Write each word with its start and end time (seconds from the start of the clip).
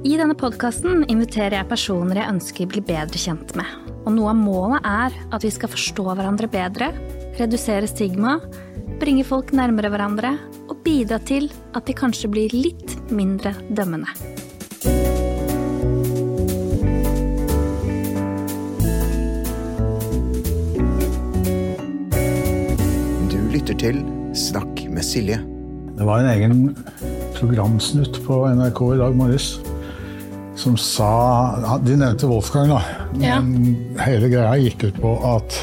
I 0.00 0.14
denne 0.16 0.32
podkasten 0.32 1.02
inviterer 1.12 1.58
jeg 1.58 1.68
personer 1.68 2.16
jeg 2.16 2.32
ønsker 2.32 2.68
blir 2.72 2.84
bedre 2.88 3.20
kjent 3.20 3.50
med. 3.52 3.68
Og 4.08 4.14
noe 4.14 4.30
av 4.32 4.38
målet 4.38 4.86
er 4.88 5.16
at 5.28 5.44
vi 5.44 5.50
skal 5.52 5.68
forstå 5.68 6.06
hverandre 6.08 6.48
bedre, 6.48 6.88
redusere 7.36 7.84
stigma, 7.84 8.38
bringe 8.96 9.26
folk 9.28 9.52
nærmere 9.52 9.90
hverandre 9.92 10.32
og 10.72 10.80
bidra 10.86 11.20
til 11.28 11.50
at 11.76 11.84
de 11.84 11.92
kanskje 11.92 12.32
blir 12.32 12.56
litt 12.56 12.96
mindre 13.12 13.52
dømmende. 13.68 14.08
Du 23.28 23.36
lytter 23.52 23.76
til 23.84 24.00
Snakk 24.32 24.86
med 24.88 25.04
Silje. 25.04 25.42
Det 25.92 26.08
var 26.08 26.24
en 26.24 26.32
egen 26.32 26.70
programsnutt 27.36 28.24
på 28.24 28.46
NRK 28.48 28.88
i 28.94 29.02
dag 29.04 29.20
morges 29.20 29.58
som 30.60 30.76
sa 30.76 31.78
De 31.80 31.96
nevnte 31.96 32.28
Wolfgang, 32.28 32.68
da. 32.70 32.80
Men 33.16 33.74
hele 34.04 34.28
greia 34.32 34.56
gikk 34.60 34.90
ut 34.90 35.00
på 35.00 35.14
at 35.34 35.60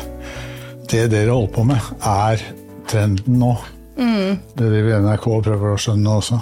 det 0.88 1.10
dere 1.12 1.34
holder 1.36 1.52
på 1.54 1.66
med, 1.68 1.90
er 2.08 2.42
trenden 2.88 3.42
nå. 3.42 3.56
Det 3.98 4.70
driver 4.70 5.02
NRK 5.02 5.26
og 5.34 5.44
prøver 5.48 5.74
å 5.74 5.80
skjønne 5.82 6.16
også. 6.22 6.38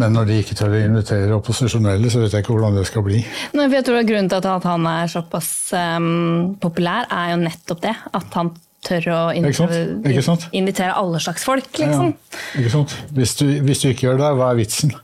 Men 0.00 0.12
når 0.14 0.28
de 0.28 0.38
ikke 0.42 0.56
tør 0.58 0.74
å 0.76 0.80
invitere 0.84 1.36
opposisjonelle, 1.36 2.10
så 2.12 2.22
vet 2.22 2.36
jeg 2.36 2.44
ikke 2.44 2.52
hvordan 2.54 2.76
det 2.76 2.84
skal 2.88 3.04
bli. 3.06 3.22
Nei, 3.56 3.64
for 3.66 3.76
jeg 3.78 3.86
tror 3.88 4.04
Grunnen 4.10 4.30
til 4.30 4.50
at 4.52 4.68
han 4.68 4.88
er 4.90 5.10
såpass 5.10 5.50
um, 5.74 6.52
populær, 6.60 7.08
er 7.10 7.32
jo 7.32 7.40
nettopp 7.42 7.80
det. 7.86 7.94
At 8.20 8.36
han 8.38 8.52
tør 8.86 9.08
å 9.12 9.20
invitere, 9.36 9.80
Ikke 10.08 10.24
sant? 10.24 10.46
invitere 10.56 10.94
alle 10.96 11.20
slags 11.20 11.44
folk, 11.48 11.68
liksom. 11.80 12.12
Ja, 12.12 12.60
ikke 12.62 12.74
sant? 12.76 12.96
Hvis 13.16 13.34
du, 13.40 13.46
hvis 13.66 13.82
du 13.82 13.90
ikke 13.90 14.08
gjør 14.10 14.22
det, 14.22 14.30
hva 14.38 14.52
er 14.52 14.60
vitsen? 14.60 14.94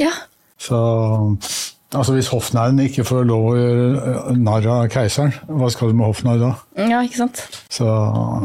Ja. 0.00 0.12
Så 0.60 0.80
altså 1.94 2.16
Hvis 2.16 2.30
hoffnarren 2.32 2.80
ikke 2.82 3.04
får 3.06 3.26
lov 3.28 3.48
å 3.50 3.56
gjøre 3.56 4.36
narr 4.40 4.68
av 4.72 4.86
keiseren, 4.92 5.34
hva 5.46 5.70
skal 5.72 5.92
du 5.92 5.98
med 5.98 6.08
hoffnarr 6.08 6.42
da? 6.42 6.52
ja, 6.82 7.02
ikke 7.06 7.22
sant. 7.24 7.42
Så 7.72 7.86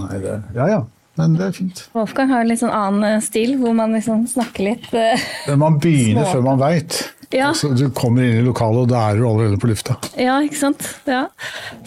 nei, 0.01 0.19
det, 0.23 0.41
Ja 0.57 0.67
ja, 0.69 0.81
men 1.19 1.39
det 1.39 1.47
er 1.49 1.55
fint. 1.55 1.85
Wolfgang 1.95 2.31
har 2.31 2.43
en 2.43 2.51
litt 2.51 2.61
sånn 2.61 2.75
annen 2.75 3.07
eh, 3.07 3.23
stil, 3.23 3.57
hvor 3.61 3.73
man 3.77 3.97
liksom 3.97 4.27
snakker 4.31 4.69
litt 4.69 4.91
uh, 4.97 5.57
man 5.59 5.81
begynner 5.81 6.29
før 6.31 6.45
man 6.45 6.61
veit. 6.61 7.01
Ja. 7.31 7.51
Altså, 7.51 7.69
du 7.75 7.85
kommer 7.95 8.25
inn 8.25 8.41
i 8.41 8.43
lokalet, 8.43 8.83
og 8.83 8.89
da 8.91 9.05
er 9.07 9.19
du 9.19 9.23
allerede 9.23 9.59
på 9.61 9.69
lufta. 9.69 9.95
Ja, 10.19 10.35
ikke 10.43 10.59
sant. 10.59 10.83
Ja. 11.07 11.25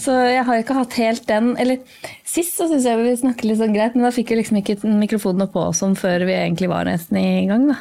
Så 0.00 0.14
jeg 0.24 0.44
har 0.46 0.60
ikke 0.60 0.76
hatt 0.78 0.96
helt 0.96 1.26
den 1.28 1.50
Eller 1.60 1.82
sist 2.24 2.56
så 2.56 2.64
syns 2.70 2.86
jeg 2.88 3.00
vi 3.02 3.12
snakket 3.20 3.50
litt 3.50 3.60
sånn 3.60 3.76
greit, 3.76 3.96
men 3.96 4.06
da 4.06 4.12
fikk 4.14 4.32
vi 4.32 4.40
liksom 4.40 4.62
ikke 4.62 4.78
mikrofonene 4.88 5.46
på 5.52 5.66
som 5.76 5.92
før 5.98 6.24
vi 6.28 6.36
egentlig 6.38 6.70
var 6.72 6.88
nesten 6.88 7.20
i 7.20 7.44
gang. 7.50 7.68
da. 7.70 7.76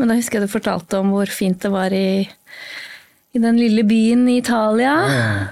Men 0.00 0.10
da 0.10 0.16
husker 0.16 0.40
jeg 0.40 0.48
du 0.48 0.54
fortalte 0.54 1.02
om 1.02 1.12
hvor 1.14 1.30
fint 1.30 1.60
det 1.62 1.70
var 1.74 1.94
i 1.94 2.24
i 3.34 3.40
den 3.42 3.56
lille 3.58 3.82
byen 3.86 4.26
i 4.30 4.36
Italia. 4.38 4.92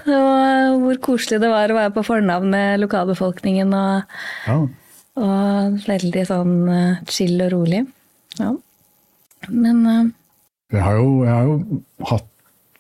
Og 0.06 0.82
hvor 0.84 0.98
koselig 1.02 1.40
det 1.42 1.50
var 1.50 1.72
å 1.72 1.78
være 1.80 1.94
på 1.96 2.04
fornavn 2.06 2.50
med 2.54 2.80
lokalbefolkningen. 2.84 3.72
Og, 3.74 4.02
Ja. 4.46 4.58
og 5.22 5.78
veldig 5.88 6.24
sånn 6.28 6.54
eh, 6.70 7.00
chill 7.10 7.40
og 7.42 7.52
rolig. 7.52 7.82
Ja. 8.38 8.52
Men 9.50 9.80
uh, 9.86 10.04
Jeg 10.72 10.82
har 10.86 10.94
jo, 11.00 11.08
jeg 11.26 11.32
har 11.34 11.48
jo 11.48 11.82
hatt 12.08 12.28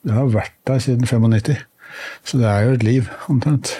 Jeg 0.06 0.14
har 0.14 0.28
vært 0.32 0.54
der 0.66 0.78
siden 0.82 1.06
95. 1.06 1.56
Så 2.24 2.38
det 2.38 2.46
er 2.48 2.62
jo 2.68 2.72
et 2.78 2.82
liv, 2.86 3.10
omtrent. 3.28 3.74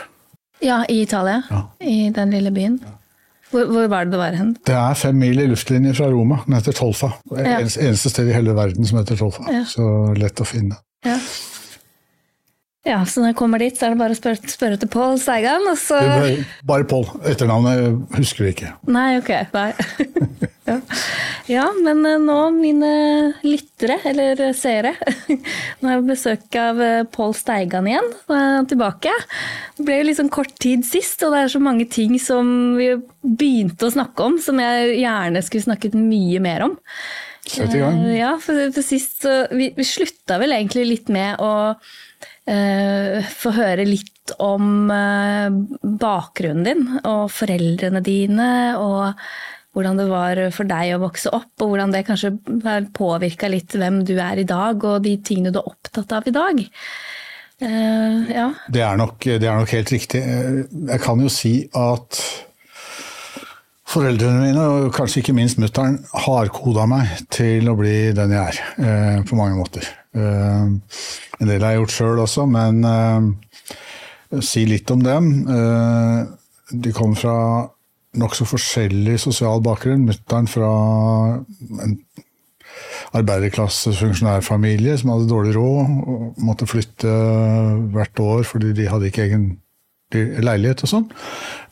ja, 0.62 0.82
i 0.90 1.00
Italia. 1.02 1.42
Ja. 1.50 1.62
I 1.80 2.10
den 2.14 2.30
lille 2.30 2.50
byen. 2.54 2.76
Hvor, 3.52 3.66
hvor 3.68 3.86
var 3.88 4.04
det 4.04 4.12
det 4.14 4.18
var 4.20 4.36
hen? 4.36 4.52
Det 4.66 4.74
er 4.74 4.94
fem 4.94 5.16
mil 5.18 5.38
i 5.40 5.46
luftlinje 5.46 5.94
fra 5.94 6.06
Roma. 6.12 6.38
Den 6.46 6.54
heter 6.58 6.72
Tolfa. 6.76 7.10
Det 7.30 7.42
eneste, 7.46 8.10
sted 8.10 8.28
i 8.30 8.32
hele 8.36 8.54
verden 8.56 8.86
som 8.88 8.98
heter 9.00 9.16
Tolfa. 9.18 9.44
Ja. 9.52 9.64
Så 9.68 9.84
lett 10.16 10.40
å 10.40 10.46
finne. 10.48 10.78
Ja. 11.02 11.16
ja, 12.86 12.98
så 13.06 13.22
når 13.22 13.32
jeg 13.32 13.38
kommer 13.40 13.62
dit, 13.62 13.74
så 13.74 13.88
er 13.88 13.94
det 13.94 13.98
bare 13.98 14.14
å 14.14 14.18
spørre, 14.18 14.50
spørre 14.50 14.78
til 14.78 14.90
Pål 14.92 15.16
Steigan, 15.22 15.64
og 15.70 15.78
så 15.80 15.98
Bare 16.68 16.86
Pål. 16.88 17.08
Etternavnet 17.26 18.14
husker 18.18 18.46
vi 18.46 18.52
ikke. 18.54 18.74
Nei, 18.86 19.16
ok. 19.18 19.32
Nei. 19.54 19.70
ja. 20.70 20.76
ja, 21.50 21.64
men 21.82 22.04
eh, 22.06 22.20
nå, 22.22 22.36
mine 22.54 22.92
lyttere, 23.42 23.98
eller 24.12 24.44
seere 24.54 24.94
Nå 25.80 25.88
har 25.88 25.96
jeg 25.96 26.06
besøk 26.12 26.60
av 26.62 26.84
eh, 26.86 27.02
Pål 27.10 27.34
Steigan 27.40 27.90
igjen. 27.90 28.12
Nå 28.30 28.38
er 28.38 28.46
han 28.60 28.70
tilbake. 28.70 29.16
Det 29.78 29.88
ble 29.88 29.98
jo 30.04 30.06
liksom 30.12 30.30
kort 30.34 30.54
tid 30.62 30.86
sist, 30.86 31.26
og 31.26 31.34
det 31.34 31.42
er 31.42 31.52
så 31.56 31.62
mange 31.62 31.88
ting 31.90 32.14
som 32.22 32.78
vi 32.78 32.92
begynte 33.26 33.90
å 33.90 33.96
snakke 33.98 34.30
om, 34.30 34.38
som 34.42 34.62
jeg 34.62 35.02
gjerne 35.02 35.42
skulle 35.42 35.66
snakket 35.66 35.98
mye 35.98 36.46
mer 36.46 36.68
om. 36.70 36.78
Sett 37.46 37.74
i 37.74 37.80
gang. 37.82 37.98
Uh, 38.04 38.14
Ja, 38.14 38.32
for, 38.42 38.58
for 38.74 38.86
sist 38.86 39.22
så 39.24 39.42
vi, 39.50 39.72
vi 39.76 39.86
slutta 39.86 40.38
vel 40.42 40.54
egentlig 40.54 40.86
litt 40.88 41.12
med 41.12 41.40
å 41.42 41.52
uh, 41.74 43.32
få 43.34 43.54
høre 43.56 43.86
litt 43.88 44.34
om 44.42 44.90
uh, 44.92 45.48
bakgrunnen 45.82 46.68
din 46.68 46.84
og 47.00 47.26
foreldrene 47.34 48.02
dine, 48.06 48.52
og 48.78 49.18
hvordan 49.72 49.98
det 49.98 50.06
var 50.10 50.42
for 50.54 50.68
deg 50.68 50.94
å 50.94 51.02
vokse 51.02 51.32
opp, 51.32 51.54
og 51.64 51.72
hvordan 51.72 51.94
det 51.94 52.04
kanskje 52.06 52.34
har 52.66 52.86
påvirka 52.94 53.50
litt 53.50 53.74
hvem 53.74 54.02
du 54.06 54.14
er 54.20 54.42
i 54.42 54.46
dag, 54.48 54.78
og 54.84 55.02
de 55.06 55.16
tingene 55.24 55.52
du 55.54 55.58
er 55.62 55.72
opptatt 55.72 56.12
av 56.14 56.28
i 56.28 56.36
dag. 56.36 56.62
Uh, 57.62 58.30
ja. 58.30 58.46
Det 58.70 58.86
er, 58.86 58.96
nok, 59.00 59.18
det 59.26 59.48
er 59.48 59.58
nok 59.58 59.74
helt 59.74 59.92
riktig. 59.94 60.22
Jeg 60.22 61.02
kan 61.02 61.20
jo 61.24 61.32
si 61.32 61.56
at 61.78 62.22
foreldrene 63.92 64.40
mine, 64.46 64.62
og 64.62 64.92
kanskje 64.96 65.20
ikke 65.22 65.34
minst 65.36 65.60
mutter'n, 65.60 65.98
hardkoda 66.24 66.86
meg 66.90 67.26
til 67.32 67.68
å 67.68 67.76
bli 67.78 68.12
den 68.16 68.32
jeg 68.32 68.54
er, 68.54 68.60
eh, 68.80 69.18
på 69.28 69.38
mange 69.38 69.58
måter. 69.58 69.86
Eh, 70.16 70.64
en 71.40 71.50
del 71.50 71.64
har 71.64 71.74
jeg 71.74 71.82
gjort 71.82 71.96
sjøl 71.96 72.22
også, 72.24 72.46
men 72.48 72.84
eh, 72.88 74.40
si 74.44 74.64
litt 74.68 74.90
om 74.92 75.04
dem. 75.04 75.30
Eh, 75.48 76.18
de 76.72 76.92
kom 76.96 77.16
fra 77.18 77.36
nokså 78.20 78.46
forskjellig 78.48 79.18
sosial 79.20 79.62
bakgrunn. 79.64 80.06
Mutter'n 80.08 80.48
fra 80.50 80.72
en 81.84 81.98
arbeiderklassefunksjonærfamilie 83.12 84.96
som 85.00 85.12
hadde 85.12 85.28
dårlig 85.28 85.56
råd 85.56 85.80
og 86.08 86.40
måtte 86.40 86.68
flytte 86.68 87.12
hvert 87.92 88.22
år 88.24 88.46
fordi 88.48 88.72
de 88.76 88.88
hadde 88.88 89.10
ikke 89.10 89.26
egen 89.26 89.44
leilighet 90.14 90.84
og 90.84 90.90
sånn. 90.90 91.06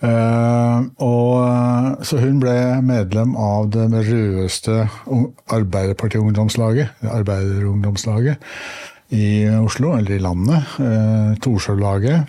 Eh, 0.06 0.78
og, 1.06 2.04
så 2.06 2.20
hun 2.22 2.40
ble 2.42 2.56
medlem 2.86 3.36
av 3.36 3.70
det 3.74 3.88
rødeste 3.94 4.86
ung- 5.10 5.30
Arbeiderparti-ungdomslaget, 5.50 7.04
Arbeiderungdomslaget 7.04 8.40
i 9.16 9.48
Oslo, 9.58 9.96
eller 9.98 10.16
i 10.16 10.22
landet. 10.22 10.76
Uh, 10.78 11.34
Torsjølaget. 11.42 12.28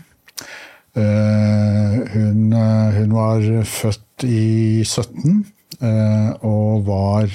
Eh, 0.92 1.94
hun, 2.14 2.52
eh, 2.52 2.96
hun 3.00 3.14
var 3.16 3.46
født 3.64 4.26
i 4.28 4.84
17 4.84 5.46
eh, 5.80 6.32
og 6.44 6.84
var 6.84 7.32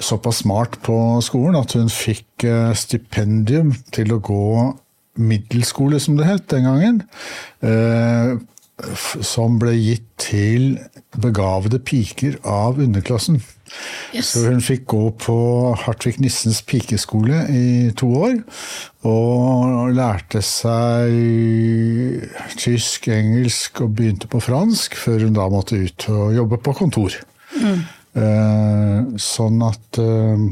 såpass 0.00 0.44
smart 0.44 0.78
på 0.86 0.94
skolen 1.26 1.58
at 1.58 1.74
hun 1.74 1.90
fikk 1.90 2.46
eh, 2.46 2.70
stipendium 2.78 3.74
til 3.90 4.14
å 4.14 4.20
gå 4.22 4.44
middelskole, 5.18 6.00
som 6.00 6.16
det 6.16 6.26
het 6.26 6.48
den 6.52 6.64
gangen. 6.68 7.02
eh, 7.62 8.38
Som 9.20 9.58
ble 9.60 9.74
gitt 9.76 10.06
til 10.16 10.78
begavede 11.20 11.78
piker 11.84 12.38
av 12.48 12.78
underklassen. 12.80 13.42
Så 14.24 14.46
hun 14.46 14.62
fikk 14.64 14.86
gå 14.88 15.02
på 15.20 15.36
Hartvig 15.82 16.16
Nissens 16.18 16.62
pikeskole 16.64 17.42
i 17.52 17.90
to 17.92 18.08
år. 18.22 18.38
Og 19.04 19.92
lærte 19.92 20.40
seg 20.40 21.12
tysk, 22.56 23.10
engelsk 23.12 23.82
og 23.84 23.94
begynte 24.00 24.30
på 24.32 24.40
fransk, 24.40 24.96
før 24.96 25.26
hun 25.26 25.36
da 25.36 25.46
måtte 25.52 25.76
ut 25.76 26.08
og 26.08 26.34
jobbe 26.40 26.62
på 26.64 26.74
kontor. 26.80 27.20
Eh, 28.16 28.98
sånn 29.20 29.62
at 29.68 30.00
eh, 30.02 30.48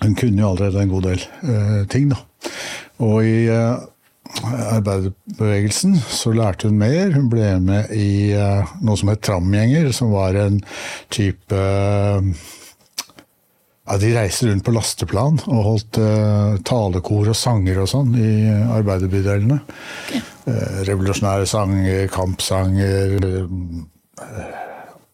hun 0.00 0.16
kunne 0.16 0.40
jo 0.42 0.48
allerede 0.54 0.80
en 0.80 0.92
god 0.96 1.10
del 1.12 1.22
eh, 1.44 1.80
ting, 1.92 2.08
da. 2.10 2.24
Og 3.04 3.20
i 3.24 3.48
arbeiderbevegelsen 4.44 5.96
så 6.08 6.32
lærte 6.34 6.68
hun 6.68 6.78
mer. 6.80 7.12
Hun 7.14 7.28
ble 7.32 7.50
med 7.62 7.92
i 7.96 8.32
eh, 8.36 8.72
noe 8.84 8.98
som 8.98 9.12
het 9.12 9.22
Tramgjenger, 9.26 9.90
som 9.96 10.12
var 10.14 10.38
en 10.38 10.60
type 11.12 11.56
eh, 11.56 12.30
ja, 13.90 13.96
De 14.00 14.12
reiste 14.14 14.46
rundt 14.48 14.64
på 14.66 14.74
lasteplan 14.74 15.40
og 15.46 15.64
holdt 15.66 16.00
eh, 16.02 16.60
talekor 16.66 17.32
og 17.32 17.38
sanger 17.38 17.82
og 17.82 17.90
sånn 17.90 18.14
i 18.18 18.32
arbeiderbydelene. 18.50 19.60
Okay. 20.10 20.26
revolusjonære 20.88 21.46
sanger, 21.46 22.06
kampsanger, 22.10 23.26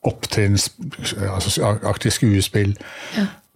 opptrinns... 0.07 0.71
Altså 1.29 1.75
aktivt 1.89 2.15
skuespill. 2.17 2.77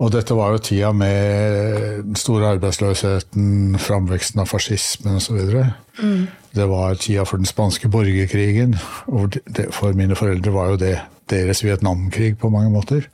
Og 0.01 0.09
dette 0.15 0.33
var 0.33 0.55
jo 0.55 0.63
tida 0.65 0.91
med 0.97 2.05
den 2.07 2.17
store 2.17 2.55
arbeidsløsheten, 2.55 3.77
framveksten 3.85 4.41
av 4.41 4.49
fascismen 4.49 5.19
osv. 5.21 5.41
Mm. 6.01 6.23
Det 6.57 6.67
var 6.71 6.95
tida 6.97 7.27
for 7.29 7.37
den 7.37 7.47
spanske 7.51 7.91
borgerkrigen. 7.93 8.79
Og 9.13 9.37
det, 9.45 9.67
for 9.77 9.93
mine 9.93 10.17
foreldre 10.17 10.55
var 10.57 10.73
jo 10.73 10.81
det 10.81 10.95
deres 11.31 11.61
Vietnamkrig 11.67 12.39
på 12.41 12.49
mange 12.51 12.73
måter. 12.73 13.05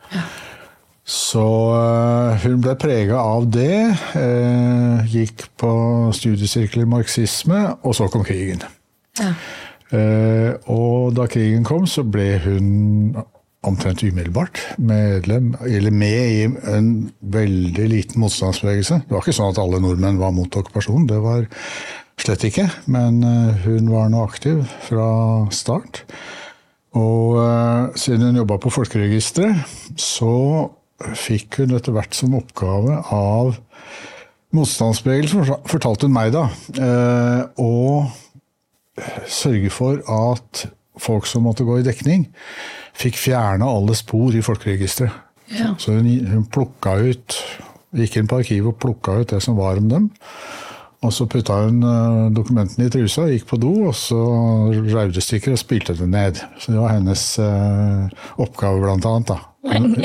Så 1.07 1.43
eh, 1.75 2.47
hun 2.47 2.63
ble 2.63 2.73
prega 2.79 3.19
av 3.35 3.51
det. 3.55 3.83
eh, 4.19 5.05
Gikk 5.11 5.45
på 5.59 5.73
studiesirkel 6.17 6.83
i 6.87 6.91
marxisme, 6.91 7.65
og 7.83 7.95
så 7.99 8.07
kom 8.11 8.25
krigen. 8.27 8.63
Ja. 9.19 9.33
Eh, 9.91 10.55
Og 10.71 11.15
da 11.19 11.27
krigen 11.31 11.67
kom, 11.67 11.87
så 11.87 12.03
ble 12.07 12.31
hun 12.47 12.71
omtrent 13.67 14.05
umiddelbart 14.07 14.63
medlem, 14.79 15.53
eller 15.67 15.95
med 15.95 16.23
i 16.31 16.47
en 16.73 16.91
veldig 17.21 17.87
liten 17.91 18.23
motstandsbevegelse. 18.23 19.03
Det 19.07 19.15
var 19.15 19.25
ikke 19.25 19.37
sånn 19.37 19.53
at 19.55 19.61
alle 19.63 19.83
nordmenn 19.83 20.21
var 20.23 20.35
mot 20.37 20.61
okkupasjonen, 20.61 21.09
det 21.11 21.21
var 21.25 21.47
slett 22.21 22.47
ikke. 22.49 22.69
Men 22.93 23.21
eh, 23.27 23.67
hun 23.67 23.91
var 23.93 24.11
nå 24.13 24.25
aktiv 24.25 24.63
fra 24.87 25.11
start. 25.55 26.05
Og 26.97 27.37
uh, 27.37 27.93
siden 27.99 28.31
hun 28.31 28.39
jobba 28.41 28.57
på 28.63 28.71
Folkeregisteret, 28.73 29.67
så 30.01 30.33
fikk 30.97 31.61
hun 31.61 31.75
etter 31.77 31.93
hvert 31.93 32.17
som 32.17 32.39
oppgave 32.39 33.03
av 33.13 33.59
motstandsbevegelsen, 34.57 35.45
fortalte 35.69 36.09
hun 36.09 36.15
meg 36.17 36.33
da, 36.33 36.47
eh, 36.81 37.43
å 37.61 38.07
sørge 39.29 39.69
for 39.75 40.01
at 40.09 40.65
folk 40.97 41.29
som 41.29 41.45
måtte 41.45 41.67
gå 41.69 41.83
i 41.83 41.85
dekning, 41.85 42.25
fikk 42.97 43.19
fjerna 43.21 43.69
alle 43.69 43.97
spor 43.99 44.37
i 44.37 44.45
folkeregisteret. 44.45 45.25
Ja. 45.53 45.75
Så 45.79 45.95
hun, 45.95 46.09
hun 46.27 46.47
plukka 46.51 46.97
ut 47.07 47.37
Gikk 47.97 48.17
inn 48.19 48.27
på 48.29 48.41
arkivet 48.43 48.75
og 48.75 48.81
plukka 48.83 49.15
ut 49.23 49.31
det 49.31 49.39
som 49.41 49.55
var 49.57 49.79
om 49.81 49.87
dem. 49.89 50.09
Og 51.07 51.13
så 51.15 51.27
putta 51.31 51.55
hun 51.63 51.79
eh, 51.87 52.33
dokumentene 52.35 52.89
i 52.89 52.93
trusa, 52.93 53.27
gikk 53.31 53.47
på 53.51 53.59
do, 53.63 53.73
og 53.89 53.95
så 53.97 54.19
reiv 54.73 55.15
stykker 55.23 55.55
og 55.55 55.61
spilte 55.61 55.95
det 55.97 56.09
ned. 56.11 56.41
Så 56.61 56.75
det 56.75 56.81
var 56.81 56.97
hennes 56.97 57.23
eh, 57.43 58.27
oppgave, 58.43 58.83
blant 58.83 59.07
annet. 59.09 59.31
da. 59.31 59.39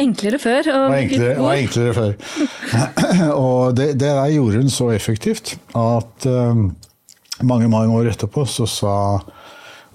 Enklere 0.01 0.39
før. 0.41 0.69
Og 0.73 0.85
var 0.93 0.97
enklere, 0.99 1.35
var 1.41 1.59
enklere 1.59 1.97
før. 1.97 2.15
og 3.47 3.75
det, 3.77 3.91
det 3.97 4.07
der 4.07 4.33
gjorde 4.35 4.63
hun 4.63 4.73
så 4.73 4.91
effektivt 4.95 5.55
at 5.77 6.29
eh, 6.29 6.63
mange 7.41 7.71
mange 7.71 7.97
år 7.97 8.11
etterpå 8.11 8.45
så 8.49 8.67
sa 8.69 8.95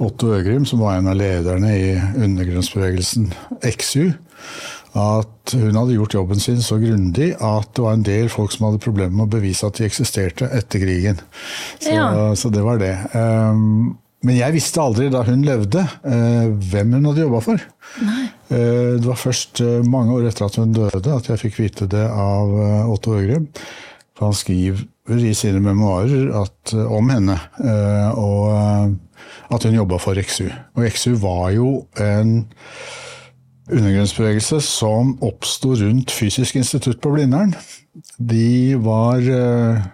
Otto 0.02 0.34
Øgrim, 0.36 0.66
som 0.68 0.82
var 0.84 0.98
en 0.98 1.08
av 1.08 1.16
lederne 1.16 1.70
i 1.72 1.92
undergrunnsbevegelsen 1.96 3.30
XU, 3.64 4.10
at 4.96 5.52
hun 5.56 5.76
hadde 5.76 5.96
gjort 5.96 6.16
jobben 6.16 6.40
sin 6.40 6.62
så 6.64 6.78
grundig 6.80 7.30
at 7.44 7.68
det 7.76 7.84
var 7.84 7.96
en 7.96 8.04
del 8.06 8.28
folk 8.32 8.52
som 8.54 8.66
hadde 8.68 8.80
problemer 8.84 9.12
med 9.12 9.26
å 9.26 9.34
bevise 9.36 9.68
at 9.68 9.76
de 9.76 9.86
eksisterte 9.88 10.48
etter 10.56 10.80
krigen. 10.84 11.20
Så, 11.80 11.92
Ja. 11.92 12.34
så 12.36 12.48
det 12.52 12.64
var 12.64 12.78
det. 12.80 12.94
Um, 13.12 13.96
men 14.24 14.38
jeg 14.38 14.56
visste 14.56 14.80
aldri 14.80 15.10
da 15.12 15.22
hun 15.22 15.44
levde, 15.44 15.84
uh, 15.84 16.48
hvem 16.48 16.96
hun 16.96 17.10
hadde 17.10 17.24
jobba 17.26 17.40
for. 17.44 17.66
Uh, 18.50 18.96
Det 18.96 19.04
var 19.04 19.20
først 19.20 19.60
uh, 19.60 19.82
mange 19.84 20.12
år 20.16 20.28
etter 20.30 20.46
at 20.46 20.56
hun 20.56 20.72
døde 20.72 21.16
at 21.16 21.28
jeg 21.28 21.42
fikk 21.44 21.60
vite 21.60 21.88
det 21.92 22.04
av 22.08 22.52
Otto 22.92 23.16
Øgrim. 23.16 23.48
For 24.16 24.30
han 24.30 24.34
skriver 24.36 25.20
i 25.28 25.34
sine 25.36 25.60
memoarer 25.60 26.30
at, 26.40 26.72
om 26.72 27.10
henne, 27.12 27.36
og 28.16 28.94
at 29.50 29.64
hun 29.64 29.76
jobba 29.76 29.98
for 30.02 30.18
XU. 30.22 30.48
Og 30.76 30.86
XU 30.90 31.16
var 31.22 31.50
jo 31.54 31.70
en 32.00 32.46
undergrunnsbevegelse 33.70 34.60
som 34.62 35.16
oppsto 35.24 35.74
rundt 35.74 36.10
Fysisk 36.14 36.56
institutt 36.56 37.00
på 37.02 37.12
Blindern. 37.14 37.54
De 38.18 38.76
var 38.82 39.22
eh, 39.22 39.86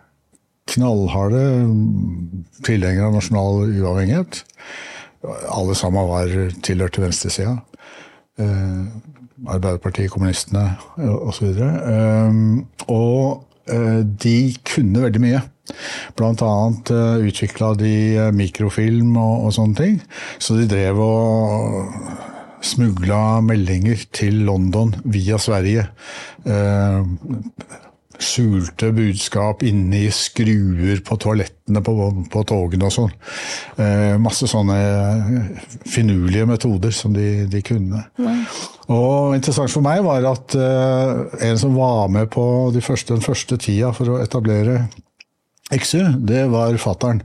knallharde 0.73 1.45
tilhengere 2.67 3.09
av 3.09 3.17
nasjonal 3.17 3.65
uavhengighet. 3.71 4.43
Alle 5.53 5.77
sammen 5.79 6.09
var 6.11 6.35
tilhørte 6.67 7.05
venstresida. 7.05 7.57
Eh, 8.41 8.85
Arbeiderpartiet, 9.43 10.11
kommunistene 10.13 10.77
osv. 11.03 11.49
Og, 11.59 12.85
og 12.93 13.73
eh, 13.73 14.03
de 14.23 14.37
kunne 14.69 15.03
veldig 15.03 15.23
mye. 15.23 15.41
Blant 16.19 16.43
annet 16.43 16.91
uh, 16.91 17.23
utvikla 17.23 17.73
de 17.79 17.95
eh, 18.17 18.33
mikrofilm 18.35 19.15
og, 19.17 19.47
og 19.47 19.57
sånne 19.57 19.79
ting. 19.79 19.97
Så 20.43 20.59
de 20.59 20.67
drev 20.71 20.99
og 21.03 21.93
smugla 22.63 23.41
meldinger 23.45 24.05
til 24.15 24.45
London 24.47 24.95
via 25.05 25.39
Sverige. 25.41 25.87
Eh, 26.47 27.01
skjulte 28.23 28.93
budskap 28.95 29.65
inni 29.67 30.05
skruer 30.15 31.01
på 31.03 31.17
toalettene 31.21 31.83
på, 31.83 31.95
på 32.31 32.43
togene 32.47 32.87
og 32.87 32.95
sånn. 32.95 33.15
Eh, 33.83 34.15
masse 34.23 34.47
sånne 34.51 34.77
finurlige 35.91 36.47
metoder 36.47 36.95
som 36.95 37.15
de, 37.17 37.49
de 37.51 37.63
kunne. 37.67 38.05
Og 38.93 39.35
interessant 39.37 39.73
for 39.73 39.85
meg 39.85 40.05
var 40.07 40.29
at 40.31 40.55
eh, 40.59 41.47
en 41.49 41.59
som 41.59 41.75
var 41.79 42.13
med 42.13 42.31
på 42.33 42.45
de 42.75 42.85
første, 42.85 43.17
den 43.17 43.25
første 43.25 43.59
tida 43.59 43.91
for 43.97 44.15
å 44.15 44.21
etablere 44.23 44.85
XU, 45.73 46.03
det 46.29 46.47
var 46.53 46.77
fattern. 46.81 47.23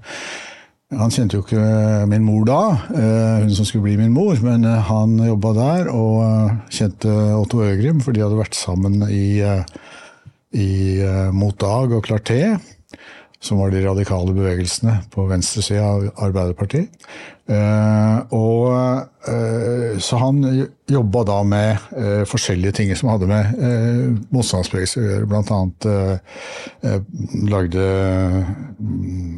Han 0.96 1.12
kjente 1.12 1.36
jo 1.36 1.44
ikke 1.44 2.06
min 2.08 2.24
mor 2.24 2.46
da, 2.48 2.62
eh, 2.96 3.42
hun 3.44 3.52
som 3.58 3.68
skulle 3.68 3.90
bli 3.90 3.98
min 4.00 4.14
mor, 4.16 4.40
men 4.40 4.64
eh, 4.64 4.86
han 4.88 5.18
jobba 5.20 5.52
der 5.58 5.90
og 5.92 6.22
eh, 6.24 6.54
kjente 6.72 7.12
Otto 7.36 7.60
Øgrim, 7.66 8.00
for 8.00 8.16
de 8.16 8.24
hadde 8.24 8.40
vært 8.40 8.56
sammen 8.56 9.04
i, 9.12 9.44
i 10.56 10.70
Mot 11.36 11.60
Dag 11.60 11.92
og 11.92 12.08
Clarté, 12.08 12.56
som 13.40 13.60
var 13.62 13.72
de 13.72 13.84
radikale 13.86 14.34
bevegelsene 14.34 14.96
på 15.14 15.28
venstresida 15.30 15.86
av 15.86 16.08
Arbeiderpartiet. 16.26 16.94
Eh, 17.48 18.34
og, 18.36 18.74
eh, 19.30 20.00
så 20.04 20.20
han 20.20 20.42
jobba 20.90 21.24
da 21.30 21.38
med 21.48 21.86
eh, 21.96 22.24
forskjellige 22.28 22.76
ting 22.80 22.94
som 22.98 23.12
hadde 23.14 23.30
med 23.30 23.62
eh, 23.62 24.02
motstandsbevegelse 24.36 25.00
å 25.00 25.06
gjøre. 25.06 25.30
Blant 25.32 25.54
annet 25.56 25.88
lagde 27.48 27.86
mm, 28.80 29.38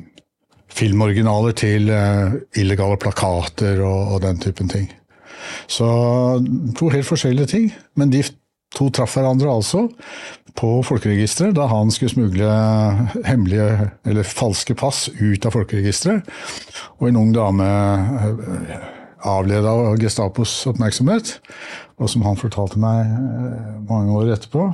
filmoriginaler 0.80 1.58
til 1.60 1.92
illegale 1.92 2.98
plakater 3.02 3.84
og, 3.84 4.16
og 4.16 4.24
den 4.26 4.42
typen 4.42 4.72
ting. 4.72 4.88
Så 5.70 5.88
to 6.78 6.90
helt 6.94 7.08
forskjellige 7.08 7.52
ting, 7.54 7.70
men 8.00 8.12
de 8.14 8.24
to 8.76 8.90
traff 8.94 9.16
hverandre 9.18 9.50
altså 9.50 9.88
på 10.60 10.70
folkeregisteret 10.86 11.56
da 11.58 11.68
han 11.72 11.92
skulle 11.94 12.14
smugle 12.14 12.50
hemmelige 13.26 13.90
eller 14.08 14.28
falske 14.28 14.76
pass 14.78 15.08
ut 15.20 15.46
av 15.46 15.56
folkeregisteret. 15.56 16.30
Og 17.00 17.10
en 17.10 17.20
ung 17.22 17.34
dame 17.36 17.66
eh, 17.66 18.88
avleda 19.30 19.74
av 19.74 20.00
Gestapos 20.02 20.54
oppmerksomhet, 20.70 21.38
og 22.00 22.12
som 22.12 22.24
han 22.28 22.40
fortalte 22.40 22.80
meg 22.82 23.06
eh, 23.06 23.76
mange 23.90 24.16
år 24.16 24.34
etterpå, 24.36 24.70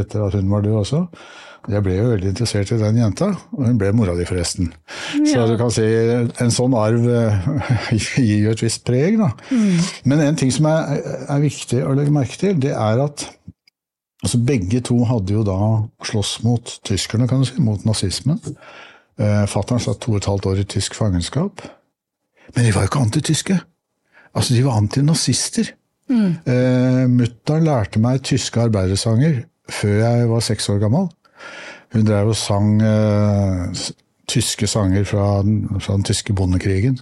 etter 0.00 0.26
at 0.26 0.36
hun 0.38 0.50
var 0.52 0.66
død 0.66 0.82
også. 0.84 1.04
Jeg 1.68 1.84
ble 1.84 1.96
jo 1.98 2.06
veldig 2.14 2.30
interessert 2.32 2.70
i 2.72 2.78
den 2.80 2.96
jenta, 3.02 3.26
og 3.52 3.66
hun 3.66 3.78
ble 3.80 3.90
mora 3.92 4.14
di 4.16 4.24
forresten. 4.24 4.70
Så 5.28 5.44
du 5.50 5.56
kan 5.60 5.72
si, 5.74 5.84
en 6.40 6.54
sånn 6.54 6.76
arv 6.78 7.04
eh, 7.04 7.48
gir 8.16 8.46
jo 8.46 8.54
et 8.54 8.62
visst 8.64 8.86
preg, 8.88 9.18
da. 9.20 9.28
Men 10.08 10.24
en 10.24 10.38
ting 10.40 10.52
som 10.54 10.70
er, 10.70 11.02
er 11.28 11.42
viktig 11.44 11.82
å 11.84 11.92
legge 11.98 12.14
merke 12.14 12.40
til, 12.40 12.56
det 12.62 12.72
er 12.72 13.02
at 13.04 13.26
altså 14.24 14.40
begge 14.44 14.80
to 14.88 14.98
hadde 15.08 15.36
jo 15.36 15.44
da 15.46 15.58
slåss 16.08 16.38
mot 16.46 16.72
tyskerne, 16.88 17.28
kan 17.28 17.44
du 17.44 17.48
si, 17.48 17.60
mot 17.64 17.84
nazismen. 17.88 18.40
Eh, 19.20 19.44
Fattern 19.52 19.82
satt 19.84 20.00
to 20.00 20.14
og 20.14 20.22
et 20.22 20.30
halvt 20.30 20.48
år 20.48 20.64
i 20.64 20.68
tysk 20.78 20.96
fangenskap. 20.96 21.66
Men 22.54 22.66
de 22.66 22.72
var 22.74 22.86
jo 22.86 22.92
ikke 22.94 23.04
antityske. 23.04 23.60
Altså, 24.32 24.56
de 24.56 24.64
var 24.64 24.80
antinazister. 24.80 25.74
Eh, 26.10 27.04
Mutter'n 27.06 27.66
lærte 27.68 28.00
meg 28.02 28.24
tyske 28.26 28.64
arbeidersanger 28.64 29.44
før 29.70 30.00
jeg 30.00 30.28
var 30.32 30.42
seks 30.42 30.66
år 30.72 30.80
gammel. 30.82 31.10
Hun 31.92 32.06
drev 32.06 32.32
og 32.32 32.38
sang 32.38 32.80
eh, 32.82 33.84
tyske 34.30 34.68
sanger 34.70 35.06
fra 35.08 35.40
den, 35.42 35.64
fra 35.80 35.96
den 35.96 36.06
tyske 36.06 36.34
bondekrigen. 36.36 37.00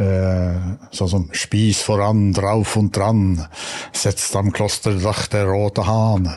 Eh, 0.00 0.68
sånn 0.94 1.10
som 1.10 1.24
'Spis 1.34 1.82
foran, 1.84 2.32
drauf 2.32 2.76
und 2.76 2.94
dran, 2.96 3.42
'Setz 3.92 4.34
am 4.36 4.52
Klosterdach 4.52 5.28
der 5.28 5.46
rote 5.46 5.82
Hahn'. 5.82 6.30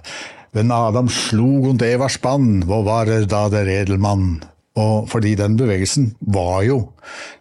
Wenn 0.51 0.71
Adam 0.71 1.09
slog 1.09 1.67
und 1.67 1.81
Eva 1.81 2.09
spann, 2.09 2.63
hvor 2.63 2.85
var 2.85 3.07
er 3.07 3.25
da 3.25 3.49
der 3.49 3.67
edelmann? 3.67 4.43
Og 4.75 5.09
fordi 5.09 5.35
den 5.35 5.57
bevegelsen 5.57 6.15
var 6.19 6.63
jo, 6.63 6.93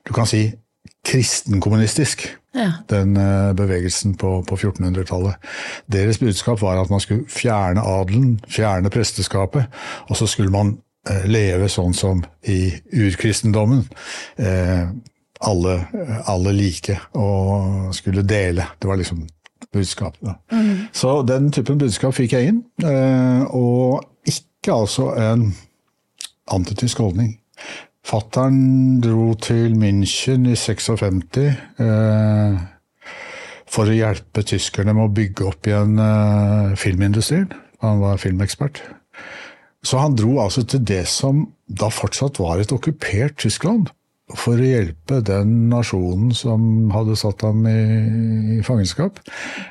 du 0.07 0.13
kan 0.13 0.27
si, 0.27 0.53
kristenkommunistisk 1.05 2.27
Ja. 2.55 2.71
den 2.91 3.17
eh, 3.17 3.53
bevegelsen 3.57 4.15
på, 4.15 4.45
på 4.49 4.57
1400-tallet. 4.57 5.35
Deres 5.93 6.19
budskap 6.19 6.61
var 6.63 6.79
at 6.79 6.91
man 6.91 7.01
skulle 7.03 7.25
fjerne 7.29 7.83
adelen, 7.83 8.41
fjerne 8.49 8.91
presteskapet, 8.91 9.67
og 10.09 10.17
så 10.17 10.27
skulle 10.31 10.55
man 10.55 10.77
eh, 11.11 11.27
leve 11.27 11.69
sånn 11.69 11.95
som 11.95 12.23
i 12.47 12.71
urkristendommen. 12.93 13.83
Eh, 14.39 14.87
alle, 15.45 15.75
alle 16.31 16.53
like, 16.53 16.99
og 17.19 17.95
skulle 17.95 18.23
dele. 18.23 18.67
Det 18.81 18.89
var 18.89 18.97
liksom 18.97 19.27
budskapet. 19.73 20.35
Mm. 20.53 20.87
Så 20.93 21.23
den 21.23 21.53
typen 21.53 21.79
budskap 21.79 22.15
fikk 22.15 22.37
jeg 22.37 22.53
inn, 22.53 22.63
eh, 22.87 23.43
og 23.51 24.05
ikke 24.29 24.73
altså 24.73 25.11
en 25.19 25.49
antitysk 26.55 26.99
holdning. 26.99 27.35
Fattern 28.05 29.01
dro 29.01 29.33
til 29.41 29.73
München 29.81 30.45
i 30.51 30.57
56 30.59 31.39
eh, 31.41 32.59
for 33.75 33.89
å 33.89 33.97
hjelpe 33.97 34.45
tyskerne 34.45 34.93
med 34.93 35.09
å 35.09 35.15
bygge 35.15 35.47
opp 35.49 35.69
igjen 35.71 35.97
eh, 35.99 36.75
filmindustrien. 36.79 37.49
Han 37.85 38.03
var 38.03 38.21
filmekspert. 38.21 38.83
Så 39.85 40.01
han 40.01 40.17
dro 40.17 40.39
altså 40.43 40.65
til 40.69 40.85
det 40.85 41.05
som 41.09 41.47
da 41.65 41.89
fortsatt 41.93 42.41
var 42.41 42.61
et 42.61 42.73
okkupert 42.73 43.39
Tyskland, 43.41 43.91
for 44.35 44.57
å 44.57 44.69
hjelpe 44.69 45.21
den 45.25 45.69
nasjonen 45.69 46.33
som 46.37 46.91
hadde 46.95 47.17
satt 47.21 47.45
ham 47.45 47.67
i, 47.69 47.81
i 48.57 48.61
fangenskap, 48.65 49.21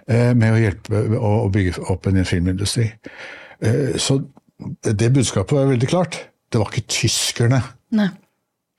eh, 0.06 0.34
med 0.38 0.54
å 0.54 0.62
hjelpe 0.62 1.06
å, 1.18 1.32
å, 1.46 1.50
bygge 1.54 1.88
opp 1.94 2.10
en 2.10 2.22
filmindustri. 2.26 2.90
Eh, 3.62 3.96
så 4.02 4.20
det 4.86 5.14
budskapet 5.14 5.58
var 5.58 5.72
veldig 5.74 5.90
klart. 5.90 6.20
Det 6.54 6.62
var 6.62 6.70
ikke 6.70 6.90
tyskerne. 7.02 7.64
Nei. 7.98 8.12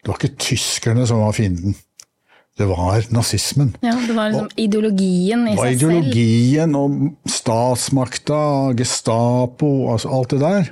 Det 0.04 0.12
var 0.12 0.20
ikke 0.20 0.37
tyskerne 0.37 1.06
som 1.08 1.25
var 1.25 1.32
fienden. 1.32 1.76
Det 2.54 2.66
var 2.70 3.02
nazismen. 3.11 3.73
Ja, 3.82 3.96
Det 4.06 4.14
var 4.14 4.30
liksom 4.30 4.46
og, 4.46 4.58
ideologien 4.61 5.49
i 5.49 5.56
seg 5.56 5.80
selv. 5.80 5.90
Ideologien 5.90 6.76
og 6.78 7.00
statsmakta, 7.26 8.42
Gestapo, 8.78 9.70
altså 9.90 10.12
alt 10.14 10.37
det 10.37 10.40
der. 10.44 10.70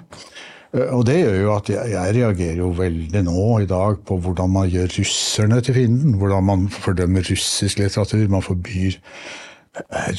Eh, 0.77 0.93
og 0.95 1.07
det 1.09 1.19
gjør 1.25 1.41
jo 1.41 1.55
at 1.57 1.73
jeg, 1.73 1.91
jeg, 1.95 2.15
reagerer 2.21 2.61
jo 2.62 2.69
veldig 2.77 3.25
nå 3.27 3.47
i 3.65 3.67
dag 3.71 3.99
på 4.07 4.21
hvordan 4.23 4.53
man 4.55 4.71
gjør 4.71 4.95
russerne 5.01 5.59
til 5.65 5.81
fienden. 5.81 6.15
Hvordan 6.21 6.47
man 6.53 6.69
fordømmer 6.71 7.27
russisk 7.33 7.83
litteratur. 7.83 8.29
Man 8.31 8.47
forbyr 8.47 9.01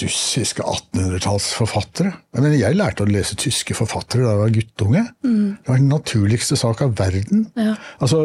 russiske 0.01 0.63
1800-tallsforfattere. 0.65 2.11
Jeg, 2.33 2.53
jeg 2.57 2.77
lærte 2.77 3.05
å 3.05 3.09
lese 3.09 3.37
tyske 3.37 3.75
forfattere 3.77 4.25
da 4.25 4.31
jeg 4.31 4.41
var 4.41 4.55
guttunge. 4.55 5.03
Mm. 5.21 5.49
Det 5.59 5.69
var 5.69 5.81
den 5.81 5.91
naturligste 5.93 6.57
sak 6.57 6.81
av 6.85 6.95
verden. 6.97 7.45
Ja. 7.59 7.75
Altså, 8.01 8.23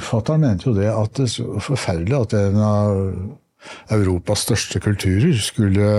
Fatter'n 0.00 0.44
mente 0.46 0.70
jo 0.70 0.76
det 0.78 0.88
at 0.88 1.12
det 1.18 1.28
er 1.28 1.34
så 1.34 1.60
forferdelig 1.68 2.16
at 2.22 2.36
en 2.40 2.60
av 2.64 3.92
Europas 3.92 4.44
største 4.44 4.80
kulturer 4.84 5.36
skulle 5.40 5.90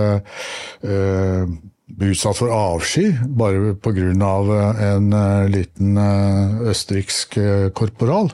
øh, 0.85 1.55
utsatt 1.85 2.39
for 2.39 2.51
avsky 2.51 3.11
bare 3.37 3.75
pga. 3.77 4.09
en 4.09 5.13
uh, 5.13 5.47
liten 5.49 5.97
uh, 5.97 6.69
østerriksk 6.71 7.37
korporal. 7.73 8.31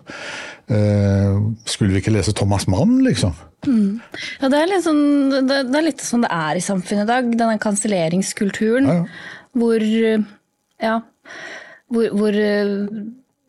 Skulle 1.68 1.92
vi 1.92 2.00
ikke 2.00 2.14
lese 2.16 2.32
Thomas 2.32 2.64
Mann, 2.72 3.02
liksom? 3.04 3.34
Mm. 3.68 4.00
Ja, 4.40 4.48
det 4.48 4.62
er, 4.62 4.76
sånn, 4.80 5.02
det, 5.44 5.58
det 5.68 5.78
er 5.78 5.84
litt 5.84 6.00
sånn 6.00 6.24
det 6.24 6.32
er 6.32 6.56
i 6.56 6.64
samfunnet 6.64 7.04
i 7.04 7.10
dag. 7.10 7.28
Denne 7.36 7.58
kanselleringskulturen 7.60 8.88
ja, 8.88 9.00
ja. 9.02 9.50
hvor 9.52 9.84
Ja. 10.80 10.94
Hvor, 11.92 12.08
hvor 12.16 12.38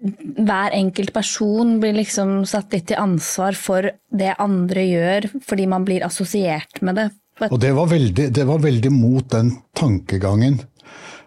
hver 0.03 0.75
enkelt 0.75 1.13
person 1.15 1.77
blir 1.83 1.95
liksom 1.95 2.41
satt 2.49 2.75
litt 2.75 2.89
til 2.91 2.99
ansvar 2.99 3.55
for 3.55 3.87
det 4.11 4.35
andre 4.43 4.83
gjør, 4.89 5.29
fordi 5.47 5.69
man 5.71 5.87
blir 5.87 6.03
assosiert 6.07 6.83
med 6.83 6.99
det 6.99 7.09
og 7.41 7.61
det 7.61 7.73
var, 7.75 7.89
veldig, 7.91 8.29
det 8.35 8.45
var 8.47 8.63
veldig 8.63 8.93
mot 8.95 9.27
den 9.33 9.51
tankegangen 9.77 10.61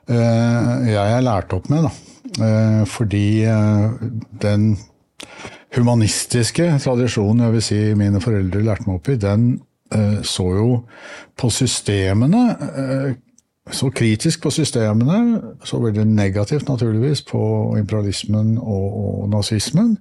eh, 0.08 0.74
jeg 0.92 1.16
er 1.18 1.26
lært 1.26 1.54
opp 1.56 1.70
med. 1.74 1.88
Da. 1.88 1.92
Eh, 2.46 2.82
fordi 2.90 3.28
eh, 3.50 3.96
den 4.42 4.76
humanistiske 5.76 6.70
tradisjonen 6.84 7.48
jeg 7.48 7.56
vil 7.56 7.66
si 7.66 7.80
mine 8.00 8.22
foreldre 8.24 8.64
lærte 8.64 8.88
meg 8.88 9.00
opp 9.00 9.12
i, 9.12 9.22
den 9.22 9.56
så 10.26 10.44
jo 10.50 10.70
på 11.38 11.48
systemene 11.54 12.40
så 13.72 13.90
kritisk 13.94 14.42
på 14.44 14.52
systemene, 14.54 15.42
så 15.64 15.78
veldig 15.82 16.06
negativt 16.10 16.68
naturligvis 16.70 17.22
på 17.26 17.40
imperialismen 17.80 18.58
og, 18.58 18.88
og 19.02 19.30
nazismen, 19.30 19.96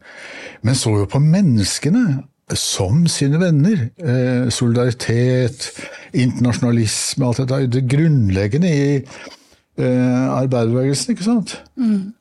men 0.63 0.75
så 0.75 0.95
jo 0.99 1.09
på 1.09 1.21
menneskene 1.21 2.05
som 2.53 3.07
sine 3.09 3.41
venner. 3.41 3.87
Eh, 3.97 4.51
solidaritet, 4.53 5.71
internasjonalisme, 6.13 7.27
alt 7.27 7.41
dette 7.43 7.63
er 7.63 7.71
det 7.73 7.87
grunnleggende 7.89 8.69
i 8.69 8.85
eh, 9.01 10.27
arbeiderbevegelsen, 10.35 11.15
ikke 11.15 11.27
sant? 11.27 11.57
Mm. 11.81 12.13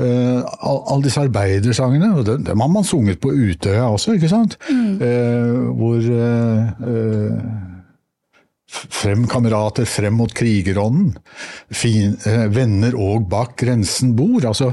Eh, 0.00 0.44
Alle 0.60 1.02
disse 1.04 1.24
arbeidersangene, 1.24 2.12
og 2.18 2.28
det, 2.28 2.38
dem 2.46 2.60
har 2.60 2.70
man 2.72 2.86
sunget 2.86 3.20
på 3.20 3.32
Utøya 3.32 3.88
også, 3.88 4.14
ikke 4.18 4.30
sant? 4.32 4.56
Mm. 4.70 4.94
Eh, 5.00 5.58
hvor 5.80 6.12
eh, 6.20 7.50
Frem 8.70 9.24
kamerater, 9.26 9.82
frem 9.88 10.14
mot 10.14 10.30
krigerånden. 10.30 11.16
Eh, 11.74 12.44
venner 12.54 12.94
og 12.94 13.24
bak 13.32 13.56
grensen 13.58 14.12
bor. 14.14 14.44
Altså, 14.46 14.68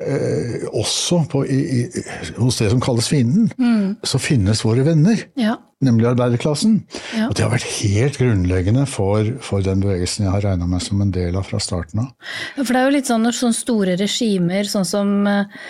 eh, 0.00 0.64
også 0.72 1.20
på, 1.30 1.44
i, 1.46 1.60
i, 1.78 2.02
hos 2.38 2.58
det 2.60 2.70
som 2.72 2.82
kalles 2.82 3.08
fienden, 3.10 3.50
mm. 3.58 4.02
så 4.06 4.20
finnes 4.22 4.64
våre 4.64 4.86
venner. 4.86 5.26
Ja. 5.40 5.56
Nemlig 5.84 6.08
arbeiderklassen. 6.14 6.78
Ja. 7.12 7.28
Og 7.28 7.36
det 7.36 7.44
har 7.44 7.52
vært 7.52 7.68
helt 7.82 8.18
grunnleggende 8.20 8.86
for, 8.88 9.28
for 9.44 9.64
den 9.64 9.82
bevegelsen 9.84 10.26
jeg 10.26 10.34
har 10.34 10.46
regna 10.46 10.68
meg 10.70 10.84
som 10.84 11.02
en 11.04 11.12
del 11.14 11.36
av 11.36 11.48
fra 11.48 11.60
starten 11.62 12.06
av. 12.06 12.12
Ja, 12.56 12.62
for 12.62 12.72
det 12.72 12.80
er 12.80 12.88
jo 12.88 12.94
litt 12.96 13.10
sånn 13.10 13.26
når 13.26 13.38
sånne 13.40 13.58
store 13.58 13.96
regimer, 14.00 14.70
sånn 14.70 14.88
som 14.88 15.12
uh, 15.28 15.66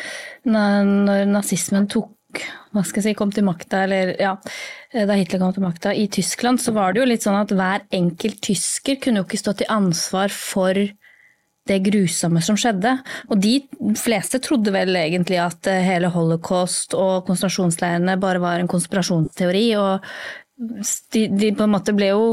når 0.46 1.24
nazismen 1.32 1.88
tok 1.90 2.12
hva 2.74 2.82
skal 2.82 3.00
jeg 3.00 3.12
si, 3.12 3.18
kom 3.18 3.30
til 3.30 3.46
makta, 3.46 3.84
eller 3.86 4.14
ja, 4.18 4.32
eh, 4.90 5.04
da 5.06 5.14
Hitler 5.14 5.38
kom 5.38 5.52
til 5.54 5.62
makta 5.62 5.92
i 5.94 6.08
Tyskland, 6.10 6.58
så 6.58 6.74
var 6.74 6.90
det 6.90 7.02
jo 7.02 7.06
litt 7.06 7.22
sånn 7.22 7.38
at 7.38 7.52
hver 7.54 7.84
enkelt 7.94 8.40
tysker 8.42 8.98
kunne 9.02 9.22
jo 9.22 9.28
ikke 9.28 9.38
stå 9.38 9.54
til 9.60 9.70
ansvar 9.70 10.34
for 10.34 10.80
det 11.68 11.80
grusomme 11.86 12.42
som 12.44 12.58
skjedde. 12.60 12.96
Og 13.30 13.40
de 13.40 13.58
fleste 13.98 14.40
trodde 14.44 14.72
vel 14.74 14.96
egentlig 15.00 15.40
at 15.42 15.70
eh, 15.70 15.84
hele 15.86 16.12
holocaust 16.12 16.96
og 16.98 17.24
konsentrasjonsleirene 17.28 18.18
bare 18.20 18.42
var 18.42 18.60
en 18.60 18.70
konspirasjonsteori. 18.70 19.68
og 19.80 20.04
de, 20.54 21.24
de, 21.34 21.48
på 21.56 21.64
en 21.66 21.72
måte 21.72 21.92
ble 21.96 22.12
jo 22.12 22.26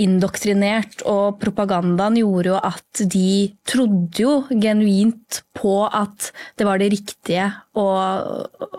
indoktrinert, 0.00 1.02
og 1.08 1.36
propagandaen 1.42 2.16
gjorde 2.16 2.54
jo 2.54 2.60
at 2.64 3.02
de 3.12 3.32
trodde 3.68 4.22
jo 4.22 4.32
genuint 4.48 5.42
på 5.58 5.82
at 5.84 6.30
det 6.56 6.68
var 6.68 6.80
det 6.80 6.88
riktige 6.94 7.50
å, 7.76 7.86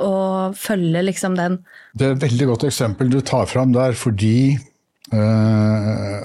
å 0.10 0.16
følge 0.58 1.06
liksom 1.06 1.38
den. 1.38 1.60
Det 1.94 2.08
er 2.08 2.18
et 2.18 2.26
veldig 2.26 2.50
godt 2.50 2.66
eksempel 2.72 3.14
du 3.14 3.22
tar 3.22 3.46
fram 3.52 3.76
der, 3.78 3.94
fordi 3.98 4.58
Uh, 5.10 6.22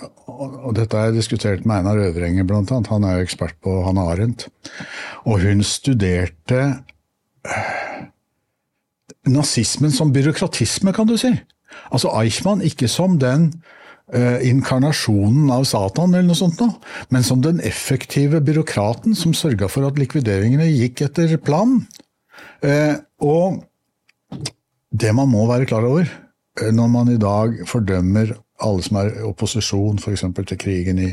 og 0.64 0.74
dette 0.76 0.98
har 0.98 1.08
jeg 1.08 1.18
diskutert 1.18 1.64
med 1.64 1.80
Einar 1.80 2.00
Øvrenger, 2.00 2.46
blant 2.48 2.72
annet. 2.72 2.90
Han 2.92 3.06
er 3.06 3.18
jo 3.18 3.26
ekspert 3.26 3.56
på 3.64 3.78
Hanne 3.86 4.04
Arendt. 4.12 4.48
Og 5.24 5.40
hun 5.44 5.62
studerte 5.64 6.60
uh, 7.48 8.02
nazismen 9.30 9.94
som 9.94 10.12
byråkratisme, 10.12 10.92
kan 10.92 11.08
du 11.08 11.16
si. 11.20 11.32
Altså 11.90 12.12
Eichmann 12.20 12.64
ikke 12.64 12.88
som 12.92 13.16
den 13.20 13.50
uh, 14.14 14.40
inkarnasjonen 14.44 15.52
av 15.54 15.64
Satan, 15.68 16.12
eller 16.12 16.28
noe 16.28 16.38
sånt 16.38 16.60
noe, 16.60 16.76
men 17.14 17.24
som 17.24 17.40
den 17.44 17.62
effektive 17.64 18.42
byråkraten 18.44 19.16
som 19.16 19.36
sørga 19.36 19.70
for 19.72 19.88
at 19.88 20.00
likvideringene 20.00 20.68
gikk 20.72 21.06
etter 21.08 21.38
planen. 21.40 21.86
og 23.20 23.64
det 24.88 25.10
man 25.12 25.28
må 25.28 25.42
være 25.50 25.66
klar 25.68 25.84
over 25.84 26.08
når 26.72 26.88
man 26.88 27.10
i 27.12 27.18
dag 27.20 27.58
fordømmer 27.68 28.30
alle 28.62 28.84
som 28.86 28.98
er 29.00 29.16
opposisjon 29.26 29.98
f.eks. 29.98 30.24
til 30.46 30.60
krigen 30.60 31.00
i 31.02 31.10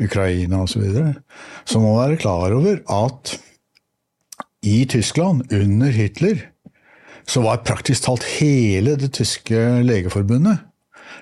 Ukraina 0.00 0.62
osv., 0.62 0.78
så, 0.78 0.84
videre, 0.84 1.14
så 1.68 1.82
må 1.82 1.92
man 1.92 2.10
være 2.10 2.22
klar 2.22 2.54
over 2.56 2.80
at 3.04 3.34
i 4.62 4.84
Tyskland, 4.90 5.52
under 5.52 5.90
Hitler, 5.94 6.40
så 7.28 7.42
var 7.44 7.62
praktisk 7.66 8.06
talt 8.08 8.24
hele 8.38 8.96
det 8.98 9.12
tyske 9.14 9.82
legeforbundet 9.86 10.64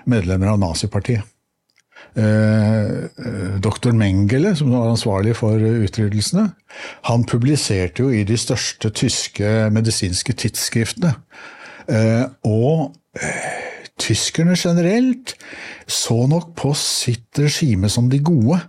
medlemmer 0.07 0.55
av 0.55 0.61
nazipartiet. 0.63 1.27
Eh, 2.17 3.59
Doktor 3.61 3.93
Mengele, 3.93 4.55
som 4.57 4.71
var 4.73 4.89
ansvarlig 4.89 5.35
for 5.37 5.61
utryddelsene, 5.61 6.47
han 7.11 7.27
publiserte 7.29 8.07
jo 8.07 8.13
i 8.15 8.23
de 8.25 8.39
største 8.41 8.91
tyske 8.91 9.51
medisinske 9.75 10.33
tidsskriftene. 10.33 11.13
Eh, 11.89 12.25
og 12.49 12.97
tyskerne 14.01 14.57
generelt 14.57 15.35
så 15.87 16.27
nok 16.29 16.53
på 16.59 16.73
sitt 16.77 17.39
regime 17.41 17.91
som 17.93 18.11
de 18.13 18.21
gode. 18.25 18.61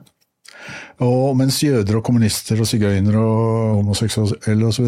Og 1.05 1.35
mens 1.37 1.59
jøder 1.61 1.99
og 1.99 2.05
kommunister 2.07 2.57
og 2.57 2.67
sigøynere 2.67 3.21
og 3.21 3.81
homoseksuelle 3.83 4.65
osv. 4.65 4.87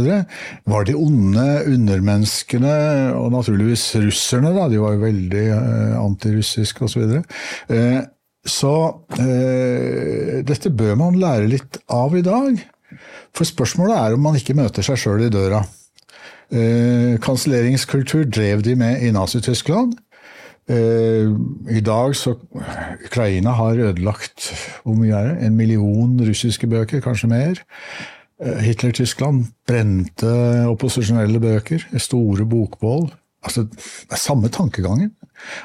var 0.65 0.88
de 0.88 0.96
onde 0.98 1.46
undermenneskene, 1.69 2.74
og 3.13 3.29
naturligvis 3.36 3.84
russerne, 4.01 4.53
da, 4.55 4.65
de 4.72 4.81
var 4.81 4.96
jo 4.96 5.03
veldig 5.03 5.46
eh, 5.53 6.00
antirussiske 6.01 6.88
osv. 6.88 7.13
Så, 7.13 7.22
eh, 7.75 8.01
så 8.41 8.74
eh, 9.22 10.41
dette 10.48 10.74
bør 10.74 10.98
man 10.98 11.22
lære 11.22 11.51
litt 11.51 11.81
av 11.93 12.17
i 12.17 12.25
dag. 12.25 12.58
For 13.36 13.46
spørsmålet 13.46 14.00
er 14.00 14.17
om 14.17 14.25
man 14.25 14.39
ikke 14.39 14.58
møter 14.58 14.86
seg 14.86 14.98
sjøl 14.98 15.27
i 15.27 15.34
døra. 15.34 15.62
Eh, 16.50 17.19
kanselleringskultur 17.22 18.25
drev 18.25 18.65
de 18.65 18.74
med 18.79 19.05
i 19.05 19.13
Nazi-Tyskland. 19.13 19.93
Eh, 20.69 21.29
I 21.73 21.81
dag 21.81 22.15
så 22.15 22.35
Ukraina 23.05 23.55
har 23.57 23.79
ødelagt 23.89 24.51
hvor 24.83 24.93
mye 24.99 25.15
er 25.17 25.31
det? 25.31 25.47
en 25.47 25.55
million 25.57 26.13
russiske 26.21 26.67
bøker, 26.69 27.01
kanskje 27.01 27.29
mer. 27.31 27.63
Eh, 28.43 28.59
Hitler-Tyskland 28.67 29.47
brente 29.67 30.35
opposisjonelle 30.69 31.41
bøker, 31.41 31.88
store 31.97 32.45
bokbål. 32.45 33.09
Altså, 33.46 33.65
det 33.69 34.15
er 34.15 34.22
samme 34.22 34.51
tankegangen. 34.53 35.13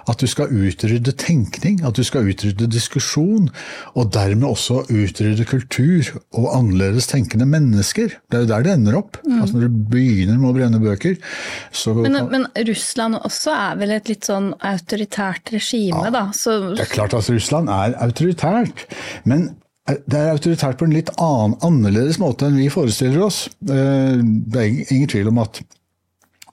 At 0.07 0.21
du 0.23 0.29
skal 0.31 0.53
utrydde 0.55 1.13
tenkning, 1.19 1.81
at 1.87 1.97
du 1.99 2.05
skal 2.07 2.29
utrydde 2.31 2.69
diskusjon, 2.71 3.49
og 3.99 4.13
dermed 4.15 4.47
også 4.47 4.85
utrydde 4.87 5.47
kultur 5.51 6.13
og 6.37 6.47
annerledes 6.55 7.09
tenkende 7.11 7.49
mennesker. 7.51 8.15
Det 8.31 8.39
er 8.39 8.45
jo 8.45 8.51
der 8.53 8.69
det 8.69 8.77
ender 8.77 9.01
opp. 9.01 9.19
Mm. 9.27 9.41
Altså 9.41 9.59
Når 9.59 9.67
du 9.67 9.83
begynner 9.97 10.39
med 10.39 10.53
å 10.53 10.55
brenne 10.61 10.83
bøker, 10.83 11.19
så 11.75 11.97
men, 11.99 12.21
men, 12.31 12.47
Russland 12.69 13.19
også 13.19 13.57
er 13.57 13.83
vel 13.83 13.97
et 13.97 14.13
litt 14.13 14.31
sånn 14.31 14.53
autoritært 14.63 15.55
regime, 15.57 16.07
ja, 16.07 16.15
da? 16.15 16.25
Så... 16.37 16.61
Det 16.79 16.87
er 16.87 16.95
klart 16.95 17.19
at 17.19 17.31
Russland 17.33 17.73
er 17.73 17.99
autoritært, 18.05 18.87
men 19.27 19.51
det 19.85 20.17
er 20.17 20.33
autoritært 20.33 20.79
på 20.81 20.87
en 20.87 20.95
litt 20.97 21.11
annen, 21.21 21.59
annerledes 21.67 22.17
måte 22.23 22.47
enn 22.49 22.57
vi 22.57 22.71
forestiller 22.73 23.27
oss. 23.27 23.45
Eh, 23.69 24.23
det 24.23 24.63
er 24.63 24.95
ingen 24.95 25.11
tvil 25.13 25.29
om 25.29 25.43
at 25.43 25.61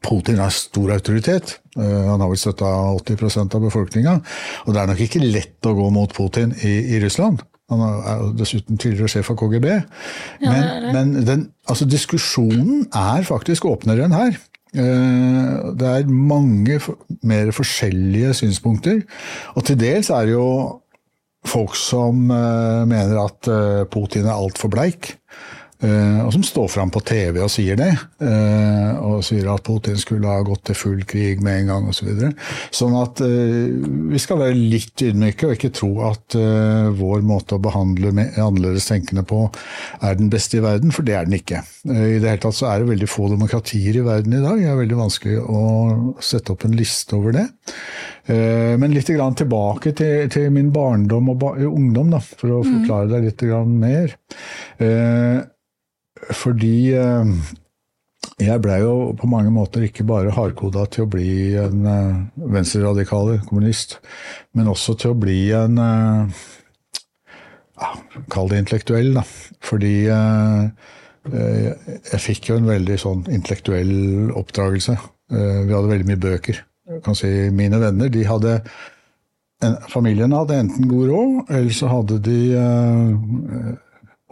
Putin 0.02 0.42
har 0.42 0.54
stor 0.54 0.92
autoritet. 0.96 1.60
Eh, 1.78 2.10
han 2.10 2.22
har 2.22 2.30
vel 2.32 2.40
støtta 2.40 2.68
80% 2.98 3.56
av 3.58 3.66
befolkninga. 3.68 4.18
Og 4.66 4.74
det 4.74 4.82
er 4.82 4.92
nok 4.92 5.04
ikke 5.06 5.24
lett 5.24 5.70
å 5.70 5.76
gå 5.78 5.88
mot 5.94 6.14
Putin 6.16 6.56
i, 6.66 6.74
i 6.96 7.02
Russland. 7.04 7.44
Han 7.72 7.84
er 7.86 8.24
dessuten 8.36 8.80
tidligere 8.82 9.12
sjef 9.14 9.30
av 9.32 9.38
KGB. 9.40 9.68
Men, 10.42 10.64
ja, 10.66 10.92
men 10.92 11.14
den, 11.28 11.46
altså, 11.70 11.88
diskusjonen 11.88 12.88
er 12.90 13.28
faktisk 13.28 13.70
åpnere 13.70 14.08
enn 14.08 14.18
her. 14.18 14.36
Eh, 14.72 15.56
det 15.78 15.94
er 15.94 16.12
mange 16.12 16.82
mer 17.28 17.54
forskjellige 17.56 18.34
synspunkter. 18.42 19.04
Og 19.56 19.70
til 19.70 19.80
dels 19.80 20.12
er 20.12 20.28
det 20.28 20.36
jo 20.36 20.50
folk 21.48 21.78
som 21.80 22.26
eh, 22.34 22.84
mener 22.90 23.22
at 23.22 23.54
Putin 23.94 24.28
er 24.28 24.36
altfor 24.36 24.74
bleik. 24.74 25.14
Eh, 25.82 26.20
og 26.22 26.30
som 26.36 26.44
står 26.46 26.68
fram 26.70 26.92
på 26.94 27.02
TV 27.06 27.40
og 27.42 27.50
sier 27.52 27.78
det. 27.80 27.90
Eh, 28.22 28.92
og 29.02 29.24
sier 29.26 29.50
at 29.50 29.64
Putin 29.66 29.98
skulle 30.00 30.30
ha 30.30 30.44
gått 30.46 30.68
til 30.70 30.78
full 30.78 31.02
krig 31.10 31.42
med 31.42 31.64
en 31.64 31.74
gang 31.74 31.90
osv. 31.90 32.00
Så 32.02 32.08
videre. 32.10 32.32
sånn 32.74 32.96
at 32.98 33.20
eh, 33.22 33.68
vi 34.10 34.20
skal 34.22 34.40
være 34.40 34.58
litt 34.58 35.04
ydmyke 35.06 35.46
og 35.46 35.54
ikke 35.54 35.70
tro 35.78 35.90
at 36.08 36.34
vår 36.98 37.22
måte 37.26 37.58
å 37.58 37.62
behandle 37.62 38.10
annerledes 38.42 38.88
tenkende 38.90 39.22
på 39.28 39.44
er 40.02 40.18
den 40.18 40.32
beste 40.34 40.58
i 40.58 40.64
verden, 40.64 40.90
for 40.96 41.06
det 41.06 41.14
er 41.14 41.28
den 41.28 41.38
ikke. 41.38 41.62
I 41.86 42.18
det 42.18 42.26
hele 42.26 42.42
tatt 42.42 42.58
så 42.58 42.72
er 42.72 42.82
det 42.82 42.90
veldig 42.90 43.10
få 43.12 43.30
demokratier 43.30 44.00
i 44.00 44.04
verden 44.06 44.34
i 44.34 44.42
dag. 44.42 44.58
Det 44.58 44.72
er 44.72 44.82
veldig 44.82 44.98
vanskelig 44.98 45.38
å 45.46 45.62
sette 46.24 46.56
opp 46.56 46.66
en 46.66 46.76
liste 46.80 47.18
over 47.20 47.38
det. 47.38 47.46
Men 48.82 48.96
litt 48.96 49.12
tilbake 49.12 49.94
til, 49.98 50.28
til 50.34 50.50
min 50.58 50.74
barndom 50.74 51.32
og 51.36 51.48
ungdom, 51.70 52.12
da, 52.16 52.22
for 52.22 52.58
å 52.58 52.62
mm. 52.66 52.74
forklare 52.74 53.12
deg 53.14 53.30
litt 53.30 53.48
mer. 53.78 54.18
Fordi 56.30 56.94
eh, 56.94 57.26
jeg 58.42 58.62
blei 58.62 58.82
jo 58.84 59.14
på 59.18 59.28
mange 59.30 59.52
måter 59.54 59.82
ikke 59.86 60.04
bare 60.08 60.32
hardkoda 60.36 60.86
til 60.94 61.04
å 61.06 61.12
bli 61.12 61.56
en 61.62 61.86
uh, 61.86 62.22
venstreradikal 62.54 63.40
kommunist, 63.48 63.90
men 64.58 64.70
også 64.72 64.92
til 65.02 65.10
å 65.14 65.18
bli 65.18 65.52
en 65.58 65.78
uh, 65.82 66.22
ja, 67.82 67.90
Kall 68.34 68.50
det 68.52 68.60
intellektuell, 68.62 69.10
da. 69.18 69.24
Fordi 69.66 69.96
jeg 70.06 72.20
fikk 72.22 72.42
jo 72.52 72.56
en 72.60 72.70
veldig 72.70 72.98
sånn 73.02 73.22
intellektuell 73.34 73.94
oppdragelse. 74.38 74.94
vi 75.32 75.74
hadde 75.74 75.90
veldig 75.90 76.08
mye 76.10 76.22
bøker. 76.22 76.56
Jeg 76.92 77.02
kan 77.06 77.16
si 77.18 77.30
Mine 77.54 77.80
venner 77.82 78.10
de 78.14 78.24
hadde 78.28 78.60
Familiene 79.62 79.90
Familien 79.94 80.32
hadde 80.34 80.60
enten 80.62 80.90
god 80.90 81.06
råd, 81.10 81.34
eller 81.58 81.74
så 81.78 81.86
hadde 81.90 82.16
de 82.26 82.40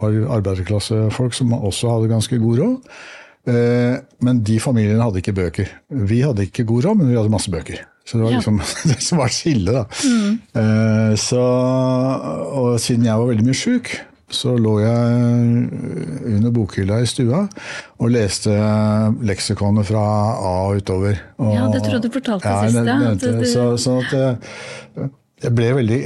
var 0.00 0.20
arbeiderklassefolk 0.38 1.36
som 1.36 1.56
også 1.56 1.94
hadde 1.94 2.12
ganske 2.12 2.40
god 2.40 2.62
råd. 2.64 2.92
Eh, 3.48 3.96
men 4.20 4.42
de 4.44 4.58
familiene 4.60 5.00
hadde 5.04 5.22
ikke 5.22 5.36
bøker. 5.36 5.72
Vi 5.88 6.20
hadde 6.24 6.44
ikke 6.48 6.66
god 6.68 6.90
råd, 6.90 7.00
men 7.00 7.10
vi 7.10 7.16
hadde 7.18 7.32
masse 7.32 7.52
bøker. 7.52 7.80
Så 8.04 8.18
det 8.18 8.26
var 8.26 8.36
liksom 8.36 8.60
ja. 8.60 8.68
det 8.90 9.00
som 9.04 9.20
var 9.22 9.32
skillet, 9.32 9.74
da. 9.76 9.84
Mm. 10.04 10.38
Eh, 10.60 11.16
så, 11.20 11.42
og 12.60 12.80
siden 12.82 13.08
jeg 13.08 13.20
var 13.20 13.30
veldig 13.30 13.46
mye 13.46 13.60
sjuk, 13.60 13.92
så 14.30 14.52
lå 14.54 14.76
jeg 14.78 15.06
under 16.30 16.52
bokhylla 16.54 17.00
i 17.02 17.06
stua 17.10 17.40
og 17.98 18.12
leste 18.14 18.52
leksikonet 19.26 19.88
fra 19.88 20.02
A 20.36 20.52
og 20.68 20.84
utover. 20.84 21.18
Og, 21.40 21.48
ja, 21.56 21.64
det 21.72 21.80
tror 21.82 21.96
jeg 21.96 22.04
du 22.04 22.12
fortalte 22.14 22.52
ja, 22.52 22.60
sist, 22.62 22.78
ja. 22.78 23.14
Det, 23.18 23.32
det, 23.40 23.48
så, 23.50 23.64
sånn 23.80 24.04
at 24.04 24.14
jeg, 24.14 25.10
jeg 25.46 25.56
ble 25.56 25.72
veldig 25.80 25.98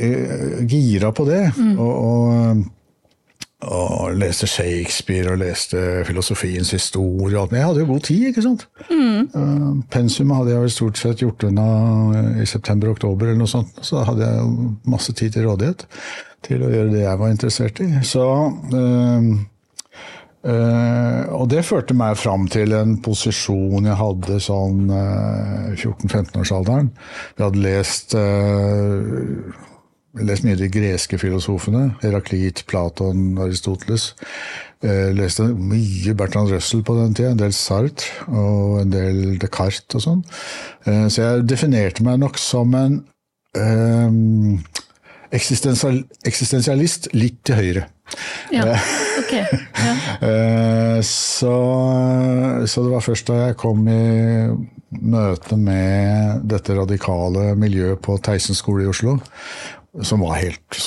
gira 0.73 1.13
på 1.13 1.29
det. 1.29 1.43
Mm. 1.59 1.77
og, 1.77 1.93
og 1.93 2.65
og 3.65 4.19
leste 4.19 4.49
Shakespeare 4.51 5.33
og 5.33 5.41
leste 5.41 5.79
filosofiens 6.07 6.71
historie. 6.75 7.39
og 7.39 7.53
Jeg 7.53 7.65
hadde 7.65 7.81
jo 7.81 7.87
god 7.87 8.01
tid, 8.01 8.27
ikke 8.31 8.45
sant. 8.45 8.67
Mm. 8.91 9.31
Uh, 9.35 9.83
pensumet 9.91 10.37
hadde 10.37 10.55
jeg 10.55 10.67
vel 10.67 10.75
stort 10.75 11.01
sett 11.01 11.25
gjort 11.25 11.47
unna 11.49 11.67
i 12.43 12.47
september-oktober, 12.47 13.31
eller 13.31 13.41
noe 13.41 13.51
sånt. 13.51 13.75
Så 13.81 13.99
da 13.99 14.07
hadde 14.11 14.29
jeg 14.29 14.55
masse 14.95 15.13
tid 15.13 15.35
til 15.35 15.49
rådighet 15.49 15.87
til 16.45 16.61
å 16.61 16.71
gjøre 16.71 16.93
det 16.93 17.05
jeg 17.07 17.21
var 17.21 17.33
interessert 17.33 17.81
i. 17.81 17.91
Så 18.05 18.25
uh, 18.25 19.29
uh, 20.45 21.23
Og 21.39 21.47
det 21.53 21.65
førte 21.65 21.97
meg 21.97 22.19
fram 22.21 22.49
til 22.53 22.77
en 22.77 22.99
posisjon 23.05 23.89
jeg 23.89 24.01
hadde 24.01 24.41
sånn 24.45 24.91
14-15-årsalderen. 24.93 26.91
Jeg 27.39 27.47
hadde 27.47 27.65
lest 27.65 28.19
jeg 30.15 30.29
leste 30.29 30.47
mye 30.47 30.55
av 30.55 30.61
de 30.63 30.71
greske 30.71 31.19
filosofene. 31.19 31.85
Heraklit, 32.03 32.63
Platon, 32.71 33.33
Aristoteles. 33.43 34.13
Jeg 34.85 35.17
leste 35.17 35.47
mye 35.49 36.15
Bertrand 36.15 36.53
Russell 36.53 36.85
på 36.87 36.95
den 36.99 37.17
tida. 37.17 37.33
En 37.33 37.41
del 37.41 37.55
Sartre 37.57 38.29
og 38.31 38.83
en 38.83 38.93
del 38.93 39.39
Descartes 39.43 39.99
og 39.99 40.05
sånn. 40.05 40.23
Eh, 40.87 41.07
så 41.09 41.25
jeg 41.25 41.49
definerte 41.51 42.07
meg 42.07 42.21
nok 42.23 42.39
som 42.39 42.77
en 42.79 43.01
um, 43.59 44.63
eksistensialist 45.35 47.11
litt 47.17 47.41
til 47.47 47.59
høyre. 47.59 47.87
Ja, 48.53 48.77
ok. 49.19 49.33
Ja. 49.35 49.95
så, 51.09 51.55
så, 52.69 52.85
det 52.85 52.91
var 52.93 53.03
først 53.03 53.31
da 53.33 53.41
jeg 53.49 53.59
kom 53.59 53.87
i 53.91 54.03
møte 54.95 55.57
med 55.59 56.45
dette 56.47 56.77
radikale 56.77 57.55
miljøet 57.59 58.03
på 58.05 58.15
Theisen 58.23 58.55
skole 58.55 58.85
i 58.85 58.91
Oslo, 58.93 59.17
som 60.03 60.25
var 60.25 60.41
helt 60.41 60.79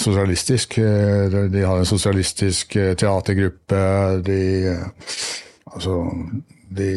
sosialistisk. 0.00 0.78
De 0.78 1.64
hadde 1.66 1.82
en 1.82 1.88
sosialistisk 1.88 2.76
eh, 2.80 2.94
teatergruppe. 2.96 3.80
De, 4.24 4.40
altså, 5.74 5.98
de, 6.76 6.90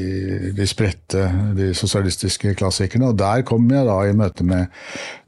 de 0.56 0.68
spredte 0.68 1.26
de 1.58 1.74
sosialistiske 1.78 2.56
klassikerne. 2.60 3.12
Og 3.12 3.20
der 3.20 3.44
kom 3.48 3.68
jeg 3.72 3.88
da 3.90 4.00
i 4.08 4.16
møte 4.18 4.48
med, 4.48 4.72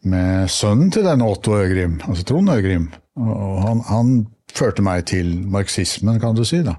med 0.07 0.47
sønnen 0.51 0.91
til 0.93 1.05
denne 1.07 1.27
Otto 1.27 1.57
Øgrim, 1.59 1.99
altså 2.07 2.25
Trond 2.27 2.53
Øgrim. 2.53 2.91
Og 3.19 3.61
han, 3.65 3.83
han 3.89 4.13
førte 4.57 4.83
meg 4.85 5.05
til 5.11 5.33
marxismen, 5.51 6.19
kan 6.21 6.37
du 6.37 6.43
si. 6.47 6.61
da. 6.65 6.77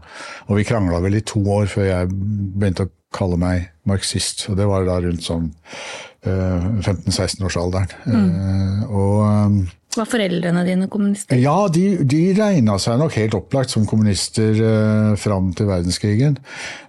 Og 0.48 0.58
vi 0.60 0.66
krangla 0.68 1.00
vel 1.04 1.18
i 1.18 1.26
to 1.26 1.42
år 1.54 1.70
før 1.72 1.88
jeg 1.88 2.10
begynte 2.12 2.88
å 2.88 2.92
kalle 3.12 3.38
meg 3.40 3.68
marxist. 3.88 4.46
Og 4.50 4.58
det 4.60 4.68
var 4.70 4.86
da 4.88 4.98
rundt 5.04 5.24
sånn 5.26 5.50
15-16-årsalderen. 6.24 7.94
Eh, 8.06 8.12
mm. 8.14 8.30
Eh, 8.32 8.82
og 8.90 9.16
um, 9.26 9.56
var 9.98 10.08
foreldrene 10.08 10.64
dine 10.66 10.88
kommunister? 10.92 11.38
Ja, 11.40 11.68
de, 11.72 11.98
de 12.08 12.20
regna 12.36 12.78
seg 12.80 12.98
nok 13.00 13.16
helt 13.18 13.36
opplagt 13.36 13.74
som 13.74 13.86
kommunister 13.88 14.56
eh, 14.56 15.12
fram 15.20 15.50
til 15.56 15.68
verdenskrigen. 15.68 16.38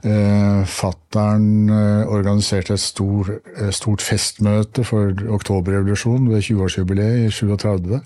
Eh, 0.07 0.63
Fattern 0.69 1.69
eh, 1.69 2.03
organiserte 2.07 2.77
et 2.77 2.83
stor, 2.83 3.33
eh, 3.57 3.71
stort 3.75 4.03
festmøte 4.05 4.85
for 4.87 5.11
oktoberrevolusjonen 5.37 6.31
ved 6.31 6.45
20-årsjubileet 6.47 7.27
i 7.27 7.31
37. 7.33 7.97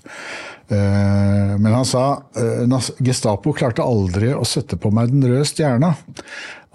Eh, 0.68 1.54
men 1.56 1.70
han 1.72 1.86
sa 1.88 2.04
eh, 2.36 2.90
Gestapo 3.04 3.54
klarte 3.56 3.86
aldri 3.86 4.34
å 4.34 4.44
sette 4.48 4.76
på 4.80 4.90
meg 4.94 5.14
den 5.14 5.24
røde 5.24 5.46
stjerna. 5.48 5.94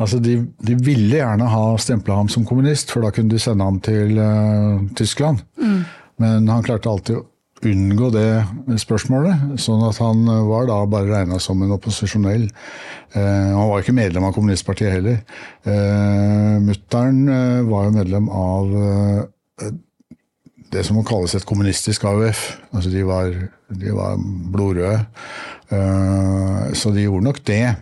Altså 0.02 0.18
de, 0.24 0.40
de, 0.64 0.78
ville 0.82 1.20
gjerne 1.20 1.52
ha 1.52 1.66
stempla 1.78 2.18
ham 2.18 2.32
som 2.32 2.48
kommunist, 2.48 2.90
for 2.90 3.06
da 3.06 3.12
kunne 3.14 3.36
de 3.36 3.42
sende 3.42 3.68
ham 3.68 3.78
til 3.84 4.18
uh, 4.18 4.82
Tyskland. 4.98 5.44
Mm. 5.62 5.84
Men 6.24 6.50
han 6.50 6.66
klarte 6.66 6.90
alltid 6.90 7.22
unngå 7.70 8.10
det 8.14 8.28
spørsmålet, 8.82 9.56
sånn 9.62 9.84
at 9.88 10.00
han 10.02 10.26
var 10.50 10.68
da 10.70 10.80
bare 10.90 11.10
regna 11.12 11.40
som 11.42 11.62
en 11.64 11.76
opposisjonell. 11.76 12.50
Uh, 13.16 13.54
han 13.54 13.70
var 13.70 13.84
ikke 13.84 13.96
medlem 13.98 14.28
av 14.28 14.36
kommunistpartiet 14.36 14.96
heller. 14.96 15.20
Eh, 15.70 16.60
Mutter'n 16.64 17.24
uh, 17.30 17.64
var 17.70 17.88
jo 17.88 17.96
medlem 18.00 18.30
av 18.34 18.76
det 20.74 20.82
som 20.88 20.98
må 20.98 21.04
kalles 21.06 21.36
et 21.38 21.46
kommunistisk 21.46 22.08
AUF. 22.10 22.46
Altså 22.74 22.90
de 22.90 23.04
var, 23.06 23.36
de 23.70 23.94
var 23.94 24.18
blodrøde. 24.54 25.04
Så 26.78 26.90
de 26.94 27.06
gjorde 27.06 27.26
nok 27.28 27.40
det. 27.46 27.76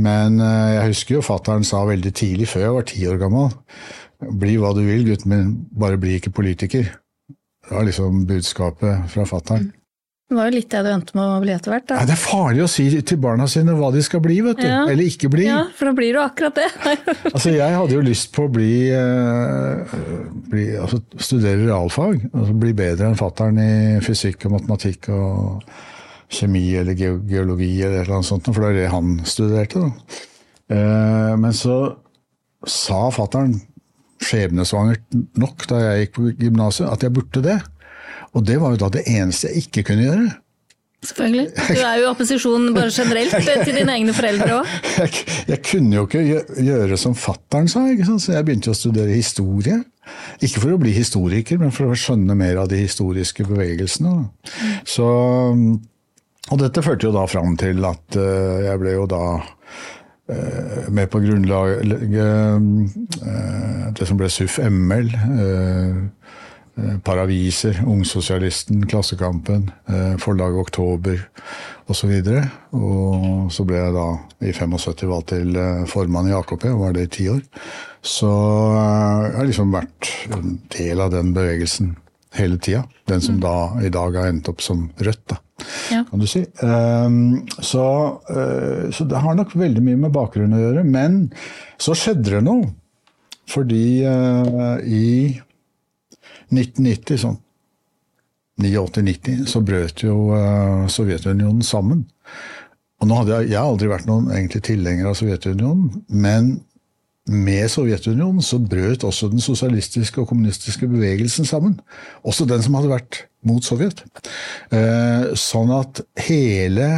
Men 0.00 0.40
eh, 0.40 0.76
jeg 0.76 0.92
husker 0.92 1.18
jo 1.18 1.26
fattern 1.26 1.66
sa 1.66 1.82
veldig 1.88 2.12
tidlig, 2.16 2.48
før 2.48 2.64
jeg 2.64 2.76
var 2.76 2.88
ti 2.88 3.04
år 3.08 3.20
gammel, 3.20 3.52
bli 4.40 4.56
hva 4.60 4.72
du 4.76 4.84
vil, 4.86 5.04
gutten 5.08 5.32
men 5.32 5.54
bare 5.76 6.00
bli 6.00 6.16
ikke 6.18 6.34
politiker. 6.34 6.88
Var 7.72 7.86
liksom 7.88 8.26
budskapet 8.28 9.08
fra 9.12 9.24
fattern. 9.28 9.70
Det 10.32 10.38
var 10.38 10.48
jo 10.48 10.54
litt 10.54 10.72
det 10.72 10.80
du 10.80 10.88
endte 10.88 11.12
med 11.12 11.28
å 11.28 11.40
bli 11.42 11.52
etter 11.52 11.74
hvert. 11.74 11.90
Nei, 11.92 12.04
det 12.08 12.14
er 12.14 12.20
farlig 12.22 12.62
å 12.64 12.68
si 12.72 12.86
til 13.04 13.18
barna 13.20 13.44
sine 13.52 13.74
hva 13.76 13.90
de 13.92 14.00
skal 14.00 14.22
bli, 14.24 14.38
vet 14.40 14.62
du. 14.62 14.64
Ja. 14.64 14.78
Eller 14.88 15.04
ikke 15.04 15.28
bli. 15.28 15.44
Ja, 15.44 15.58
for 15.76 15.90
da 15.90 15.92
blir 15.98 16.16
du 16.16 16.20
akkurat 16.22 16.56
det. 16.56 16.68
Altså, 17.34 17.52
jeg 17.52 17.76
hadde 17.76 17.98
jo 17.98 18.04
lyst 18.06 18.30
på 18.32 18.46
å 18.46 18.52
bli, 18.52 18.72
eh, 18.96 19.92
bli 20.48 20.64
altså, 20.80 21.02
studere 21.20 21.66
realfag. 21.66 22.22
Altså, 22.30 22.56
bli 22.64 22.72
bedre 22.78 23.10
enn 23.10 23.18
fattern 23.20 23.60
i 23.60 23.74
fysikk 24.06 24.46
og 24.48 24.54
matematikk 24.56 25.10
og 25.12 25.66
kjemi 26.32 26.64
eller 26.80 26.96
geologi 26.96 27.74
eller 27.84 28.08
annet 28.08 28.30
sånt, 28.30 28.48
for 28.48 28.64
det 28.64 28.70
er 28.70 28.80
det 28.80 28.94
han 28.94 29.18
studerte. 29.28 29.84
Da. 29.84 30.22
Eh, 30.72 31.34
men 31.44 31.52
så 31.56 31.76
sa 32.64 33.04
fattern 33.12 33.58
skjebnesvangert 34.26 35.18
nok 35.40 35.66
da 35.70 35.82
jeg 35.82 36.06
gikk 36.06 36.16
på 36.18 36.30
gymnaset, 36.40 36.88
at 36.88 37.04
jeg 37.04 37.14
burde 37.14 37.44
det. 37.44 37.58
Og 38.32 38.46
det 38.48 38.56
var 38.62 38.74
jo 38.74 38.80
da 38.84 38.88
det 38.94 39.04
eneste 39.10 39.50
jeg 39.50 39.66
ikke 39.66 39.90
kunne 39.90 40.06
gjøre. 40.08 40.30
Selvfølgelig. 41.02 41.48
Du 41.56 41.80
er 41.82 41.96
jo 41.98 42.02
i 42.04 42.10
opposisjon 42.12 42.68
bare 42.76 42.92
generelt 42.94 43.34
eh, 43.34 43.64
til 43.66 43.74
dine 43.74 43.94
egne 43.96 44.12
foreldre 44.14 44.60
òg. 44.60 44.74
Jeg, 45.02 45.24
jeg 45.48 45.58
kunne 45.66 45.96
jo 45.96 46.04
ikke 46.06 46.42
gjøre 46.62 46.98
som 47.00 47.16
fattern 47.18 47.66
sa, 47.70 47.82
så 47.90 48.36
jeg 48.36 48.46
begynte 48.46 48.70
å 48.70 48.76
studere 48.76 49.16
historie. 49.16 49.80
Ikke 50.38 50.62
for 50.62 50.74
å 50.76 50.78
bli 50.78 50.92
historiker, 50.94 51.58
men 51.58 51.74
for 51.74 51.90
å 51.90 51.98
skjønne 51.98 52.36
mer 52.38 52.60
av 52.62 52.68
de 52.70 52.78
historiske 52.78 53.46
bevegelsene. 53.48 54.28
Så, 54.86 55.08
og 56.52 56.62
dette 56.62 56.84
førte 56.86 57.08
jo 57.08 57.14
da 57.16 57.26
fram 57.30 57.56
til 57.58 57.82
at 57.88 58.18
eh, 58.20 58.68
jeg 58.68 58.82
ble 58.84 58.94
jo 58.94 59.08
da 59.10 59.24
med 60.92 61.10
på 61.12 61.20
grunnlaget 61.22 61.92
eh, 62.02 62.58
det 63.96 64.08
som 64.08 64.18
ble 64.20 64.30
SUF 64.32 64.58
ML. 64.64 65.10
eh, 65.14 65.96
eh, 66.78 66.98
Paraviser, 67.04 67.82
Ungsosialisten, 67.86 68.86
Klassekampen, 68.88 69.70
eh, 69.88 70.16
Forlaget 70.18 70.60
Oktober 70.60 71.18
osv. 71.88 72.12
Og, 72.12 72.76
og 72.76 73.52
så 73.52 73.66
ble 73.68 73.80
jeg 73.80 73.96
da 73.96 74.06
i 74.40 74.52
75 74.52 75.08
valgt 75.10 75.32
til 75.34 75.56
eh, 75.56 75.84
formann 75.90 76.30
i 76.30 76.36
AKP, 76.36 76.68
og 76.72 76.86
var 76.86 76.96
det 76.96 77.08
i 77.08 77.12
ti 77.18 77.28
år. 77.32 77.42
Så 78.02 78.30
eh, 78.30 79.26
jeg 79.28 79.36
har 79.40 79.50
liksom 79.50 79.74
vært 79.74 80.14
en 80.32 80.56
del 80.78 81.04
av 81.04 81.12
den 81.14 81.34
bevegelsen 81.36 81.96
hele 82.36 82.58
tida. 82.58 82.84
Den 83.08 83.20
som 83.20 83.40
da 83.40 83.80
i 83.84 83.90
dag 83.92 84.16
har 84.16 84.30
endt 84.30 84.48
opp 84.48 84.62
som 84.64 84.86
Rødt, 84.98 85.24
da, 85.28 85.36
Ja. 85.90 86.04
kan 86.08 86.18
du 86.18 86.26
si. 86.26 86.44
Um, 86.62 87.46
så, 87.60 87.84
uh, 88.30 88.90
så 88.90 89.04
det 89.08 89.20
har 89.22 89.34
nok 89.38 89.54
veldig 89.54 89.82
mye 89.84 90.00
med 90.06 90.14
bakgrunnen 90.14 90.58
å 90.58 90.62
gjøre. 90.62 90.84
Men 90.84 91.32
så 91.78 91.96
skjedde 91.98 92.38
det 92.38 92.42
noe. 92.46 92.70
Fordi 93.52 94.04
uh, 94.06 94.78
i 94.86 95.40
1990, 96.52 97.18
sånn 97.20 97.38
89-90, 98.62 99.46
så 99.50 99.62
brøt 99.64 100.04
jo 100.04 100.32
uh, 100.32 100.88
Sovjetunionen 100.92 101.64
sammen. 101.66 102.04
Og 103.02 103.08
nå 103.10 103.18
hadde 103.18 103.40
jeg, 103.40 103.50
jeg 103.52 103.58
har 103.58 103.70
aldri 103.72 103.88
vært 103.90 104.06
noen 104.06 104.28
egentlig 104.30 104.62
tilhenger 104.68 105.08
av 105.10 105.16
Sovjetunionen, 105.18 106.04
men 106.08 106.52
med 107.30 107.70
Sovjetunionen 107.70 108.42
så 108.42 108.58
brøt 108.58 109.04
også 109.06 109.28
den 109.30 109.42
sosialistiske 109.42 110.20
og 110.20 110.28
kommunistiske 110.32 110.88
bevegelsen 110.90 111.46
sammen. 111.46 111.78
Også 112.26 112.46
den 112.50 112.62
som 112.64 112.74
hadde 112.74 112.90
vært 112.90 113.24
mot 113.46 113.62
Sovjet. 113.64 114.02
Eh, 114.74 115.30
sånn 115.38 115.70
at 115.74 116.02
hele 116.26 116.88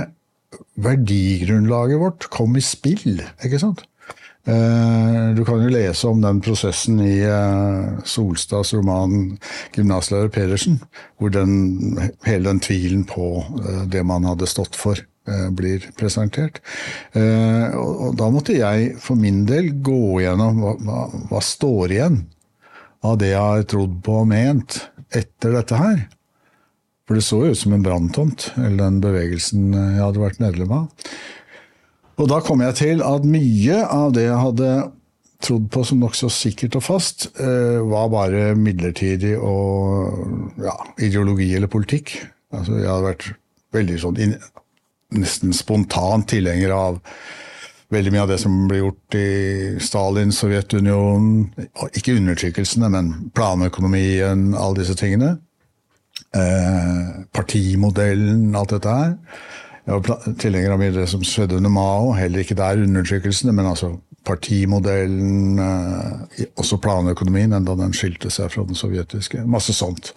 verdigrunnlaget 0.80 2.00
vårt 2.00 2.28
kom 2.32 2.56
i 2.56 2.64
spill, 2.64 3.20
ikke 3.44 3.60
sant? 3.60 3.84
Eh, 4.46 5.34
Du 5.34 5.42
kan 5.44 5.60
jo 5.60 5.72
lese 5.72 6.08
om 6.08 6.20
den 6.22 6.40
prosessen 6.40 7.00
i 7.00 7.20
eh, 7.20 8.00
Solstads 8.04 8.74
roman 8.74 9.38
'Gymnaslærer 9.74 10.28
Pedersen', 10.28 10.80
hvor 11.18 11.28
den, 11.28 11.98
hele 12.24 12.48
den 12.48 12.60
tvilen 12.60 13.04
på 13.04 13.44
det 13.90 14.04
man 14.06 14.24
hadde 14.24 14.46
stått 14.46 14.76
for, 14.76 14.96
blir 15.56 15.86
presentert. 15.96 16.60
Eh, 17.16 17.74
Og 17.74 18.16
da 18.18 18.28
måtte 18.30 18.56
jeg 18.56 18.94
for 19.00 19.16
min 19.16 19.44
del 19.48 19.70
gå 19.84 20.20
gjennom 20.24 20.60
hva, 20.60 20.74
hva, 20.84 21.04
hva 21.30 21.40
står 21.42 21.94
igjen 21.96 22.18
av 23.04 23.18
det 23.20 23.32
jeg 23.32 23.40
har 23.40 23.64
trodd 23.68 24.00
på 24.04 24.18
og 24.22 24.28
ment 24.32 24.82
etter 25.14 25.56
dette 25.56 25.78
her. 25.78 26.04
For 27.04 27.18
det 27.18 27.24
så 27.26 27.42
jo 27.44 27.52
ut 27.52 27.60
som 27.60 27.74
en 27.76 27.84
branntomt, 27.84 28.50
eller 28.56 28.78
den 28.80 29.00
bevegelsen 29.04 29.72
jeg 29.76 30.00
hadde 30.00 30.22
vært 30.22 30.40
medlem 30.40 30.72
av. 30.72 31.08
Og 32.16 32.28
da 32.30 32.38
kom 32.44 32.62
jeg 32.64 32.78
til 32.78 33.02
at 33.04 33.26
mye 33.26 33.80
av 33.90 34.14
det 34.16 34.28
jeg 34.28 34.40
hadde 34.40 34.70
trodd 35.44 35.66
på 35.74 35.82
som 35.84 36.00
nokså 36.00 36.30
sikkert 36.32 36.78
og 36.78 36.84
fast, 36.86 37.26
eh, 37.36 37.80
var 37.84 38.08
bare 38.12 38.54
midlertidig 38.56 39.34
og 39.36 40.54
ja, 40.62 40.76
ideologi 40.96 41.50
eller 41.58 41.68
politikk. 41.68 42.14
Altså, 42.54 42.78
jeg 42.78 42.88
hadde 42.88 43.10
vært 43.10 43.26
veldig 43.74 43.98
sånn 44.00 44.20
nesten 45.18 45.54
spontant 45.56 46.28
tilhenger 46.32 46.74
av 46.74 47.00
veldig 47.94 48.12
mye 48.14 48.22
av 48.24 48.30
det 48.32 48.38
som 48.42 48.54
ble 48.68 48.80
gjort 48.80 49.16
i 49.18 49.28
Stalin, 49.82 50.32
Sovjetunionen. 50.34 51.50
Ikke 51.94 52.16
undertrykkelsene, 52.18 52.90
men 52.90 53.12
planøkonomien, 53.36 54.52
alle 54.58 54.80
disse 54.80 54.96
tingene. 54.98 55.36
Eh, 56.34 57.02
partimodellen, 57.34 58.54
alt 58.58 58.74
dette 58.74 58.96
her. 58.98 59.14
Jeg 59.84 60.00
var 60.00 60.34
tilhenger 60.40 60.72
av 60.72 60.80
mye 60.80 60.90
av 60.94 60.98
det 61.02 61.08
som 61.12 61.22
skjedde 61.26 61.58
under 61.58 61.70
Mao, 61.70 62.14
heller 62.16 62.40
ikke 62.40 62.56
der 62.56 62.80
undertrykkelsene, 62.80 63.52
men 63.52 63.68
altså 63.68 63.92
partimodellen, 64.24 65.58
eh, 65.60 66.46
også 66.56 66.80
planøkonomien, 66.80 67.52
enda 67.52 67.76
den 67.76 67.92
skilte 67.92 68.32
seg 68.32 68.50
fra 68.54 68.64
den 68.64 68.78
sovjetiske. 68.78 69.44
Masse 69.46 69.76
sånt. 69.76 70.14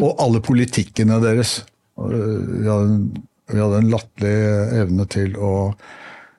Og 0.00 0.16
alle 0.18 0.40
politikkene 0.40 1.20
deres. 1.22 1.60
Vi 2.00 2.64
hadde, 2.64 3.20
vi 3.50 3.60
hadde 3.60 3.80
en 3.82 3.90
latterlig 3.92 4.36
evne 4.80 5.06
til 5.10 5.36
å 5.40 5.52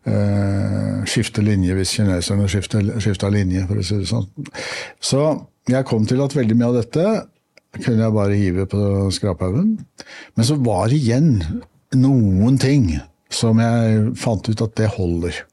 eh, 0.09 1.01
skifte 1.09 1.43
linje 1.45 1.75
hvis 1.77 1.95
kineserne 1.97 2.49
skifta 2.49 3.31
linje, 3.33 3.65
for 3.69 3.81
å 3.81 3.85
si 3.85 3.99
det 4.01 4.09
sånn. 4.09 4.27
Så 5.01 5.25
jeg 5.69 5.87
kom 5.89 6.07
til 6.09 6.23
at 6.23 6.35
veldig 6.35 6.57
mye 6.57 6.71
av 6.71 6.79
dette 6.81 7.05
kunne 7.77 8.03
jeg 8.03 8.15
bare 8.15 8.39
hive 8.39 8.67
på 8.71 8.83
skraphaugen. 9.15 9.75
Men 10.35 10.47
så 10.47 10.57
var 10.59 10.89
det 10.91 10.99
igjen 10.99 11.31
noen 11.95 12.59
ting 12.61 12.89
som 13.31 13.59
jeg 13.63 14.11
fant 14.19 14.49
ut 14.49 14.63
at 14.65 14.75
det 14.79 14.91
holder. 14.97 15.43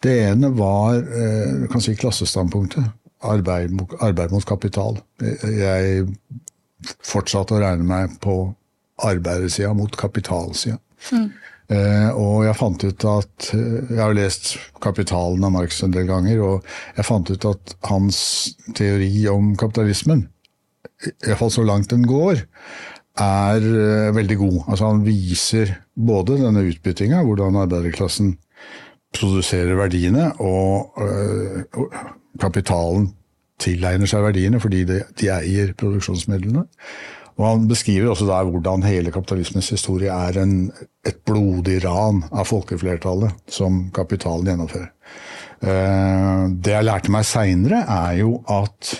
Det 0.00 0.16
ene 0.30 0.50
var 0.56 1.00
eh, 1.00 1.64
du 1.64 1.68
kan 1.72 1.84
si 1.84 1.96
klassestandpunktet. 1.98 2.96
Arbeid, 3.20 3.74
arbeid 4.00 4.32
mot 4.32 4.44
kapital. 4.48 4.96
Jeg 5.20 6.06
fortsatte 7.04 7.52
å 7.52 7.60
regne 7.60 7.84
meg 7.84 8.14
på 8.24 8.36
arbeidersida 9.06 9.72
mot 9.76 9.96
kapitalsida. 9.96 10.78
Eh, 11.70 12.08
og 12.18 12.42
jeg 12.48 12.58
fant 12.58 12.82
ut 12.82 13.04
at 13.06 13.50
eh, 13.54 13.92
Jeg 13.92 14.00
har 14.00 14.10
jo 14.10 14.18
lest 14.18 14.56
'Kapitalen' 14.82 15.44
av 15.46 15.52
Marx 15.54 15.82
en 15.84 15.92
del 15.94 16.08
ganger, 16.08 16.40
og 16.42 16.64
jeg 16.96 17.06
fant 17.06 17.30
ut 17.30 17.44
at 17.46 17.74
hans 17.86 18.18
teori 18.74 19.28
om 19.30 19.54
kapitalismen, 19.56 20.26
iallfall 21.28 21.52
så 21.54 21.62
langt 21.62 21.92
den 21.92 22.02
går, 22.10 22.42
er 23.22 23.60
eh, 23.62 24.10
veldig 24.16 24.38
god. 24.42 24.58
Altså 24.66 24.90
Han 24.90 25.04
viser 25.06 25.76
både 25.94 26.40
denne 26.42 26.66
utbyttinga, 26.66 27.22
hvordan 27.22 27.62
arbeiderklassen 27.62 28.34
produserer 29.14 29.74
verdiene, 29.74 30.32
og, 30.38 30.94
og 31.74 31.94
kapitalen 32.38 33.08
tilegner 33.58 34.06
seg 34.06 34.22
verdiene 34.22 34.60
fordi 34.62 34.84
de, 34.86 35.00
de 35.18 35.30
eier 35.34 35.72
produksjonsmidlene. 35.78 36.62
Og 37.40 37.46
Han 37.48 37.68
beskriver 37.70 38.12
også 38.12 38.28
der 38.28 38.48
hvordan 38.52 38.84
hele 38.84 39.12
kapitalismens 39.14 39.70
historie 39.72 40.12
er 40.12 40.36
en, 40.42 40.68
et 41.08 41.22
blodig 41.24 41.78
ran 41.86 42.20
av 42.28 42.50
folkeflertallet 42.50 43.48
som 43.48 43.86
kapitalen 43.96 44.50
gjennomfører. 44.50 44.90
Eh, 45.64 46.48
Det 46.52 46.74
jeg 46.74 46.84
lærte 46.84 47.12
meg 47.12 47.24
seinere, 47.24 47.80
er 47.88 48.18
jo 48.20 48.34
at 48.44 48.92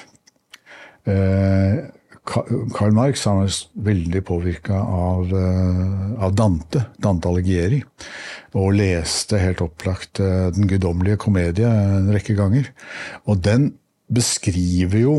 eh, 1.05 1.83
Karl 2.31 2.95
Marx 2.97 3.27
han 3.29 3.43
var 3.43 3.59
veldig 3.91 4.23
påvirka 4.25 4.79
av, 4.81 5.35
eh, 5.37 6.25
av 6.25 6.33
Dante, 6.37 6.87
Dante 6.97 7.29
Alighieri, 7.29 7.83
og 8.57 8.73
leste 8.79 9.39
helt 9.39 9.61
opplagt 9.63 10.19
Den 10.19 10.67
guddommelige 10.67 11.21
komedie 11.21 11.69
en 11.69 12.09
rekke 12.11 12.35
ganger. 12.39 12.73
Og 13.29 13.45
den 13.45 13.75
beskriver 14.11 14.99
jo 14.99 15.17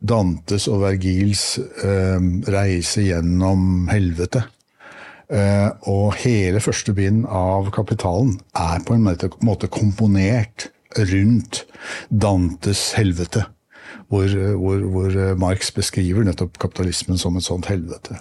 Dantes 0.00 0.66
og 0.70 0.80
Vergils 0.84 1.58
eh, 1.58 2.22
reise 2.50 3.04
gjennom 3.04 3.90
helvete. 3.92 4.46
Eh, 5.30 5.68
og 5.92 6.16
hele 6.24 6.62
første 6.64 6.94
bind 6.96 7.26
av 7.28 7.68
Kapitalen 7.74 8.38
er 8.56 8.80
på 8.86 8.96
en 8.96 9.04
måte, 9.04 9.70
komponert 9.70 10.70
rundt 10.96 11.64
Dantes 12.08 12.90
helvete. 12.98 13.46
Hvor, 14.10 14.26
hvor, 14.58 14.80
hvor 14.90 15.14
Marx 15.38 15.70
beskriver 15.74 16.24
nettopp 16.26 16.56
kapitalismen 16.58 17.18
som 17.18 17.36
et 17.38 17.46
sånt 17.46 17.68
helvete. 17.70 18.16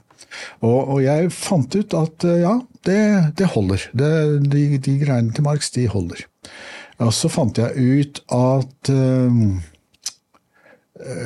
Og, 0.61 0.77
og 0.95 0.99
jeg 1.01 1.31
fant 1.33 1.73
ut 1.73 1.95
at 1.97 2.25
eh, 2.27 2.43
ja, 2.43 2.55
det, 2.85 3.01
det 3.39 3.49
holder. 3.55 3.87
Det, 3.97 4.11
de, 4.51 4.65
de 4.77 4.95
greiene 5.01 5.33
til 5.33 5.45
Marx, 5.47 5.71
de 5.75 5.87
holder. 5.89 6.25
Og 6.99 7.13
så 7.15 7.31
fant 7.31 7.57
jeg 7.57 7.73
ut 7.79 8.21
at 8.35 8.91
eh, 8.93 9.41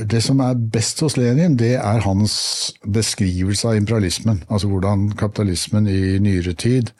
det 0.09 0.21
som 0.23 0.39
er 0.43 0.59
best 0.73 1.01
hos 1.03 1.17
Lenin, 1.17 1.57
det 1.59 1.75
er 1.75 2.03
hans 2.05 2.35
beskrivelse 2.83 3.67
av 3.67 3.77
imperialismen. 3.79 4.43
Altså 4.49 4.69
hvordan 4.71 5.09
kapitalismen 5.19 5.87
i 5.87 6.19
nyere 6.23 6.53
tid 6.53 6.93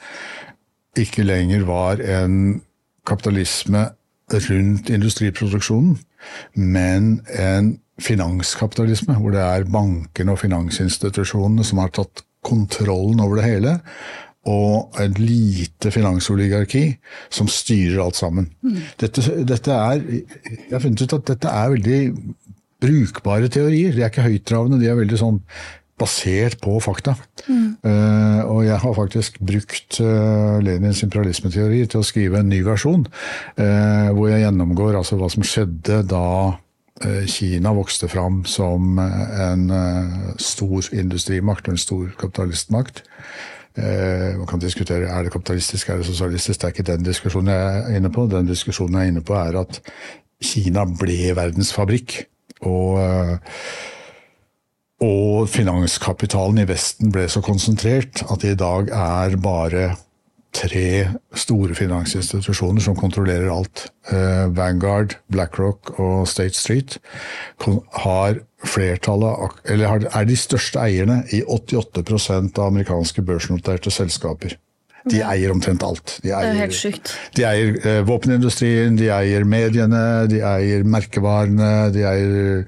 ikke 0.99 1.25
lenger 1.25 1.65
var 1.67 2.01
en 2.01 2.61
kapitalisme 3.07 3.87
rundt 4.33 4.89
industriproduksjonen, 4.89 5.97
men 6.55 7.21
en 7.39 7.77
finanskapitalisme, 8.01 9.13
hvor 9.13 9.33
det 9.35 9.41
er 9.41 9.69
bankene 9.69 10.33
og 10.33 10.41
finansinstitusjonene 10.41 11.65
som 11.67 11.81
har 11.83 11.91
tatt 11.93 12.23
kontrollen 12.43 13.21
over 13.23 13.39
det 13.39 13.47
hele, 13.47 13.73
og 14.49 14.97
et 14.99 15.19
lite 15.19 15.91
finansoligarki 15.91 16.97
som 17.31 17.47
styrer 17.47 18.01
alt 18.03 18.17
sammen. 18.19 18.49
Mm. 18.61 18.79
Dette, 18.99 19.23
dette, 19.47 19.71
er 19.71 20.01
Jeg 20.03 20.71
har 20.71 20.83
funnet 20.83 21.01
ut 21.01 21.13
at 21.13 21.27
dette 21.27 21.47
er 21.47 21.69
veldig 21.71 21.99
brukbare 22.83 23.49
teorier. 23.51 23.95
De 23.95 24.03
er 24.03 24.11
ikke 24.11 24.27
høyttravende, 24.27 24.81
de 24.81 24.91
er 24.91 24.99
veldig 24.99 25.21
sånn 25.21 25.39
basert 25.99 26.59
på 26.63 26.77
fakta. 26.81 27.15
Mm. 27.45 27.69
Uh, 27.85 28.41
og 28.49 28.59
jeg 28.65 28.79
har 28.81 28.97
faktisk 28.97 29.39
brukt 29.43 29.99
uh, 30.01 30.59
Lenins 30.63 31.03
imperialismeteori 31.05 31.83
til 31.89 32.01
å 32.01 32.07
skrive 32.07 32.41
en 32.41 32.51
ny 32.51 32.63
versjon, 32.65 33.05
uh, 33.59 34.09
hvor 34.15 34.31
jeg 34.31 34.43
gjennomgår 34.45 34.99
altså 34.99 35.19
hva 35.21 35.31
som 35.33 35.45
skjedde 35.47 36.03
da 36.09 36.27
Kina 37.27 37.71
vokste 37.73 38.05
fram 38.07 38.43
som 38.47 38.99
en 39.01 39.63
stor 40.39 40.85
industrimakt 40.93 41.65
og 41.65 41.73
en 41.73 41.81
stor 41.81 42.11
kapitalistmakt. 42.21 43.01
Man 43.75 44.45
kan 44.47 44.61
diskutere 44.61 45.09
er 45.09 45.25
det 45.25 45.33
kapitalistisk, 45.33 45.89
er 45.89 45.99
det 45.99 46.07
sosialistisk. 46.07 46.61
Det 46.61 46.69
er 46.69 46.75
ikke 46.75 46.85
den 46.91 47.07
diskusjonen 47.09 47.49
jeg 47.51 47.81
er 47.81 47.97
inne 47.97 48.13
på. 48.13 48.27
Den 48.31 48.47
diskusjonen 48.47 49.01
jeg 49.01 49.09
er 49.09 49.15
inne 49.15 49.25
på, 49.25 49.35
er 49.35 49.57
at 49.65 49.81
Kina 50.45 50.85
ble 50.85 51.33
verdensfabrikk. 51.35 52.21
Og 52.69 53.49
og 55.03 55.49
finanskapitalen 55.51 56.61
i 56.61 56.67
Vesten 56.69 57.11
ble 57.11 57.25
så 57.27 57.41
konsentrert 57.43 58.21
at 58.23 58.43
det 58.43 58.53
i 58.53 58.59
dag 58.59 58.91
er 58.95 59.37
bare 59.41 59.87
tre 60.53 61.09
store 61.35 61.75
finansinstitusjoner 61.75 62.83
som 62.85 62.95
kontrollerer 62.95 63.49
alt. 63.51 63.87
Uh, 64.11 64.47
Vanguard, 64.55 65.17
BlackRock 65.33 65.95
og 65.97 66.27
State 66.29 66.55
Street 66.55 66.99
har 68.05 68.39
flertallet, 68.63 69.57
eller 69.65 70.05
er 70.13 70.27
de 70.29 70.37
største 70.39 70.79
eierne 70.79 71.23
i 71.33 71.41
88% 71.41 72.53
av 72.59 72.69
amerikanske 72.69 73.25
børsnoterte 73.25 73.91
selskaper. 73.91 74.55
De 75.11 75.19
eier 75.25 75.51
omtrent 75.51 75.83
alt. 75.83 76.17
De 76.23 76.31
eier, 76.31 76.47
det 76.47 76.53
er 76.53 76.61
helt 76.61 76.77
sykt. 76.77 77.11
De 77.35 77.43
eier 77.47 77.75
uh, 77.83 77.99
våpenindustrien, 78.07 78.95
de 78.99 79.09
eier 79.11 79.43
mediene, 79.47 80.03
de 80.31 80.39
eier 80.47 80.85
merkevarene, 80.87 81.73
de 81.95 82.05
eier 82.07 82.63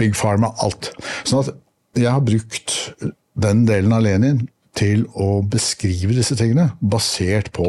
Big 0.00 0.16
Pharma, 0.18 0.50
alt. 0.66 0.90
Sånn 1.22 1.44
at 1.44 1.54
jeg 1.96 2.10
har 2.12 2.24
brukt 2.26 2.74
den 3.36 3.64
delen 3.68 3.94
av 3.94 4.02
Lenin 4.04 4.44
til 4.76 5.06
å 5.16 5.40
beskrive 5.46 6.16
disse 6.16 6.36
tingene, 6.36 6.70
basert 6.80 7.52
på 7.56 7.68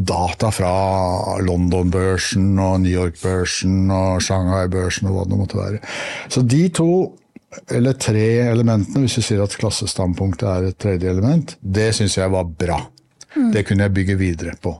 data 0.00 0.48
fra 0.52 0.74
London-børsen 1.44 2.54
og 2.60 2.82
New 2.84 2.92
York-børsen 2.92 3.90
og 3.92 4.22
Shanghai-børsen 4.24 5.10
og 5.10 5.16
hva 5.16 5.26
det 5.28 5.40
måtte 5.40 5.60
være. 5.60 5.80
Så 6.32 6.42
de 6.44 6.62
to, 6.72 6.90
eller 7.68 7.98
tre 8.00 8.28
elementene, 8.46 9.04
hvis 9.04 9.18
vi 9.20 9.26
sier 9.26 9.44
at 9.44 9.56
klassestandpunktet 9.60 10.48
er 10.48 10.70
et 10.70 10.80
tredje 10.80 11.12
element, 11.12 11.56
det 11.60 11.90
syns 11.96 12.16
jeg 12.16 12.32
var 12.32 12.48
bra. 12.48 12.80
Mm. 13.36 13.50
Det 13.54 13.64
kunne 13.66 13.86
jeg 13.86 13.94
bygge 13.94 14.18
videre 14.18 14.54
på. 14.62 14.74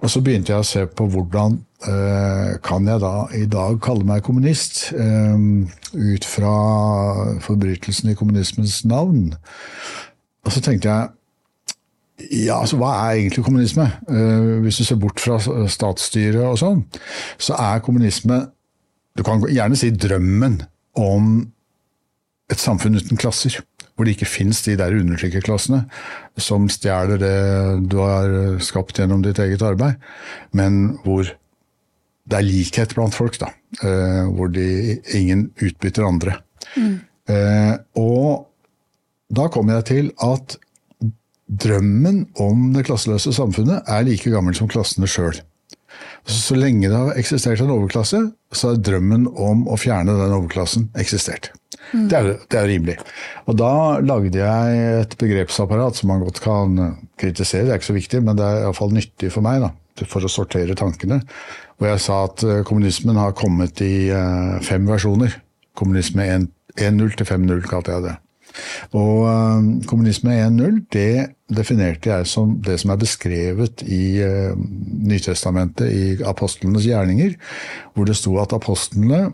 Og 0.00 0.10
så 0.10 0.20
begynte 0.22 0.52
jeg 0.52 0.62
å 0.62 0.66
se 0.66 0.84
på 0.86 1.06
hvordan 1.10 1.56
eh, 1.88 2.58
kan 2.64 2.86
jeg 2.86 3.02
da 3.02 3.12
i 3.34 3.44
dag 3.50 3.78
kalle 3.82 4.06
meg 4.06 4.24
kommunist, 4.26 4.92
Eh, 4.92 5.36
ut 5.94 6.24
fra 6.24 6.54
forbrytelsen 7.40 8.10
i 8.10 8.16
kommunismens 8.18 8.84
navn. 8.84 9.32
Og 10.44 10.52
så 10.52 10.60
tenkte 10.60 10.88
jeg 10.88 11.08
ja, 12.46 12.58
altså 12.58 12.76
hva 12.80 12.90
er 12.98 13.20
egentlig 13.20 13.44
kommunisme? 13.46 13.86
Eh, 14.10 14.58
hvis 14.64 14.80
du 14.80 14.84
ser 14.84 14.98
bort 15.00 15.20
fra 15.22 15.38
statsstyret 15.70 16.42
og 16.42 16.58
sånn, 16.58 16.84
så 17.38 17.58
er 17.58 17.84
kommunisme 17.84 18.48
Du 19.18 19.24
kan 19.26 19.42
gjerne 19.50 19.74
si 19.74 19.88
drømmen 19.90 20.60
om 20.94 21.40
et 22.52 22.60
samfunn 22.62 22.94
uten 22.94 23.18
klasser 23.18 23.56
hvor 23.98 24.06
det 24.06 24.14
ikke 24.14 24.30
fins 24.30 24.62
de 24.62 24.76
der 24.78 24.94
undertrykkerklassene 24.94 25.80
som 26.38 26.68
stjeler 26.70 27.18
det 27.18 27.38
du 27.90 27.98
har 27.98 28.60
skapt 28.62 29.00
gjennom 29.00 29.24
ditt 29.24 29.40
eget 29.42 29.64
arbeid, 29.66 29.98
men 30.54 30.94
hvor 31.02 31.26
det 32.28 32.38
er 32.38 32.46
likhet 32.46 32.94
blant 32.94 33.16
folk, 33.16 33.40
da. 33.40 33.50
Eh, 33.82 34.24
hvor 34.36 34.52
de, 34.52 34.68
ingen 35.16 35.48
utbytter 35.64 36.06
andre. 36.06 36.36
Mm. 36.76 36.94
Eh, 37.32 37.74
og 37.98 38.46
da 39.34 39.48
kommer 39.52 39.78
jeg 39.78 39.88
til 39.90 40.10
at 40.24 40.58
drømmen 41.48 42.26
om 42.44 42.68
det 42.74 42.84
klasseløse 42.88 43.32
samfunnet 43.34 43.88
er 43.88 44.04
like 44.04 44.30
gammel 44.30 44.56
som 44.56 44.68
klassene 44.70 45.08
sjøl. 45.08 45.40
Så 46.28 46.56
lenge 46.58 46.90
det 46.90 46.96
har 46.96 47.16
eksistert 47.16 47.62
en 47.64 47.72
overklasse, 47.72 48.20
så 48.52 48.72
har 48.72 48.82
drømmen 48.84 49.26
om 49.32 49.64
å 49.72 49.78
fjerne 49.80 50.16
den 50.18 50.36
overklassen 50.36 50.90
eksistert. 51.00 51.50
Mm. 51.92 52.08
Det, 52.08 52.18
er, 52.18 52.28
det, 52.44 52.58
er, 52.58 52.68
rimelig. 52.68 52.96
Og 53.48 53.56
da 53.56 53.72
lagde 54.04 54.40
jeg 54.40 55.00
et 55.00 55.16
begrepsapparat 55.20 55.96
som 55.96 56.12
man 56.12 56.22
godt 56.24 56.42
kan 56.44 56.76
kritisere, 57.20 57.64
det 57.66 57.74
er 57.74 57.80
ikke 57.80 57.92
så 57.92 57.96
viktig, 57.96 58.22
men 58.24 58.38
det 58.38 58.44
er 58.44 58.66
iallfall 58.66 58.92
nyttig 58.94 59.32
for 59.32 59.46
meg 59.46 59.62
da, 59.64 59.72
for 60.04 60.24
å 60.24 60.32
sortere 60.32 60.76
tankene. 60.78 61.22
Hvor 61.78 61.92
jeg 61.92 62.04
sa 62.04 62.22
at 62.26 62.44
eh, 62.44 62.62
kommunismen 62.66 63.18
har 63.20 63.36
kommet 63.38 63.80
i 63.86 64.08
uh, 64.10 64.58
fem 64.66 64.86
versjoner. 64.88 65.38
Kommunisme 65.78 66.26
1.0 66.26 67.18
til 67.20 67.28
5.0 67.28 67.68
kalte 67.70 67.94
jeg 67.94 68.08
det. 68.08 68.16
Og 68.98 69.28
kommunisme 69.86 70.32
1.0 70.34 70.78
det 70.90 71.28
definerte 71.52 72.10
jeg 72.10 72.26
som 72.26 72.56
det 72.64 72.78
som 72.82 72.90
er 72.90 72.98
beskrevet 72.98 73.84
i 73.86 74.18
Nytestamentet, 74.58 75.92
i 75.92 76.24
apostlenes 76.26 76.88
gjerninger, 76.88 77.36
hvor 77.94 78.08
det 78.08 78.16
sto 78.18 78.34
at 78.42 78.56
apostlene 78.56 79.28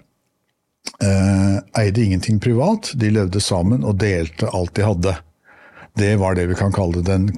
eh, 1.02 1.56
eide 1.80 2.04
ingenting 2.04 2.40
privat. 2.40 2.92
De 2.94 3.10
levde 3.10 3.40
sammen 3.40 3.84
og 3.84 3.98
delte 4.02 4.50
alt 4.52 4.74
de 4.76 4.86
hadde. 4.86 5.16
Det 5.98 6.14
var 6.18 6.34
det 6.34 6.48
vi 6.50 6.58
kan 6.58 6.74
kalle 6.74 7.04
den 7.06 7.30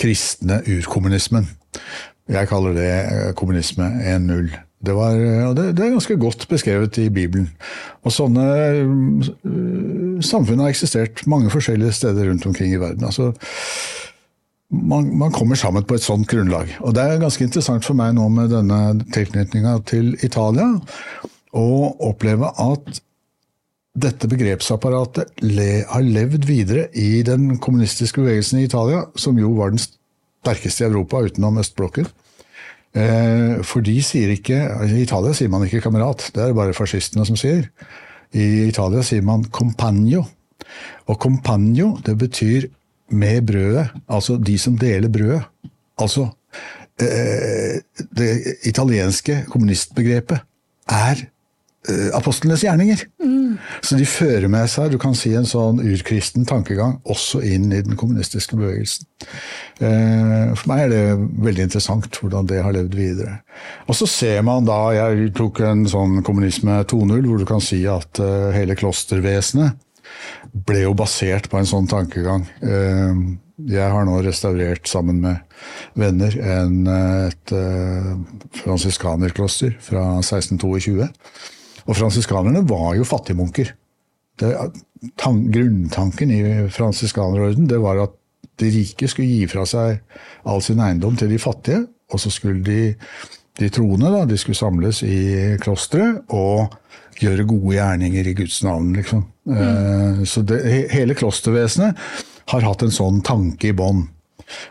kristne 0.00 0.62
urkommunismen. 0.66 1.48
Jeg 2.30 2.48
kaller 2.48 2.76
det 2.76 2.92
eh, 2.92 3.32
kommunisme 3.36 3.90
1.0. 4.00 4.54
Det, 4.84 4.94
var, 4.96 5.16
eh, 5.16 5.50
det, 5.56 5.74
er 5.76 5.92
ganske 5.96 6.16
godt 6.20 6.46
beskrevet 6.48 6.98
i 7.02 7.10
Bibelen. 7.12 7.50
Og 8.04 8.12
sånne 8.12 8.46
uh, 8.84 10.22
samfunn 10.24 10.60
har 10.60 10.72
eksistert 10.72 11.24
mange 11.30 11.52
forskjellige 11.52 11.92
steder 12.00 12.28
rundt 12.28 12.46
omkring 12.48 12.72
i 12.72 12.80
verden. 12.80 13.04
Altså, 13.04 13.32
man, 14.74 15.08
man, 15.16 15.32
kommer 15.32 15.56
sammen 15.56 15.84
på 15.84 15.96
et 15.96 16.04
sånt 16.04 16.28
grunnlag. 16.28 16.72
Og 16.80 16.96
det 16.96 17.04
er 17.04 17.22
ganske 17.22 17.44
interessant 17.44 17.84
for 17.84 17.96
meg 17.96 18.16
nå 18.16 18.28
med 18.32 18.52
denne 18.52 18.80
tilknytninga 19.14 19.78
til 19.88 20.14
Italia 20.24 20.72
og 21.54 22.00
oppleve 22.02 22.50
at 22.60 23.00
dette 23.94 24.26
begrepsapparatet 24.26 25.44
le, 25.46 25.84
har 25.86 26.02
levd 26.02 26.48
videre 26.48 26.88
i 26.98 27.22
den 27.26 27.60
kommunistiske 27.62 28.20
bevegelsen 28.20 28.58
i 28.58 28.66
Italia, 28.66 29.04
som 29.14 29.38
jo 29.38 29.52
var 29.54 29.70
den 29.70 29.82
sterkeste 29.82 30.82
i 30.82 30.88
Europa 30.88 31.22
utenom 31.22 31.60
østblokken. 31.62 32.08
Eh, 32.94 33.60
for 33.66 33.82
de 33.82 33.96
sier 34.06 34.30
ikke 34.30 34.54
I 34.86 35.00
Italia 35.02 35.34
sier 35.34 35.50
man 35.50 35.64
ikke 35.66 35.82
kamerat, 35.82 36.28
det 36.34 36.42
er 36.42 36.52
det 36.52 36.58
bare 36.58 36.76
fascistene 36.76 37.26
som 37.26 37.38
sier. 37.38 37.68
I 38.34 38.66
Italia 38.68 39.02
sier 39.06 39.22
man 39.22 39.46
compagno. 39.50 40.24
Og 41.06 41.18
compagno, 41.20 41.94
det 42.06 42.16
betyr 42.18 42.66
med 43.14 43.46
brødet. 43.46 43.88
Altså 44.08 44.38
de 44.38 44.56
som 44.58 44.78
deler 44.78 45.10
brødet. 45.12 45.42
Altså 45.98 46.28
eh, 46.98 47.78
Det 48.10 48.30
italienske 48.66 49.44
kommunistbegrepet 49.50 50.42
er 50.90 51.26
apostlenes 52.16 52.62
gjerninger. 52.64 53.02
Mm. 53.20 53.44
Så 53.84 53.98
de 53.98 54.06
fører 54.08 54.48
med 54.50 54.68
seg 54.70 54.92
du 54.92 54.98
kan 55.00 55.16
si, 55.18 55.32
en 55.36 55.48
sånn 55.48 55.82
urkristen 55.84 56.46
tankegang 56.48 56.98
også 57.10 57.42
inn 57.44 57.70
i 57.72 57.82
den 57.84 57.98
kommunistiske 58.00 58.58
bevegelsen. 58.58 59.06
Eh, 59.82 60.52
for 60.54 60.70
meg 60.70 60.84
er 60.84 60.92
det 60.92 61.28
veldig 61.46 61.66
interessant 61.68 62.20
hvordan 62.20 62.48
det 62.50 62.62
har 62.64 62.74
levd 62.76 62.96
videre. 62.98 63.38
Og 63.88 63.98
så 63.98 64.08
ser 64.10 64.42
man 64.46 64.66
da 64.68 64.80
Jeg 64.94 65.32
tok 65.36 65.62
en 65.64 65.86
sånn 65.90 66.20
kommunisme 66.26 66.82
2.0, 66.90 67.24
hvor 67.26 67.40
du 67.40 67.46
kan 67.48 67.62
si 67.64 67.82
at 67.90 68.20
eh, 68.22 68.52
hele 68.56 68.76
klostervesenet 68.78 69.80
ble 70.54 70.84
jo 70.84 70.92
basert 70.94 71.48
på 71.50 71.58
en 71.58 71.66
sånn 71.66 71.88
tankegang. 71.90 72.44
Jeg 72.62 73.88
har 73.90 74.04
nå 74.06 74.20
restaurert 74.22 74.86
sammen 74.86 75.18
med 75.24 75.40
venner 75.98 76.36
en, 76.38 76.76
et 77.26 77.54
fransiskanerkloster 78.60 79.74
fra 79.82 80.04
1622. 80.20 81.08
Og 81.84 81.98
fransiskanerne 81.98 82.64
var 82.68 82.94
jo 82.98 83.06
fattigmunker. 83.08 83.74
grunntanken 85.54 86.30
i 86.30 86.42
fransiskanerorden 86.72 87.68
det 87.70 87.80
var 87.82 88.02
at 88.08 88.14
de 88.60 88.70
rike 88.70 89.08
skulle 89.10 89.30
gi 89.30 89.46
fra 89.50 89.64
seg 89.66 90.00
all 90.46 90.62
sin 90.62 90.80
eiendom 90.82 91.16
til 91.18 91.30
de 91.32 91.38
fattige, 91.42 91.84
og 92.12 92.20
så 92.22 92.30
skulle 92.30 92.62
de 92.64 92.94
de 93.58 93.68
troende, 93.70 94.10
da, 94.10 94.24
de 94.26 94.36
skulle 94.38 94.58
samles 94.58 95.02
i 95.06 95.54
klosteret 95.62 96.24
og 96.34 96.74
gjøre 97.20 97.46
gode 97.46 97.76
gjerninger 97.76 98.26
i 98.26 98.34
Guds 98.34 98.56
navn, 98.66 98.90
liksom. 98.96 99.22
Mm. 99.46 100.24
Så 100.26 100.42
det, 100.42 100.58
hele 100.90 101.14
klostervesenet 101.14 102.00
har 102.50 102.66
hatt 102.66 102.82
en 102.82 102.94
sånn 102.94 103.20
tanke 103.24 103.70
i 103.70 103.76
bånn. 103.76 104.08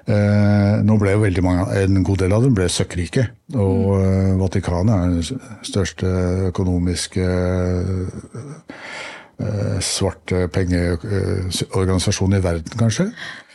Eh, 0.05 0.81
nå 0.85 0.97
ble 1.01 1.15
jo 1.15 1.23
veldig 1.23 1.43
mange, 1.45 1.67
En 1.83 2.03
god 2.03 2.23
del 2.23 2.33
av 2.35 2.43
dem 2.45 2.53
ble 2.57 2.67
søkkrike. 2.69 3.27
Og 3.55 3.97
mm. 3.97 4.39
Vatikanet 4.41 4.93
er 4.95 5.07
den 5.13 5.23
største 5.65 6.07
økonomiske 6.51 7.27
eh, 9.43 9.79
svarte 9.83 10.47
pengeorganisasjonen 10.53 12.39
i 12.39 12.43
verden, 12.43 12.77
kanskje. 12.79 13.09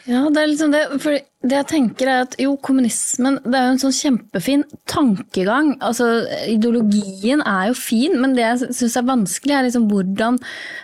Ja, 0.08 0.22
det 0.32 0.40
er 0.40 0.48
liksom 0.48 0.70
det, 0.72 0.80
for 1.02 1.18
det 1.44 1.56
jeg 1.58 1.68
tenker 1.68 2.08
er 2.08 2.22
at 2.24 2.34
jo, 2.40 2.54
kommunismen 2.64 3.36
det 3.44 3.58
er 3.58 3.66
jo 3.66 3.72
en 3.74 3.80
sånn 3.82 3.94
kjempefin 3.94 4.62
tankegang. 4.88 5.74
Altså, 5.84 6.06
Ideologien 6.48 7.42
er 7.44 7.68
jo 7.68 7.74
fin, 7.76 8.14
men 8.16 8.32
det 8.36 8.46
jeg 8.46 8.70
syns 8.78 8.96
er 8.96 9.08
vanskelig, 9.08 9.52
er 9.54 9.66
liksom 9.66 9.84
hvordan 9.90 10.38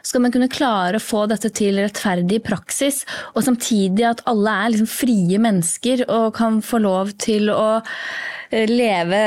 skal 0.04 0.24
man 0.26 0.34
kunne 0.34 0.50
klare 0.52 1.00
å 1.00 1.02
få 1.02 1.24
dette 1.30 1.48
til 1.56 1.80
rettferdig 1.80 2.42
praksis, 2.44 3.02
og 3.32 3.46
samtidig 3.46 4.04
at 4.10 4.20
alle 4.28 4.52
er 4.60 4.74
liksom 4.74 4.90
frie 4.92 5.40
mennesker 5.40 6.04
og 6.04 6.34
kan 6.36 6.60
få 6.64 6.82
lov 6.84 7.14
til 7.24 7.48
å 7.54 7.70
eh, 8.52 8.68
leve 8.68 9.22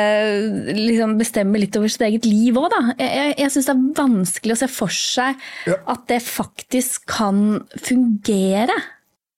liksom 0.77 1.15
Bestemme 1.17 1.57
litt 1.57 1.73
over 1.79 1.89
sitt 1.89 2.05
eget 2.05 2.27
liv 2.29 2.59
òg, 2.61 2.69
da. 2.75 2.83
Jeg, 3.01 3.33
jeg 3.41 3.55
syns 3.55 3.71
det 3.71 3.73
er 3.73 3.89
vanskelig 3.97 4.53
å 4.53 4.59
se 4.61 4.69
for 4.69 4.93
seg 4.93 5.49
ja. 5.65 5.79
at 5.89 6.05
det 6.13 6.21
faktisk 6.21 7.09
kan 7.17 7.65
fungere. 7.73 8.77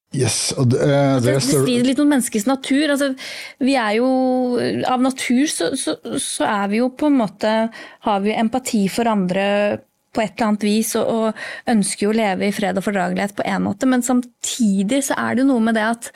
Yes, 0.10 0.56
og 0.58 0.72
det, 0.72 0.80
uh, 0.82 1.20
det, 1.22 1.36
det 1.36 1.42
strider 1.46 1.86
litt 1.86 2.00
mot 2.02 2.10
menneskets 2.10 2.48
natur. 2.50 2.96
Altså, 2.96 3.12
vi 3.62 3.76
er 3.78 4.00
jo 4.00 4.08
Av 4.90 5.04
natur 5.06 5.44
så, 5.46 5.68
så, 5.78 5.94
så, 6.18 6.48
er 6.48 6.72
vi 6.72 6.80
jo 6.80 6.88
på 6.98 7.12
en 7.12 7.20
måte 7.20 7.52
Har 8.08 8.24
vi 8.24 8.34
empati 8.34 8.88
for 8.90 9.10
andre 9.12 9.46
på 10.10 10.24
et 10.24 10.34
eller 10.34 10.48
annet 10.48 10.66
vis 10.66 10.96
og, 10.98 11.06
og, 11.06 11.42
ønsker 11.70 12.08
jo 12.08 12.10
å 12.10 12.18
leve 12.18 12.48
i 12.48 12.54
fred 12.56 12.80
og 12.80 12.82
fordragelighet 12.82 13.36
på 13.38 13.46
en 13.46 13.62
måte, 13.68 13.86
men 13.86 14.02
samtidig 14.02 15.04
så 15.06 15.14
er 15.22 15.38
det 15.38 15.44
jo 15.44 15.52
noe 15.52 15.62
med 15.68 15.78
det 15.78 15.84
at 15.86 16.10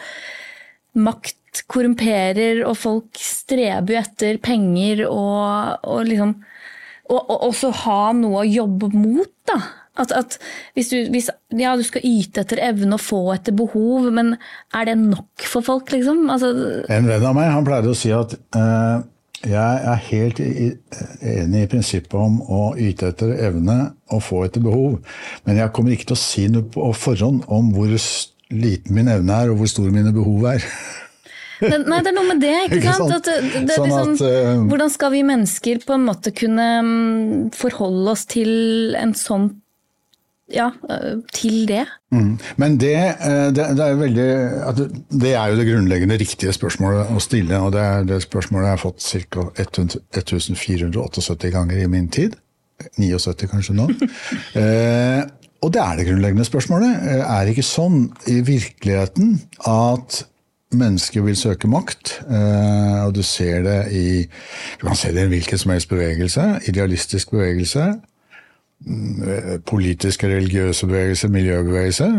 makt 0.98 1.62
korrumperer, 1.70 2.64
og 2.66 2.74
folk 2.82 3.22
streber 3.22 3.94
jo 3.94 4.00
etter 4.02 4.42
penger 4.42 5.06
og, 5.06 5.86
og 5.86 6.10
liksom 6.10 6.34
Og, 7.04 7.20
og 7.20 7.42
også 7.52 7.70
ha 7.84 8.02
noe 8.16 8.42
å 8.42 8.48
jobbe 8.48 8.88
mot, 8.96 9.30
da. 9.46 9.60
At, 10.00 10.12
at 10.18 10.40
hvis, 10.74 10.90
du, 10.90 10.98
hvis 11.14 11.30
ja, 11.54 11.76
du, 11.78 11.84
skal 11.86 12.06
yte 12.08 12.42
etter 12.42 12.58
evne 12.66 12.98
og 12.98 13.04
få 13.04 13.20
etter 13.36 13.54
behov, 13.54 14.08
men 14.16 14.36
er 14.74 14.88
det 14.90 14.96
nok 14.98 15.46
for 15.46 15.66
folk, 15.66 15.94
liksom? 15.94 16.26
Altså, 16.34 16.50
en 16.90 17.10
venn 17.10 17.28
av 17.30 17.36
meg 17.38 17.52
han 17.54 17.68
pleide 17.68 17.94
å 17.94 17.98
si 17.98 18.10
at 18.16 18.34
uh, 18.58 19.04
jeg 19.44 19.84
er 19.92 20.02
helt 20.08 20.42
i, 20.42 20.72
enig 21.36 21.66
i 21.66 21.70
prinsippet 21.76 22.16
om 22.18 22.40
å 22.42 22.64
yte 22.80 23.12
etter 23.12 23.36
evne 23.52 23.78
og 24.10 24.26
få 24.26 24.46
etter 24.48 24.64
behov, 24.66 24.98
men 25.46 25.62
jeg 25.62 25.74
kommer 25.76 25.94
ikke 25.94 26.10
til 26.10 26.18
å 26.18 26.24
si 26.24 26.48
noe 26.50 26.66
på 26.74 26.90
forhånd 26.98 27.46
om 27.54 27.70
hvor 27.76 27.94
liten 27.94 28.98
min 28.98 29.14
evne 29.14 29.40
er 29.44 29.54
og 29.54 29.62
hvor 29.62 29.72
store 29.72 29.94
mine 29.94 30.14
behov 30.16 30.48
er. 30.56 30.66
nei, 31.64 32.00
det 32.02 32.10
er 32.10 32.16
noe 32.16 32.30
med 32.32 32.42
det. 32.42 32.56
ikke, 32.66 32.78
ikke 32.82 32.96
sant? 32.98 33.14
At, 33.20 33.30
Det, 33.30 33.66
det, 33.70 33.78
sånn 33.78 33.92
liksom, 33.92 34.16
at, 34.18 34.24
uh, 34.26 34.70
hvordan 34.72 34.94
skal 34.98 35.14
vi 35.14 35.26
mennesker 35.28 35.84
på 35.86 35.98
en 36.00 36.08
måte 36.08 36.34
kunne 36.34 36.70
mm, 36.82 37.52
forholde 37.58 38.16
oss 38.18 38.26
til 38.32 38.98
en 38.98 39.14
sånn 39.18 39.52
ja, 40.54 40.70
til 41.34 41.68
det. 41.68 41.84
Mm. 42.14 42.38
Men 42.62 42.78
det, 42.82 42.96
eh, 42.96 43.50
det, 43.56 43.68
det, 43.78 43.86
er 43.86 44.00
veldig, 44.00 44.30
det 45.22 45.34
er 45.34 45.52
jo 45.52 45.60
det 45.60 45.68
grunnleggende 45.68 46.18
riktige 46.22 46.54
spørsmålet 46.56 47.14
å 47.14 47.22
stille. 47.24 47.60
Og 47.60 47.74
det 47.76 47.84
er 47.84 48.10
det 48.10 48.22
spørsmålet 48.26 48.70
jeg 48.70 48.78
har 48.78 48.84
fått 48.84 49.08
ca. 49.34 49.48
1478 49.64 51.54
ganger 51.54 51.84
i 51.84 51.90
min 51.92 52.10
tid. 52.14 52.38
79 53.00 53.50
kanskje 53.52 53.78
nå. 53.78 53.88
eh, 54.60 55.24
og 55.64 55.72
det 55.74 55.82
er 55.82 55.98
det 55.98 56.08
grunnleggende 56.10 56.46
spørsmålet. 56.48 57.02
Eh, 57.08 57.24
er 57.24 57.42
det 57.44 57.56
ikke 57.56 57.68
sånn 57.68 58.06
i 58.30 58.40
virkeligheten 58.46 59.38
at 59.70 60.24
mennesker 60.74 61.22
vil 61.22 61.38
søke 61.38 61.70
makt, 61.70 62.16
eh, 62.26 63.04
og 63.06 63.14
du 63.14 63.22
ser 63.26 63.62
det 63.66 63.80
i 63.94 64.24
Du 64.82 64.88
kan 64.88 64.98
se 64.98 65.12
det 65.14 65.22
i 65.22 65.28
en 65.28 65.34
hvilken 65.34 65.62
som 65.62 65.72
helst 65.72 65.90
bevegelse. 65.90 66.48
Idealistisk 66.70 67.32
bevegelse 67.32 67.94
politiske, 69.68 70.28
religiøse 70.28 70.88
bevegelser, 70.90 71.32
miljøbevegelser. 71.32 72.16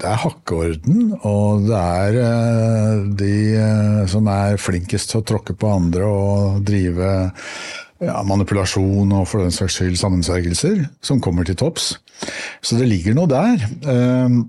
Det 0.00 0.08
er 0.08 0.22
hakkeorden, 0.22 1.12
og 1.20 1.66
det 1.68 1.80
er 1.80 2.18
eh, 2.22 3.02
de 3.20 3.34
eh, 3.60 4.00
som 4.08 4.30
er 4.32 4.56
flinkest 4.60 5.12
til 5.12 5.20
å 5.20 5.26
tråkke 5.28 5.56
på 5.58 5.72
andre 5.74 6.08
og 6.08 6.62
drive 6.66 7.10
ja, 8.00 8.16
manipulasjon 8.24 9.12
og 9.18 9.26
for 9.28 9.44
den 9.44 9.54
saks 9.54 9.78
skyld 9.80 9.98
sammensvergelser, 10.00 10.86
som 11.04 11.20
kommer 11.24 11.44
til 11.44 11.58
topps. 11.60 11.96
Så 12.64 12.80
det 12.80 12.88
ligger 12.88 13.18
noe 13.18 13.28
der. 13.30 13.68
Eh, 13.84 14.40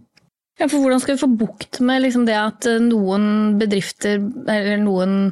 ja, 0.60 0.68
for 0.68 0.80
Hvordan 0.80 1.04
skal 1.04 1.16
vi 1.16 1.24
få 1.26 1.32
bukt 1.44 1.84
med 1.84 2.04
liksom 2.08 2.28
det 2.28 2.40
at 2.40 2.68
noen 2.84 3.60
bedrifter, 3.60 4.20
eller 4.48 4.80
noen 4.80 5.32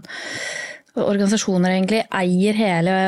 organisasjoner 0.97 1.75
egentlig, 1.75 2.05
eier 2.15 2.55
hele 2.57 3.01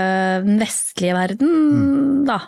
den 0.46 0.60
vestlige 0.62 1.16
verden, 1.18 1.56
mm. 1.72 2.28
da? 2.30 2.44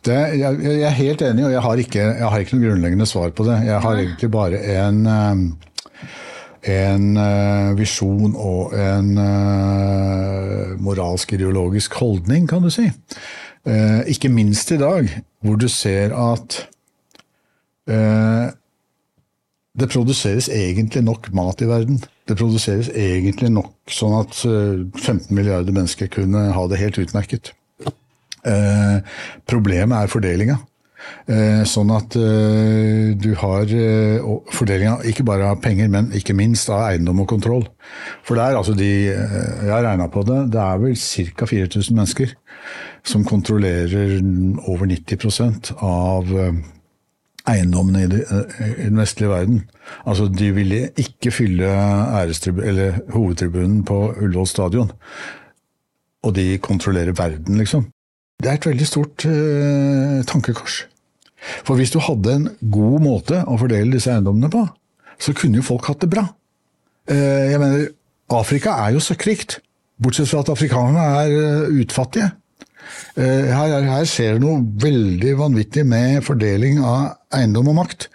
Det, 0.00 0.16
jeg, 0.40 0.60
jeg, 0.64 0.80
er 0.88 0.96
helt 0.96 1.22
enig, 1.26 1.44
og 1.44 1.52
jeg 1.52 1.60
har, 1.64 1.80
ikke, 1.82 2.04
jeg 2.22 2.28
har 2.32 2.42
ikke 2.42 2.56
noe 2.56 2.68
grunnleggende 2.70 3.08
svar 3.08 3.32
på 3.36 3.44
det. 3.44 3.58
Jeg 3.66 3.82
har 3.84 3.98
egentlig 4.00 4.30
bare 4.32 4.60
en, 4.78 5.00
eh, 5.12 5.42
en 6.72 7.10
eh, 7.20 7.72
visjon 7.76 8.32
og 8.32 8.72
en 8.80 9.10
eh, 9.20 10.72
moralsk-ideologisk 10.80 12.00
holdning, 12.00 12.48
kan 12.48 12.64
du 12.64 12.72
si. 12.72 12.88
Ikke 14.08 14.30
minst 14.32 14.70
i 14.72 14.78
dag, 14.80 15.10
hvor 15.44 15.58
du 15.60 15.66
ser 15.68 16.14
at 16.16 16.54
det 19.76 19.88
produseres 19.92 20.48
egentlig 20.48 21.02
nok 21.04 21.28
mat 21.36 21.60
i 21.60 21.68
verden. 21.68 22.00
Det 22.24 22.38
produseres 22.40 22.88
egentlig 22.88 23.50
nok 23.52 23.92
sånn 23.92 24.16
at 24.22 24.32
15 24.40 25.28
milliarder 25.36 25.76
mennesker 25.76 26.08
kunne 26.08 26.46
ha 26.56 26.64
det 26.72 26.80
helt 26.80 27.02
utmerket. 27.04 27.52
Eh, 28.46 28.98
problemet 29.48 29.96
er 29.98 30.10
fordelinga. 30.10 30.56
Eh, 31.30 31.62
sånn 31.68 31.90
at 31.94 32.14
eh, 32.18 33.12
du 33.16 33.30
har 33.40 33.70
fordelinga 34.52 35.00
ikke 35.08 35.24
bare 35.26 35.48
av 35.52 35.62
penger, 35.64 35.88
men 35.92 36.10
ikke 36.16 36.36
minst 36.36 36.70
av 36.72 36.90
eiendom 36.90 37.22
og 37.24 37.30
kontroll. 37.32 37.64
For 38.26 38.36
det 38.36 38.44
er 38.44 38.58
altså 38.58 38.76
de 38.76 38.90
Jeg 39.10 39.70
har 39.70 39.84
regna 39.86 40.08
på 40.12 40.24
det. 40.28 40.42
Det 40.52 40.60
er 40.60 40.82
vel 40.84 40.96
ca. 40.96 41.46
4000 41.46 41.96
mennesker 41.96 42.36
som 43.04 43.24
kontrollerer 43.24 44.20
over 44.68 44.86
90% 44.86 45.72
av 45.80 46.28
eiendommene 47.48 48.02
i, 48.04 48.08
den 48.10 49.00
vestlige 49.00 49.30
verden. 49.30 49.62
Altså, 50.04 50.28
De 50.28 50.50
ville 50.52 50.90
ikke 51.00 51.32
fylle 51.32 51.70
hovedtribunen 53.14 53.84
på 53.84 54.02
Ullevål 54.20 54.46
stadion. 54.46 54.92
Og 56.22 56.34
de 56.36 56.58
kontrollerer 56.58 57.16
verden, 57.16 57.56
liksom. 57.56 57.88
Det 58.40 58.48
er 58.48 58.56
et 58.56 58.66
veldig 58.70 58.88
stort 58.88 59.26
eh, 59.28 60.20
tankekors. 60.28 60.84
For 61.64 61.78
hvis 61.78 61.92
du 61.92 62.00
hadde 62.04 62.36
en 62.36 62.48
god 62.72 63.00
måte 63.04 63.40
å 63.48 63.56
fordele 63.60 63.94
disse 63.94 64.12
eiendommene 64.12 64.50
på, 64.52 64.66
så 65.20 65.34
kunne 65.36 65.60
jo 65.60 65.66
folk 65.66 65.88
hatt 65.88 66.02
det 66.04 66.10
bra. 66.12 66.26
Eh, 67.10 67.52
jeg 67.52 67.60
mener, 67.60 67.88
Afrika 68.32 68.76
er 68.84 68.94
jo 68.96 69.04
søkkrikt, 69.04 69.58
bortsett 70.00 70.30
fra 70.30 70.44
at 70.44 70.52
afrikanerne 70.52 71.08
er 71.22 71.34
utfattige. 71.80 71.80
utfattige. 71.80 72.36
Her, 73.20 73.74
her, 73.84 74.06
skjer 74.08 74.38
det 74.38 74.42
noe 74.42 74.62
veldig 74.82 75.34
vanvittig 75.38 75.82
med 75.86 76.24
fordeling 76.24 76.80
av 76.82 77.36
eiendom 77.36 77.68
og 77.70 77.76
makt. 77.76 78.06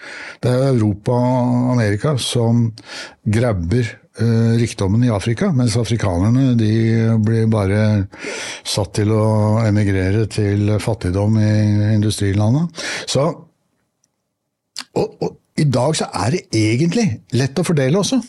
Det 0.43 0.51
er 0.51 0.71
Europa 0.71 1.13
og 1.15 1.69
Amerika 1.75 2.15
som 2.19 2.71
grabber 3.23 3.85
Eh, 3.85 4.04
rikdommen 4.15 5.03
i 5.03 5.11
Afrika, 5.11 5.49
mens 5.51 5.75
afrikanerne 5.75 6.53
de 6.55 6.71
blir 7.19 7.49
bare 7.51 7.79
satt 8.63 8.93
til 9.01 9.11
å 9.11 9.25
emigrere 9.65 10.25
til 10.31 10.71
fattigdom 10.79 11.35
i 11.41 11.49
industrilandet. 11.97 12.85
Så 13.11 13.25
og, 14.95 15.17
og, 15.19 15.31
i 15.59 15.63
dag 15.71 15.95
så 15.95 16.07
er 16.13 16.35
det 16.35 16.45
egentlig 16.55 17.05
lett 17.35 17.59
å 17.59 17.63
fordele 17.67 17.99
også. 17.99 18.19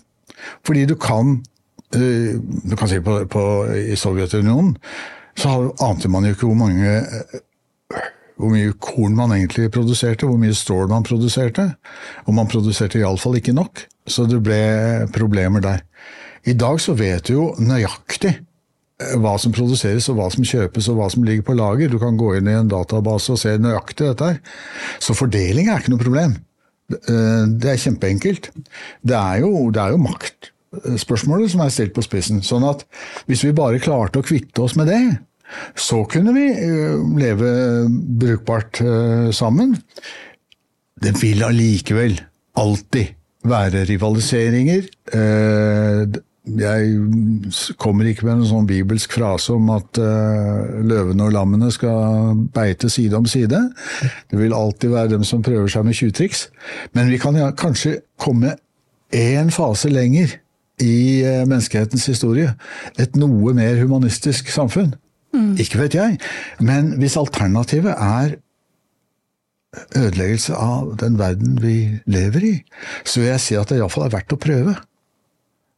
Fordi 0.66 0.85
du 0.87 0.94
kan 1.01 1.37
uh, 1.96 2.33
Du 2.38 2.75
kan 2.77 2.90
si 2.90 3.01
på, 3.03 3.18
på 3.31 3.42
i 3.75 3.96
Sovjetunionen 3.99 4.75
så 5.37 5.51
ante 5.85 6.09
man 6.09 6.25
jo 6.25 6.33
ikke 6.33 6.49
hvor 6.49 6.57
mange 6.57 6.92
hvor 8.37 8.53
mye 8.53 8.75
korn 8.83 9.16
man 9.16 9.33
egentlig 9.37 9.70
produserte, 9.75 10.29
hvor 10.29 10.40
mye 10.40 10.57
stål 10.57 10.90
man 10.92 11.07
produserte. 11.07 11.70
Og 12.27 12.37
man 12.37 12.49
produserte 12.51 13.01
iallfall 13.01 13.38
ikke 13.40 13.57
nok, 13.57 13.87
så 14.07 14.27
det 14.29 14.42
ble 14.44 14.61
problemer 15.14 15.64
der. 15.64 15.84
I 16.47 16.55
dag 16.55 16.78
så 16.82 16.95
vet 16.95 17.26
du 17.26 17.32
jo 17.34 17.47
nøyaktig 17.59 18.32
eh, 18.37 19.14
hva 19.18 19.34
som 19.43 19.55
produseres 19.57 20.07
og 20.12 20.20
hva 20.20 20.28
som 20.30 20.47
kjøpes 20.47 20.91
og 20.93 21.01
hva 21.01 21.09
som 21.12 21.24
ligger 21.26 21.47
på 21.49 21.57
lager. 21.59 21.91
Du 21.91 21.99
kan 22.03 22.18
gå 22.20 22.37
inn 22.37 22.51
i 22.51 22.59
en 22.59 22.70
database 22.70 23.34
og 23.34 23.41
se 23.43 23.57
nøyaktig 23.59 24.12
dette 24.12 24.28
her. 24.30 24.43
Så 25.03 25.16
fordeling 25.18 25.70
er 25.72 25.82
ikke 25.82 25.97
noe 25.97 26.05
problem. 26.05 26.37
Eh, 26.93 27.43
det 27.57 27.72
er 27.72 27.82
kjempeenkelt. 27.82 28.53
Det 29.03 29.16
er 29.16 29.43
jo, 29.43 29.72
det 29.74 29.82
er 29.82 29.97
jo 29.97 30.05
makt 30.05 30.53
spørsmålet 31.01 31.53
som 31.53 31.62
er 31.64 31.72
stilt 31.72 31.95
på 31.97 32.05
spissen. 32.05 32.43
Sånn 32.45 32.66
at 32.68 32.84
hvis 33.30 33.45
vi 33.47 33.57
bare 33.57 33.82
klarte 33.82 34.20
å 34.20 34.26
kvitte 34.26 34.64
oss 34.64 34.76
med 34.78 34.91
det, 34.91 35.01
så 35.78 36.03
kunne 36.11 36.34
vi 36.36 36.47
leve 37.20 37.51
brukbart 38.20 38.80
sammen. 39.36 39.76
Det 41.03 41.12
vil 41.22 41.44
allikevel 41.44 42.20
alltid 42.57 43.12
være 43.47 43.84
rivaliseringer. 43.88 44.88
Jeg 46.47 46.90
kommer 47.82 48.07
ikke 48.07 48.26
med 48.26 48.36
en 48.36 48.49
sånn 48.49 48.68
bibelsk 48.68 49.16
frase 49.18 49.55
om 49.55 49.70
at 49.74 49.99
løvene 49.99 51.26
og 51.26 51.34
lammene 51.34 51.70
skal 51.74 52.38
beite 52.55 52.90
side 52.92 53.18
om 53.18 53.26
side. 53.28 53.61
Det 54.30 54.38
vil 54.40 54.55
alltid 54.57 54.94
være 54.94 55.14
dem 55.16 55.24
som 55.26 55.44
prøver 55.47 55.70
seg 55.70 55.86
med 55.86 55.99
tjuvtriks. 55.99 56.49
Men 56.94 57.11
vi 57.12 57.20
kan 57.22 57.38
kanskje 57.59 58.01
komme 58.18 58.57
én 59.14 59.51
fase 59.55 59.90
lenger 59.92 60.38
i 60.82 61.22
menneskehetens 61.47 62.07
historie. 62.11 62.55
Et 62.99 63.16
noe 63.16 63.55
mer 63.57 63.78
humanistisk 63.82 64.51
samfunn. 64.53 64.94
Mm. 65.37 65.55
Ikke 65.61 65.82
vet 65.84 65.97
jeg. 65.97 66.18
Men 66.64 66.95
hvis 67.01 67.18
alternativet 67.20 67.93
er 67.93 68.37
ødeleggelse 69.97 70.57
av 70.57 70.95
den 71.01 71.18
verden 71.20 71.59
vi 71.61 71.76
lever 72.09 72.45
i, 72.49 72.55
så 73.05 73.20
vil 73.20 73.32
jeg 73.34 73.43
si 73.45 73.59
at 73.61 73.68
det 73.68 73.80
iallfall 73.80 74.07
er 74.07 74.14
verdt 74.16 74.37
å 74.37 74.41
prøve. 74.41 74.76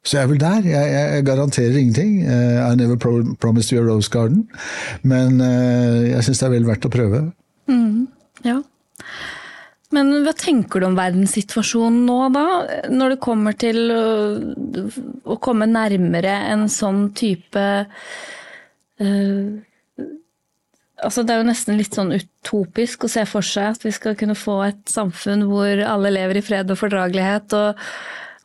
Så 0.07 0.17
jeg 0.17 0.25
er 0.25 0.31
vel 0.31 0.41
der. 0.41 0.69
Jeg, 0.69 0.93
jeg 0.95 1.25
garanterer 1.27 1.81
ingenting. 1.81 2.13
Uh, 2.23 2.71
I 2.71 2.77
never 2.79 2.97
pro 2.97 3.19
promised 3.43 3.75
you 3.75 3.83
a 3.83 3.87
rose 3.87 4.09
garden. 4.09 4.47
Men 5.03 5.43
uh, 5.43 6.07
jeg 6.07 6.23
syns 6.25 6.41
det 6.41 6.47
er 6.47 6.55
vel 6.55 6.69
verdt 6.69 6.87
å 6.87 6.93
prøve. 6.93 7.25
Mm, 7.69 8.07
ja. 8.47 8.61
Men 9.93 10.13
hva 10.25 10.33
tenker 10.37 10.81
du 10.81 10.89
om 10.89 10.97
verdenssituasjonen 10.97 12.03
nå, 12.07 12.19
da? 12.33 12.47
Når 12.93 13.15
det 13.15 13.21
kommer 13.25 13.57
til 13.59 13.93
å, 13.93 14.07
å 15.25 15.39
komme 15.45 15.69
nærmere 15.69 16.35
en 16.53 16.67
sånn 16.73 17.09
type 17.17 17.65
Altså, 20.99 21.23
det 21.23 21.31
er 21.31 21.43
jo 21.43 21.47
nesten 21.47 21.79
litt 21.79 21.95
sånn 21.95 22.11
utopisk 22.17 23.07
å 23.07 23.11
se 23.13 23.23
for 23.31 23.47
seg 23.47 23.77
at 23.77 23.85
vi 23.87 23.93
skal 23.95 24.17
kunne 24.19 24.35
få 24.35 24.57
et 24.67 24.91
samfunn 24.91 25.45
hvor 25.47 25.85
alle 25.87 26.11
lever 26.11 26.41
i 26.41 26.43
fred 26.43 26.73
og 26.75 26.81
fordragelighet, 26.81 27.55
og, 27.55 27.85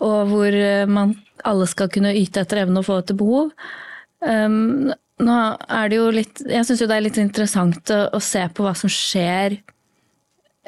og 0.05 0.19
hvor 0.29 0.57
man, 0.85 1.15
alle 1.49 1.65
skal 1.71 1.89
kunne 1.89 2.13
yte 2.19 2.43
etter 2.43 2.61
evne 2.61 2.83
og 2.83 2.85
få 2.85 2.99
etter 3.01 3.17
behov. 3.17 3.49
Um, 4.21 4.93
nå 5.23 5.39
er 5.67 5.89
det 5.91 5.97
jo 5.97 6.05
litt 6.15 6.39
Jeg 6.47 6.63
syns 6.63 6.79
det 6.79 6.95
er 6.95 7.03
litt 7.03 7.17
interessant 7.19 7.91
å, 7.91 7.99
å 8.15 8.19
se 8.23 8.43
på 8.55 8.63
hva 8.65 8.71
som 8.77 8.91
skjer 8.91 9.57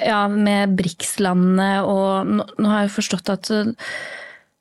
ja, 0.03 0.25
med 0.27 0.75
BRICS-landene, 0.75 1.71
og 1.87 2.27
nå, 2.27 2.45
nå, 2.59 2.69
har 2.71 2.85
jeg 2.85 2.95
forstått 2.97 3.31
at 3.31 3.51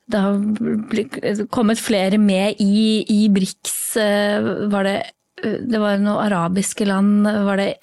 det 0.05 0.21
har 0.21 1.47
kommet 1.51 1.81
flere 1.81 2.19
med 2.21 2.61
i, 2.61 3.03
i 3.09 3.25
BRICS. 3.33 3.75
Eh, 3.99 4.49
var 4.71 4.87
det 4.87 4.95
det 5.43 5.79
var 5.81 5.99
noen 5.99 6.21
arabiske 6.25 6.87
land, 6.87 7.27
var 7.27 7.59
det 7.59 7.73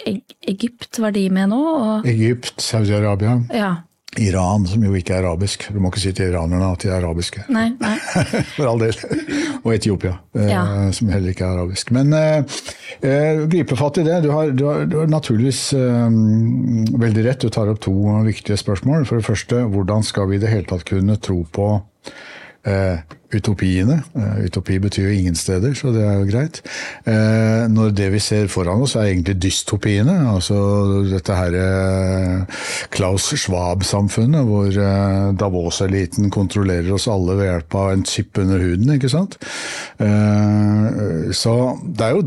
Egypt, 0.48 0.98
var 1.03 1.12
de 1.14 1.26
med 1.30 1.53
nå? 1.53 1.62
Og... 1.72 2.07
Egypt, 2.09 2.55
Saudi-Arabia. 2.62 3.40
Ja. 3.53 3.72
Iran, 4.20 4.66
som 4.68 4.82
jo 4.84 4.92
ikke 4.92 5.14
er 5.16 5.24
arabisk. 5.24 5.64
Du 5.72 5.78
må 5.80 5.88
ikke 5.88 6.03
si 6.03 6.11
til 6.12 6.28
iranerne 6.28 6.66
at 6.74 6.82
de 6.84 6.90
er 6.90 6.98
arabiske. 6.98 7.46
Nei, 7.53 7.70
nei. 7.80 7.94
For 8.59 8.68
all 8.68 8.82
del. 8.82 8.98
Og 9.62 9.70
Etiopia, 9.72 10.18
eh, 10.36 10.50
ja. 10.50 10.64
som 10.92 11.09
heller 11.12 11.32
ikke 11.32 11.46
er 11.46 11.62
arabisk. 11.62 11.94
Men 11.96 12.12
eh, 12.18 12.59
eh, 13.00 13.40
gripe 13.48 13.78
fatt 13.80 14.03
i 14.03 14.05
det. 14.05 14.18
Du 14.26 14.28
har, 14.34 14.53
du 14.53 14.66
har, 14.68 14.84
du 14.84 14.98
har 15.00 15.09
naturligvis 15.09 15.62
eh, 15.78 16.18
veldig 17.07 17.24
rett. 17.24 17.40
Du 17.40 17.53
tar 17.53 17.72
opp 17.72 17.80
to 17.86 17.94
viktige 18.28 18.61
spørsmål. 18.61 19.09
For 19.09 19.20
det 19.20 19.28
første, 19.30 19.64
hvordan 19.72 20.05
skal 20.05 20.28
vi 20.28 20.36
i 20.36 20.44
det 20.44 20.53
hele 20.53 20.68
tatt 20.68 20.84
kunne 20.92 21.16
tro 21.16 21.40
på 21.48 21.70
eh, 22.68 23.00
utopiene. 23.34 23.98
Eh, 24.16 24.44
utopi 24.46 24.78
betyr 24.82 25.08
jo 25.08 25.14
ingen 25.16 25.36
steder, 25.38 25.74
så 25.78 25.92
det 25.94 26.04
er 26.04 26.18
jo 26.20 26.28
greit. 26.28 26.60
Eh, 27.08 27.64
når 27.72 27.94
det 27.96 28.10
vi 28.14 28.20
ser 28.22 28.50
foran 28.52 28.84
oss 28.84 28.96
er 28.96 29.08
egentlig 29.10 29.38
dystopiene, 29.42 30.14
altså 30.34 30.58
dette 31.08 31.36
her 31.36 31.56
eh, 31.58 32.62
Klaus 32.94 33.30
Schwab-samfunnet, 33.32 34.46
hvor 34.48 34.70
Davos-eliten 35.38 36.30
kontrollerer 36.32 36.92
oss 36.94 37.08
alle 37.10 37.36
ved 37.38 37.50
hjelp 37.50 37.76
av 37.80 37.92
en 37.92 38.06
chip 38.06 38.38
under 38.42 38.62
huden, 38.62 38.94
ikke 38.96 39.10
sant. 39.12 39.38
Så 41.42 41.54
det 41.82 42.06
er 42.06 42.16
jo 42.16 42.24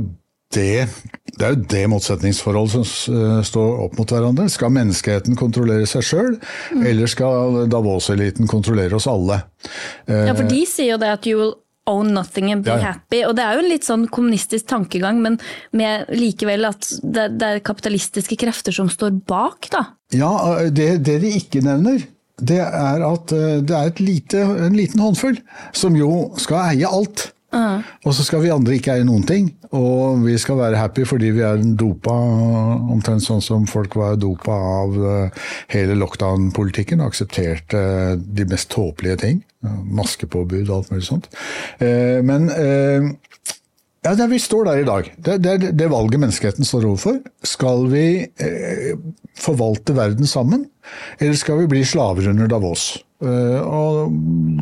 det, 0.55 0.87
det 1.35 1.43
er 1.45 1.53
jo 1.53 1.65
det 1.75 1.83
motsetningsforholdet 1.91 2.87
som 2.87 3.15
uh, 3.15 3.41
står 3.45 3.83
opp 3.85 3.99
mot 3.99 4.15
hverandre. 4.15 4.47
Skal 4.51 4.73
menneskeheten 4.75 5.37
kontrollere 5.39 5.87
seg 5.89 6.07
sjøl, 6.07 6.33
mm. 6.73 6.87
eller 6.89 7.11
skal 7.11 7.61
Davos-eliten 7.71 8.49
kontrollere 8.51 8.97
oss 8.97 9.09
alle? 9.11 9.43
Ja, 10.07 10.33
for 10.33 10.47
de 10.49 10.63
sier 10.69 10.95
jo 10.95 11.01
det 11.01 11.13
at 11.17 11.29
you 11.29 11.37
will 11.41 11.55
own 11.85 12.13
nothing 12.13 12.51
and 12.51 12.63
be 12.65 12.73
ja, 12.73 12.77
ja. 12.77 12.93
happy. 12.93 13.21
Og 13.27 13.35
det 13.37 13.45
er 13.45 13.57
jo 13.57 13.63
en 13.63 13.69
litt 13.69 13.87
sånn 13.87 14.07
kommunistisk 14.13 14.67
tankegang, 14.71 15.21
men 15.21 15.37
med 15.75 16.09
likevel 16.13 16.69
at 16.71 16.89
det, 17.03 17.29
det 17.39 17.51
er 17.51 17.63
kapitalistiske 17.65 18.37
krefter 18.41 18.75
som 18.75 18.89
står 18.91 19.19
bak, 19.29 19.69
da. 19.73 19.85
Ja, 20.15 20.31
det, 20.73 20.89
det 21.05 21.19
de 21.23 21.35
ikke 21.37 21.63
nevner, 21.65 22.03
det 22.35 22.59
er 22.63 23.05
at 23.05 23.31
eh, 23.35 23.61
det 23.63 23.77
er 23.77 24.03
lite, 24.03 24.41
en 24.67 24.75
liten 24.75 25.03
håndfull 25.03 25.37
som 25.75 25.95
jo 25.97 26.33
skal 26.41 26.73
eie 26.73 26.89
alt. 26.89 27.29
Og 28.05 28.13
så 28.15 28.25
skal 28.25 28.43
vi 28.43 28.51
andre 28.53 28.75
ikke 28.77 28.95
eie 28.95 29.05
noen 29.07 29.25
ting. 29.27 29.49
Og 29.75 30.23
vi 30.25 30.35
skal 30.41 30.59
være 30.59 30.79
happy 30.79 31.05
fordi 31.07 31.31
vi 31.35 31.43
er 31.45 31.61
dopa, 31.79 32.13
omtrent 32.93 33.23
sånn 33.25 33.43
som 33.43 33.67
folk 33.69 33.95
var 33.99 34.17
dopa 34.19 34.55
av 34.55 34.97
eh, 35.11 35.45
hele 35.75 35.97
lockdown-politikken. 35.99 37.03
Aksepterte 37.05 37.81
de 38.19 38.47
mest 38.49 38.71
tåpelige 38.73 39.21
ting. 39.23 39.43
Maskepåbud 39.65 40.67
og 40.67 40.75
alt 40.79 40.93
mulig 40.93 41.07
sånt. 41.07 41.31
Eh, 41.79 42.21
men 42.25 42.49
eh, 42.53 43.09
ja, 44.05 44.13
Vi 44.29 44.39
står 44.39 44.67
der 44.67 44.83
i 44.83 44.87
dag. 44.87 45.07
Det, 45.17 45.39
det, 45.41 45.71
det 45.79 45.89
valget 45.89 46.21
menneskeheten 46.21 46.67
står 46.67 46.91
overfor. 46.91 47.23
Skal 47.41 47.87
vi 47.89 48.05
forvalte 49.35 49.95
verden 49.97 50.29
sammen, 50.29 50.67
eller 51.17 51.33
skal 51.39 51.63
vi 51.63 51.71
bli 51.71 51.81
slaver 51.87 52.29
under 52.29 52.47
Davos? 52.51 52.91
Eh, 53.25 53.61
og 53.61 54.13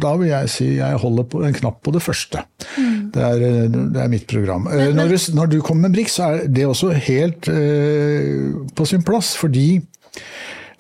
da 0.01 0.14
vil 0.20 0.30
jeg 0.32 0.51
si 0.51 0.68
jeg 0.78 0.99
holder 1.01 1.28
på 1.30 1.43
en 1.45 1.55
knapp 1.57 1.82
på 1.84 1.93
det 1.95 2.03
første. 2.03 2.43
Mm. 2.78 2.99
Det, 3.14 3.24
er, 3.24 3.43
det, 3.74 4.01
er, 4.01 4.11
mitt 4.11 4.28
program. 4.30 4.68
Eh, 4.68 4.78
men, 4.78 4.95
men, 4.95 5.01
når, 5.01 5.14
du, 5.14 5.36
når, 5.39 5.51
du, 5.51 5.59
kommer 5.61 5.88
med 5.88 5.97
Brix 5.97 6.18
så 6.18 6.30
er 6.30 6.47
det 6.47 6.66
også 6.68 6.93
helt 7.07 7.49
uh, 7.49 8.64
på 8.76 8.88
sin 8.89 9.03
plass. 9.05 9.34
Fordi 9.38 9.82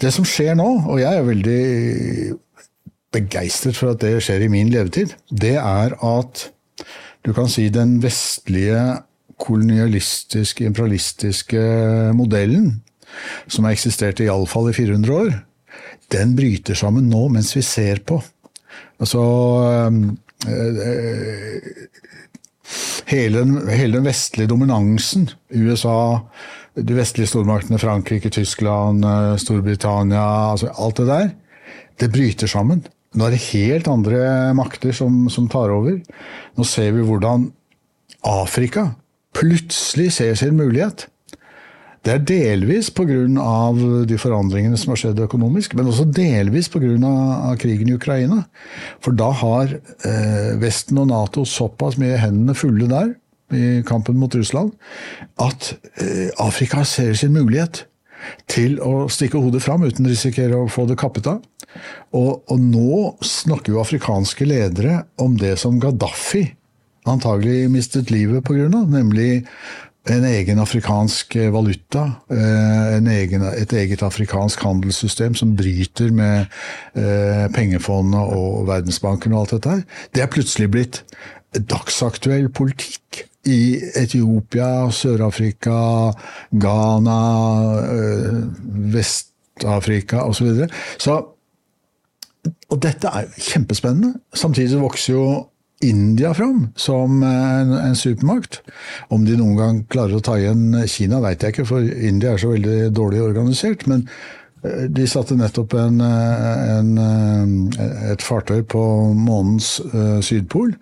det 0.01 0.13
som 0.15 0.27
skjer 0.27 0.57
nå, 0.59 0.69
og 0.87 0.99
jeg 1.01 1.19
er 1.19 1.29
veldig 1.29 1.61
begeistret 3.13 3.77
for 3.77 3.93
at 3.93 4.01
det 4.01 4.17
skjer 4.25 4.45
i 4.45 4.51
min 4.51 4.71
levetid, 4.73 5.13
det 5.29 5.55
er 5.61 5.95
at 6.01 6.47
du 7.23 7.31
kan 7.35 7.47
si 7.47 7.69
den 7.71 8.01
vestlige 8.03 8.79
kolonialistiske, 9.39 10.65
imperialistiske 10.65 11.61
modellen, 12.17 12.81
som 13.47 13.67
har 13.67 13.75
eksistert 13.75 14.21
iallfall 14.23 14.71
i 14.71 14.75
400 14.75 15.13
år, 15.13 15.33
den 16.11 16.35
bryter 16.37 16.77
sammen 16.77 17.09
nå 17.11 17.27
mens 17.33 17.53
vi 17.55 17.63
ser 17.65 18.01
på. 18.05 18.19
Altså 19.01 19.21
øh, 19.79 19.93
hele, 23.09 23.39
den, 23.39 23.55
hele 23.69 23.97
den 23.97 24.07
vestlige 24.07 24.49
dominansen, 24.51 25.29
USA, 25.53 26.19
de 26.75 26.97
vestlige 26.97 27.29
stormaktene, 27.29 27.79
Frankrike, 27.79 28.29
Tyskland, 28.33 29.05
øh, 29.05 29.37
Storbritannia, 29.39 30.51
altså 30.51 30.71
alt 30.77 30.97
det 30.97 31.07
der, 31.07 31.29
det 31.99 32.11
bryter 32.11 32.47
sammen. 32.47 32.85
Nå 33.13 33.27
er 33.27 33.35
det 33.35 33.45
helt 33.51 33.87
andre 33.87 34.53
makter 34.57 34.93
som, 34.95 35.27
som 35.29 35.47
tar 35.49 35.69
over. 35.69 35.99
Nå 36.57 36.65
ser 36.65 36.95
vi 36.95 37.05
hvordan 37.05 37.51
Afrika 38.25 38.87
plutselig 39.37 40.11
ser 40.17 40.33
sin 40.37 40.57
mulighet. 40.57 41.07
Det 42.03 42.11
er 42.11 42.23
delvis 42.27 42.89
pga. 42.91 43.15
de 44.07 44.17
forandringene 44.19 44.77
som 44.77 44.91
har 44.91 44.99
skjedd 44.99 45.21
økonomisk, 45.23 45.75
men 45.75 45.87
også 45.87 46.05
delvis 46.11 46.69
pga. 46.69 47.55
krigen 47.59 47.89
i 47.89 47.95
Ukraina. 47.95 48.43
For 48.99 49.15
da 49.15 49.31
har 49.31 49.71
eh, 49.71 50.59
Vesten 50.59 50.99
og 50.99 51.07
Nato 51.07 51.45
såpass 51.45 51.97
mye 51.97 52.19
hendene 52.19 52.55
fulle 52.55 52.89
der 52.91 53.15
i 53.53 53.83
kampen 53.85 54.17
mot 54.17 54.33
Russland 54.35 54.71
at 55.39 55.75
eh, 56.01 56.31
Afrika 56.41 56.83
ser 56.83 57.13
sin 57.13 57.35
mulighet 57.35 57.85
til 58.47 58.79
å 58.81 59.07
stikke 59.11 59.39
hodet 59.39 59.61
fram 59.63 59.83
uten 59.83 60.07
å 60.07 60.11
risikere 60.11 60.57
å 60.57 60.71
få 60.71 60.87
det 60.89 60.97
kappet 60.99 61.27
av. 61.27 61.39
Og, 62.15 62.43
og 62.51 62.59
nå 62.59 63.13
snakker 63.23 63.73
jo 63.73 63.81
afrikanske 63.83 64.47
ledere 64.47 65.03
om 65.21 65.37
det 65.39 65.55
som 65.61 65.79
Gaddafi 65.79 66.45
antagelig 67.09 67.67
mistet 67.71 68.11
livet 68.13 68.43
pga., 68.47 68.69
nemlig 68.69 69.43
en 70.03 70.23
egen 70.27 70.59
afrikansk 70.59 71.35
eh, 71.35 71.49
valuta, 71.53 72.03
eh, 72.27 72.97
egen, 73.15 73.41
et 73.55 73.73
eget 73.73 74.01
afrikansk 74.03 74.63
handelssystem 74.65 75.35
som 75.35 75.55
bryter 75.55 76.11
med 76.11 76.45
eh, 76.95 77.45
pengefondet 77.55 78.19
og 78.35 78.67
Verdensbanken 78.67 79.33
og 79.33 79.45
alt 79.45 79.55
dette 79.55 79.69
her, 79.77 79.85
det 80.15 80.23
er 80.23 80.31
plutselig 80.31 80.71
blitt 80.71 81.03
dagsaktuell 81.53 82.49
politikk. 82.49 83.27
I 83.43 83.75
Etiopia, 83.99 84.87
Sør-Afrika, 84.95 86.13
Ghana, 86.55 87.15
Vest-Afrika 88.93 90.21
osv. 90.23 90.47
Så, 90.63 90.69
så 91.03 91.17
og 92.71 92.79
dette 92.83 93.11
er 93.11 93.27
kjempespennende. 93.35 94.13
Samtidig 94.33 94.79
vokser 94.79 95.13
jo 95.13 95.25
India 95.83 96.33
fram 96.37 96.67
som 96.79 97.23
en, 97.23 97.73
en, 97.77 97.97
supermakt. 97.97 98.61
Om 99.13 99.25
de 99.27 99.37
noen 99.39 99.57
gang 99.59 99.81
klarer 99.91 100.17
å 100.17 100.23
ta 100.23 100.37
igjen 100.39 100.71
Kina, 100.89 101.21
veit 101.23 101.43
jeg 101.43 101.55
ikke, 101.55 101.67
for 101.69 101.83
India 101.83 102.33
er 102.33 102.41
så 102.41 102.53
veldig 102.53 102.93
dårlig 102.95 103.21
organisert. 103.23 103.85
Men 103.91 104.05
eh, 104.63 104.85
de 104.89 105.07
satte 105.09 105.37
nettopp 105.39 105.75
en, 105.79 106.01
en, 106.03 106.93
et 108.13 108.23
fartøy 108.23 108.63
på 108.73 108.85
månens 109.17 109.75
sydpol 110.25 110.73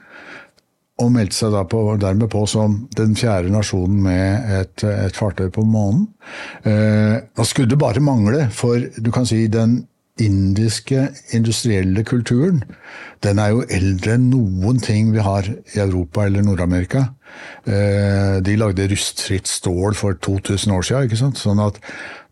og 1.01 1.11
meldte 1.13 1.37
seg 1.37 1.53
da 1.55 1.63
på, 1.67 1.81
dermed 2.01 2.29
på 2.31 2.43
som 2.49 2.81
den 2.97 3.15
fjerde 3.17 3.51
nasjonen 3.53 4.01
med 4.05 4.51
et, 4.59 4.83
et 4.85 5.17
fartøy 5.17 5.49
på 5.53 5.63
månen. 5.67 6.07
Eh, 6.67 7.17
nå 7.37 7.47
skulle 7.47 7.71
det 7.71 7.79
bare 7.81 8.03
mangle, 8.03 8.47
for 8.53 8.81
du 8.97 9.11
kan 9.13 9.27
si 9.29 9.45
den 9.51 9.81
indiske 10.19 11.07
industrielle 11.33 12.03
kulturen, 12.03 12.63
den 13.23 13.39
er 13.39 13.53
jo 13.53 13.65
eldre 13.69 14.17
enn 14.17 14.29
noen 14.31 14.81
ting 14.83 15.11
vi 15.13 15.23
har 15.23 15.47
i 15.47 15.79
Europa 15.79 16.25
eller 16.25 16.43
Nord-Amerika. 16.45 17.07
Eh, 17.65 18.39
de 18.43 18.57
lagde 18.59 18.89
rustfritt 18.91 19.47
stål 19.47 19.95
for 19.95 20.17
2000 20.19 20.75
år 20.75 20.87
siden, 20.87 21.07
ikke 21.07 21.21
sant? 21.21 21.39
Sånn 21.39 21.61
at, 21.63 21.79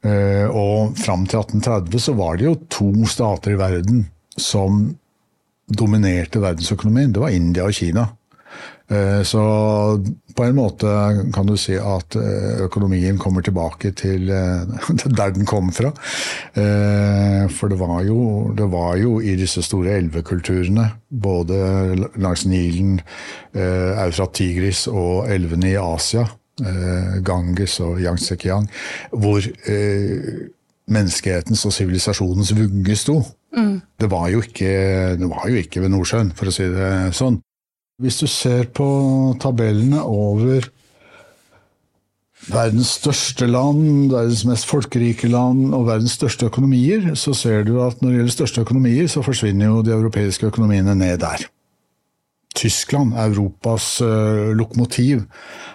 eh, 0.04 0.48
og 0.50 0.98
fram 1.00 1.26
til 1.26 1.40
1830 1.40 2.00
så 2.00 2.16
var 2.18 2.38
det 2.38 2.50
jo 2.50 2.56
to 2.70 2.92
stater 3.06 3.56
i 3.56 3.62
verden 3.62 4.08
som 4.38 4.98
dominerte 5.70 6.42
verdensøkonomien. 6.42 7.14
Det 7.14 7.22
var 7.22 7.30
India 7.30 7.64
og 7.64 7.74
Kina. 7.74 8.10
Eh, 8.90 9.24
så 9.24 9.42
på 10.36 10.44
en 10.44 10.56
måte 10.58 10.90
kan 11.34 11.46
du 11.46 11.54
si 11.62 11.76
at 11.78 12.16
eh, 12.18 12.64
økonomien 12.66 13.20
kommer 13.22 13.46
tilbake 13.46 13.92
til 13.98 14.32
eh, 14.34 14.66
der 15.20 15.36
den 15.36 15.46
kom 15.50 15.70
fra. 15.74 15.92
For 17.54 17.72
det 17.72 17.80
var 17.80 18.02
jo, 18.08 18.20
det 18.58 18.66
var 18.72 18.98
jo 18.98 19.20
i 19.22 19.36
disse 19.38 19.62
store 19.66 19.98
elvekulturene, 20.00 20.90
både 21.10 21.60
langs 22.20 22.46
Nilen, 22.50 23.00
Eufrat 23.54 24.34
Tigris 24.38 24.86
og 24.88 25.30
elvene 25.32 25.72
i 25.72 25.78
Asia, 25.80 26.26
Ganges 27.26 27.80
og 27.84 28.02
Yangtze-Kiang, 28.04 28.68
hvor 29.12 29.46
menneskehetens 30.90 31.66
og 31.66 31.74
sivilisasjonens 31.74 32.54
vugge 32.58 32.98
sto. 33.00 33.22
Mm. 33.56 33.80
Det, 34.00 34.12
var 34.12 34.30
jo 34.34 34.44
ikke, 34.46 34.74
det 35.22 35.30
var 35.30 35.48
jo 35.50 35.64
ikke 35.64 35.86
ved 35.86 35.94
Nordsjøen, 35.96 36.34
for 36.38 36.52
å 36.52 36.54
si 36.54 36.68
det 36.74 36.92
sånn. 37.18 37.40
Hvis 38.00 38.22
du 38.22 38.28
ser 38.32 38.70
på 38.72 38.86
tabellene 39.44 40.00
over 40.08 40.70
verdens 42.48 42.94
største 42.96 43.48
land, 43.50 44.12
verdens 44.14 44.46
mest 44.48 44.68
folkerike 44.70 45.28
land 45.28 45.74
og 45.76 45.88
verdens 45.90 46.16
største 46.16 46.48
økonomier, 46.48 47.12
så 47.20 47.34
ser 47.36 47.66
du 47.68 47.76
at 47.84 48.00
når 48.00 48.10
det 48.10 48.22
gjelder 48.22 48.36
største 48.38 48.64
økonomier, 48.64 49.10
så 49.12 49.24
forsvinner 49.26 49.68
jo 49.68 49.82
de 49.84 49.92
europeiske 49.92 50.48
økonomiene 50.48 50.96
ned 50.96 51.20
der. 51.26 51.44
Tyskland, 52.56 53.14
Europas 53.20 54.02
uh, 54.02 54.56
lokomotiv, 54.56 55.22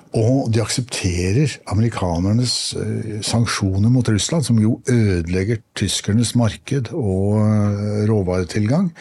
Eh, 0.09 0.19
og 0.19 0.49
de 0.53 0.61
aksepterer 0.61 1.57
amerikanernes 1.69 2.75
eh, 2.77 3.19
sanksjoner 3.25 3.89
mot 3.89 4.07
Russland, 4.09 4.45
som 4.45 4.59
jo 4.59 4.79
ødelegger 4.89 5.61
tyskernes 5.77 6.35
marked 6.35 6.91
og 6.93 7.39
eh, 7.43 8.05
råvaretilgang. 8.09 8.91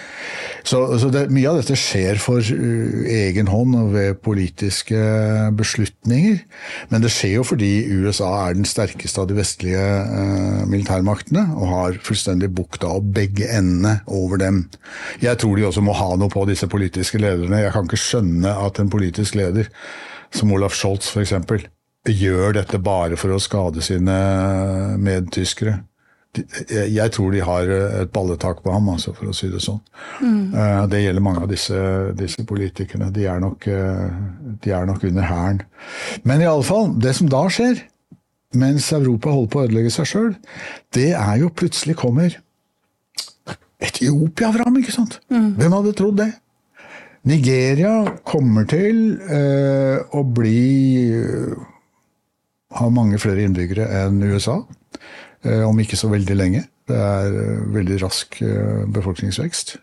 Så, 0.65 0.99
så 1.01 1.11
det, 1.13 1.29
mye 1.33 1.49
av 1.49 1.61
dette 1.61 1.77
skjer 1.79 2.19
for 2.21 2.43
uh, 2.43 3.05
egen 3.09 3.49
hånd 3.49 3.77
og 3.79 3.93
ved 3.95 4.19
politiske 4.25 4.99
beslutninger. 5.57 6.43
Men 6.91 7.05
det 7.05 7.13
skjer 7.15 7.39
jo 7.39 7.47
fordi 7.47 7.71
USA 7.89 8.29
er 8.49 8.59
den 8.59 8.69
sterkeste 8.69 9.23
av 9.23 9.31
de 9.31 9.39
vestlige 9.39 9.85
militærmaktene, 10.69 11.47
og 11.57 11.73
har 11.73 12.01
fullstendig 12.05 12.51
bukta 12.53 12.91
opp 12.99 13.09
begge 13.17 13.49
endene 13.49 13.99
over 14.13 14.41
dem. 14.43 14.67
Jeg 15.25 15.41
tror 15.41 15.57
de 15.57 15.67
også 15.71 15.85
må 15.85 15.97
ha 15.97 16.11
noe 16.21 16.33
på 16.33 16.45
disse 16.51 16.69
politiske 16.71 17.21
lederne. 17.23 17.63
Jeg 17.65 17.75
kan 17.75 17.89
ikke 17.89 18.03
skjønne 18.03 18.55
at 18.67 18.83
en 18.83 18.93
politisk 18.93 19.39
leder 19.39 19.73
som 20.35 20.53
Olaf 20.53 20.77
Scholz 20.77 21.11
f.eks., 21.13 21.35
gjør 22.09 22.55
dette 22.57 22.79
bare 22.81 23.19
for 23.21 23.35
å 23.35 23.43
skade 23.43 23.83
sine 23.85 24.17
medtyskere. 25.03 25.83
Jeg 26.69 27.13
tror 27.15 27.33
de 27.33 27.41
har 27.43 27.71
et 27.73 28.11
balletak 28.15 28.61
på 28.63 28.73
ham, 28.73 28.91
altså, 28.93 29.15
for 29.17 29.31
å 29.31 29.35
si 29.37 29.49
det 29.51 29.61
sånn. 29.65 29.81
Mm. 30.21 30.55
Eh, 30.55 30.83
det 30.93 31.03
gjelder 31.03 31.25
mange 31.25 31.43
av 31.45 31.51
disse, 31.51 31.79
disse 32.17 32.45
politikerne. 32.47 33.09
De 33.15 33.25
er, 33.27 33.41
nok, 33.43 33.67
eh, 33.73 34.19
de 34.63 34.75
er 34.77 34.89
nok 34.89 35.07
under 35.09 35.27
hæren. 35.29 35.63
Men 36.29 36.45
i 36.45 36.49
alle 36.49 36.67
fall, 36.69 36.93
det 37.01 37.17
som 37.19 37.31
da 37.33 37.43
skjer, 37.53 37.81
mens 38.57 38.93
Europa 38.97 39.33
holder 39.33 39.53
på 39.53 39.63
å 39.63 39.67
ødelegge 39.69 39.95
seg 39.97 40.11
sjøl, 40.13 40.37
det 40.97 41.11
er 41.17 41.41
jo 41.43 41.51
plutselig 41.53 41.99
kommer 42.01 42.37
Etiopia 43.79 44.51
fram, 44.51 44.77
ikke 44.81 44.91
sant? 44.95 45.21
Mm. 45.31 45.53
Hvem 45.59 45.75
hadde 45.77 45.97
trodd 45.97 46.17
det? 46.19 46.33
Nigeria 47.27 48.05
kommer 48.27 48.69
til 48.71 49.19
eh, 49.27 49.99
å 50.15 50.23
bli 50.23 50.69
ha 52.77 52.89
mange 52.93 53.19
flere 53.21 53.45
innbyggere 53.47 53.87
enn 54.03 54.23
USA. 54.29 54.61
Eh, 55.47 55.63
om 55.63 55.79
ikke 55.81 55.99
så 55.99 56.11
veldig 56.11 56.37
lenge. 56.37 56.65
Det 56.89 56.97
er 56.97 57.37
eh, 57.43 57.61
veldig 57.75 58.01
rask 58.03 58.41
eh, 58.43 58.85
befolkningsvekst. 58.95 59.77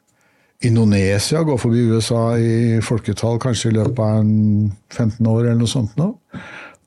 Indonesia 0.65 1.43
går 1.45 1.59
forbi 1.61 1.83
USA 1.91 2.21
i 2.39 2.81
folketall 2.83 3.39
kanskje 3.43 3.71
i 3.71 3.75
løpet 3.75 3.99
av 4.01 4.21
15 4.95 5.27
år 5.27 5.41
eller 5.43 5.59
noe 5.59 5.71
sånt 5.71 5.95
nå. 5.99 6.13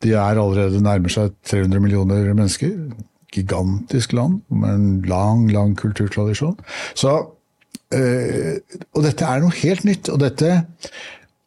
De 0.05 0.15
er 0.15 0.41
allerede 0.41 0.83
nærmer 0.83 1.13
seg 1.13 1.35
300 1.49 1.83
millioner 1.83 2.31
mennesker. 2.33 2.75
Gigantisk 3.35 4.15
land 4.17 4.41
med 4.49 4.71
en 4.73 4.89
lang, 5.09 5.49
lang 5.53 5.75
kulturtradisjon. 5.79 6.57
Så 6.97 7.19
og 7.89 9.01
dette 9.01 9.24
er 9.24 9.41
noe 9.41 9.55
helt 9.62 9.86
nytt, 9.89 10.11
og 10.12 10.20
dette 10.20 10.51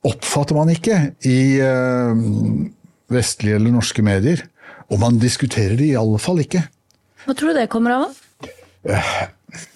oppfatter 0.07 0.57
man 0.57 0.71
ikke 0.73 0.97
i 1.29 1.41
uh, 1.61 2.15
vestlige 3.11 3.59
eller 3.59 3.75
norske 3.75 4.05
medier. 4.05 4.47
Og 4.91 4.99
man 5.01 5.19
diskuterer 5.21 5.77
det 5.79 5.91
i 5.91 5.99
alle 5.99 6.19
fall 6.19 6.41
ikke. 6.43 6.65
Hva 7.25 7.37
tror 7.37 7.53
du 7.53 7.59
det 7.61 7.69
kommer 7.71 7.99
av? 7.99 8.17
Uh, 8.87 9.13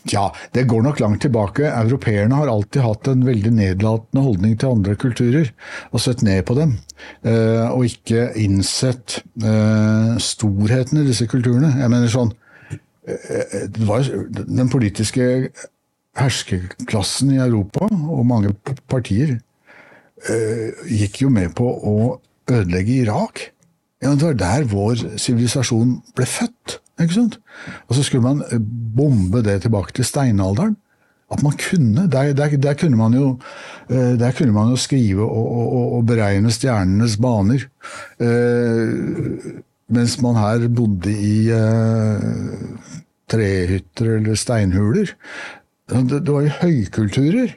ja, 0.09 0.25
det 0.55 0.65
går 0.71 0.81
nok 0.85 1.01
langt 1.03 1.21
tilbake. 1.23 1.67
Europeerne 1.67 2.39
har 2.39 2.49
alltid 2.51 2.81
hatt 2.83 3.09
en 3.11 3.25
veldig 3.27 3.51
nedlatende 3.57 4.23
holdning 4.23 4.57
til 4.59 4.71
andre 4.71 4.95
kulturer, 4.99 5.51
og 5.91 6.01
sett 6.01 6.23
ned 6.25 6.45
på 6.47 6.55
dem. 6.57 6.77
og 7.75 7.83
ikke 7.83 8.29
innsett 8.39 9.17
storheten 10.23 11.01
i 11.01 11.05
disse 11.09 11.27
kulturene. 11.27 11.73
Jeg 11.75 11.91
mener 11.91 12.07
sånn 12.07 12.31
Den 13.05 14.71
politiske 14.71 15.25
herskerklassen 16.19 17.33
i 17.35 17.41
Europa, 17.43 17.89
og 17.89 18.25
mange 18.27 18.53
partier, 18.91 19.37
uh, 20.29 20.87
gikk 20.87 21.23
jo 21.25 21.33
med 21.33 21.55
på 21.57 21.67
å 21.67 21.97
ødelegge 22.51 23.01
Irak. 23.03 23.49
Ja, 24.03 24.13
det 24.13 24.27
var 24.27 24.39
der 24.39 24.65
vår 24.69 25.05
sivilisasjon 25.19 25.99
ble 26.15 26.27
født. 26.29 26.79
ikke 27.01 27.17
sant? 27.17 27.39
Og 27.89 27.97
så 27.97 28.03
skulle 28.05 28.23
man 28.23 28.43
eh, 28.51 28.59
bombe 28.59 29.41
det 29.43 29.61
tilbake 29.63 29.95
til 29.95 30.05
steinalderen. 30.05 30.75
At 31.31 31.41
man 31.41 31.55
kunne. 31.57 32.05
Der, 32.11 32.33
der, 32.37 32.53
der, 32.61 32.75
kunne, 32.77 32.99
man 32.99 33.15
jo, 33.17 33.39
uh, 33.89 34.13
der 34.19 34.31
kunne 34.37 34.53
man 34.53 34.69
jo 34.69 34.77
skrive 34.77 35.25
og, 35.25 35.47
og, 35.57 35.93
og 35.97 36.05
beregne 36.05 36.53
stjernenes 36.53 37.17
baner. 37.17 37.65
Eh, 38.21 39.55
mens 39.89 40.19
man 40.21 40.37
her 40.37 40.67
bodde 40.69 41.11
i 41.11 41.49
trehytter 43.29 44.17
eller 44.19 44.37
steinhuler. 44.37 45.11
Det, 45.91 46.19
det 46.25 46.33
var 46.33 46.45
jo 46.45 46.57
høykulturer. 46.61 47.55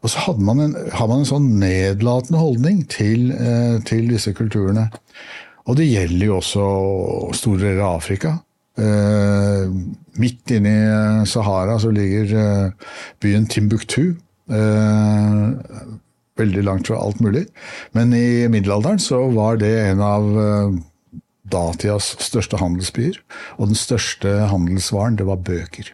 Og 0.00 0.12
så 0.12 0.22
hadde 0.24 0.44
man 0.44 0.62
en, 0.64 0.76
har 0.96 1.08
man 1.10 1.22
en 1.22 1.28
sånn 1.28 1.48
nedlatende 1.60 2.40
holdning 2.40 2.84
til, 2.92 3.30
eh, 3.36 3.76
til, 3.88 4.08
disse 4.08 4.32
kulturene. 4.36 4.88
Og 5.68 5.76
det 5.76 5.90
gjelder 5.90 6.26
jo 6.26 6.38
også 6.38 6.68
store 7.36 7.66
deler 7.66 7.82
av 7.84 7.98
Afrika. 8.00 8.38
Eh, 8.80 9.68
midt 10.20 10.54
inne 10.56 10.72
i 10.72 10.86
eh, 10.88 11.26
Sahara 11.28 11.76
så 11.82 11.92
ligger 11.92 12.72
byen 13.20 13.46
Timbuktu. 13.50 14.16
Veldig 16.40 16.62
langt 16.64 16.88
fra 16.88 16.96
alt 17.04 17.20
mulig. 17.20 17.44
Men 17.92 18.16
i 18.16 18.48
middelalderen 18.50 18.98
så 18.98 19.20
var 19.36 19.60
det 19.60 19.74
en 19.84 20.00
av 20.02 20.24
datidas 21.50 22.14
største 22.24 22.58
handelsbyer. 22.58 23.20
Og 23.60 23.70
den 23.70 23.78
største 23.78 24.48
handelsvaren, 24.50 25.20
det 25.20 25.28
var 25.28 25.44
bøker. 25.44 25.92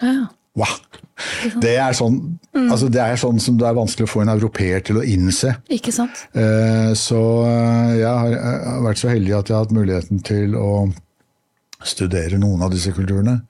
Ja. 0.00 0.30
Wow! 0.58 0.76
Det 1.58 1.74
er, 1.74 1.94
sånn, 1.98 2.18
mm. 2.54 2.68
altså 2.70 2.88
det 2.94 3.00
er 3.02 3.18
sånn 3.18 3.40
som 3.42 3.56
det 3.58 3.66
er 3.66 3.74
vanskelig 3.74 4.06
å 4.06 4.12
få 4.12 4.22
en 4.22 4.30
europeer 4.36 4.84
til 4.86 5.00
å 5.00 5.02
innse. 5.02 5.56
Ikke 5.74 5.94
sant? 5.94 6.24
Eh, 6.38 6.92
så 6.98 7.22
eh, 7.48 7.96
jeg 7.98 8.06
har 8.06 8.84
vært 8.86 9.02
så 9.02 9.10
heldig 9.10 9.34
at 9.34 9.50
jeg 9.50 9.56
har 9.56 9.66
hatt 9.66 9.74
muligheten 9.74 10.22
til 10.26 10.54
å 10.58 10.70
studere 11.86 12.38
noen 12.38 12.62
av 12.62 12.72
disse 12.74 12.94
kulturene. 12.94 13.40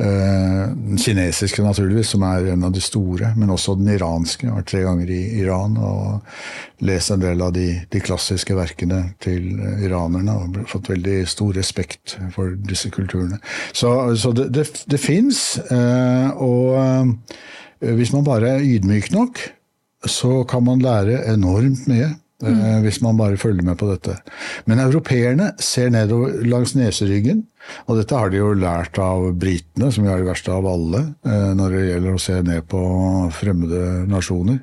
Eh, 0.00 0.66
Den 0.70 0.98
kinesiske, 0.98 1.62
naturligvis, 1.66 2.14
som 2.14 2.22
er 2.26 2.52
en 2.54 2.64
av 2.64 2.72
de 2.74 2.82
store, 2.82 3.34
men 3.36 3.50
også 3.50 3.76
den 3.78 3.90
iranske. 3.96 4.46
Jeg 4.46 4.52
har 4.52 4.62
vært 4.62 4.70
tre 4.72 4.84
ganger 4.86 5.10
i 5.10 5.20
Iran 5.42 5.76
og 5.76 6.36
lest 6.84 7.12
en 7.12 7.22
del 7.22 7.42
av 7.44 7.52
de, 7.54 7.66
de 7.92 8.02
klassiske 8.02 8.56
verkene 8.56 9.02
til 9.22 9.52
eh, 9.58 9.84
iranerne 9.86 10.36
og 10.36 10.60
fått 10.70 10.90
veldig 10.92 11.22
stor 11.28 11.54
respekt 11.56 12.16
for 12.34 12.56
disse 12.56 12.90
kulturene. 12.94 13.40
Så, 13.72 13.92
så 14.20 14.32
det, 14.36 14.50
det, 14.56 14.66
det 14.90 15.00
fins, 15.00 15.60
og 15.70 16.76
eh, 16.80 17.94
hvis 17.96 18.12
man 18.12 18.26
bare 18.26 18.56
er 18.56 18.66
ydmyk 18.76 19.10
nok, 19.14 19.40
så 20.08 20.42
kan 20.48 20.64
man 20.64 20.82
lære 20.84 21.24
enormt 21.32 21.86
mye. 21.90 22.14
Eh, 22.42 22.80
Hvis 22.84 23.00
man 23.04 23.18
bare 23.18 23.38
følger 23.40 23.64
med 23.66 23.78
på 23.78 23.88
dette. 23.90 24.16
Men 24.66 24.82
europeerne 24.82 25.52
ser 25.60 25.90
nedover 25.92 26.42
langs 26.48 26.74
neseryggen. 26.78 27.44
Og 27.86 27.98
dette 27.98 28.16
har 28.16 28.30
de 28.32 28.38
jo 28.38 28.54
lært 28.56 28.96
av 29.02 29.26
britene, 29.36 29.90
som 29.92 30.06
jo 30.06 30.12
er 30.14 30.22
de 30.22 30.28
verste 30.30 30.52
av 30.54 30.66
alle, 30.66 31.02
eh, 31.28 31.50
når 31.58 31.76
det 31.76 31.82
gjelder 31.90 32.16
å 32.16 32.22
se 32.24 32.38
ned 32.46 32.66
på 32.72 32.80
fremmede 33.36 33.82
nasjoner. 34.08 34.62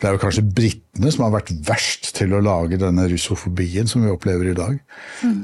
Det 0.00 0.08
er 0.08 0.16
jo 0.16 0.22
kanskje 0.26 0.44
britene 0.44 1.12
som 1.12 1.24
har 1.24 1.34
vært 1.38 1.54
verst 1.66 2.12
til 2.18 2.36
å 2.36 2.42
lage 2.44 2.80
denne 2.80 3.08
russofobien 3.08 3.88
som 3.88 4.04
vi 4.04 4.12
opplever 4.12 4.52
i 4.52 4.56
dag. 4.56 4.76
Mm. 5.24 5.40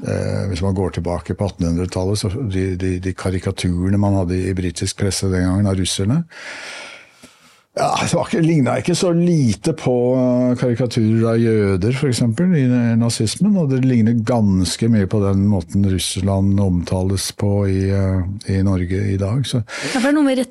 Hvis 0.52 0.62
man 0.64 0.76
går 0.76 0.98
tilbake 0.98 1.36
på 1.36 1.48
1800-tallet, 1.48 2.20
så 2.20 2.30
de, 2.52 2.64
de, 2.76 2.94
de 3.02 3.16
karikaturene 3.16 4.00
man 4.00 4.20
hadde 4.20 4.38
i 4.38 4.54
britisk 4.56 5.00
presse 5.00 5.32
den 5.32 5.48
gangen 5.48 5.68
av 5.68 5.80
russerne, 5.80 6.22
ja, 7.78 7.88
Det 8.32 8.40
ligna 8.44 8.76
ikke 8.80 8.94
så 8.94 9.12
lite 9.16 9.72
på 9.72 9.94
eh, 10.18 10.56
karikaturer 10.60 11.28
av 11.32 11.38
jøder, 11.40 11.96
f.eks., 11.96 12.20
i 12.20 12.66
nazismen. 13.00 13.56
Og 13.56 13.70
det 13.72 13.82
ligner 13.86 14.18
ganske 14.28 14.90
mye 14.92 15.08
på 15.08 15.22
den 15.24 15.46
måten 15.48 15.86
Russland 15.88 16.60
omtales 16.60 17.30
på 17.32 17.54
i, 17.68 17.88
eh, 17.88 18.24
i 18.52 18.62
Norge 18.66 19.06
i 19.14 19.16
dag. 19.20 19.46
Så 19.48 19.62
det 19.64 20.04
er 20.04 20.12
noe 20.12 20.28
med 20.28 20.42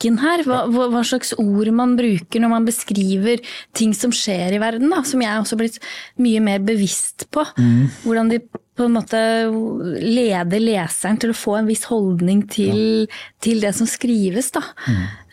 retorikken 0.00 0.18
her. 0.20 0.44
Hva, 0.44 0.88
hva 0.90 1.02
slags 1.04 1.34
ord 1.38 1.70
man 1.72 1.96
bruker 1.96 2.40
når 2.40 2.50
man 2.50 2.66
beskriver 2.66 3.40
ting 3.74 3.92
som 3.94 4.10
skjer 4.12 4.54
i 4.54 4.60
verden. 4.60 4.90
Da, 4.90 5.02
som 5.04 5.20
jeg 5.20 5.38
også 5.38 5.56
har 5.56 5.60
blitt 5.60 5.80
mye 6.18 6.40
mer 6.40 6.60
bevisst 6.60 7.28
på. 7.30 7.44
Hvordan 8.04 8.30
de 8.30 8.40
på 8.80 8.86
en 8.86 8.94
måte 8.94 9.20
leder 10.00 10.60
leseren 10.62 11.18
til 11.20 11.34
å 11.34 11.36
få 11.36 11.58
en 11.58 11.68
viss 11.68 11.84
holdning 11.90 12.46
til, 12.48 13.08
til 13.42 13.60
det 13.60 13.74
som 13.76 13.86
skrives. 13.86 14.50
Da. 14.54 14.62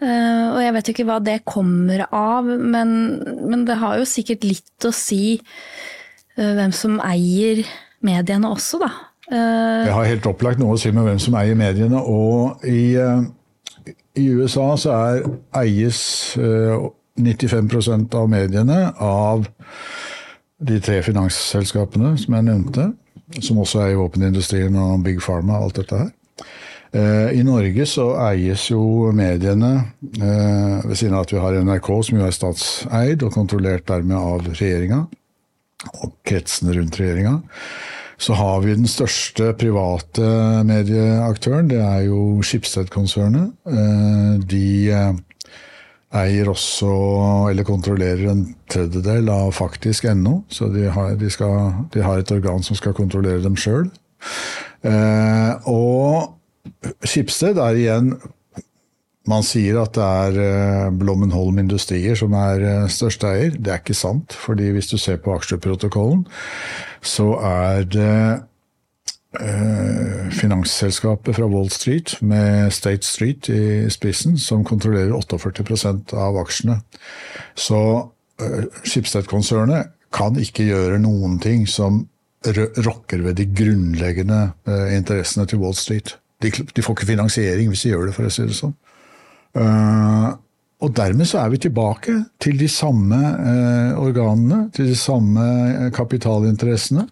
Eh, 0.01 0.47
og 0.51 0.59
jeg 0.59 0.73
vet 0.75 0.87
jo 0.87 0.95
ikke 0.95 1.07
hva 1.07 1.19
det 1.23 1.45
kommer 1.47 2.03
av, 2.11 2.43
men, 2.43 2.89
men 3.47 3.63
det 3.65 3.79
har 3.79 4.01
jo 4.01 4.09
sikkert 4.09 4.43
litt 4.43 4.87
å 4.87 4.91
si 4.91 5.37
uh, 5.39 6.53
hvem 6.57 6.75
som 6.75 6.99
eier 7.07 7.63
mediene 8.03 8.51
også, 8.51 8.81
da. 8.83 8.91
Eh, 9.27 9.85
det 9.87 9.91
har 9.91 10.07
helt 10.07 10.27
opplagt 10.29 10.59
noe 10.61 10.77
å 10.77 10.79
si 10.79 10.91
med 10.95 11.03
hvem 11.03 11.19
som 11.19 11.35
eier 11.39 11.57
mediene. 11.59 11.99
Og 11.99 12.63
i, 12.67 12.95
eh, 12.95 13.23
i 14.17 14.27
USA 14.33 14.71
så 14.79 14.93
er, 14.95 15.27
eies 15.61 15.99
eh, 16.39 16.87
95% 17.17 18.15
av 18.17 18.29
mediene 18.29 18.79
av 19.03 19.47
de 20.57 20.77
tre 20.81 20.99
finansselskapene 21.05 22.15
som 22.21 22.37
jeg 22.37 22.47
nevnte, 22.47 22.91
som 23.43 23.59
også 23.61 23.83
er 23.83 23.93
i 23.93 23.99
våpenindustrien 23.99 24.77
og 24.81 25.03
Big 25.05 25.19
Pharma 25.21 25.59
og 25.59 25.69
alt 25.69 25.81
dette 25.81 26.01
her. 26.01 26.13
Eh, 26.95 27.39
I 27.39 27.43
Norge 27.45 27.85
så 27.89 28.07
eies 28.29 28.69
jo 28.71 29.11
mediene, 29.15 29.73
eh, 30.01 30.87
ved 30.87 30.95
siden 30.95 31.17
av 31.17 31.25
at 31.25 31.33
vi 31.33 31.41
har 31.43 31.59
NRK, 31.59 31.89
som 32.07 32.19
jo 32.19 32.25
er 32.25 32.35
statseid 32.35 33.25
og 33.27 33.33
kontrollert 33.35 33.87
dermed 33.89 34.17
av 34.17 34.47
regjeringa, 34.47 35.03
og 36.01 36.15
kretsene 36.25 36.73
rundt 36.77 36.97
regjeringa, 36.97 37.41
så 38.17 38.33
har 38.33 38.61
vi 38.63 38.73
den 38.73 38.89
største 38.89 39.51
private 39.59 40.27
medieaktøren. 40.65 41.69
Det 41.69 41.79
er 41.81 42.07
jo 42.07 42.41
Schibsted-konsernet. 42.41 43.51
Eh, 43.69 44.37
De 44.41 44.67
eh, 44.89 45.11
eier 46.17 46.49
også, 46.49 46.89
eller 47.51 47.67
kontrollerer 47.67 48.31
en 48.31 48.45
tredjedel 48.71 49.29
av 49.29 49.51
faktisk.no. 49.53 50.39
Så 50.49 50.71
de 50.73 50.87
har, 50.89 51.13
de, 51.19 51.29
skal, 51.29 51.85
de 51.93 52.01
har 52.01 52.23
et 52.23 52.33
organ 52.33 52.65
som 52.65 52.79
skal 52.79 52.95
kontrollere 52.97 53.43
dem 53.43 53.59
sjøl. 53.59 53.89
Og 55.67 56.33
Schibsted 57.03 57.59
er 57.59 57.77
igjen 57.79 58.15
man 59.27 59.43
sier 59.45 59.79
at 59.81 59.95
det 59.97 60.03
er 60.07 60.37
eh, 60.41 60.89
Blommenholm 60.95 61.59
Industrier 61.61 62.15
som 62.17 62.35
er 62.37 62.63
eh, 62.63 62.91
største 62.91 63.29
eier. 63.29 63.55
Det 63.55 63.73
er 63.73 63.81
ikke 63.81 63.97
sant, 63.97 64.35
fordi 64.35 64.71
hvis 64.75 64.91
du 64.91 64.97
ser 65.01 65.19
på 65.23 65.35
aksjeprotokollen, 65.35 66.25
så 67.03 67.33
er 67.43 67.87
det 67.91 68.17
eh, 69.41 70.27
finansselskapet 70.39 71.37
fra 71.37 71.49
Wall 71.51 71.69
Street 71.73 72.15
med 72.21 72.71
State 72.75 73.07
Street 73.07 73.51
i 73.51 73.89
spissen 73.93 74.39
som 74.41 74.65
kontrollerer 74.67 75.15
48% 75.15 76.15
av 76.15 76.39
aksjene. 76.43 76.79
Så 77.55 77.81
Schibsted-konsernet 78.85 79.95
kan 80.13 80.37
ikke 80.39 80.67
gjøre 80.69 80.99
noen 81.01 81.39
ting 81.41 81.65
som 81.67 82.05
rokker 82.45 83.23
ved 83.25 83.39
de 83.39 83.47
grunnleggende 83.49 84.51
interessene 84.93 85.47
til 85.49 85.59
Wall 85.63 85.73
Street. 85.75 86.13
De 86.39 86.83
får 86.85 86.93
ikke 86.93 87.09
finansiering 87.09 87.71
hvis 87.71 87.87
de 87.87 87.95
gjør 87.95 88.05
det, 88.07 88.13
for 88.15 88.29
å 88.29 88.31
si 88.31 88.45
det 88.45 88.55
sånn. 88.55 88.75
Eh, 89.57 90.33
og 90.77 90.93
dermed 90.93 91.25
så 91.25 91.41
er 91.41 91.53
vi 91.53 91.61
tilbake 91.61 92.13
til 92.41 92.59
de 92.59 92.67
samme 92.69 93.17
eh, 93.17 93.93
organene, 93.97 94.67
til 94.75 94.91
de 94.91 94.97
samme 94.97 95.45
eh, 95.71 95.87
kapitalinteressene. 95.93 97.07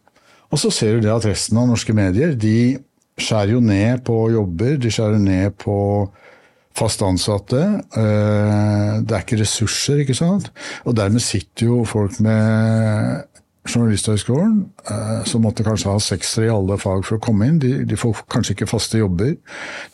Og 0.53 0.61
så 0.61 0.69
ser 0.71 0.95
du 0.95 1.07
det 1.07 1.13
at 1.15 1.25
resten 1.25 1.57
av 1.57 1.71
norske 1.71 1.95
medier 1.97 2.35
de 2.37 2.77
skjærer 3.17 3.55
jo 3.55 3.63
ned 3.63 4.03
på 4.05 4.19
jobber, 4.35 4.77
de 4.77 4.91
skjærer 4.93 5.21
ned 5.21 5.55
på 5.59 5.77
fast 6.75 6.99
ansatte. 7.07 7.61
Det 7.95 9.15
er 9.15 9.21
ikke 9.23 9.39
ressurser, 9.39 10.01
ikke 10.03 10.17
sant? 10.17 10.49
Og 10.83 10.97
dermed 10.99 11.23
sitter 11.23 11.69
jo 11.69 11.77
folk 11.87 12.19
med 12.23 13.23
Journalisthøgskolen, 13.63 14.57
som 15.25 15.45
måtte 15.47 15.63
kanskje 15.65 15.93
ha 15.93 16.01
seksere 16.03 16.49
i 16.49 16.53
alle 16.53 16.75
fag 16.77 17.05
for 17.07 17.17
å 17.17 17.23
komme 17.23 17.47
inn, 17.47 17.61
de, 17.63 17.71
de 17.87 17.97
får 17.97 18.25
kanskje 18.31 18.57
ikke 18.57 18.67
faste 18.69 18.99
jobber. 18.99 19.37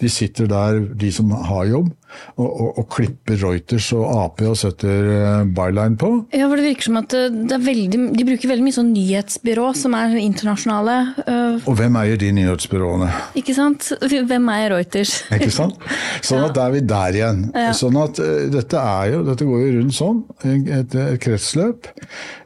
De 0.01 0.09
sitter 0.11 0.49
der, 0.49 0.81
de 0.97 1.13
som 1.13 1.29
har 1.31 1.69
jobb, 1.69 1.93
og, 2.35 2.47
og, 2.47 2.69
og 2.81 2.87
klipper 2.93 3.39
Reuters 3.41 3.87
og 3.97 4.05
Ap 4.15 4.41
og 4.45 4.57
setter 4.59 5.09
eh, 5.15 5.43
byline 5.57 5.97
på. 6.01 6.11
Ja, 6.35 6.47
for 6.51 6.59
det 6.59 6.65
virker 6.69 6.87
som 6.89 6.99
at 7.01 7.15
er 7.17 7.63
veldig, 7.63 8.01
de 8.17 8.27
bruker 8.27 8.51
veldig 8.51 8.65
mye 8.67 8.77
sånn 8.77 8.91
nyhetsbyrå 8.95 9.67
som 9.77 9.95
er 9.97 10.15
internasjonale. 10.21 10.97
øh, 11.25 11.67
Og 11.69 11.77
hvem 11.79 11.99
eier 12.01 12.19
de 12.21 12.31
nyhetsbyråene? 12.39 13.09
Ikke 13.41 13.55
sant? 13.57 13.91
Hvem 14.31 14.49
er 14.53 14.69
Reuters? 14.75 15.15
Ikke 15.33 15.51
sant? 15.53 15.77
Sånn 16.25 16.43
at 16.47 16.55
da 16.57 16.67
er 16.69 16.75
vi 16.77 16.83
der 16.87 17.17
igjen. 17.19 17.43
Sånn 17.77 17.99
at 18.01 18.19
eh, 18.23 18.47
dette, 18.53 18.79
er 18.79 19.13
jo, 19.15 19.23
dette 19.27 19.47
går 19.47 19.63
jo 19.65 19.73
rundt 19.79 19.97
sånn, 19.97 20.23
et, 20.47 20.95
et 20.95 21.21
kretsløp. 21.23 21.89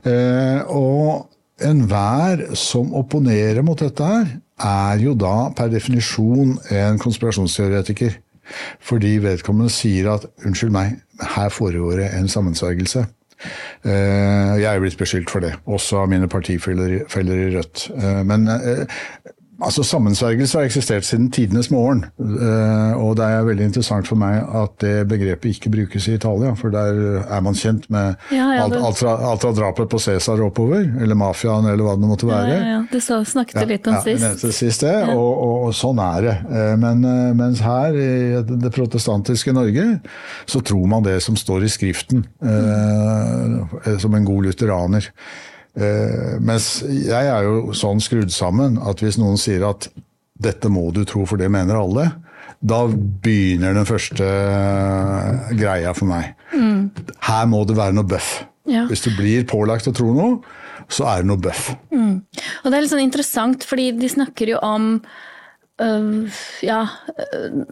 Eh, 0.06 0.60
og 0.70 1.30
enhver 1.66 2.50
som 2.60 2.92
opponerer 2.98 3.64
mot 3.66 3.80
dette 3.80 4.04
her, 4.10 4.34
er 4.56 5.02
jo 5.04 5.14
da 5.20 5.50
per 5.56 5.68
definisjon 5.72 6.56
en 6.72 7.00
konspirasjonsteoretiker. 7.02 8.16
Fordi 8.82 9.18
vedkommende 9.24 9.70
sier 9.70 10.12
at 10.14 10.26
'unnskyld 10.46 10.72
meg, 10.72 10.96
her 11.36 11.50
foregår 11.50 11.92
det 12.02 12.10
en 12.18 12.28
sammensvergelse'. 12.28 13.06
Eh, 13.86 14.62
Jeg 14.62 14.76
er 14.76 14.80
blitt 14.80 14.98
beskyldt 14.98 15.30
for 15.30 15.40
det, 15.40 15.54
også 15.68 15.98
av 15.98 16.10
mine 16.10 16.28
partifeller 16.28 16.88
i- 16.88 17.56
Rødt. 17.58 17.90
Eh, 17.96 18.24
Men 18.26 18.48
eh, 18.48 18.86
altså 19.64 19.84
sammensvergelse 19.88 20.58
har 20.58 20.66
eksistert 20.68 21.06
siden 21.08 21.30
tidenes 21.32 21.70
morgen. 21.72 22.04
Eh, 22.20 22.94
Og 23.00 23.16
det 23.18 23.26
er 23.26 23.46
veldig 23.48 23.66
interessant 23.70 24.08
for 24.08 24.16
meg 24.20 24.42
at 24.56 24.74
det 24.82 25.08
begrepet 25.08 25.56
ikke 25.56 25.70
brukes 25.72 26.08
i 26.08 26.16
Italia, 26.18 26.54
for 26.60 26.70
der 26.74 27.24
er 27.30 27.42
man 27.42 27.54
kjent 27.56 27.90
med 27.90 28.16
Ja, 28.32 28.50
ja, 28.56 28.64
alt, 28.66 28.76
alt, 28.76 28.98
fra, 28.98 29.16
alt 29.32 29.42
fra 29.42 29.52
drapet 29.56 29.90
på 29.90 30.00
Cæsar 30.00 30.42
oppover, 30.44 30.84
eller 31.02 31.16
mafiaen, 31.16 31.66
eller 31.72 31.84
hva 31.84 31.96
det 31.96 32.10
måtte 32.10 32.28
være. 32.28 32.52
ja, 32.52 32.68
ja. 32.74 32.82
Det 32.92 33.02
så, 33.04 33.22
snakket 33.26 33.62
du 33.62 33.66
litt 33.74 33.88
om 33.88 33.94
Ja, 33.94 34.02
sist. 34.02 34.46
sist 34.60 34.82
det, 34.82 34.96
og, 35.10 35.32
og, 35.46 35.56
og 35.70 35.74
sånn 35.74 36.00
er 36.04 36.22
det. 36.22 36.36
Eh, 36.52 36.76
Men 36.78 37.04
eh, 37.06 37.34
mens 37.34 37.60
her 37.66 37.96
i 37.96 38.44
det 38.46 38.72
protestantiske 38.76 39.54
Norge, 39.56 40.00
så 40.46 40.62
tror 40.62 40.86
man 40.88 41.04
det 41.04 41.22
som 41.24 41.36
står 41.36 41.64
i 41.66 41.70
Skriften, 41.72 42.26
mm. 42.42 44.00
som 44.00 44.14
en 44.16 44.26
god 44.26 44.46
lutheraner. 44.50 45.10
Eh, 45.76 46.36
mens 46.40 46.80
jeg 46.88 47.12
er 47.28 47.44
jo 47.44 47.74
sånn 47.76 48.00
skrudd 48.04 48.32
sammen 48.32 48.78
at 48.80 49.04
hvis 49.04 49.20
noen 49.20 49.40
sier 49.40 49.66
at 49.68 49.90
dette 50.40 50.72
må 50.72 50.88
du 50.96 51.04
tro, 51.08 51.26
for 51.28 51.40
det 51.40 51.50
mener 51.52 51.80
alle, 51.80 52.10
da 52.66 52.86
begynner 52.88 53.76
den 53.76 53.88
første 53.88 54.26
eh, 54.26 55.56
greia 55.60 55.94
for 55.96 56.10
meg. 56.10 56.34
Her 57.28 57.48
må 57.52 57.64
det 57.68 57.78
være 57.78 57.96
noe 57.98 58.08
bøff. 58.08 58.38
Ja. 58.66 58.86
Hvis 58.90 59.04
du 59.06 59.12
blir 59.18 59.46
pålagt 59.50 59.90
å 59.90 59.94
tro 59.96 60.10
noe, 60.16 60.40
så 60.90 61.06
er 61.10 61.22
det 61.22 61.30
noe 61.30 61.42
bøff. 61.42 61.70
Og 61.94 62.70
det 62.70 62.78
er 62.78 62.82
litt 62.84 62.94
sånn 62.94 63.04
interessant, 63.04 63.66
fordi 63.68 63.92
de 63.98 64.10
snakker 64.12 64.56
jo 64.56 64.62
om 64.66 64.88
øh, 65.82 66.42
Ja 66.66 66.82
øh, 67.16 67.64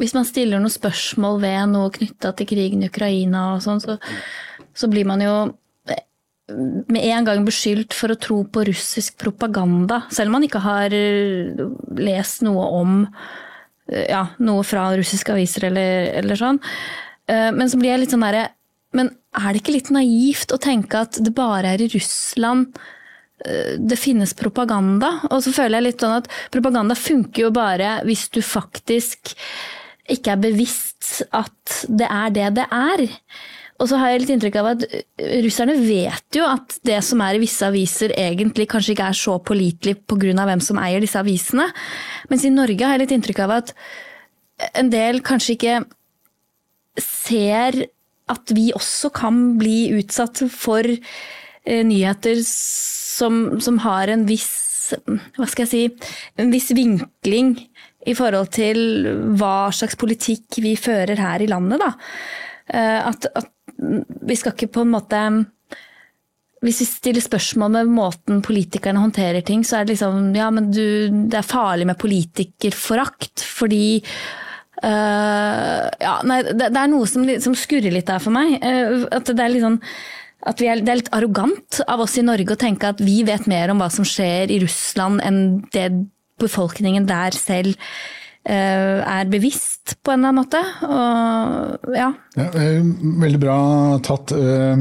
Hvis 0.00 0.14
man 0.16 0.26
stiller 0.28 0.60
noen 0.60 0.72
spørsmål 0.72 1.40
ved 1.42 1.72
noe 1.72 1.92
knytta 1.94 2.32
til 2.38 2.48
krigen 2.48 2.84
i 2.84 2.90
Ukraina 2.90 3.54
og 3.56 3.64
sånn, 3.64 3.82
så, 3.82 3.98
så 4.76 4.88
blir 4.90 5.08
man 5.08 5.24
jo 5.24 5.34
med 6.48 7.04
en 7.04 7.26
gang 7.26 7.44
beskyldt 7.44 7.94
for 7.96 8.12
å 8.12 8.18
tro 8.20 8.38
på 8.48 8.64
russisk 8.68 9.18
propaganda, 9.20 10.02
selv 10.12 10.30
om 10.30 10.38
man 10.38 10.46
ikke 10.46 10.62
har 10.64 10.94
eh, 10.96 11.60
lest 12.00 12.44
noe 12.46 12.68
om 12.78 13.00
eh, 13.04 14.06
ja, 14.08 14.24
noe 14.40 14.64
fra 14.66 14.88
russiske 14.96 15.34
aviser 15.34 15.68
eller, 15.68 16.08
eller 16.22 16.40
sånn. 16.40 16.60
Eh, 17.28 17.50
men 17.54 17.68
så 17.68 17.80
blir 17.80 17.92
jeg 17.92 18.04
litt 18.04 18.14
sånn 18.16 18.24
derre 18.24 18.48
Men 18.96 19.10
er 19.36 19.52
det 19.52 19.60
ikke 19.60 19.74
litt 19.74 19.90
naivt 19.92 20.54
å 20.54 20.60
tenke 20.62 21.02
at 21.04 21.18
det 21.20 21.34
bare 21.36 21.74
er 21.74 21.82
i 21.84 21.90
Russland 21.92 22.72
det 23.78 23.94
finnes 24.00 24.32
propaganda? 24.34 25.10
Og 25.28 25.44
så 25.44 25.52
føler 25.54 25.78
jeg 25.78 25.84
litt 25.84 26.02
sånn 26.02 26.16
at 26.16 26.30
propaganda 26.50 26.96
funker 26.98 27.44
jo 27.44 27.50
bare 27.54 27.98
hvis 28.08 28.24
du 28.34 28.40
faktisk 28.42 29.30
ikke 30.10 30.32
er 30.32 30.40
bevisst 30.42 31.20
at 31.36 31.84
det 31.86 32.08
er 32.08 32.32
det 32.34 32.48
det 32.56 32.64
er. 32.74 33.04
Og 33.78 33.86
så 33.86 33.98
har 34.00 34.10
jeg 34.10 34.24
litt 34.24 34.32
inntrykk 34.34 34.56
av 34.58 34.70
at 34.72 34.84
russerne 35.44 35.76
vet 35.78 36.34
jo 36.34 36.46
at 36.48 36.78
det 36.86 36.98
som 37.06 37.20
er 37.22 37.36
i 37.36 37.42
visse 37.42 37.62
aviser 37.66 38.14
egentlig 38.18 38.66
kanskje 38.72 38.96
ikke 38.96 39.10
er 39.12 39.18
så 39.18 39.36
pålitelig 39.38 40.00
pga. 40.10 40.34
hvem 40.34 40.62
som 40.64 40.80
eier 40.82 41.00
disse 41.04 41.20
avisene. 41.20 41.68
Mens 42.30 42.44
i 42.44 42.50
Norge 42.50 42.84
har 42.84 42.96
jeg 42.96 43.04
litt 43.04 43.14
inntrykk 43.14 43.44
av 43.46 43.54
at 43.60 43.74
en 44.74 44.90
del 44.90 45.22
kanskje 45.22 45.54
ikke 45.54 45.76
ser 46.98 47.84
at 48.28 48.54
vi 48.56 48.72
også 48.74 49.12
kan 49.14 49.58
bli 49.60 49.92
utsatt 50.00 50.42
for 50.50 50.84
eh, 50.84 51.84
nyheter 51.86 52.42
som, 52.44 53.60
som 53.62 53.78
har 53.86 54.10
en 54.12 54.26
viss 54.28 54.66
hva 54.88 55.44
skal 55.44 55.66
jeg 55.66 55.68
si, 55.68 56.10
en 56.40 56.48
viss 56.48 56.70
vinkling 56.72 57.50
i 58.08 58.14
forhold 58.16 58.48
til 58.56 58.78
hva 59.36 59.68
slags 59.74 59.98
politikk 60.00 60.62
vi 60.64 60.72
fører 60.80 61.20
her 61.20 61.44
i 61.44 61.48
landet. 61.50 61.82
Da. 61.82 61.90
Eh, 62.72 63.08
at, 63.10 63.28
at 63.36 63.52
vi 63.78 64.36
skal 64.38 64.54
ikke 64.54 64.72
på 64.74 64.84
en 64.84 64.92
måte 64.96 65.22
hvis 66.64 66.80
vi 66.82 66.88
stiller 66.88 67.22
spørsmål 67.22 67.70
med 67.76 67.90
måten 67.94 68.40
politikerne 68.42 68.98
håndterer 68.98 69.44
ting, 69.46 69.62
så 69.62 69.78
er 69.78 69.86
det 69.86 69.94
liksom 69.94 70.32
Ja, 70.34 70.48
men 70.50 70.72
du, 70.74 71.06
det 71.30 71.38
er 71.38 71.46
farlig 71.46 71.86
med 71.86 71.98
politikerforakt, 72.00 73.44
fordi 73.46 74.00
uh, 74.82 75.86
Ja, 76.02 76.16
nei, 76.26 76.40
det, 76.48 76.72
det, 76.72 76.80
er 76.80 76.90
noe 76.90 77.06
som, 77.06 77.26
som, 77.38 77.54
skurrer 77.54 77.94
litt 77.94 78.10
der 78.10 78.22
for 78.22 78.34
meg. 78.34 78.58
Uh, 78.58 79.06
at 79.14 79.30
det 79.30 79.44
er 79.44 79.54
litt 79.54 79.66
sånn 79.66 79.78
at 80.48 80.60
er, 80.62 80.82
det 80.82 80.92
er 80.92 81.00
litt 81.00 81.14
arrogant 81.14 81.80
av 81.90 82.02
oss 82.02 82.14
i 82.18 82.26
Norge 82.26 82.54
å 82.54 82.58
tenke 82.58 82.90
at 82.90 83.00
vi 83.02 83.20
vet 83.26 83.48
mer 83.50 83.72
om 83.72 83.82
hva 83.82 83.88
som 83.90 84.06
skjer 84.06 84.52
i 84.54 84.60
Russland 84.62 85.22
enn 85.26 85.40
det 85.74 85.90
befolkningen 86.38 87.08
der 87.08 87.34
selv 87.34 87.74
er 88.54 89.28
bevisst 89.30 89.96
på 90.02 90.12
en 90.14 90.24
eller 90.24 90.32
annen 90.32 90.42
måte. 90.42 90.62
Og, 90.88 91.94
ja. 91.96 92.12
ja. 92.38 92.48
Eh, 92.48 92.80
veldig 93.22 93.40
bra 93.42 93.58
tatt. 94.04 94.32
Eh, 94.32 94.76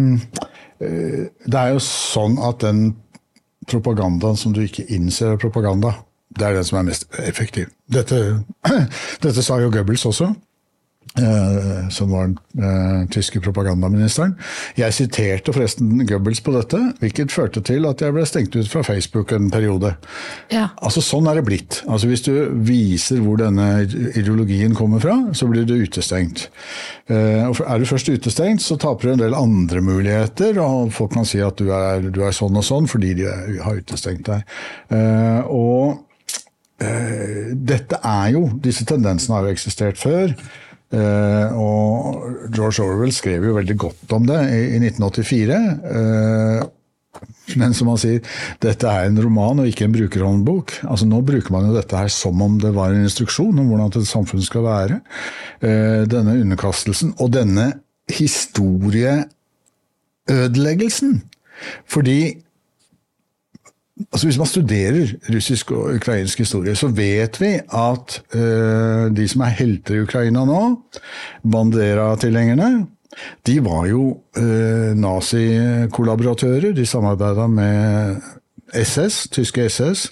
det 0.78 1.58
er 1.58 1.74
jo 1.74 1.84
sånn 1.84 2.38
at 2.44 2.62
den 2.64 2.92
propagandaen 3.68 4.38
som 4.40 4.54
du 4.56 4.62
ikke 4.64 4.86
innser 4.94 5.34
er 5.34 5.42
propaganda, 5.42 5.96
det 6.38 6.46
er 6.48 6.58
den 6.58 6.68
som 6.68 6.80
er 6.80 6.88
mest 6.90 7.08
effektiv. 7.24 7.72
Dette, 7.92 8.20
dette 9.24 9.44
sa 9.44 9.60
jo 9.62 9.72
Goebbels 9.74 10.06
også. 10.08 10.32
Eh, 11.16 11.90
som 11.90 12.12
var 12.12 12.28
den 12.28 12.38
uh, 12.62 13.08
tyske 13.10 13.40
propagandaministeren. 13.42 14.36
Jeg 14.78 14.94
siterte 14.94 15.54
forresten 15.56 16.04
Goebbels 16.06 16.44
på 16.46 16.54
dette, 16.54 16.78
hvilket 17.02 17.34
førte 17.34 17.64
til 17.66 17.88
at 17.90 18.04
jeg 18.04 18.14
ble 18.14 18.26
stengt 18.28 18.58
ut 18.58 18.70
fra 18.70 18.84
Facebook 18.86 19.32
en 19.34 19.50
periode. 19.54 19.96
Ja. 20.54 20.68
Altså 20.78 21.02
Sånn 21.02 21.30
er 21.30 21.40
det 21.40 21.46
blitt. 21.48 21.80
Altså 21.88 22.12
Hvis 22.12 22.26
du 22.28 22.34
viser 22.68 23.24
hvor 23.24 23.40
denne 23.42 23.88
ideologien 23.88 24.76
kommer 24.78 25.02
fra, 25.02 25.16
så 25.34 25.48
blir 25.50 25.66
du 25.66 25.74
utestengt. 25.80 26.50
Uh, 27.10 27.50
og 27.50 27.64
Er 27.66 27.82
du 27.82 27.90
først 27.90 28.14
utestengt, 28.14 28.62
så 28.62 28.78
taper 28.78 29.08
du 29.08 29.14
en 29.16 29.24
del 29.24 29.38
andre 29.38 29.82
muligheter, 29.82 30.62
og 30.62 30.94
folk 30.94 31.16
kan 31.16 31.26
si 31.26 31.42
at 31.42 31.58
du 31.58 31.72
er, 31.74 32.12
du 32.14 32.22
er 32.28 32.36
sånn 32.36 32.62
og 32.62 32.68
sånn 32.68 32.86
fordi 32.92 33.16
de 33.24 33.32
har 33.64 33.80
utestengt 33.80 34.28
deg. 34.30 34.46
Og 35.50 36.04
dette 36.78 37.98
er 38.06 38.36
jo, 38.36 38.44
disse 38.62 38.86
tendensene 38.86 39.34
har 39.34 39.48
jo 39.48 39.54
eksistert 39.56 39.98
før. 39.98 40.36
Uh, 40.88 41.52
og 41.60 42.48
George 42.56 42.80
Orwell 42.80 43.12
skrev 43.12 43.44
jo 43.44 43.58
veldig 43.58 43.76
godt 43.76 44.14
om 44.16 44.24
det 44.28 44.40
i, 44.56 44.60
i 44.78 44.80
1984. 44.80 45.58
Uh, 45.84 46.64
men 47.58 47.74
som 47.76 47.90
han 47.92 47.98
sier, 48.00 48.22
dette 48.64 48.88
er 48.88 49.06
en 49.08 49.24
roman 49.24 49.60
og 49.64 49.68
ikke 49.70 49.86
en 49.88 49.96
brukerhåndbok. 49.96 50.68
Altså 50.88 51.06
Nå 51.10 51.18
bruker 51.28 51.52
man 51.56 51.66
jo 51.68 51.76
dette 51.76 52.00
her 52.00 52.10
som 52.14 52.42
om 52.44 52.54
det 52.62 52.72
var 52.76 52.88
en 52.94 53.06
instruksjon 53.08 53.60
om 53.60 53.68
hvordan 53.72 53.92
et 53.92 54.10
samfunn 54.10 54.44
skal 54.46 54.64
være. 54.68 54.96
Uh, 55.64 56.04
denne 56.08 56.42
underkastelsen 56.44 57.10
og 57.18 57.28
denne 57.36 57.66
historieødeleggelsen. 58.14 61.12
Fordi 61.90 62.20
Altså 64.12 64.28
Hvis 64.28 64.38
man 64.38 64.50
studerer 64.50 65.14
russisk 65.34 65.72
og 65.72 65.96
ukrainsk 65.96 66.40
historie, 66.44 66.76
så 66.76 66.88
vet 66.88 67.40
vi 67.42 67.54
at 67.58 68.20
uh, 68.36 69.08
de 69.14 69.28
som 69.28 69.42
er 69.42 69.56
helter 69.58 69.98
i 69.98 70.04
Ukraina 70.06 70.46
nå, 70.46 70.62
Bandera-tilhengerne, 71.42 72.86
de 73.48 73.56
var 73.66 73.88
jo 73.90 74.04
uh, 74.38 74.92
nazikollaboratører. 74.94 76.76
De 76.78 76.86
samarbeida 76.86 77.48
med 77.50 78.22
SS, 78.76 79.28
tyske 79.32 79.68
SS. 79.70 80.08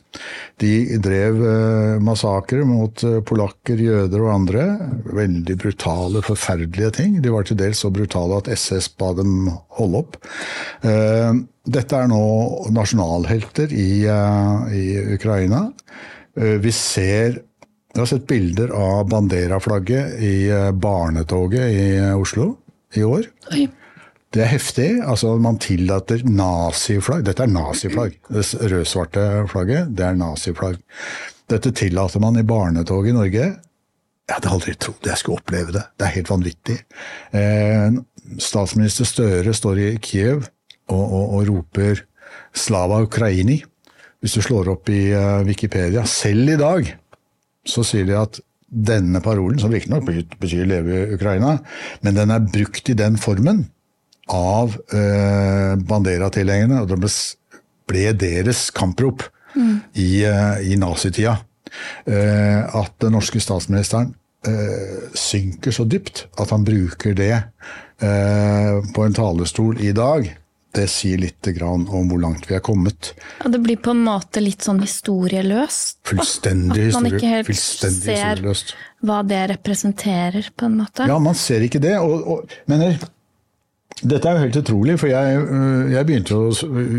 De 0.61 0.97
drev 1.03 1.39
uh, 1.41 2.01
massakrer 2.03 2.63
mot 2.67 3.03
uh, 3.03 3.19
polakker, 3.27 3.79
jøder 3.81 4.23
og 4.23 4.31
andre. 4.33 4.65
Veldig 5.05 5.57
brutale, 5.59 6.23
forferdelige 6.25 6.93
ting. 7.01 7.17
De 7.23 7.33
var 7.33 7.47
til 7.47 7.59
dels 7.59 7.83
så 7.83 7.91
brutale 7.93 8.39
at 8.39 8.51
SS 8.55 8.91
ba 8.99 9.11
dem 9.17 9.49
holde 9.79 10.03
opp. 10.05 10.19
Uh, 10.85 11.43
dette 11.65 11.97
er 11.97 12.11
nå 12.11 12.25
nasjonalhelter 12.75 13.71
i, 13.73 14.05
i 14.05 14.83
Ukraina. 15.15 15.63
Vi 16.35 16.71
ser 16.75 17.39
vi 17.95 18.01
har 18.03 18.09
sett 18.11 18.27
bilder 18.27 18.69
av 18.75 19.07
Bandera-flagget 19.09 20.19
i 20.21 20.35
barnetoget 20.77 21.73
i 21.73 21.87
Oslo 22.13 22.51
i 22.93 23.05
år. 23.07 23.25
Oi. 23.55 23.65
Det 24.35 24.43
er 24.43 24.51
heftig. 24.51 24.87
altså 24.99 25.37
Man 25.39 25.57
tillater 25.63 26.25
naziflagg. 26.27 27.23
Dette 27.23 27.45
er 27.45 27.51
naziflagg. 27.51 28.17
Det 28.27 28.43
rød-svarte 28.71 29.45
flagget, 29.47 29.93
det 29.95 30.03
er 30.03 30.17
naziflagg. 30.19 30.81
Dette 31.49 31.71
tillater 31.71 32.19
man 32.19 32.35
i 32.35 32.43
barnetog 32.43 33.07
i 33.07 33.13
Norge. 33.15 33.45
Jeg 34.25 34.33
hadde 34.33 34.51
aldri 34.51 34.73
trodd 34.75 35.07
jeg 35.07 35.21
skulle 35.21 35.39
oppleve 35.39 35.71
det. 35.71 35.85
Det 35.95 36.07
er 36.07 36.15
helt 36.17 36.31
vanvittig. 36.33 36.75
Eh, 37.37 37.99
statsminister 38.41 39.07
Støre 39.07 39.53
står 39.55 39.79
i 39.79 39.87
Kiev 40.03 40.49
og, 40.89 41.05
og, 41.05 41.35
og 41.37 41.47
roper 41.51 42.03
'Slava 42.55 42.99
Ukraini'. 43.05 43.61
Hvis 44.19 44.35
du 44.35 44.41
slår 44.41 44.71
opp 44.73 44.89
i 44.89 45.13
uh, 45.13 45.45
Wikipedia, 45.45 46.03
selv 46.09 46.49
i 46.49 46.57
dag, 46.57 46.89
så 47.65 47.83
sier 47.85 48.07
de 48.07 48.15
at 48.17 48.39
denne 48.65 49.21
parolen, 49.21 49.59
som 49.59 49.71
riktignok 49.71 50.09
betyr 50.41 50.65
'leve 50.65 51.13
Ukraina', 51.15 51.59
men 52.01 52.15
den 52.15 52.31
er 52.31 52.39
brukt 52.39 52.89
i 52.89 52.97
den 52.97 53.17
formen 53.21 53.67
av 54.31 54.75
eh, 54.93 55.73
Bandera-tilhengerne, 55.85 56.81
og 56.81 56.89
det 56.89 56.99
ble, 57.03 57.11
ble, 57.89 58.05
deres 58.17 58.67
kamprop 58.73 59.25
mm. 59.53 59.75
i, 59.93 60.09
eh, 60.25 60.71
i 60.71 60.79
nazitida. 60.81 61.37
Eh, 62.05 62.61
at 62.75 62.95
den 63.03 63.15
norske 63.17 63.41
statsministeren 63.43 64.13
eh, 64.47 65.11
synker 65.17 65.75
så 65.75 65.85
dypt 65.89 66.25
at 66.39 66.53
han 66.53 66.65
bruker 66.65 67.15
det 67.17 67.33
eh, 67.35 68.81
på 68.95 69.05
en 69.05 69.17
talerstol 69.17 69.81
i 69.83 69.91
dag. 69.95 70.29
Det 70.75 70.89
sier 70.91 71.21
litt 71.21 71.47
om 71.63 71.85
hvor 71.87 72.19
langt 72.19 72.49
vi 72.49 72.57
er 72.57 72.63
kommet. 72.63 73.13
Ja, 73.39 73.47
det 73.51 73.61
blir 73.63 73.79
på 73.79 73.93
en 73.95 74.01
måte 74.03 74.41
litt 74.43 74.65
sånn 74.65 74.81
historieløst? 74.83 76.01
Fullstendig, 76.09 76.89
At 76.89 76.97
man 76.97 77.07
ikke 77.13 77.29
helt 77.31 77.51
ser 77.55 78.43
hva 79.05 79.21
det 79.23 79.39
representerer, 79.53 80.49
på 80.51 80.67
en 80.67 80.75
måte? 80.81 81.07
Ja, 81.07 81.15
man 81.21 81.37
ser 81.39 81.63
ikke 81.63 81.79
det. 81.79 81.95
Og, 82.03 82.27
og, 82.27 82.57
mener, 82.67 82.97
dette 84.03 84.27
er 84.27 84.35
jo 84.35 84.43
helt 84.43 84.57
utrolig, 84.59 84.97
for 84.99 85.07
jeg, 85.07 85.37
øh, 85.39 85.91
jeg 85.93 86.07
begynte 86.07 86.35
å 86.35 86.49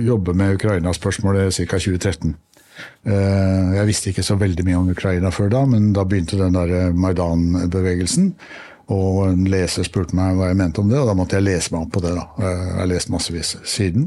jobbe 0.06 0.32
med 0.36 0.56
Ukraina-spørsmålet 0.56 1.52
ca. 1.52 1.76
2013. 1.76 2.36
Øh, 3.06 3.74
jeg 3.76 3.88
visste 3.88 4.12
ikke 4.12 4.24
så 4.24 4.36
veldig 4.40 4.64
mye 4.64 4.78
om 4.78 4.88
Ukraina 4.94 5.32
før 5.32 5.52
da, 5.52 5.64
men 5.68 5.90
da 5.96 6.06
begynte 6.08 6.40
den 6.40 6.56
der 6.56 6.72
øh, 6.72 6.96
Maidan-bevegelsen. 6.96 8.32
Og 8.96 9.26
en 9.26 9.44
leser 9.50 9.84
spurte 9.84 10.16
meg 10.16 10.38
hva 10.38 10.48
jeg 10.48 10.60
mente 10.60 10.80
om 10.80 10.88
det, 10.88 10.98
og 11.02 11.10
da 11.10 11.16
måtte 11.18 11.36
jeg 11.36 11.44
lese 11.44 11.74
meg 11.74 11.84
opp 11.84 11.92
på 11.96 12.04
det. 12.04 12.14
da. 12.16 12.26
Jeg 12.38 12.74
har 12.78 12.88
lest 12.92 13.10
massevis 13.10 13.56
siden. 13.66 14.04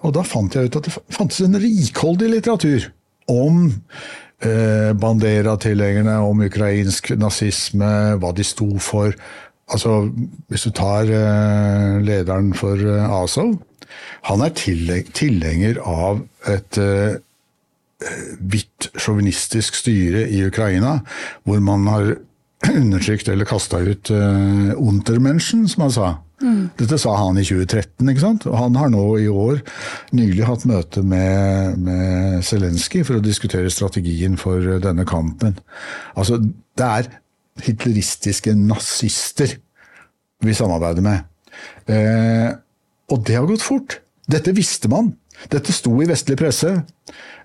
Og 0.00 0.14
da 0.16 0.22
fant 0.24 0.56
jeg 0.56 0.70
ut 0.70 0.78
at 0.80 0.88
det 0.88 0.94
fantes 1.12 1.42
en 1.44 1.58
rikholdig 1.60 2.30
litteratur 2.32 2.86
om 3.28 3.66
Bandera-tilhengerne, 5.02 6.16
om 6.24 6.40
ukrainsk 6.46 7.10
nazisme, 7.20 7.92
hva 8.16 8.32
de 8.32 8.48
sto 8.48 8.70
for, 8.80 9.12
Altså, 9.68 10.08
hvis 10.48 10.64
du 10.64 10.72
tar 10.76 11.10
eh, 11.12 11.98
lederen 12.04 12.54
for 12.56 12.80
eh, 12.80 13.16
Azov, 13.22 13.58
han 14.28 14.44
er 14.44 14.54
tilhenger 14.56 15.80
av 15.80 16.22
et 16.50 16.78
uh, 16.82 17.16
hvitt 18.38 18.90
sjåvinistisk 18.98 19.78
styre 19.78 20.26
i 20.28 20.42
Ukraina, 20.46 20.98
hvor 21.48 21.62
man 21.64 21.86
har 21.90 22.10
undertrykt 22.82 23.30
eller 23.30 23.48
kasta 23.48 23.80
ut 23.82 24.10
eh, 24.10 24.72
Untermenschen, 24.76 25.66
som 25.70 25.86
han 25.86 25.94
sa. 25.94 26.08
Mm. 26.42 26.70
Dette 26.78 26.98
sa 27.02 27.16
han 27.18 27.38
i 27.38 27.44
2013, 27.46 28.10
ikke 28.12 28.22
sant? 28.22 28.46
og 28.46 28.58
han 28.58 28.76
har 28.78 28.90
nå 28.92 29.04
i 29.18 29.28
år 29.30 29.62
nylig 30.14 30.46
hatt 30.46 30.66
møte 30.70 31.02
med, 31.02 31.78
med 31.82 32.44
Zelenskyj 32.46 33.06
for 33.08 33.18
å 33.18 33.24
diskutere 33.24 33.72
strategien 33.74 34.38
for 34.38 34.78
denne 34.82 35.06
kampen. 35.08 35.58
Altså, 36.14 36.38
det 36.78 36.90
er 37.00 37.10
hitleristiske 37.64 38.54
nazister 38.56 39.56
vi 40.44 40.54
samarbeider 40.54 41.04
med. 41.04 41.24
Eh, 41.90 42.52
og 43.08 43.24
det 43.26 43.38
har 43.38 43.48
gått 43.48 43.64
fort. 43.64 44.00
Dette 44.28 44.52
visste 44.56 44.90
man. 44.92 45.14
Dette 45.52 45.72
sto 45.72 45.92
i 46.02 46.08
vestlig 46.08 46.36
presse. 46.40 46.70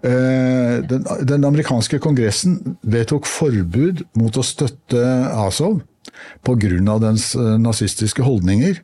Eh, 0.04 0.76
den, 0.90 1.06
den, 1.24 1.46
amerikanske 1.48 2.00
kongressen 2.04 2.58
vedtok 2.82 3.28
forbud 3.30 4.04
mot 4.20 4.38
å 4.38 4.46
støtte 4.46 5.04
Azov 5.46 5.82
pga. 6.44 6.98
dens 7.00 7.34
eh, 7.36 7.56
nazistiske 7.62 8.26
holdninger. 8.26 8.82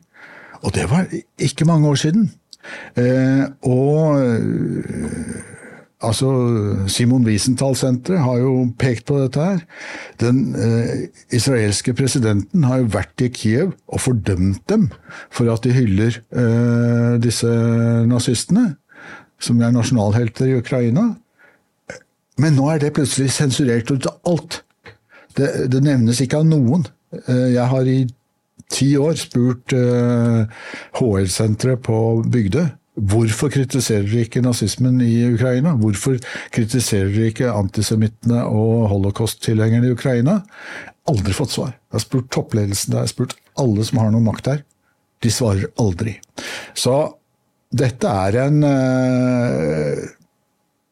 Og 0.62 0.74
det 0.76 0.88
var 0.90 1.08
ikke 1.38 1.68
mange 1.68 1.88
år 1.88 2.00
siden. 2.00 2.30
Eh, 2.96 3.46
og 3.62 4.20
altså 6.00 6.30
Simon 6.88 7.24
Wiesenthal-senteret 7.26 8.22
har 8.24 8.38
jo 8.40 8.52
pekt 8.80 9.06
på 9.08 9.18
dette 9.20 9.44
her. 9.44 9.58
Den 10.20 10.54
eh, 10.56 11.08
israelske 11.36 11.94
presidenten 11.96 12.64
har 12.64 12.82
jo 12.82 12.90
vært 12.94 13.24
i 13.24 13.30
Kiev 13.34 13.74
og 13.88 14.00
fordømt 14.00 14.62
dem 14.70 14.88
for 15.32 15.50
at 15.52 15.64
de 15.64 15.74
hyller 15.76 16.20
eh, 16.32 17.18
disse 17.22 17.50
nazistene, 18.08 18.74
som 19.40 19.60
er 19.60 19.74
nasjonalhelter 19.76 20.50
i 20.50 20.56
Ukraina. 20.60 21.10
Men 22.40 22.56
nå 22.56 22.70
er 22.72 22.80
det 22.80 22.94
plutselig 22.96 23.32
sensurert 23.36 23.92
ut 23.92 24.08
av 24.08 24.32
alt. 24.32 24.62
Det, 25.36 25.70
det 25.72 25.84
nevnes 25.84 26.20
ikke 26.24 26.40
av 26.40 26.48
noen. 26.48 26.86
Eh, 27.26 27.50
jeg 27.56 27.68
har 27.74 27.88
i 27.88 28.00
ti 28.70 28.92
år 29.00 29.16
spurt 29.20 29.74
eh, 29.76 30.44
HL-senteret 31.00 31.82
på 31.84 31.98
Bygdø 32.30 32.68
Hvorfor 33.00 33.52
kritiserer 33.52 34.04
dere 34.04 34.26
ikke 34.26 34.42
nazismen 34.44 35.00
i 35.04 35.14
Ukraina? 35.30 35.72
Hvorfor 35.80 36.18
kritiserer 36.52 37.08
dere 37.14 37.30
ikke 37.32 37.52
antisemittene 37.52 38.42
og 38.44 38.90
holocaust-tilhengerne 38.92 39.88
i 39.88 39.94
Ukraina? 39.96 40.40
Aldri 41.08 41.32
fått 41.36 41.54
svar. 41.54 41.72
Jeg 41.88 41.96
har 41.96 42.04
spurt 42.04 42.28
toppledelsen 42.34 42.92
jeg 42.94 43.06
har 43.06 43.12
spurt 43.12 43.38
alle 43.60 43.86
som 43.86 44.02
har 44.02 44.12
noe 44.12 44.24
makt 44.24 44.50
der. 44.50 44.60
De 45.24 45.32
svarer 45.32 45.70
aldri. 45.80 46.18
Så 46.76 46.96
dette 47.70 48.10
er 48.26 48.36
en 48.44 48.64
eh, 48.66 50.04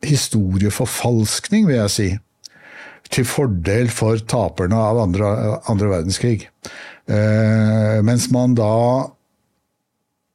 historieforfalskning, 0.06 1.68
vil 1.68 1.80
jeg 1.80 1.94
si 1.94 2.08
til 3.12 3.24
fordel 3.24 3.88
for 3.92 4.20
taperne 4.28 4.76
av 4.76 5.00
andre, 5.00 5.30
andre 5.70 5.92
verdenskrig. 5.92 6.42
Eh, 7.08 7.98
mens 8.04 8.28
man 8.34 8.56
da 8.58 8.72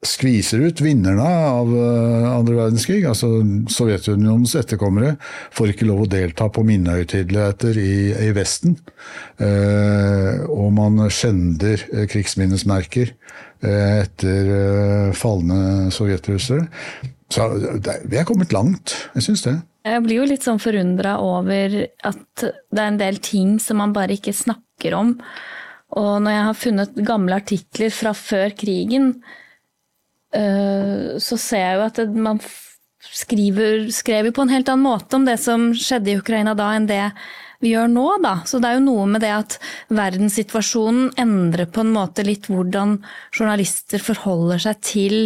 skviser 0.07 0.63
ut 0.67 0.81
vinnerne 0.83 1.23
av 1.23 1.71
eh, 1.73 2.27
andre 2.29 2.57
verdenskrig, 2.57 3.01
altså 3.07 3.29
Sovjetunionens 3.71 4.55
etterkommere, 4.59 5.15
får 5.55 5.73
ikke 5.73 5.87
lov 5.89 6.05
å 6.05 6.09
delta 6.11 6.49
på 6.53 6.65
minnehøytideligheter 6.67 7.79
i, 7.81 7.95
i, 8.27 8.29
Vesten. 8.35 8.77
Eh, 9.41 10.43
og 10.49 10.69
man 10.77 11.01
skjender 11.13 11.85
eh, 11.93 12.05
krigsminnesmerker 12.11 13.13
eh, 13.13 14.03
etter 14.03 14.53
eh, 14.59 15.09
falne 15.17 15.91
sovjetrussere. 15.93 16.67
Så 17.33 17.49
det, 17.81 18.03
vi 18.11 18.19
er 18.21 18.27
kommet 18.29 18.53
langt, 18.53 18.95
jeg 19.15 19.27
syns 19.29 19.47
det. 19.47 19.57
Jeg 19.83 20.03
blir 20.05 20.21
jo 20.21 20.27
litt 20.29 20.45
sånn 20.45 20.61
forundra 20.63 21.17
over 21.19 21.81
at 22.07 22.43
det 22.43 22.79
er 22.79 22.91
en 22.91 23.01
del 23.01 23.17
ting 23.23 23.57
som 23.59 23.81
man 23.81 23.95
bare 23.95 24.15
ikke 24.15 24.35
snakker 24.35 24.95
om. 24.95 25.17
Og 25.99 26.13
når 26.23 26.35
jeg 26.35 26.45
har 26.47 26.59
funnet 26.59 26.99
gamle 27.05 27.39
artikler 27.41 27.93
fra 27.93 28.13
før 28.17 28.53
krigen, 28.57 29.17
så 30.34 31.38
ser 31.38 31.61
jeg 31.61 31.77
jo 31.77 31.84
at 31.86 31.99
man 32.17 32.39
skriver, 33.03 33.88
skrev 33.93 34.31
på 34.34 34.45
en 34.45 34.53
helt 34.53 34.69
annen 34.71 34.88
måte 34.88 35.17
om 35.19 35.25
det 35.27 35.38
som 35.41 35.71
skjedde 35.77 36.13
i 36.13 36.19
Ukraina 36.21 36.55
da, 36.57 36.71
enn 36.73 36.88
det 36.89 37.03
vi 37.63 37.71
gjør 37.73 37.89
nå, 37.91 38.05
da. 38.23 38.36
Så 38.47 38.59
det 38.59 38.69
er 38.69 38.77
jo 38.77 38.86
noe 38.88 39.07
med 39.07 39.23
det 39.23 39.31
at 39.31 39.57
verdenssituasjonen 39.93 41.13
endrer 41.19 41.69
på 41.71 41.84
en 41.84 41.93
måte 41.95 42.25
litt 42.27 42.49
hvordan 42.51 42.97
journalister 43.31 44.03
forholder 44.03 44.65
seg 44.65 44.81
til 44.84 45.19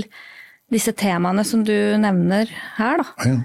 disse 0.73 0.93
temaene 0.99 1.45
som 1.47 1.63
du 1.65 1.73
nevner 2.01 2.51
her, 2.77 3.01
da. 3.03 3.29
Ja. 3.31 3.37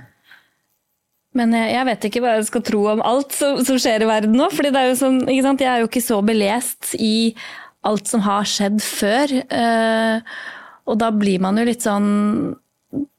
Men 1.32 1.54
jeg, 1.56 1.70
jeg, 1.72 1.84
vet 1.88 2.02
ikke 2.04 2.20
hva 2.20 2.34
jeg 2.36 2.48
skal 2.50 2.64
tro 2.66 2.80
om 2.92 3.02
alt 3.08 3.32
som, 3.32 3.62
som 3.64 3.78
skjer 3.80 4.02
i 4.04 4.08
verden 4.10 4.34
nå. 4.36 4.50
for 4.52 4.68
sånn, 4.98 5.22
Jeg 5.32 5.64
er 5.64 5.80
jo 5.80 5.88
ikke 5.88 6.04
så 6.04 6.18
belest 6.20 6.90
i 7.00 7.32
alt 7.88 8.10
som 8.10 8.20
har 8.26 8.44
skjedd 8.44 8.82
før. 8.84 9.32
Uh, 9.48 10.20
og 10.88 10.98
da 11.00 11.12
blir 11.14 11.42
man 11.42 11.60
jo 11.60 11.66
litt 11.68 11.84
sånn 11.84 12.10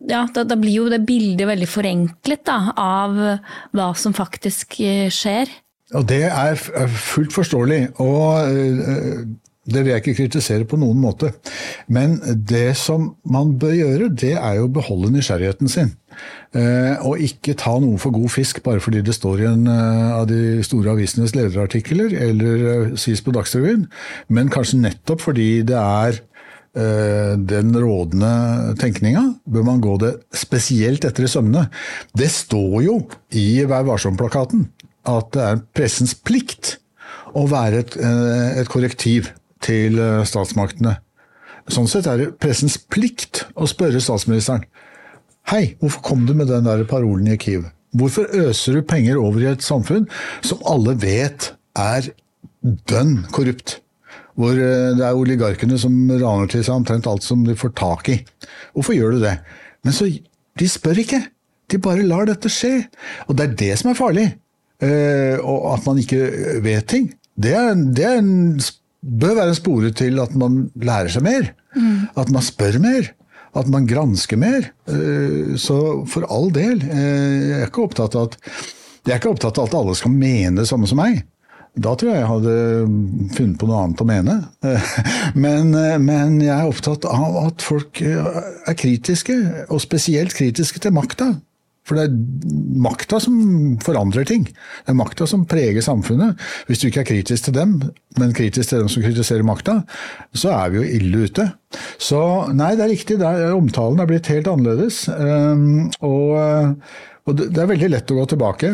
ja, 0.05 0.25
da, 0.29 0.43
da, 0.45 0.57
blir 0.59 0.83
jo 0.83 0.89
det 0.91 1.01
bildet 1.07 1.47
veldig 1.49 1.67
forenklet 1.69 2.43
da, 2.45 2.57
av 2.77 3.15
hva 3.73 3.87
som 3.97 4.13
faktisk 4.13 4.77
eh, 4.85 5.07
skjer. 5.13 5.49
Og 5.97 6.05
det 6.09 6.27
er 6.27 6.59
fullt 6.59 7.33
forståelig. 7.33 7.79
Og 8.03 8.53
uh, 8.53 9.23
det 9.63 9.83
vil 9.83 9.93
jeg 9.93 10.03
ikke 10.03 10.17
kritisere 10.17 10.67
på 10.67 10.77
noen 10.79 10.99
måte. 10.99 11.31
Men 11.87 12.17
det 12.35 12.75
som 12.79 13.13
man 13.23 13.53
bør 13.59 13.75
gjøre, 13.77 14.09
det 14.11 14.33
er 14.35 14.57
jo 14.59 14.67
å 14.67 14.73
beholde 14.75 15.11
nysgjerrigheten 15.13 15.71
sin. 15.71 15.93
Eh, 16.53 16.99
og 17.07 17.23
ikke 17.23 17.55
ta 17.57 17.77
noe 17.81 17.97
for 18.01 18.13
god 18.13 18.29
fisk 18.29 18.59
bare 18.65 18.83
fordi 18.83 19.01
det 19.05 19.15
står 19.15 19.39
i 19.41 19.47
en 19.49 19.63
eh, 19.71 20.11
av 20.13 20.27
de 20.29 20.59
store 20.65 20.91
avisenes 20.93 21.33
lederartikler 21.33 22.13
eller 22.27 22.67
eh, 22.73 22.91
sies 22.99 23.23
på 23.25 23.33
Dagsrevyen, 23.33 23.87
men 24.29 24.51
kanskje 24.53 24.83
nettopp 24.83 25.23
fordi 25.23 25.63
det 25.65 25.79
er 25.79 26.19
den 26.73 27.75
rådende 27.77 28.73
tenkninga, 28.81 29.21
bør 29.45 29.65
man 29.67 29.81
gå 29.83 29.91
det 30.01 30.09
spesielt 30.33 31.05
etter 31.05 31.27
i 31.27 31.29
sømmene. 31.29 31.67
Det 32.17 32.31
står 32.33 32.79
jo 32.81 32.95
i 33.37 33.61
Vær 33.69 33.85
varsom-plakaten 33.85 34.63
at 35.09 35.29
det 35.35 35.43
er 35.43 35.61
pressens 35.75 36.15
plikt 36.15 36.77
å 37.37 37.45
være 37.51 37.83
et, 37.83 37.97
et 37.99 38.69
korrektiv 38.71 39.29
til 39.63 39.99
eh, 40.01 40.23
statsmaktene. 40.27 40.97
Sånn 41.71 41.87
sett 41.87 42.07
er 42.11 42.19
det 42.19 42.31
pressens 42.43 42.75
plikt 42.91 43.45
å 43.55 43.69
spørre 43.69 44.01
statsministeren 44.03 44.65
Hei, 45.51 45.75
hvorfor 45.79 46.03
kom 46.07 46.21
du 46.27 46.31
med 46.35 46.47
den 46.47 46.63
der 46.67 46.85
parolen 46.87 47.27
i 47.27 47.37
Kiev? 47.39 47.65
Hvorfor 47.95 48.29
øser 48.31 48.77
du 48.79 48.85
penger 48.87 49.19
over 49.19 49.43
i 49.43 49.49
et 49.51 49.63
samfunn 49.63 50.05
som 50.39 50.61
alle 50.67 50.95
vet 50.99 51.49
er 51.75 52.07
dønn 52.63 53.25
korrupt? 53.35 53.81
Hvor 54.39 54.57
eh, 54.57 54.93
det 54.97 55.05
er 55.05 55.17
oligarkene 55.19 55.77
som 55.81 55.95
raner 56.11 56.49
til 56.51 56.63
seg 56.65 56.77
omtrent 56.79 57.09
alt 57.09 57.25
som 57.25 57.43
de 57.45 57.57
får 57.57 57.75
tak 57.79 58.09
i. 58.13 58.19
Hvorfor 58.73 58.97
gjør 58.97 59.17
du 59.17 59.25
det? 59.27 59.37
Men 59.83 59.95
så 59.95 60.09
De 60.59 60.67
spør 60.69 60.99
ikke. 61.01 61.17
De 61.71 61.79
bare 61.81 62.05
lar 62.05 62.27
dette 62.29 62.49
skje. 62.51 62.83
Og 63.25 63.37
det 63.37 63.45
er 63.45 63.55
det 63.57 63.73
som 63.79 63.89
er 63.89 63.97
farlig. 63.97 64.27
Eh, 64.83 65.39
og 65.41 65.71
at 65.73 65.87
man 65.87 66.01
ikke 66.01 66.19
vet 66.61 66.85
ting. 66.91 67.07
Det 67.33 67.55
er, 67.57 67.73
det 67.73 68.05
er 68.05 68.19
en 68.21 68.59
bør 69.03 69.35
være 69.41 69.57
sporet 69.57 69.97
til 69.99 70.21
at 70.23 70.35
man 70.37 70.67
lærer 70.79 71.11
seg 71.13 71.25
mer. 71.25 71.49
Mm. 71.75 72.13
At 72.19 72.31
man 72.33 72.45
spør 72.45 72.79
mer. 72.83 73.09
At 73.57 73.69
man 73.69 73.87
gransker 73.89 74.39
mer. 74.39 74.69
Eh, 74.89 75.55
så 75.61 75.77
for 76.09 76.25
all 76.29 76.49
del. 76.53 76.81
Eh, 76.85 77.49
jeg 77.49 77.59
er 77.59 77.69
ikke 77.69 77.87
opptatt 77.87 78.17
av 78.17 78.31
at, 78.31 78.39
jeg 79.03 79.15
er 79.15 79.21
ikke 79.21 79.33
opptatt 79.35 79.59
av 79.59 79.69
at 79.69 79.77
alle 79.81 79.97
skal 79.99 80.13
mene 80.15 80.61
det 80.61 80.69
samme 80.69 80.89
som 80.89 81.01
meg. 81.01 81.21
Da 81.73 81.95
tror 81.97 82.11
jeg 82.11 82.19
jeg 82.21 82.29
hadde 82.29 82.57
funnet 83.33 83.57
på 83.57 83.69
noe 83.69 83.79
annet 83.81 84.03
å 84.03 84.05
mene. 84.05 84.35
Men, 85.45 85.71
eh, 85.77 85.97
men 85.97 86.37
jeg 86.43 86.53
er 86.53 86.69
opptatt 86.69 87.07
av 87.09 87.39
at 87.47 87.65
folk 87.65 88.03
er 88.03 88.77
kritiske, 88.77 89.33
og 89.73 89.81
spesielt 89.81 90.35
kritiske 90.37 90.83
til 90.83 90.93
makta. 90.93 91.31
For 91.83 91.99
det 91.99 92.05
er 92.07 92.13
makta 92.79 93.17
som 93.19 93.35
forandrer 93.83 94.27
ting. 94.27 94.45
Det 94.47 94.93
er 94.93 94.95
makta 94.95 95.25
som 95.27 95.43
preger 95.49 95.83
samfunnet. 95.83 96.39
Hvis 96.69 96.79
du 96.79 96.87
ikke 96.87 97.01
er 97.03 97.09
kritisk 97.09 97.49
til 97.49 97.57
dem, 97.57 97.73
men 98.21 98.35
kritisk 98.35 98.71
til 98.71 98.83
dem 98.83 98.91
som 98.91 99.03
kritiserer 99.03 99.43
makta, 99.47 99.81
så 100.31 100.53
er 100.55 100.71
vi 100.71 100.79
jo 100.79 101.01
ille 101.01 101.25
ute. 101.27 101.49
Så 101.99 102.21
nei, 102.55 102.71
det 102.79 102.85
er 102.85 102.93
riktig. 102.93 103.17
Er, 103.19 103.49
omtalen 103.57 103.99
er 103.99 104.07
blitt 104.07 104.31
helt 104.31 104.47
annerledes. 104.47 105.03
Um, 105.11 105.89
og, 105.99 106.79
og, 107.27 107.35
det 107.41 107.59
er 107.59 107.71
veldig 107.73 107.91
lett 107.97 108.15
å 108.15 108.19
gå 108.21 108.29
tilbake. 108.31 108.71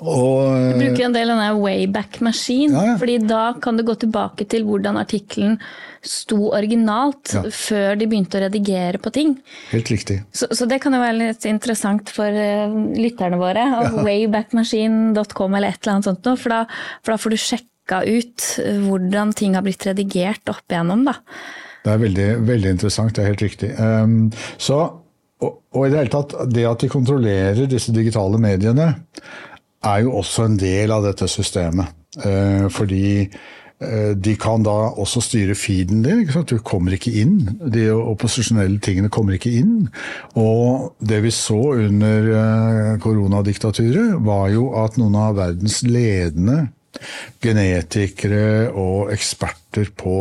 Og, 0.00 0.72
du 0.72 0.80
bruker 0.80 1.06
en 1.06 1.14
del 1.14 1.30
av 1.30 1.36
denne 1.36 1.60
Wayback 1.60 2.20
Machine, 2.24 2.72
ja, 2.72 2.92
ja. 2.92 2.96
fordi 3.00 3.18
da 3.28 3.42
kan 3.60 3.76
du 3.76 3.84
gå 3.86 3.94
tilbake 4.00 4.46
til 4.48 4.64
hvordan 4.68 4.98
artikkelen 5.00 5.58
sto 6.00 6.48
originalt 6.56 7.34
ja. 7.36 7.42
før 7.52 7.98
de 8.00 8.08
begynte 8.08 8.38
å 8.38 8.44
redigere 8.46 9.00
på 9.02 9.12
ting. 9.12 9.34
Helt 9.74 9.90
riktig. 9.92 10.20
Så, 10.32 10.48
så 10.56 10.68
det 10.70 10.80
kan 10.80 10.96
jo 10.96 11.02
være 11.02 11.18
litt 11.18 11.44
interessant 11.48 12.12
for 12.14 12.32
uh, 12.32 12.76
lytterne 12.96 13.40
våre. 13.40 13.66
Waybackmachine.com 14.06 15.58
eller 15.58 15.74
et 15.74 15.82
eller 15.82 15.98
annet 15.98 16.08
sånt 16.08 16.30
noe, 16.30 16.40
for 16.40 16.56
da, 16.56 16.62
for 17.04 17.14
da 17.14 17.20
får 17.20 17.34
du 17.34 17.40
sjekka 17.44 18.00
ut 18.08 18.46
uh, 18.64 18.78
hvordan 18.86 19.34
ting 19.36 19.58
har 19.58 19.66
blitt 19.66 19.84
redigert 19.90 20.52
opp 20.52 20.64
igjennom. 20.72 21.04
da. 21.10 21.18
Det 21.84 21.92
er 21.92 22.00
veldig, 22.00 22.30
veldig 22.48 22.74
interessant, 22.76 23.14
det 23.16 23.22
er 23.22 23.30
helt 23.32 23.44
riktig. 23.44 23.70
Um, 23.76 24.16
så, 24.60 24.80
og, 25.40 25.62
og 25.72 25.86
i 25.86 25.92
det 25.92 26.02
hele 26.02 26.12
tatt, 26.12 26.34
det 26.52 26.66
at 26.68 26.82
de 26.82 26.90
kontrollerer 26.92 27.68
disse 27.68 27.92
digitale 27.96 28.40
mediene 28.40 28.92
er 29.84 30.04
jo 30.04 30.18
også 30.20 30.48
en 30.48 30.60
del 30.60 30.92
av 30.92 31.06
dette 31.06 31.28
systemet. 31.30 31.96
Eh, 32.24 32.66
fordi 32.72 33.04
eh, 33.22 34.12
de 34.16 34.34
kan 34.40 34.64
da 34.66 34.74
også 35.00 35.22
styre 35.24 35.54
feeden 35.58 36.02
din. 36.04 36.24
Du 36.26 36.58
kommer 36.58 36.96
ikke 36.96 37.12
inn. 37.22 37.38
De 37.60 37.86
opposisjonelle 37.94 38.80
tingene 38.82 39.12
kommer 39.12 39.38
ikke 39.38 39.54
inn. 39.62 39.88
Og 40.34 40.92
det 41.00 41.22
vi 41.24 41.32
så 41.34 41.60
under 41.78 42.32
eh, 42.42 42.92
koronadiktaturet, 43.02 44.18
var 44.26 44.50
jo 44.54 44.70
at 44.82 45.00
noen 45.00 45.16
av 45.20 45.38
verdens 45.40 45.80
ledende 45.86 46.66
genetikere 47.42 48.70
og 48.70 49.12
eksperter 49.14 49.90
på 49.96 50.14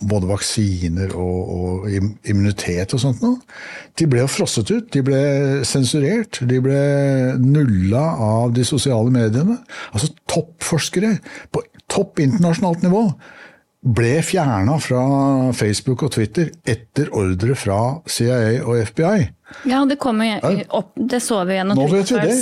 både 0.00 0.30
vaksiner 0.30 1.14
og, 1.14 1.52
og 1.56 1.88
immunitet 2.26 2.94
og 2.96 3.02
sånt 3.02 3.22
noe, 3.24 3.40
de 3.96 4.08
ble 4.10 4.22
jo 4.22 4.30
frosset 4.30 4.72
ut. 4.72 4.90
De 4.92 5.02
ble 5.04 5.20
sensurert. 5.68 6.42
De 6.48 6.60
ble 6.64 6.80
nulla 7.40 8.04
av 8.26 8.52
de 8.56 8.64
sosiale 8.66 9.12
mediene. 9.12 9.58
Altså 9.92 10.12
toppforskere 10.28 11.16
på 11.54 11.64
topp 11.92 12.20
internasjonalt 12.24 12.84
nivå 12.84 13.06
ble 13.86 14.18
fjerna 14.26 14.76
fra 14.82 15.00
Facebook 15.54 16.02
og 16.06 16.12
Twitter 16.16 16.50
etter 16.66 17.12
ordre 17.14 17.54
fra 17.58 17.78
CIA 18.10 18.64
og 18.64 18.80
FBI. 18.88 19.28
Ja, 19.70 19.84
det 19.86 19.98
kom 20.02 20.18
jo 20.24 20.34
opp, 20.74 20.90
det 20.98 21.20
så 21.22 21.38
vi 21.46 21.54
gjennom 21.54 21.78
Nå 21.78 21.86
vet 21.92 22.10
vi 22.10 22.18
det. 22.18 22.34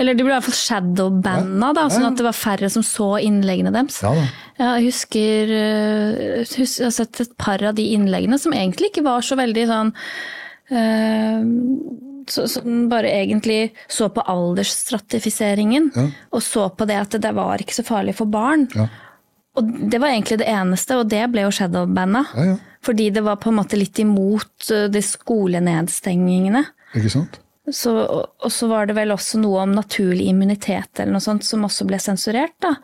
Eller 0.00 0.16
de 0.16 0.24
ble 0.24 0.32
i 0.32 0.36
hvert 0.38 0.46
fall 0.46 0.56
shadowbanna, 0.56 1.72
da, 1.76 1.84
sånn 1.92 2.08
at 2.08 2.16
det 2.16 2.24
var 2.24 2.36
færre 2.36 2.70
som 2.72 2.84
så 2.86 3.10
innleggene 3.20 3.72
deres. 3.74 4.00
Ja, 4.00 4.14
da. 4.16 4.24
jeg 4.62 4.88
husker 4.88 5.52
eh, 5.58 6.42
Jeg 6.48 6.68
har 6.86 6.94
sett 6.96 7.20
et 7.26 7.36
par 7.40 7.62
av 7.68 7.76
de 7.76 7.84
innleggene 7.92 8.40
som 8.40 8.56
egentlig 8.56 8.94
ikke 8.94 9.04
var 9.10 9.26
så 9.26 9.36
veldig 9.38 9.66
sånn 9.68 9.92
uh, 10.72 11.40
som 12.28 12.88
bare 12.88 13.12
egentlig 13.12 13.74
så 13.88 14.08
på 14.12 14.24
aldersstratifiseringen, 14.28 15.92
Ja. 15.96 16.08
og 16.32 16.42
så 16.44 16.68
på 16.72 16.88
det 16.88 16.96
at 17.00 17.20
det 17.20 17.34
var 17.36 17.60
ikke 17.60 17.76
så 17.76 17.84
farlig 17.84 18.16
for 18.16 18.28
barn. 18.28 18.68
Ja. 18.76 18.88
Og 19.58 19.74
det 19.90 20.00
var 20.00 20.14
egentlig 20.14 20.38
det 20.40 20.48
eneste, 20.52 20.96
og 21.00 21.10
det 21.10 21.24
ble 21.32 21.44
jo 21.46 21.52
shadowbanna. 21.54 22.24
Ja, 22.34 22.48
ja. 22.52 22.56
Fordi 22.86 23.08
det 23.10 23.24
var 23.26 23.40
på 23.42 23.50
en 23.50 23.58
måte 23.58 23.78
litt 23.78 23.98
imot 23.98 24.70
uh, 24.70 24.86
de 24.92 25.02
skolenedstengingene. 25.02 26.62
Ikke 26.96 27.10
sant? 27.12 27.40
Så, 27.74 27.90
og 27.92 28.28
og 28.38 28.52
så 28.54 28.68
var 28.70 28.86
det 28.88 28.94
vel 28.96 29.12
også 29.12 29.40
noe 29.42 29.64
om 29.66 29.74
naturlig 29.76 30.28
immunitet 30.30 31.02
eller 31.02 31.16
noe 31.16 31.24
sånt 31.24 31.44
som 31.44 31.66
også 31.66 31.84
ble 31.88 31.98
sensurert. 32.00 32.54
da. 32.64 32.76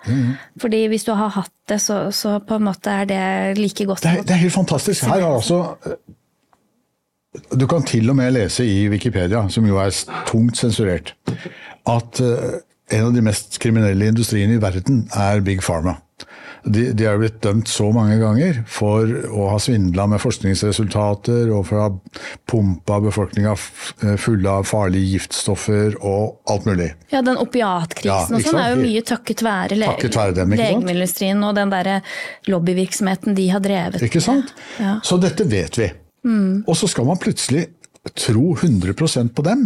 Fordi 0.61 0.83
hvis 0.93 1.07
du 1.07 1.15
har 1.17 1.31
hatt 1.39 1.53
det, 1.71 1.79
så, 1.81 2.11
så 2.13 2.37
på 2.45 2.59
en 2.59 2.67
måte 2.67 2.93
er 2.93 3.09
det 3.09 3.23
like 3.59 3.87
godt. 3.89 4.03
Det 4.05 4.11
er, 4.11 4.27
det 4.27 4.37
er 4.37 4.43
helt 4.43 4.57
fantastisk. 4.57 5.07
Her 5.09 5.23
er 5.23 5.31
altså 5.31 5.63
Du 7.55 7.67
kan 7.67 7.83
til 7.83 8.11
og 8.11 8.19
med 8.19 8.35
lese 8.35 8.67
i 8.67 8.89
Wikipedia, 8.93 9.47
som 9.49 9.65
jo 9.67 9.81
er 9.83 9.95
tungt 10.29 10.61
sensurert, 10.61 11.15
at 11.91 12.21
eh, 12.23 12.61
en 12.95 13.09
av 13.09 13.15
de 13.17 13.25
mest 13.25 13.59
kriminelle 13.63 14.07
industriene 14.13 14.55
i 14.55 14.63
verden 14.63 15.09
er 15.11 15.41
Big 15.43 15.65
Pharma. 15.65 15.97
De, 16.65 16.87
de 16.97 17.05
er 17.05 17.19
blitt 17.21 17.43
dømt 17.45 17.69
så 17.69 17.91
mange 17.93 18.15
ganger 18.23 18.63
for 18.71 19.05
å 19.29 19.51
ha 19.53 19.59
svindla 19.61 20.07
med 20.09 20.21
forskningsresultater 20.23 21.51
og 21.53 21.67
for 21.69 21.77
å 21.77 21.83
ha 21.83 22.21
pumpa 22.49 23.01
befolkninga 23.05 23.53
f- 23.53 23.93
fulle 24.23 24.49
av 24.49 24.65
farlige 24.69 25.11
giftstoffer 25.19 25.99
og 26.01 26.39
alt 26.49 26.65
mulig. 26.71 26.89
Ja, 27.13 27.21
den 27.27 27.37
opiatkrisen 27.43 28.09
Ja, 28.09 28.41
og 28.41 28.47
sånn 28.49 28.61
er 28.63 28.73
jo 28.73 28.81
mye 28.81 29.03
takket 29.05 29.45
være, 29.45 29.77
le 29.77 29.91
Takket 29.93 30.17
være 30.17 30.37
dem, 30.41 30.57
legemiddelindustrien 30.57 31.45
og 31.45 31.55
den 31.61 31.73
derre 31.75 31.99
lobbyvirksomheten 32.49 33.37
de 33.37 33.49
har 33.53 33.63
drevet. 33.65 34.03
Ikke 34.09 34.23
sant? 34.25 34.53
Ja. 34.81 34.97
Så 35.05 35.19
dette 35.23 35.47
vet 35.51 35.79
vi. 35.81 35.91
Og 36.65 36.73
så 36.81 36.89
skal 36.89 37.05
man 37.05 37.21
plutselig 37.21 37.67
tro 38.13 38.55
100% 38.55 39.33
på 39.35 39.45
dem. 39.47 39.65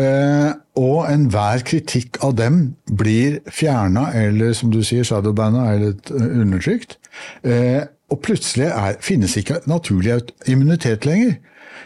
Eh, 0.00 0.52
og 0.80 1.10
enhver 1.10 1.64
kritikk 1.66 2.22
av 2.24 2.36
dem 2.38 2.60
blir 2.88 3.40
fjerna, 3.52 4.08
eller 4.16 4.54
som 4.56 4.72
du 4.72 4.80
sier, 4.84 5.04
shadowbanna, 5.04 5.66
eller 5.74 5.96
eh, 6.14 6.28
undertrykt. 6.40 6.96
Eh, 7.44 7.84
og 8.10 8.22
plutselig 8.24 8.70
er, 8.70 9.00
finnes 9.04 9.36
ikke 9.36 9.60
naturlig 9.68 10.20
immunitet 10.48 11.04
lenger. 11.08 11.36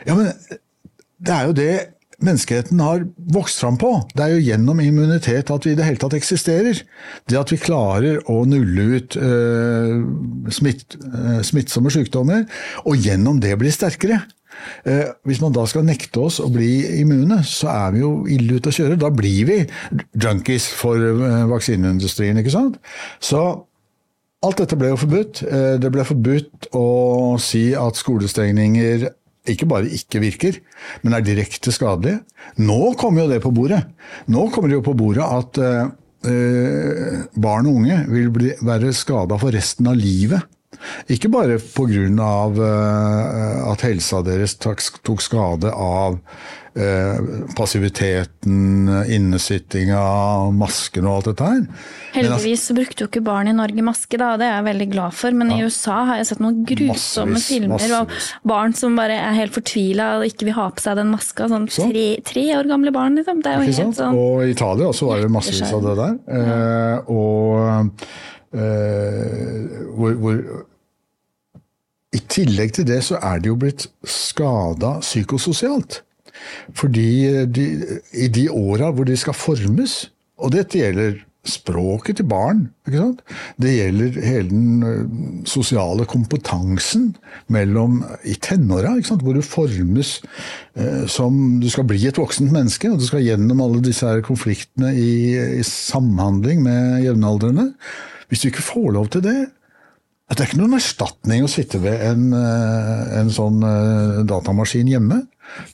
Ja, 0.07 0.15
men 0.15 0.31
det 1.21 1.35
er 1.35 1.49
jo 1.49 1.57
det 1.57 1.73
menneskeheten 2.21 2.81
har 2.85 3.05
vokst 3.33 3.63
fram 3.63 3.79
på. 3.81 3.93
Det 4.15 4.25
er 4.25 4.35
jo 4.35 4.45
gjennom 4.45 4.81
immunitet 4.85 5.51
at 5.53 5.67
vi 5.67 5.73
i 5.73 5.79
det 5.79 5.87
hele 5.87 6.01
tatt 6.01 6.17
eksisterer. 6.19 6.83
Det 7.29 7.39
at 7.41 7.53
vi 7.53 7.61
klarer 7.61 8.21
å 8.31 8.43
nulle 8.49 8.87
ut 8.97 9.17
eh, 9.17 9.95
smitt, 10.53 10.99
eh, 11.01 11.41
smittsomme 11.47 11.93
sykdommer, 11.95 12.45
og 12.85 13.01
gjennom 13.01 13.41
det 13.43 13.57
bli 13.61 13.73
sterkere. 13.75 14.21
Eh, 14.85 15.09
hvis 15.29 15.41
man 15.43 15.55
da 15.55 15.65
skal 15.69 15.87
nekte 15.87 16.23
oss 16.27 16.41
å 16.43 16.49
bli 16.53 17.01
immune, 17.01 17.41
så 17.47 17.71
er 17.73 17.95
vi 17.95 18.03
jo 18.05 18.13
ille 18.31 18.59
ute 18.59 18.73
å 18.73 18.77
kjøre. 18.77 18.99
Da 19.01 19.11
blir 19.15 19.49
vi 19.49 19.59
junkies 20.21 20.69
for 20.77 21.01
eh, 21.01 21.43
vaksineindustrien, 21.51 22.41
ikke 22.43 22.55
sant? 22.57 22.81
Så 23.23 23.67
Alt 24.41 24.57
dette 24.57 24.73
ble 24.81 24.89
jo 24.89 24.97
forbudt. 24.97 25.43
Eh, 25.45 25.75
Det 25.77 25.91
ble 25.93 26.01
forbudt 26.09 26.71
å 26.73 27.37
si 27.37 27.75
at 27.77 27.99
skolestengninger 28.01 29.03
ikke 29.53 29.67
bare 29.69 29.91
ikke 29.93 30.23
virker, 30.23 30.57
men 31.03 31.13
er 31.13 31.25
direkte 31.27 31.69
skadelige. 31.73 32.23
Nå 32.65 32.95
kommer 32.97 33.27
jo 33.27 33.33
det 33.35 33.43
på 33.45 33.53
bordet. 33.53 33.83
Nå 34.33 34.47
kommer 34.49 34.73
det 34.73 34.79
jo 34.79 34.87
på 34.87 34.97
bordet 34.97 35.25
at 35.25 35.61
barn 37.37 37.69
og 37.69 37.79
unge 37.81 37.99
vil 38.13 38.33
bli, 38.33 38.51
være 38.65 38.93
skada 38.97 39.37
for 39.41 39.53
resten 39.57 39.89
av 39.93 39.97
livet. 39.97 40.45
Ikke 41.13 41.31
bare 41.33 41.59
pga. 41.59 42.31
Uh, 42.61 43.71
at 43.73 43.85
helsa 43.87 44.23
deres 44.27 44.57
tok, 44.61 44.81
skade 45.23 45.71
av 45.71 46.19
eh, 46.75 47.19
passiviteten, 47.57 48.89
innesittinga, 49.11 50.03
masken 50.57 51.09
og 51.09 51.19
alt 51.19 51.31
dette 51.31 51.49
her. 51.49 51.61
Heldigvis 52.15 52.67
så 52.69 52.77
brukte 52.77 53.05
jo 53.05 53.11
ikke 53.11 53.23
barn 53.27 53.51
i 53.51 53.55
Norge 53.57 53.85
maske, 53.87 54.19
da, 54.21 54.33
det 54.41 54.49
er 54.49 54.57
jeg 54.59 54.69
veldig 54.71 54.89
glad 54.95 55.19
for. 55.19 55.37
Men 55.43 55.53
i 55.55 55.61
USA 55.65 56.01
har 56.09 56.21
jeg 56.21 56.31
sett 56.33 56.43
noen 56.45 56.63
grusomme 56.69 57.37
Massevis, 57.37 57.51
filmer 57.51 57.97
av 58.01 58.17
barn 58.47 58.75
som 58.77 58.99
bare 58.99 59.19
er 59.19 59.39
helt 59.39 59.55
fortvila 59.57 60.13
og 60.19 60.27
ikke 60.29 60.51
vil 60.51 60.59
ha 60.59 60.67
på 60.75 60.87
seg 60.87 60.99
den 61.01 61.15
maska. 61.15 61.51
Sånn 61.51 61.71
tre, 61.71 62.09
tre 62.27 62.49
år 62.59 62.71
gamle 62.71 62.95
barn, 62.95 63.19
liksom. 63.21 63.45
Det 63.45 63.53
er 63.53 63.61
jo 63.61 63.71
Ikke 63.71 63.87
helt 63.87 64.01
sånn 64.01 64.19
Og 64.19 64.45
i 64.47 64.51
Italia 64.55 64.91
også 64.91 65.11
var 65.11 65.23
det 65.23 65.33
massevis 65.33 65.75
av 65.77 65.87
det 65.89 65.97
der. 66.03 66.21
Eh, 66.41 67.15
og 67.15 68.05
Uh, 68.51 69.95
hvor, 69.95 70.11
hvor 70.19 70.39
I 72.11 72.21
tillegg 72.31 72.75
til 72.75 72.89
det 72.89 73.03
så 73.07 73.21
er 73.23 73.41
de 73.41 73.53
jo 73.53 73.59
blitt 73.61 73.87
skada 74.03 74.97
psykososialt. 75.05 76.03
Fordi 76.75 77.11
de, 77.47 77.67
i 78.17 78.29
de 78.33 78.49
åra 78.51 78.91
hvor 78.95 79.07
de 79.07 79.17
skal 79.19 79.37
formes, 79.37 80.03
og 80.41 80.55
dette 80.55 80.81
gjelder 80.81 81.21
språket 81.47 82.19
til 82.19 82.27
barn, 82.29 82.67
ikke 82.85 83.01
sant? 83.01 83.21
det 83.63 83.71
gjelder 83.73 84.17
hele 84.21 84.49
den 84.51 85.45
sosiale 85.49 86.05
kompetansen 86.09 87.15
mellom 87.49 88.03
i 88.29 88.35
tenåra, 88.37 88.93
hvor 89.23 89.37
du 89.37 89.41
formes 89.45 90.19
eh, 90.77 91.07
som 91.09 91.61
Du 91.63 91.69
skal 91.73 91.89
bli 91.89 92.03
et 92.07 92.21
voksent 92.21 92.53
menneske, 92.53 92.91
og 92.91 93.01
du 93.01 93.07
skal 93.09 93.25
gjennom 93.25 93.63
alle 93.65 93.81
disse 93.85 94.07
her 94.07 94.21
konfliktene 94.27 94.93
i, 94.93 95.13
i 95.61 95.65
samhandling 95.65 96.63
med 96.67 97.07
jevnaldrende. 97.07 97.71
Hvis 98.29 98.45
du 98.45 98.51
ikke 98.51 98.69
får 98.69 98.93
lov 98.99 99.09
til 99.09 99.25
det, 99.25 99.39
det 100.31 100.45
er 100.45 100.47
ikke 100.47 100.61
noen 100.61 100.79
erstatning 100.79 101.43
å 101.43 101.51
sitte 101.51 101.81
ved 101.83 102.03
en, 102.07 102.29
eh, 102.37 103.01
en 103.19 103.31
sånn 103.35 103.65
eh, 103.67 104.21
datamaskin 104.31 104.91
hjemme. 104.91 105.25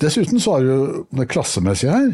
Dessuten 0.00 0.40
så 0.40 0.54
har 0.54 0.62
det 0.64 0.70
jo 0.70 1.02
det 1.18 1.26
klassemessige 1.28 1.92
her. 1.92 2.06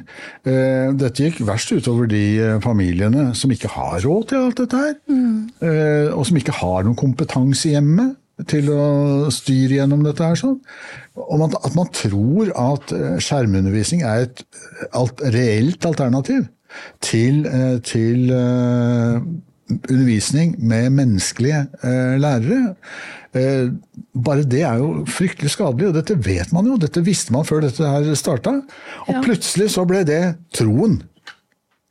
Eh, 0.50 0.88
Dette 0.98 1.28
gikk 1.28 1.38
verst 1.46 1.70
utover 1.70 2.10
de 2.10 2.58
familiene 2.64 3.28
som 3.38 3.52
ikke 3.54 3.70
har 3.76 4.02
råd 4.02 4.26
til 4.32 4.40
alt 4.40 4.58
dette 4.58 4.80
her. 4.80 4.96
Mm. 5.06 5.36
Og 6.16 6.26
som 6.26 6.40
ikke 6.40 6.56
har 6.58 6.82
noen 6.82 6.98
kompetanse 6.98 7.70
hjemme 7.70 8.08
til 8.50 8.72
å 8.74 9.30
styre 9.30 9.78
gjennom 9.78 10.02
dette 10.02 10.26
her. 10.26 10.34
sånn. 10.34 10.58
Og 11.14 11.46
at 11.46 11.78
man 11.78 11.94
tror 11.94 12.50
at 12.58 12.90
skjermundervisning 13.22 14.02
er 14.02 14.26
et 14.26 14.42
alt, 14.90 15.22
reelt 15.22 15.86
alternativ 15.86 16.48
til, 17.04 17.44
til 17.86 18.26
undervisning 19.90 20.54
med 20.58 20.90
menneskelige 20.98 21.64
eh, 21.82 22.14
lærere. 22.20 22.74
Eh, 23.32 23.70
bare 24.24 24.44
det 24.44 24.62
er 24.68 24.80
jo 24.82 25.06
fryktelig 25.08 25.54
skadelig, 25.54 25.88
og 25.88 25.96
dette 25.96 26.18
vet 26.20 26.52
man 26.52 26.68
jo. 26.68 26.76
Dette 26.80 27.04
visste 27.04 27.32
man 27.34 27.46
før 27.48 27.64
dette 27.64 27.88
her 27.88 28.12
starta. 28.18 28.58
Og 29.08 29.22
plutselig 29.24 29.70
så 29.76 29.86
ble 29.88 30.04
det 30.08 30.22
troen. 30.56 31.00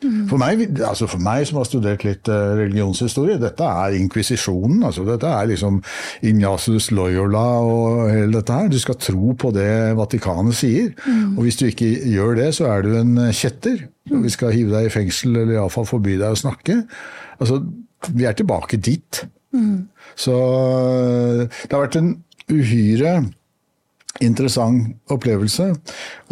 For 0.02 0.42
meg, 0.42 0.64
altså 0.82 1.06
for 1.10 1.22
meg 1.22 1.44
som 1.46 1.60
har 1.60 1.68
studert 1.70 2.06
litt 2.08 2.30
eh, 2.32 2.54
religionshistorie, 2.58 3.38
dette 3.42 3.68
er 3.68 3.98
inkvisisjonen. 4.00 4.82
Altså 4.88 5.06
dette 5.06 5.30
er 5.30 5.52
liksom 5.52 5.78
Ignatius 6.26 6.90
Loyola 6.96 7.44
og 7.62 8.08
hele 8.10 8.40
dette 8.40 8.56
her. 8.58 8.72
Du 8.72 8.80
skal 8.82 8.98
tro 9.02 9.36
på 9.38 9.52
det 9.54 9.70
Vatikanet 10.00 10.58
sier. 10.58 10.90
Og 11.36 11.44
hvis 11.46 11.60
du 11.62 11.68
ikke 11.68 11.92
gjør 12.16 12.40
det, 12.42 12.50
så 12.58 12.72
er 12.72 12.88
du 12.88 12.96
en 12.98 13.14
kjetter. 13.30 13.86
Og 14.10 14.26
vi 14.26 14.34
skal 14.34 14.56
hive 14.56 14.74
deg 14.74 14.90
i 14.90 14.94
fengsel, 14.94 15.36
eller 15.44 15.60
iallfall 15.60 15.86
forby 15.90 16.18
deg 16.18 16.34
å 16.34 16.42
snakke. 16.42 16.82
Altså, 17.38 17.62
vi 18.10 18.26
er 18.26 18.34
tilbake 18.38 18.82
dit. 18.82 19.22
Så 20.18 20.36
det 21.46 21.72
har 21.72 21.86
vært 21.86 22.00
en 22.00 22.16
uhyre 22.52 23.20
interessant 24.22 24.98
opplevelse. 25.12 25.72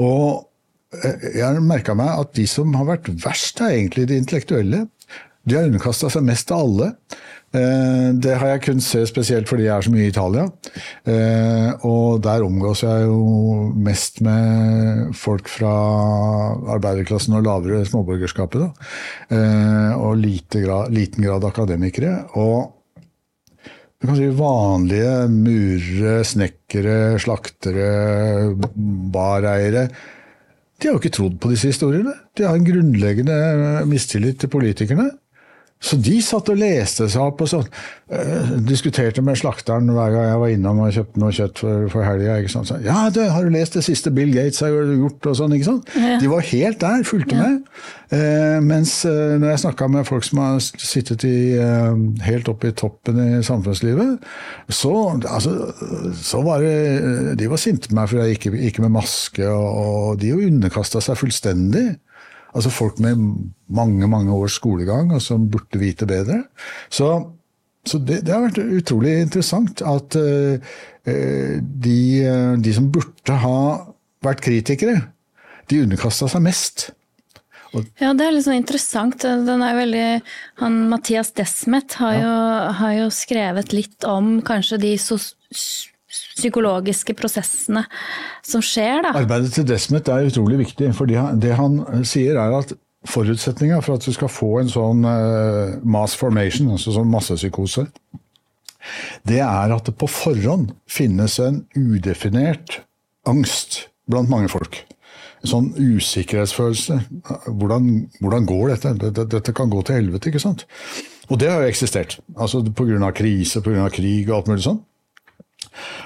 Og 0.02 0.24
eh, 0.34 0.49
jeg 0.90 1.44
har 1.44 1.60
merka 1.62 1.94
meg 1.98 2.10
at 2.18 2.32
de 2.38 2.46
som 2.50 2.74
har 2.78 2.88
vært 2.88 3.12
verst, 3.22 3.62
er 3.62 3.76
egentlig 3.76 4.08
de 4.10 4.18
intellektuelle. 4.18 4.86
De 5.46 5.58
har 5.58 5.68
underkasta 5.70 6.10
seg 6.14 6.26
mest 6.26 6.52
av 6.54 6.64
alle. 6.66 6.88
Eh, 7.50 8.10
det 8.22 8.36
har 8.38 8.52
jeg 8.52 8.64
kunnet 8.68 8.86
se 8.86 9.00
spesielt 9.10 9.50
fordi 9.50 9.66
jeg 9.66 9.74
er 9.74 9.86
så 9.86 9.94
mye 9.94 10.06
i 10.06 10.12
Italia. 10.12 10.44
Eh, 11.10 11.86
og 11.88 12.20
der 12.26 12.46
omgås 12.46 12.84
jeg 12.86 13.08
jo 13.08 13.70
mest 13.74 14.22
med 14.26 15.16
folk 15.18 15.50
fra 15.50 15.72
arbeiderklassen 16.76 17.38
og 17.40 17.48
lavere 17.48 17.86
småborgerskapet. 17.90 18.66
Da. 18.68 18.92
Eh, 19.34 19.96
og 19.98 20.20
lite 20.22 20.62
grad, 20.66 20.94
liten 20.94 21.26
grad 21.26 21.48
akademikere. 21.50 22.20
Og 22.38 22.76
du 24.00 24.08
kan 24.08 24.16
si 24.16 24.30
vanlige 24.32 25.16
murere, 25.34 26.22
snekkere, 26.28 27.18
slaktere, 27.20 27.90
bareiere. 29.12 29.90
De 30.80 30.88
har 30.88 30.96
jo 30.96 31.02
ikke 31.02 31.12
trodd 31.16 31.40
på 31.44 31.52
disse 31.52 31.74
historiene. 31.74 32.14
De 32.38 32.46
har 32.48 32.56
en 32.56 32.68
grunnleggende 32.68 33.36
mistillit 33.90 34.40
til 34.40 34.52
politikerne. 34.52 35.10
Så 35.80 35.96
de 36.04 36.18
satt 36.20 36.50
og 36.52 36.58
leste 36.60 37.06
seg 37.08 37.24
opp 37.24 37.40
og 37.46 37.48
sånn. 37.48 37.68
Uh, 38.12 38.58
diskuterte 38.68 39.22
med 39.24 39.38
slakteren 39.40 39.88
hver 39.96 40.12
gang 40.12 40.26
jeg 40.28 40.40
var 40.42 40.52
innom 40.52 40.82
og 40.84 40.92
kjøpte 40.92 41.22
noe 41.22 41.36
kjøtt 41.38 41.62
for, 41.62 41.86
for 41.94 42.04
helga. 42.04 42.36
Så, 42.52 42.82
ja, 42.84 43.06
du, 43.16 43.22
har 43.32 43.48
du 43.48 43.54
lest 43.54 43.78
det 43.78 43.86
siste 43.86 44.12
Bill 44.12 44.34
Gates 44.36 44.60
har 44.66 44.74
gjort? 44.74 45.30
og 45.30 45.38
sånn, 45.40 45.56
ikke 45.56 45.70
sant? 45.70 45.94
Ja. 45.96 46.18
De 46.20 46.32
var 46.32 46.44
helt 46.50 46.82
der, 46.84 47.06
fulgte 47.08 47.38
ja. 47.38 47.46
med. 47.46 47.80
Uh, 48.12 48.58
mens 48.66 48.98
uh, 49.08 49.38
når 49.40 49.54
jeg 49.54 49.64
snakka 49.64 49.88
med 49.94 50.10
folk 50.10 50.28
som 50.28 50.44
har 50.44 50.60
sittet 50.68 51.24
i, 51.30 51.38
helt 52.26 52.52
oppe 52.52 52.74
i 52.74 52.76
toppen 52.76 53.24
i 53.24 53.30
samfunnslivet, 53.46 54.28
så, 54.68 54.94
altså, 55.32 55.56
så 56.20 56.44
var 56.44 56.66
det 56.66 57.38
De 57.40 57.48
var 57.50 57.62
sinte 57.62 57.88
på 57.88 57.96
meg 57.96 58.12
fordi 58.12 58.28
jeg 58.28 58.36
gikk, 58.36 58.60
gikk 58.66 58.84
med 58.84 58.98
maske, 59.00 59.48
og, 59.48 59.80
og 59.80 60.20
de 60.20 60.36
underkasta 60.36 61.00
seg 61.04 61.24
fullstendig. 61.24 61.88
Altså 62.56 62.72
folk 62.74 63.00
med 63.04 63.20
mange 63.70 64.08
mange 64.10 64.34
års 64.34 64.58
skolegang, 64.58 65.14
og 65.14 65.22
som 65.22 65.50
burde 65.52 65.82
vite 65.82 66.08
bedre. 66.10 66.44
Så, 66.90 67.10
så 67.86 68.00
det, 68.02 68.24
det, 68.26 68.34
har 68.34 68.48
vært 68.48 68.62
utrolig 68.82 69.20
interessant 69.22 69.84
at 69.86 70.18
uh, 70.18 70.78
de, 71.06 72.00
de, 72.62 72.74
som 72.76 72.90
burde 72.94 73.38
ha 73.44 73.60
vært 74.26 74.44
kritikere, 74.46 74.98
de 75.70 75.84
underkasta 75.86 76.30
seg 76.32 76.44
mest. 76.44 76.90
Og 77.78 77.86
ja, 78.02 78.16
det 78.18 78.26
er 78.26 78.34
litt 78.34 78.48
sånn 78.48 78.58
interessant. 78.58 79.22
Den 79.22 79.62
er 79.62 79.78
veldig, 79.78 80.08
han, 80.64 80.82
Mathias 80.90 81.32
Desmet 81.38 82.00
har, 82.02 82.18
ja. 82.18 82.26
jo, 82.26 82.74
har 82.82 82.96
jo 82.98 83.08
skrevet 83.14 83.76
litt 83.76 84.08
om 84.10 84.40
kanskje 84.46 84.82
de 84.82 84.96
sos 85.02 85.36
psykologiske 86.10 87.16
prosessene 87.18 87.86
som 88.46 88.64
skjer. 88.66 89.04
Da. 89.06 89.16
Arbeidet 89.20 89.54
til 89.56 89.68
Desmet 89.70 90.10
er 90.12 90.30
utrolig 90.30 90.60
viktig. 90.66 90.92
for 90.98 91.10
Det 91.10 91.56
han 91.58 91.82
sier 92.08 92.40
er 92.40 92.56
at 92.60 92.74
forutsetninga 93.08 93.80
for 93.84 93.96
at 93.96 94.06
du 94.06 94.14
skal 94.16 94.32
få 94.32 94.60
en 94.62 94.72
sånn 94.72 95.06
uh, 95.08 95.78
mass 95.88 96.18
formation, 96.20 96.74
altså 96.76 96.96
sånn 96.96 97.12
massepsykose, 97.12 97.88
det 99.28 99.42
er 99.44 99.74
at 99.76 99.88
det 99.88 99.96
på 100.00 100.08
forhånd 100.10 100.74
finnes 100.90 101.38
en 101.44 101.64
udefinert 101.78 102.82
angst 103.30 103.86
blant 104.10 104.32
mange 104.32 104.50
folk. 104.52 104.82
En 105.44 105.52
sånn 105.52 105.70
usikkerhetsfølelse. 105.78 106.98
Hvordan, 107.48 107.90
hvordan 108.20 108.48
går 108.50 108.74
dette? 108.74 108.94
dette? 109.06 109.28
dette? 109.36 109.56
kan 109.56 109.72
gå 109.72 109.84
til 109.88 110.00
helvete, 110.00 110.32
ikke 110.32 110.44
sant? 110.44 110.66
Og 111.30 111.40
det 111.40 111.52
har 111.52 111.64
jo 111.64 111.72
eksistert. 111.72 112.18
Altså 112.36 112.64
Pga. 112.66 113.12
krise, 113.16 113.62
pga. 113.64 113.88
krig 113.94 114.28
og 114.30 114.40
alt 114.40 114.52
mulig 114.52 114.66
sånn. 114.66 114.82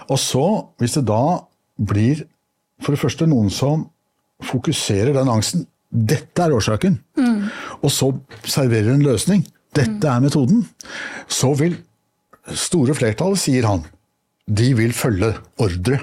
Og 0.09 0.19
så, 0.21 0.45
hvis 0.81 0.97
det 0.99 1.05
da 1.09 1.23
blir 1.79 2.25
for 2.83 2.95
det 2.95 3.01
første 3.01 3.27
noen 3.29 3.51
som 3.53 3.87
fokuserer 4.43 5.15
den 5.15 5.31
angsten 5.31 5.67
Dette 5.93 6.41
er 6.41 6.53
årsaken. 6.55 6.95
Mm. 7.21 7.43
Og 7.85 7.91
så 7.93 8.07
serverer 8.49 8.95
en 8.95 9.03
løsning. 9.05 9.43
Dette 9.77 10.09
er 10.09 10.23
metoden. 10.23 10.63
Så 11.29 11.51
vil 11.59 11.75
store 12.49 12.95
flertallet, 12.97 13.37
sier 13.43 13.67
han, 13.69 13.83
de 14.49 14.71
vil 14.73 14.95
følge 14.97 15.35
ordre. 15.61 15.99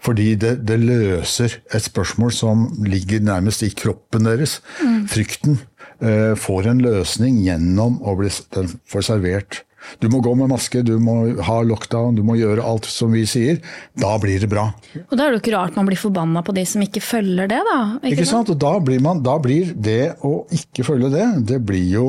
Fordi 0.00 0.32
det, 0.40 0.54
det, 0.68 0.78
løser 0.80 1.58
et 1.68 1.84
spørsmål 1.84 2.32
som 2.32 2.64
ligger 2.84 3.20
nærmest 3.20 3.62
i 3.62 3.68
kroppen 3.76 4.24
deres. 4.24 4.58
Mm. 4.80 5.04
Frykten 5.12 5.58
eh, 6.00 6.32
får 6.36 6.72
en 6.72 6.80
løsning 6.84 7.42
gjennom 7.44 8.00
å 8.00 8.16
bli 8.18 8.32
får 8.32 9.06
servert 9.06 9.62
du 9.98 10.08
må 10.12 10.20
gå 10.24 10.34
med 10.38 10.50
maske, 10.52 10.82
du 10.86 10.94
må 11.02 11.16
ha 11.46 11.58
lockdown, 11.66 12.16
du 12.18 12.22
må 12.26 12.36
gjøre 12.38 12.64
alt 12.64 12.88
som 12.90 13.12
vi 13.14 13.24
sier. 13.28 13.60
Da 13.98 14.14
blir 14.22 14.40
det 14.42 14.50
bra. 14.52 14.68
Og 15.02 15.14
Da 15.16 15.26
er 15.26 15.32
det 15.32 15.40
jo 15.40 15.42
ikke 15.42 15.56
rart 15.56 15.78
man 15.78 15.88
blir 15.88 16.00
forbanna 16.00 16.44
på 16.46 16.54
de 16.56 16.64
som 16.68 16.84
ikke 16.84 17.02
følger 17.04 17.50
det, 17.50 17.60
da. 17.66 17.78
Ikke, 18.00 18.14
ikke 18.20 18.28
sant? 18.30 18.52
Og 18.52 18.60
da 18.60 18.74
blir, 18.84 19.02
man, 19.04 19.22
da 19.26 19.36
blir, 19.42 19.74
det 19.74 20.14
å 20.26 20.44
ikke 20.54 20.86
følge 20.86 21.12
det, 21.14 21.26
det 21.52 21.60
blir 21.66 21.86
jo 21.90 22.06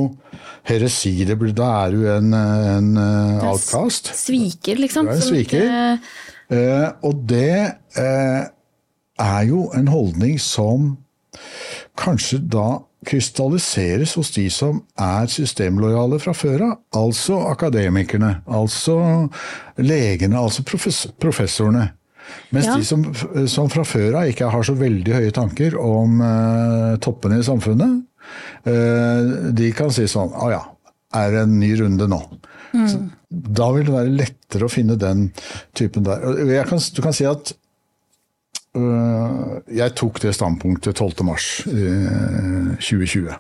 heresi. 0.68 1.16
Det 1.28 1.38
blir, 1.40 1.56
da 1.58 1.70
er 1.86 1.96
du 1.96 2.06
en, 2.12 2.34
en 2.36 2.92
uh, 2.98 3.52
outcast. 3.52 4.14
Sviker, 4.18 4.82
liksom. 4.82 5.10
Du 5.10 5.16
er 5.16 5.22
en 5.22 5.26
sviker. 5.26 5.68
Ikke... 5.68 6.18
Uh, 6.52 6.88
og 7.08 7.22
det 7.32 7.56
uh, 7.96 8.44
er 9.22 9.44
jo 9.48 9.70
en 9.78 9.88
holdning 9.92 10.36
som 10.42 10.96
kanskje 12.00 12.42
da 12.52 12.82
krystalliseres 13.08 14.14
hos 14.20 14.30
de 14.36 14.46
som 14.54 14.82
er 15.00 15.30
systemlojale 15.32 16.20
fra 16.22 16.34
før 16.38 16.68
av. 16.68 16.76
Altså 17.02 17.40
akademikerne, 17.50 18.36
altså 18.46 18.98
legene, 19.82 20.38
altså 20.38 20.66
professorene. 20.66 21.90
Mens 22.54 22.68
ja. 22.70 22.78
de 22.78 22.86
som, 22.86 23.04
som, 23.50 23.70
fra 23.72 23.84
før 23.88 24.22
av 24.22 24.30
ikke 24.30 24.52
har 24.54 24.64
så 24.64 24.76
veldig 24.78 25.16
høye 25.18 25.34
tanker 25.36 25.76
om 25.80 26.22
uh, 26.22 27.00
toppene 27.04 27.42
i 27.42 27.48
samfunnet, 27.48 27.98
uh, 28.70 29.50
de 29.58 29.72
kan 29.76 29.92
si 29.92 30.06
sånn 30.08 30.32
Å 30.38 30.52
ja, 30.54 30.62
er 31.18 31.34
det 31.34 31.42
en 31.48 31.58
ny 31.60 31.74
runde 31.82 32.08
nå? 32.12 32.22
Mm. 32.72 33.10
da 33.28 33.66
vil 33.76 33.84
det 33.84 33.92
være 33.92 34.12
lettere 34.16 34.64
å 34.64 34.72
finne 34.72 34.96
den 34.96 35.26
typen 35.76 36.06
der. 36.06 36.22
Kan, 36.70 36.80
du 36.80 37.02
kan 37.04 37.16
si 37.16 37.26
at 37.28 37.52
jeg 38.72 39.92
tok 40.00 40.16
det 40.24 40.32
standpunktet 40.38 40.96
12.3.2020. 40.96 43.28
Øh, 43.28 43.36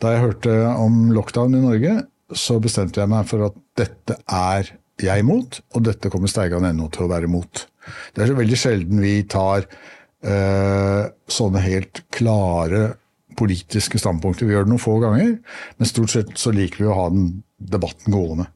da 0.00 0.06
jeg 0.14 0.24
hørte 0.24 0.52
om 0.80 1.12
lockdown 1.12 1.54
i 1.54 1.60
Norge, 1.60 2.08
så 2.32 2.56
bestemte 2.62 3.00
jeg 3.02 3.08
meg 3.12 3.28
for 3.28 3.44
at 3.50 3.56
dette 3.76 4.16
er 4.24 4.72
jeg 5.02 5.24
imot, 5.24 5.60
og 5.74 5.86
dette 5.86 6.10
kommer 6.12 6.30
Steigan.no 6.30 6.88
til 6.92 7.06
å 7.06 7.10
være 7.10 7.28
imot. 7.28 7.66
Det 8.14 8.22
er 8.22 8.30
så 8.30 8.36
veldig 8.38 8.58
sjelden 8.58 9.02
vi 9.02 9.14
tar 9.28 9.66
uh, 9.66 11.02
sånne 11.28 11.62
helt 11.64 12.04
klare 12.14 12.94
politiske 13.38 13.98
standpunkter. 13.98 14.46
Vi 14.46 14.54
gjør 14.54 14.66
det 14.66 14.72
noen 14.72 14.82
få 14.82 14.96
ganger, 15.02 15.34
men 15.78 15.90
stort 15.90 16.14
sett 16.14 16.34
så 16.40 16.54
liker 16.54 16.84
vi 16.84 16.90
å 16.90 16.96
ha 16.96 17.08
den 17.12 17.32
debatten 17.58 18.14
gående. 18.14 18.48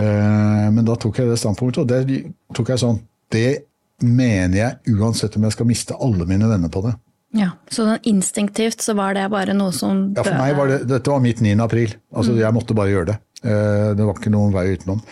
Uh, 0.00 0.72
men 0.74 0.84
da 0.88 0.96
tok 1.00 1.20
jeg 1.20 1.30
det 1.30 1.40
standpunktet, 1.40 1.84
og 1.84 1.92
det 1.92 2.22
tok 2.56 2.74
jeg 2.74 2.82
sånn 2.82 2.98
Det 3.32 3.64
mener 4.02 4.58
jeg 4.58 4.96
uansett 4.98 5.36
om 5.38 5.46
jeg 5.46 5.54
skal 5.56 5.68
miste 5.68 5.96
alle 6.02 6.26
mine 6.28 6.48
venner 6.50 6.72
på 6.72 6.82
det. 6.86 6.94
Ja, 7.34 7.50
Så 7.70 7.98
instinktivt 8.06 8.82
så 8.82 8.94
var 8.94 9.14
det 9.14 9.26
bare 9.30 9.56
noe 9.58 9.72
som 9.74 10.12
Ja, 10.14 10.22
for 10.22 10.38
meg 10.38 10.54
var 10.54 10.70
det, 10.70 10.84
Dette 10.86 11.10
var 11.10 11.22
mitt 11.22 11.40
9. 11.42 11.56
april. 11.64 11.96
Altså, 12.14 12.32
mm. 12.32 12.38
Jeg 12.44 12.54
måtte 12.54 12.76
bare 12.78 12.92
gjøre 12.92 13.08
det. 13.10 13.16
Eh, 13.44 13.90
det 13.98 14.06
var 14.06 14.16
ikke 14.16 14.32
noen 14.32 14.54
vei 14.54 14.68
utenom. 14.72 15.02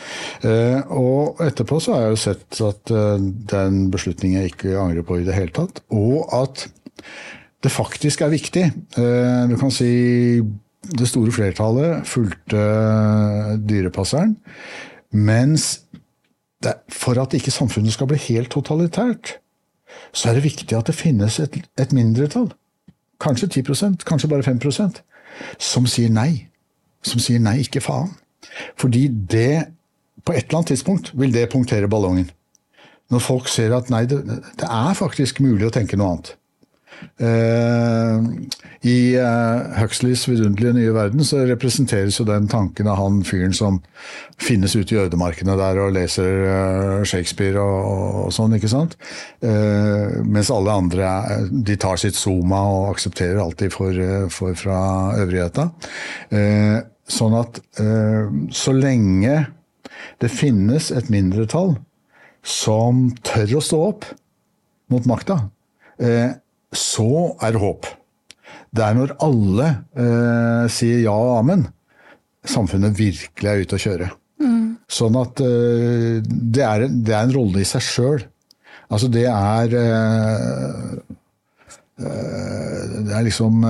Eh, 0.46 0.80
og 0.94 1.42
etterpå 1.44 1.80
så 1.82 1.96
har 1.96 2.06
jeg 2.06 2.14
jo 2.14 2.20
sett 2.22 2.60
at 2.64 2.92
eh, 2.94 3.26
den 3.52 3.84
beslutningen 3.92 4.40
jeg 4.40 4.54
ikke 4.54 4.76
angrer 4.80 5.06
på 5.06 5.18
i 5.20 5.26
det 5.26 5.36
hele 5.36 5.52
tatt, 5.56 5.82
og 5.92 6.32
at 6.38 6.66
det 7.62 7.70
faktisk 7.70 8.24
er 8.24 8.32
viktig. 8.32 8.64
Du 8.96 9.52
kan 9.60 9.70
si 9.70 10.40
det 10.98 11.06
store 11.06 11.30
flertallet 11.30 12.08
fulgte 12.10 12.62
dyrepasseren, 13.62 14.32
mens 15.14 15.81
for 16.92 17.18
at 17.20 17.34
ikke 17.36 17.54
samfunnet 17.54 17.94
skal 17.94 18.08
bli 18.10 18.18
helt 18.28 18.52
totalitært, 18.54 19.38
så 20.12 20.30
er 20.30 20.38
det 20.38 20.46
viktig 20.46 20.76
at 20.76 20.88
det 20.88 20.96
finnes 20.96 21.38
et, 21.42 21.58
et 21.80 21.92
mindretall, 21.92 22.50
kanskje 23.22 23.48
10% 23.60 24.06
kanskje 24.08 24.30
bare 24.30 24.46
5% 24.46 25.02
som 25.62 25.86
sier 25.88 26.12
nei. 26.12 26.48
Som 27.02 27.22
sier 27.22 27.40
nei, 27.42 27.58
ikke 27.64 27.82
faen. 27.82 28.12
Fordi 28.78 29.06
det, 29.08 29.64
på 30.26 30.34
et 30.34 30.46
eller 30.46 30.60
annet 30.60 30.72
tidspunkt, 30.74 31.12
vil 31.18 31.34
det 31.34 31.48
punktere 31.50 31.90
ballongen. 31.90 32.30
Når 33.10 33.24
folk 33.24 33.50
ser 33.50 33.74
at 33.76 33.90
nei, 33.92 34.04
det, 34.06 34.22
det 34.60 34.68
er 34.68 34.94
faktisk 34.98 35.42
mulig 35.42 35.66
å 35.68 35.74
tenke 35.74 35.98
noe 35.98 36.14
annet. 36.14 36.34
Uh, 37.22 38.24
I 38.82 39.14
uh, 39.20 39.78
Huxleys 39.78 40.24
vidunderlige 40.26 40.74
nye 40.74 40.94
verden 40.94 41.22
så 41.26 41.44
representeres 41.46 42.16
jo 42.18 42.26
den 42.26 42.48
tanken 42.50 42.88
av 42.90 42.98
han 42.98 43.20
fyren 43.26 43.54
som 43.54 43.78
finnes 44.42 44.74
ute 44.74 44.96
i 44.96 45.00
ødemarkene 45.04 45.54
der 45.60 45.78
og 45.84 45.92
leser 45.94 46.40
uh, 46.48 47.04
Shakespeare 47.06 47.62
og, 47.62 48.24
og, 48.24 48.32
sånn, 48.34 48.56
ikke 48.58 48.72
sant? 48.72 48.96
mens 49.42 50.50
alle 50.54 50.74
andre 50.74 51.08
de 51.50 51.76
tar 51.80 52.00
sitt 52.00 52.16
soma 52.18 52.62
og 52.70 52.90
aksepterer 52.92 53.40
alt 53.42 53.62
de 53.62 53.70
får 53.72 53.98
fra 54.58 54.78
øvrigheta. 55.18 55.68
sånn 57.10 57.34
at 57.38 57.58
så 58.54 58.74
lenge 58.76 59.34
det 60.22 60.30
finnes 60.30 60.90
et 60.94 61.10
mindretall 61.12 61.74
som 62.42 63.08
tør 63.26 63.58
å 63.58 63.64
stå 63.64 63.80
opp 63.90 64.06
mot 64.92 65.06
makta, 65.10 65.38
så 66.72 67.36
er 67.44 67.52
det 67.54 67.60
håp. 67.62 67.86
Det 68.72 68.84
er 68.84 68.96
når 68.96 69.14
alle 69.20 69.68
eh, 70.00 70.64
sier 70.72 71.02
ja 71.04 71.12
og 71.12 71.42
amen, 71.42 71.66
samfunnet 72.48 72.96
virkelig 72.96 73.50
er 73.50 73.64
ute 73.64 73.76
å 73.76 73.82
kjøre. 73.82 74.08
Sånn 74.92 75.16
at 75.20 75.40
eh, 75.44 76.20
det, 76.24 76.62
er, 76.64 76.86
det, 76.88 77.12
er, 77.12 77.22
en 77.22 77.34
rolle 77.36 77.62
i 77.62 77.68
seg 77.68 77.84
sjøl. 77.84 78.24
Altså 78.92 79.08
det 79.12 79.26
er 79.28 79.76
eh, 79.78 80.96
Det 82.02 83.12
er 83.14 83.24
liksom 83.24 83.62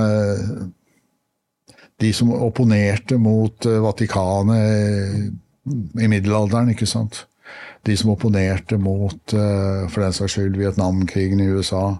De 2.01 2.09
som 2.15 2.31
opponerte 2.33 3.19
mot 3.21 3.67
Vatikanet 3.83 5.29
i 6.01 6.07
middelalderen, 6.09 6.71
ikke 6.73 6.87
sant. 6.89 7.27
De 7.85 7.95
som 7.99 8.11
opponerte 8.15 8.79
mot, 8.81 9.21
for 9.29 9.99
den 10.01 10.15
saks 10.15 10.33
skyld, 10.35 10.57
Vietnamkrigen 10.57 11.43
i 11.43 11.51
USA. 11.53 11.99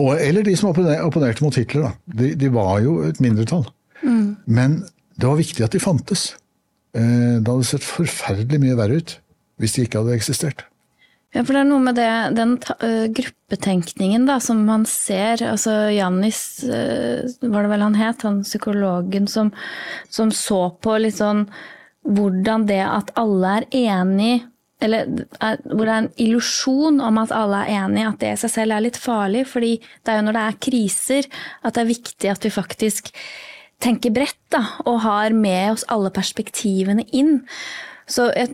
Og, 0.00 0.14
eller 0.18 0.42
de 0.42 0.56
som 0.58 0.72
opponerte 0.72 1.44
mot 1.44 1.54
Hitler. 1.54 1.86
Da. 1.86 2.18
De, 2.18 2.32
de 2.38 2.50
var 2.52 2.80
jo 2.82 2.98
et 3.06 3.20
mindretall. 3.22 3.66
Mm. 4.02 4.36
Men 4.46 4.80
det 5.14 5.28
var 5.28 5.38
viktig 5.38 5.64
at 5.66 5.74
de 5.74 5.82
fantes. 5.82 6.32
Eh, 6.96 7.40
det 7.40 7.50
hadde 7.50 7.66
sett 7.68 7.86
forferdelig 7.86 8.62
mye 8.62 8.78
verre 8.78 9.02
ut 9.02 9.18
hvis 9.62 9.76
de 9.76 9.84
ikke 9.86 10.02
hadde 10.02 10.16
eksistert. 10.18 10.64
Ja, 11.34 11.42
for 11.42 11.54
det 11.54 11.64
er 11.64 11.66
noe 11.66 11.82
med 11.82 11.96
det, 11.98 12.10
den 12.38 12.54
uh, 12.62 13.06
gruppetenkningen 13.10 14.26
da, 14.28 14.36
som 14.42 14.60
man 14.66 14.84
ser. 14.86 15.42
altså 15.42 15.90
Jannis, 15.90 16.62
uh, 16.62 17.26
var 17.42 17.66
det 17.66 17.72
vel 17.72 17.82
han 17.82 17.98
het, 17.98 18.22
han 18.26 18.42
psykologen 18.46 19.26
som, 19.30 19.50
som, 20.06 20.30
så 20.34 20.68
på 20.82 20.94
litt 21.02 21.18
sånn 21.18 21.48
hvordan 22.06 22.68
det 22.68 22.82
at 22.86 23.10
alle 23.18 23.56
er 23.58 23.66
enig 23.80 24.44
eller 24.86 25.08
hvor 25.34 25.84
det 25.84 25.94
er 25.94 26.02
en 26.02 26.12
illusjon 26.26 27.00
om 27.04 27.22
at 27.22 27.32
alle 27.34 27.64
er 27.64 27.80
enige, 27.84 28.10
at 28.10 28.20
det 28.20 28.34
i 28.34 28.42
seg 28.44 28.54
selv 28.58 28.76
er 28.76 28.84
litt 28.84 29.00
farlig. 29.00 29.46
fordi 29.50 29.78
det 29.80 30.12
er 30.12 30.20
jo 30.20 30.26
når 30.28 30.38
det 30.38 30.44
er 30.44 30.60
kriser 30.68 31.32
at 31.62 31.74
det 31.74 31.82
er 31.82 31.92
viktig 31.94 32.30
at 32.30 32.44
vi 32.44 32.54
faktisk 32.54 33.10
tenker 33.82 34.14
bredt 34.14 34.40
da, 34.54 34.62
og 34.86 35.02
har 35.04 35.34
med 35.36 35.74
oss 35.74 35.84
alle 35.92 36.12
perspektivene 36.14 37.04
inn. 37.12 37.40
Jeg, 38.04 38.50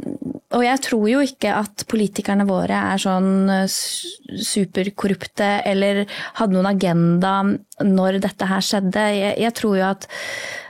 og 0.55 0.63
jeg 0.63 0.81
tror 0.85 1.07
jo 1.11 1.23
ikke 1.27 1.53
at 1.59 1.83
politikerne 1.91 2.47
våre 2.47 2.77
er 2.93 3.01
sånn 3.03 3.51
eh, 3.51 3.65
superkorrupte 3.67 5.49
eller 5.67 6.05
hadde 6.39 6.55
noen 6.55 6.69
agenda 6.71 7.33
når 7.83 8.21
dette 8.23 8.47
her 8.47 8.63
skjedde. 8.63 9.07
Jeg, 9.17 9.35
jeg 9.43 9.57
tror 9.59 9.75
jo 9.81 9.89
at, 9.89 10.07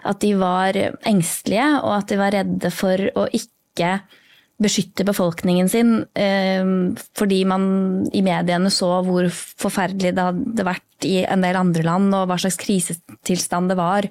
at, 0.08 0.22
de 0.24 0.32
var 0.40 0.80
engstelige, 1.08 1.68
og 1.82 1.92
at 1.98 2.08
de 2.08 2.20
var 2.22 2.34
redde 2.38 2.72
for 2.72 3.04
å 3.20 3.28
ikke 3.36 3.98
beskytte 4.60 5.06
befolkningen 5.08 5.70
sin 5.72 5.94
eh, 6.18 6.64
fordi 7.16 7.40
man 7.48 7.64
i 8.12 8.22
mediene 8.24 8.72
så 8.72 8.98
hvor 9.06 9.30
forferdelig 9.32 10.14
det 10.16 10.26
hadde 10.26 10.66
vært 10.68 11.08
i 11.08 11.22
en 11.24 11.44
del 11.44 11.56
andre 11.56 11.84
land, 11.86 12.12
og 12.16 12.28
hva 12.28 12.36
slags 12.40 12.60
krisetilstand 12.60 13.72
det 13.72 13.78
var. 13.80 14.08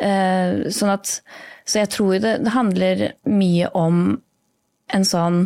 Eh, 0.00 0.66
sånn 0.74 0.92
at, 0.92 1.20
så 1.64 1.84
jeg 1.84 1.92
tror 1.94 2.18
det, 2.18 2.34
det 2.44 2.54
handler 2.54 3.06
mye 3.30 3.70
om 3.78 4.02
en 4.90 5.06
sånn 5.06 5.44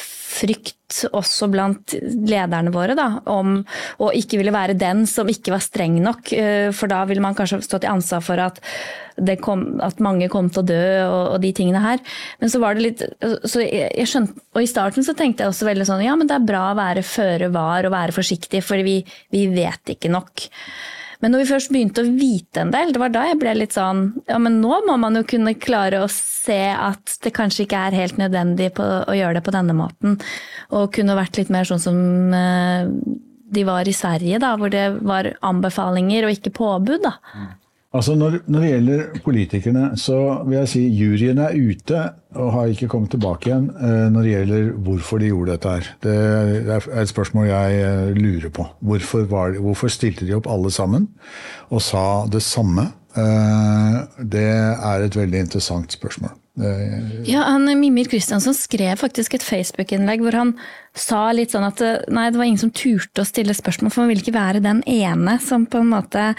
frykt 0.00 0.76
også 1.10 1.48
blant 1.50 1.96
lederne 1.98 2.70
våre, 2.74 2.94
da, 2.98 3.08
om 3.32 3.58
å 4.02 4.10
ikke 4.14 4.38
ville 4.38 4.54
være 4.54 4.76
den 4.78 5.04
som 5.10 5.28
ikke 5.30 5.54
var 5.54 5.64
streng 5.64 5.98
nok. 6.04 6.30
Eh, 6.32 6.68
for 6.76 6.90
da 6.90 7.02
ville 7.08 7.24
man 7.24 7.36
kanskje 7.38 7.62
stått 7.64 7.86
i 7.86 7.90
ansvar 7.90 8.22
for 8.24 8.42
at, 8.42 8.60
kom, 9.42 9.66
at 9.82 10.02
mange 10.04 10.28
kom 10.32 10.50
til 10.52 10.62
å 10.62 10.66
dø 10.68 10.86
og, 11.06 11.22
og, 11.34 11.38
de 11.42 11.52
tingene 11.56 11.82
her. 11.82 12.02
Men 12.42 12.52
så 12.52 12.62
var 12.62 12.76
det 12.76 12.86
litt 12.86 13.06
så 13.48 13.64
jeg, 13.64 13.90
jeg 13.90 14.10
skjønte, 14.12 14.44
Og 14.54 14.62
i 14.62 14.70
starten 14.70 15.06
så 15.06 15.16
tenkte 15.18 15.44
jeg 15.44 15.54
også 15.54 15.68
veldig 15.68 15.88
sånn 15.88 16.04
ja, 16.06 16.14
men 16.18 16.30
det 16.30 16.38
er 16.38 16.50
bra 16.52 16.68
å 16.70 16.78
være 16.78 17.06
føre 17.06 17.50
var 17.54 17.88
og 17.88 17.96
være 17.96 18.14
forsiktig, 18.16 18.62
for 18.64 18.86
vi, 18.86 19.00
vi 19.34 19.48
vet 19.52 19.96
ikke 19.96 20.12
nok. 20.12 20.46
Men 21.22 21.32
når 21.32 21.42
vi 21.42 21.48
først 21.50 21.72
begynte 21.72 22.04
å 22.04 22.14
vite 22.18 22.62
en 22.62 22.72
del, 22.74 22.92
det 22.92 23.00
var 23.00 23.12
da 23.14 23.24
jeg 23.30 23.38
ble 23.40 23.54
litt 23.56 23.76
sånn 23.76 24.08
Ja, 24.28 24.38
men 24.42 24.60
nå 24.62 24.80
må 24.86 24.96
man 25.00 25.16
jo 25.18 25.24
kunne 25.28 25.56
klare 25.58 26.02
å 26.04 26.10
se 26.12 26.60
at 26.72 27.18
det 27.24 27.32
kanskje 27.36 27.64
ikke 27.64 27.84
er 27.88 27.96
helt 27.96 28.20
nødvendig 28.20 28.72
på, 28.76 28.84
å 28.84 29.16
gjøre 29.16 29.38
det 29.38 29.44
på 29.46 29.54
denne 29.54 29.76
måten. 29.76 30.18
Og 30.76 30.92
kunne 30.96 31.18
vært 31.18 31.40
litt 31.40 31.52
mer 31.52 31.68
sånn 31.68 31.82
som 31.82 32.00
eh, 32.36 32.90
de 33.56 33.64
var 33.66 33.88
i 33.88 33.94
Sverige, 33.96 34.40
da, 34.42 34.54
hvor 34.58 34.72
det 34.72 34.88
var 35.06 35.30
anbefalinger 35.46 36.26
og 36.26 36.36
ikke 36.36 36.54
påbud. 36.56 37.06
da. 37.06 37.16
Altså 37.96 38.14
når, 38.14 38.38
når, 38.46 38.60
det 38.60 38.70
gjelder 38.70 39.02
politikerne, 39.24 39.84
så 39.96 40.18
vil 40.44 40.58
jeg 40.58 40.68
si 40.68 40.82
juryen 40.98 41.38
er 41.40 41.56
ute 41.56 42.02
og 42.36 42.52
har 42.52 42.72
ikke 42.72 42.90
kommet 42.92 43.14
tilbake 43.14 43.48
igjen 43.48 43.70
eh, 43.72 44.06
når 44.12 44.26
det 44.26 44.34
gjelder 44.34 44.70
hvorfor 44.84 45.22
de 45.22 45.30
gjorde 45.30 45.54
dette 45.54 45.72
her. 45.76 45.88
Det 46.04 46.16
er 46.76 46.88
et 47.00 47.12
spørsmål 47.12 47.48
jeg 47.48 47.80
eh, 47.86 48.12
lurer 48.18 48.52
på. 48.52 48.66
Hvorfor, 48.84 49.24
var, 49.30 49.56
hvorfor 49.64 49.92
stilte 49.92 50.28
de 50.28 50.36
opp 50.36 50.50
alle 50.52 50.72
sammen 50.74 51.08
og 51.70 51.80
sa 51.84 52.04
det 52.32 52.44
samme? 52.44 52.90
Eh, 53.16 54.00
det 54.36 54.48
er 54.50 55.06
et 55.06 55.16
veldig 55.16 55.46
interessant 55.46 55.96
spørsmål. 55.96 56.36
Ja, 56.56 57.42
han, 57.44 57.68
Mimir 57.80 58.08
Kristiansson 58.08 58.54
skrev 58.56 58.96
faktisk 58.96 59.34
et 59.36 59.44
Facebook-innlegg 59.44 60.22
hvor 60.24 60.36
han 60.38 60.54
sa 60.96 61.26
litt 61.36 61.52
sånn 61.52 61.66
at 61.66 61.82
nei, 62.08 62.30
det 62.32 62.40
var 62.40 62.48
ingen 62.48 62.62
som 62.62 62.72
turte 62.72 63.20
å 63.20 63.28
stille 63.28 63.52
spørsmål, 63.52 63.92
for 63.92 64.02
man 64.02 64.12
ville 64.14 64.24
ikke 64.24 64.32
være 64.38 64.62
den 64.64 64.80
ene 64.88 65.36
som 65.44 65.66
på 65.68 65.82
en 65.82 65.90
måte 65.92 66.30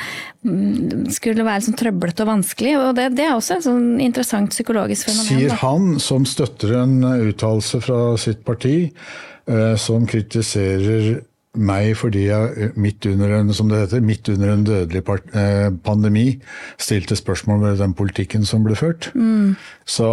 mm, 0.42 1.06
skulle 1.14 1.46
være 1.46 1.68
sånn 1.68 1.78
trøblete 1.78 2.26
og 2.26 2.32
vanskelig. 2.32 2.74
og 2.82 2.98
Det, 2.98 3.12
det 3.20 3.28
er 3.28 3.36
også 3.36 3.60
et 3.60 3.68
sånn 3.68 3.88
interessant 4.02 4.56
psykologisk 4.56 5.12
fenomen. 5.12 5.30
Sier 5.30 5.58
han 5.62 6.02
som 6.02 6.26
støtter 6.26 6.80
en 6.82 6.98
uttalelse 7.06 7.84
fra 7.86 8.02
sitt 8.18 8.42
parti, 8.48 8.78
eh, 9.46 9.76
som 9.78 10.10
kritiserer 10.10 11.20
meg 11.58 11.92
fordi 12.00 12.28
jeg 12.28 12.72
midt 12.80 13.06
under 13.10 13.34
en, 13.40 13.54
som 13.56 13.70
det 13.72 13.82
heter, 13.84 14.04
midt 14.06 14.30
under 14.34 14.54
en 14.54 14.64
dødelig 14.68 15.04
eh, 15.08 15.68
pandemi 15.84 16.26
stilte 16.80 17.18
spørsmål 17.18 17.64
ved 17.64 17.82
den 17.82 17.94
politikken 17.98 18.46
som 18.46 18.66
ble 18.66 18.78
ført. 18.78 19.10
Mm. 19.16 19.56
Så 19.88 20.08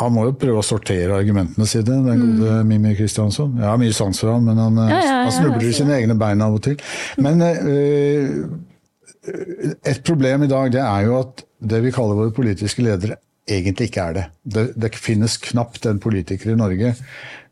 han 0.00 0.14
må 0.14 0.28
jo 0.28 0.36
prøve 0.38 0.62
å 0.62 0.66
sortere 0.66 1.16
argumentene 1.16 1.66
sine, 1.68 2.00
den 2.06 2.22
gode 2.22 2.60
mm. 2.60 2.70
Mimmi 2.70 2.94
Kristiansson. 2.98 3.58
Jeg 3.60 3.68
har 3.68 3.80
mye 3.80 3.96
sans 3.96 4.22
for 4.22 4.34
han, 4.34 4.46
men 4.46 4.60
han, 4.62 4.80
ja, 4.84 4.88
ja, 4.92 5.02
ja, 5.02 5.18
han 5.26 5.36
snubler 5.38 5.68
i 5.68 5.74
sine 5.76 5.98
egne 5.98 6.18
bein 6.18 6.44
av 6.44 6.56
og 6.58 6.64
til. 6.68 6.78
Men 7.22 7.42
øh, 7.44 8.40
et 9.84 10.02
problem 10.06 10.44
i 10.44 10.50
dag 10.50 10.72
det 10.74 10.82
er 10.84 11.06
jo 11.08 11.20
at 11.22 11.46
det 11.64 11.80
vi 11.84 11.94
kaller 11.94 12.18
våre 12.18 12.34
politiske 12.36 12.84
ledere, 12.84 13.16
egentlig 13.48 13.90
ikke 13.90 14.04
er 14.08 14.16
det. 14.16 14.24
Det, 14.44 14.64
det 14.80 14.94
finnes 14.96 15.36
knapt 15.50 15.86
en 15.88 16.00
politiker 16.02 16.52
i 16.52 16.58
Norge 16.58 16.94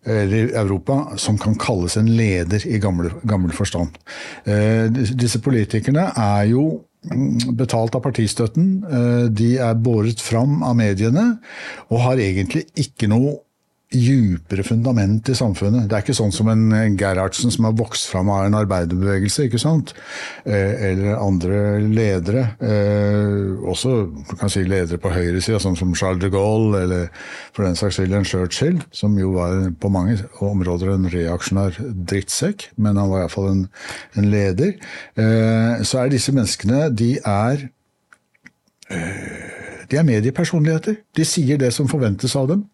eller 0.06 0.54
Europa 0.58 1.16
som 1.16 1.38
kan 1.38 1.54
kalles 1.54 1.96
en 1.96 2.10
leder 2.16 2.66
i 2.66 2.78
gammel, 2.82 3.10
gammel 3.22 3.52
forstand. 3.54 3.98
Eh, 4.44 4.88
disse 4.90 5.38
politikerne 5.42 6.08
er 6.18 6.48
jo 6.50 6.64
mm, 7.12 7.54
betalt 7.58 7.94
av 7.94 8.02
partistøtten. 8.04 8.72
Eh, 8.82 9.24
de 9.30 9.54
er 9.62 9.78
båret 9.78 10.22
fram 10.22 10.62
av 10.66 10.76
mediene 10.78 11.36
og 11.88 12.04
har 12.06 12.22
egentlig 12.22 12.66
ikke 12.74 13.10
noe 13.12 13.38
djupere 13.92 14.64
fundament 14.66 15.28
i 15.28 15.36
samfunnet. 15.36 15.86
Det 15.88 15.96
er 15.96 16.04
ikke 16.04 16.16
sånn 16.16 16.34
som 16.34 16.48
en 16.52 16.96
Gerhardsen 16.98 17.52
som 17.52 17.68
har 17.68 17.76
vokst 17.78 18.08
fram 18.10 18.30
av 18.32 18.46
en 18.46 18.58
arbeiderbevegelse, 18.62 19.46
ikke 19.48 19.60
sant? 19.60 19.94
Eh, 20.44 20.88
eller 20.90 21.20
andre 21.20 21.62
ledere. 21.84 22.46
også 23.62 23.82
også 23.82 24.36
kan 24.38 24.50
si 24.50 24.64
ledere 24.66 24.98
på 25.00 25.12
høyresida, 25.12 25.60
sånn 25.62 25.76
som 25.78 25.94
Charles 25.98 26.22
de 26.22 26.30
Gaulle, 26.32 26.82
eller 26.84 27.08
for 27.54 27.66
den 27.66 27.76
saks 27.78 27.98
skyld 27.98 28.14
en 28.16 28.28
Churchill, 28.28 28.80
som 28.94 29.16
jo 29.18 29.34
var 29.36 29.70
på 29.80 29.90
mange 29.92 30.18
områder 30.40 30.92
en 30.94 31.08
reaksjonær 31.12 31.78
drittsekk, 31.80 32.70
men 32.76 33.00
han 33.00 33.10
var 33.10 33.24
iallfall 33.24 33.50
en, 33.50 33.62
en 34.16 34.30
leder. 34.32 34.74
Eh, 35.16 35.82
så 35.86 36.02
er 36.02 36.12
disse 36.12 36.34
menneskene, 36.34 36.88
de 36.94 37.16
er 37.24 37.68
de 39.88 39.96
er 39.96 40.04
mediepersonligheter. 40.04 40.98
De 41.16 41.24
sier 41.24 41.56
det 41.60 41.70
som 41.72 41.88
forventes 41.88 42.34
av 42.36 42.50
dem. 42.50 42.66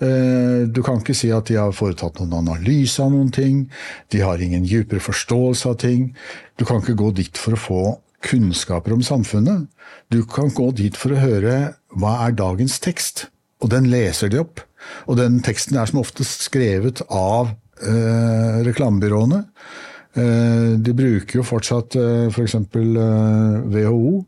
Eh, 0.00 0.64
du 0.66 0.80
kan 0.82 1.00
ikke 1.00 1.16
si 1.16 1.30
at 1.34 1.50
de 1.50 1.58
har 1.60 1.74
foretatt 1.76 2.20
noen 2.20 2.38
analyse 2.40 3.02
av 3.02 3.12
noen 3.12 3.30
ting. 3.34 3.66
De 4.14 4.22
har 4.24 4.40
ingen 4.40 4.64
dypere 4.66 5.02
forståelse 5.02 5.68
av 5.68 5.78
ting. 5.82 6.10
Du 6.56 6.64
kan 6.68 6.82
ikke 6.82 6.98
gå 6.98 7.12
dit 7.18 7.38
for 7.38 7.56
å 7.56 7.62
få 7.66 7.82
kunnskaper 8.22 8.94
om 8.94 9.02
samfunnet. 9.04 9.68
Du 10.10 10.22
kan 10.24 10.52
gå 10.54 10.70
dit 10.78 10.96
for 10.96 11.14
å 11.14 11.22
høre 11.22 11.74
hva 11.98 12.18
er 12.26 12.36
dagens 12.38 12.78
tekst, 12.82 13.26
og 13.62 13.72
den 13.74 13.90
leser 13.90 14.30
de 14.30 14.40
opp. 14.42 14.62
Og 15.06 15.18
den 15.18 15.40
teksten 15.44 15.78
er 15.78 15.90
som 15.90 16.00
oftest 16.02 16.46
skrevet 16.48 17.02
av 17.10 17.52
eh, 17.82 18.62
reklamebyråene. 18.66 19.44
Eh, 20.12 20.76
de 20.76 20.92
bruker 20.92 21.38
jo 21.38 21.44
fortsatt 21.46 21.96
eh, 21.96 22.26
f.eks. 22.28 22.56
For 22.72 22.98
eh, 23.00 23.54
WHO 23.72 24.18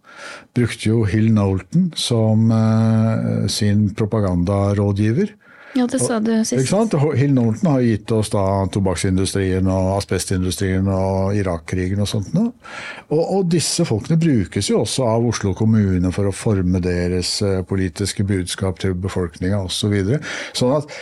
brukte 0.56 0.88
jo 0.88 1.02
Hill 1.08 1.28
Nolton 1.34 1.90
som 1.98 2.48
sin 3.52 3.90
propagandarådgiver. 3.98 5.34
Ja, 5.74 5.86
det 5.90 5.98
sa 5.98 6.20
du 6.22 6.30
sist. 6.46 6.70
Hill 7.18 7.32
Norton 7.34 7.70
har 7.70 7.82
gitt 7.82 8.12
oss 8.14 8.30
da 8.30 8.44
tobakksindustrien 8.70 9.66
og 9.70 9.96
asbestindustrien 9.96 10.86
og 10.90 11.34
Irak-krigen 11.34 12.02
og 12.04 12.10
sånt. 12.10 12.30
Og, 12.36 13.20
og, 13.20 13.42
disse 13.50 13.86
folkene 13.88 14.18
brukes 14.20 14.70
jo 14.70 14.84
også 14.84 15.08
av 15.08 15.26
Oslo 15.26 15.54
kommune 15.58 16.12
for 16.14 16.30
å 16.30 16.34
forme 16.34 16.82
deres 16.84 17.36
eh, 17.42 17.62
politiske 17.66 18.26
budskap 18.26 18.78
til 18.82 18.94
befolkninga 18.94 19.64
osv. 19.64 19.84
Så 19.84 19.90
videre. 19.92 20.20
sånn 20.56 20.76
at 20.78 20.92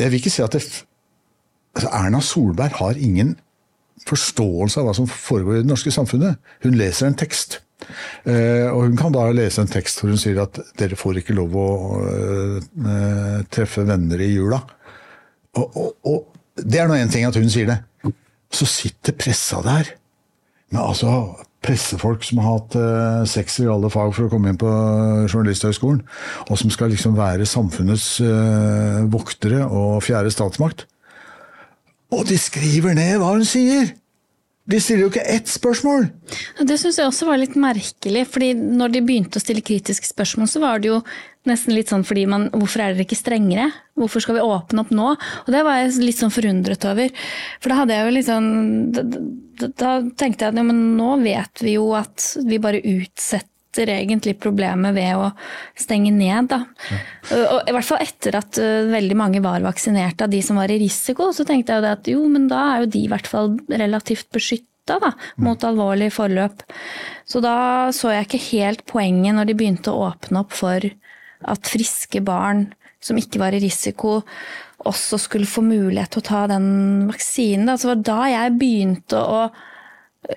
jeg 0.00 0.12
vil 0.12 0.20
ikke 0.22 0.32
si 0.32 0.42
at 0.44 0.54
det, 0.54 0.62
altså 1.76 1.90
Erna 1.98 2.22
Solberg 2.24 2.78
har 2.78 3.00
ingen 3.00 3.34
forståelse 4.08 4.80
av 4.80 4.88
hva 4.88 4.94
som 4.96 5.10
foregår 5.10 5.58
i 5.58 5.64
det 5.64 5.68
norske 5.68 5.92
samfunnet. 5.92 6.38
Hun 6.64 6.78
leser 6.78 7.10
en 7.10 7.18
tekst. 7.20 7.60
Eh, 8.24 8.66
og 8.70 8.86
hun 8.86 8.98
kan 8.98 9.14
da 9.14 9.26
lese 9.34 9.62
en 9.62 9.70
tekst 9.70 10.00
hvor 10.00 10.12
hun 10.12 10.20
sier 10.20 10.40
at 10.42 10.60
dere 10.80 10.98
får 10.98 11.22
ikke 11.22 11.36
lov 11.38 11.56
å 11.58 11.68
eh, 12.00 13.38
treffe 13.52 13.86
venner 13.88 14.22
i 14.24 14.32
jula. 14.32 14.60
Og, 15.58 15.76
og, 15.76 15.94
og 16.06 16.64
det 16.64 16.82
er 16.82 16.90
nå 16.90 16.98
én 16.98 17.12
ting 17.12 17.26
at 17.28 17.38
hun 17.38 17.50
sier 17.50 17.70
det. 17.70 17.80
Så 18.50 18.66
sitter 18.66 19.14
pressa 19.14 19.60
der 19.62 19.94
med 20.70 20.82
altså 20.82 21.12
pressefolk 21.64 22.24
som 22.24 22.40
har 22.40 22.56
hatt 22.56 22.76
eh, 22.78 23.22
sekser 23.28 23.66
i 23.66 23.72
alle 23.72 23.90
fag 23.92 24.14
for 24.16 24.26
å 24.26 24.32
komme 24.32 24.52
inn 24.52 24.60
på 24.60 24.70
Journalisthøgskolen, 25.28 26.00
og 26.48 26.60
som 26.60 26.72
skal 26.72 26.92
liksom 26.94 27.18
være 27.18 27.48
samfunnets 27.48 28.14
eh, 28.24 29.00
voktere 29.12 29.66
og 29.66 30.00
fjerde 30.06 30.32
statsmakt. 30.32 30.86
Og 32.10 32.24
de 32.26 32.38
skriver 32.40 32.96
ned 32.96 33.18
hva 33.20 33.34
hun 33.36 33.46
sier! 33.46 33.92
De 34.70 34.78
stiller 34.78 35.06
jo 35.06 35.10
ikke 35.10 35.26
ett 35.26 35.50
spørsmål! 35.50 36.06
Det 36.66 36.76
syns 36.78 37.00
jeg 37.00 37.08
også 37.08 37.26
var 37.26 37.40
litt 37.40 37.56
merkelig, 37.58 38.22
fordi 38.30 38.52
når 38.54 38.94
de 38.94 39.02
begynte 39.06 39.40
å 39.40 39.42
stille 39.42 39.64
kritiske 39.66 40.06
spørsmål, 40.12 40.50
så 40.50 40.62
var 40.62 40.82
det 40.82 40.92
jo 40.92 41.00
nesten 41.48 41.74
litt 41.74 41.90
sånn 41.90 42.04
fordi 42.04 42.26
man 42.28 42.48
Hvorfor 42.52 42.82
er 42.84 42.94
dere 42.94 43.06
ikke 43.06 43.18
strengere? 43.18 43.70
Hvorfor 43.98 44.22
skal 44.22 44.36
vi 44.36 44.44
åpne 44.44 44.84
opp 44.84 44.90
nå? 44.94 45.12
Og 45.16 45.52
det 45.54 45.62
var 45.66 45.80
jeg 45.80 45.94
litt 46.04 46.20
sånn 46.20 46.34
forundret 46.34 46.84
over. 46.88 47.12
For 47.62 47.72
da 47.72 47.78
hadde 47.80 47.96
jeg 47.96 48.06
jo 48.06 48.16
liksom 48.18 48.50
Da, 48.94 49.06
da, 49.06 49.70
da 49.70 49.94
tenkte 50.20 50.46
jeg 50.46 50.52
at 50.52 50.60
ja, 50.60 50.66
men 50.66 50.82
nå 50.98 51.14
vet 51.24 51.64
vi 51.64 51.78
jo 51.78 51.90
at 51.96 52.34
vi 52.46 52.60
bare 52.62 52.84
utsetter 52.84 53.48
egentlig 53.78 54.38
problemet 54.40 54.94
ved 54.96 55.16
å 55.16 55.30
stenge 55.78 56.10
ned. 56.10 56.50
Da. 56.50 56.64
Og 57.30 57.68
I 57.68 57.74
hvert 57.76 57.86
fall 57.86 58.02
etter 58.02 58.38
at 58.40 58.58
uh, 58.58 58.88
veldig 58.90 59.18
mange 59.18 59.42
var 59.44 59.62
vaksinert 59.62 60.22
av 60.22 60.32
de 60.32 60.42
som 60.42 60.58
var 60.60 60.72
i 60.72 60.80
risiko, 60.82 61.30
så 61.32 61.46
tenkte 61.46 61.76
jeg 61.76 61.84
jo 61.84 61.92
at 61.92 62.10
jo, 62.10 62.24
men 62.28 62.48
da 62.50 62.64
er 62.72 62.82
jo 62.82 62.90
de 62.96 63.04
i 63.04 63.12
hvert 63.12 63.30
fall 63.30 63.54
relativt 63.68 64.30
beskytta 64.34 64.98
da, 65.02 65.12
mot 65.38 65.62
alvorlig 65.62 66.10
forløp. 66.12 66.64
Så 67.28 67.42
da 67.44 67.92
så 67.94 68.10
jeg 68.14 68.26
ikke 68.26 68.44
helt 68.50 68.84
poenget 68.90 69.36
når 69.36 69.50
de 69.50 69.58
begynte 69.60 69.94
å 69.94 70.10
åpne 70.10 70.42
opp 70.42 70.56
for 70.56 70.90
at 71.40 71.70
friske 71.70 72.20
barn 72.26 72.68
som 73.00 73.16
ikke 73.16 73.40
var 73.40 73.54
i 73.56 73.62
risiko, 73.62 74.20
også 74.88 75.18
skulle 75.20 75.48
få 75.48 75.62
mulighet 75.64 76.14
til 76.14 76.22
å 76.22 76.26
ta 76.26 76.44
den 76.50 77.08
vaksinen. 77.08 77.68
Da. 77.68 77.76
Så 77.76 77.88
det 77.88 77.94
var 77.94 78.06
da 78.08 78.30
jeg 78.32 78.56
begynte 78.60 79.20
å 79.20 79.42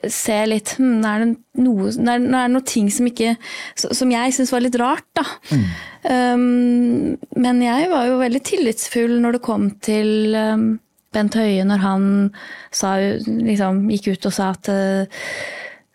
se 0.10 0.35
litt 0.47 0.76
hm, 0.77 1.01
er 1.05 1.23
det 1.23 1.30
noe, 1.64 1.89
er 1.91 2.22
det 2.23 2.43
noe 2.53 2.65
ting 2.68 2.88
som 2.93 3.07
ikke 3.10 3.35
Som 3.76 4.14
jeg 4.14 4.35
syns 4.35 4.53
var 4.53 4.64
litt 4.64 4.77
rart, 4.80 5.05
da. 5.18 5.26
Mm. 5.51 5.65
Um, 6.03 7.18
men 7.39 7.60
jeg 7.64 7.89
var 7.91 8.07
jo 8.07 8.22
veldig 8.22 8.41
tillitsfull 8.47 9.18
når 9.23 9.38
det 9.38 9.43
kom 9.45 9.69
til 9.84 10.35
um, 10.35 10.65
Bent 11.14 11.35
Høie, 11.38 11.65
når 11.68 11.84
han 11.84 12.07
sa, 12.73 12.95
liksom, 13.27 13.84
gikk 13.93 14.15
ut 14.15 14.31
og 14.31 14.34
sa 14.34 14.49
at 14.55 14.72
uh, 14.73 15.43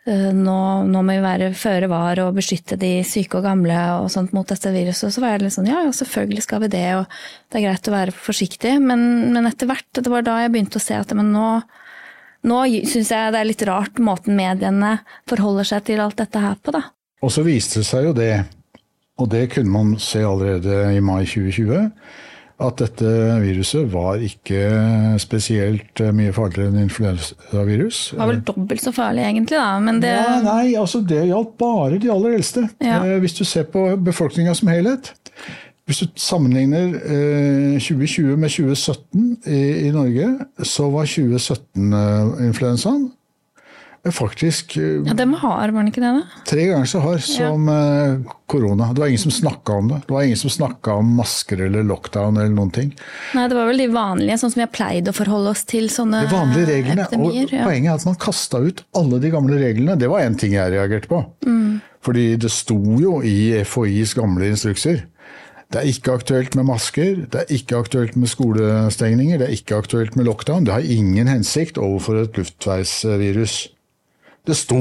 nå, 0.09 0.59
nå, 0.89 1.01
må 1.03 1.17
vi 1.17 1.25
være 1.25 1.51
føre 1.59 1.89
var 1.91 2.21
og 2.23 2.37
beskytte 2.39 2.79
de 2.81 3.03
syke 3.05 3.41
og 3.41 3.45
gamle 3.45 3.77
og 3.99 4.07
sånt 4.13 4.33
mot 4.37 4.49
dette 4.49 4.71
viruset. 4.73 5.13
Så 5.13 5.21
var 5.21 5.35
jeg 5.35 5.43
litt 5.45 5.57
sånn 5.57 5.69
ja, 5.69 5.83
selvfølgelig 5.93 6.47
skal 6.47 6.63
vi 6.65 6.71
det, 6.73 6.87
og 7.01 7.19
det 7.51 7.61
er 7.61 7.67
greit 7.67 7.91
å 7.91 7.97
være 7.97 8.15
forsiktig. 8.17 8.79
Men, 8.81 9.03
men 9.35 9.51
etter 9.51 9.69
hvert, 9.69 9.91
det 9.99 10.09
var 10.13 10.25
da 10.25 10.39
jeg 10.45 10.55
begynte 10.55 10.81
å 10.81 10.87
se 10.87 10.97
at 10.97 11.13
men 11.19 11.35
nå, 11.35 11.51
nå 12.47 12.61
syns 12.87 13.11
jeg 13.11 13.35
det 13.35 13.41
er 13.41 13.49
litt 13.49 13.67
rart 13.67 13.99
måten 14.03 14.39
mediene 14.39 14.99
forholder 15.31 15.67
seg 15.73 15.89
til 15.89 16.03
alt 16.05 16.19
dette 16.21 16.43
her 16.43 16.57
på, 16.63 16.75
da. 16.77 16.85
Og 17.25 17.35
så 17.35 17.43
viste 17.47 17.83
det 17.83 17.89
seg 17.89 18.07
jo 18.07 18.15
det, 18.15 18.33
og 19.19 19.31
det 19.33 19.49
kunne 19.57 19.75
man 19.75 19.95
se 20.03 20.23
allerede 20.23 20.85
i 20.95 21.03
mai 21.03 21.25
2020, 21.27 21.91
at 22.59 22.81
dette 22.81 23.11
viruset 23.39 23.87
var 23.91 24.23
ikke 24.23 24.63
spesielt 25.23 26.01
mye 26.15 26.33
farligere 26.35 26.73
enn 26.73 26.81
influensavirus. 26.89 28.01
Det 28.15 28.19
var 28.19 28.33
vel 28.33 28.41
dobbelt 28.47 28.83
så 28.83 28.93
farlig 28.95 29.23
egentlig, 29.29 29.55
da. 29.55 29.77
Men 29.83 30.01
det 30.03 30.15
Nei, 30.17 30.41
Nei, 30.47 30.65
altså 30.79 31.03
det 31.07 31.23
gjaldt 31.29 31.55
bare 31.61 32.01
de 32.03 32.11
aller 32.11 32.35
eldste. 32.39 32.67
Ja. 32.83 32.99
Eh, 33.05 33.21
hvis 33.23 33.39
du 33.39 33.45
ser 33.47 33.69
på 33.71 33.93
befolkninga 34.03 34.57
som 34.59 34.73
helhet. 34.75 35.13
Hvis 35.89 36.03
du 36.05 36.19
sammenligner 36.21 36.99
eh, 37.01 37.79
2020 37.81 38.35
med 38.37 38.53
2017 38.53 39.23
i, 39.49 39.61
i, 39.87 39.93
Norge, 39.95 40.27
så 40.61 40.91
var 40.93 41.09
2017-influensaen 41.09 43.07
eh, 44.05 44.13
faktisk 44.13 44.77
eh, 44.77 45.01
Ja, 45.07 45.17
Den 45.17 45.33
var 45.33 45.41
hard, 45.47 45.73
var 45.73 45.81
den 45.81 45.89
ikke 45.89 46.05
det? 46.05 46.13
da? 46.19 46.45
Tre 46.51 46.67
ganger 46.69 46.91
så 46.93 47.01
hard 47.07 47.25
som. 47.25 47.65
Eh, 47.73 48.37
korona. 48.49 48.91
Det 48.93 49.01
var 49.01 49.09
ingen 49.09 49.25
som 49.25 49.33
snakka 49.33 49.73
om 49.81 49.89
det. 49.89 50.03
Det 50.07 50.13
var 50.13 50.29
ingen 50.29 50.43
som 50.45 50.53
snakka 50.53 51.01
om 51.01 51.17
masker 51.17 51.65
eller 51.71 51.83
lockdown 51.89 52.37
eller 52.37 52.53
noen 52.53 52.71
ting. 52.73 52.93
Nei, 53.37 53.49
det 53.49 53.57
var 53.57 53.73
vel 53.73 53.81
de 53.81 53.91
vanlige, 53.93 54.39
sånn 54.45 54.53
som 54.53 54.61
vi 54.61 54.69
har 54.69 54.73
pleid 54.77 55.09
å 55.09 55.17
forholde 55.17 55.57
oss 55.57 55.65
til 55.69 55.89
sånne 55.93 56.27
De 56.29 56.37
vanlige 56.37 56.69
reglene. 56.69 57.09
Epidemier, 57.09 57.49
og 57.49 57.61
ja. 57.63 57.65
Poenget 57.65 57.95
er 57.95 58.01
at 58.03 58.09
man 58.13 58.25
kasta 58.29 58.61
ut 58.61 58.85
alle 58.97 59.25
de 59.25 59.33
gamle 59.33 59.57
reglene. 59.61 59.97
Det 60.01 60.13
var 60.13 60.29
én 60.29 60.37
ting 60.37 60.53
jeg 60.57 60.77
reagerte 60.77 61.09
på. 61.09 61.25
Mm. 61.49 61.81
Fordi 62.05 62.35
det 62.41 62.53
sto 62.53 62.77
jo 63.01 63.23
i 63.25 63.39
FHIs 63.65 64.13
gamle 64.21 64.53
instrukser 64.53 65.07
det 65.69 65.81
er 65.83 65.91
ikke 65.91 66.15
aktuelt 66.17 66.55
med 66.57 66.65
masker, 66.65 67.25
det 67.29 67.43
er 67.43 67.51
ikke 67.53 67.77
aktuelt 67.77 68.15
med 68.17 68.31
skolestengninger, 68.33 69.41
det 69.41 69.49
er 69.49 69.57
ikke 69.57 69.77
aktuelt 69.77 70.17
med 70.17 70.25
lockdown. 70.25 70.65
Det 70.65 70.73
har 70.73 70.81
ingen 70.81 71.29
hensikt 71.29 71.77
overfor 71.79 72.23
et 72.23 72.41
luftveisvirus. 72.41 73.57
Det 74.49 74.57
sto. 74.57 74.81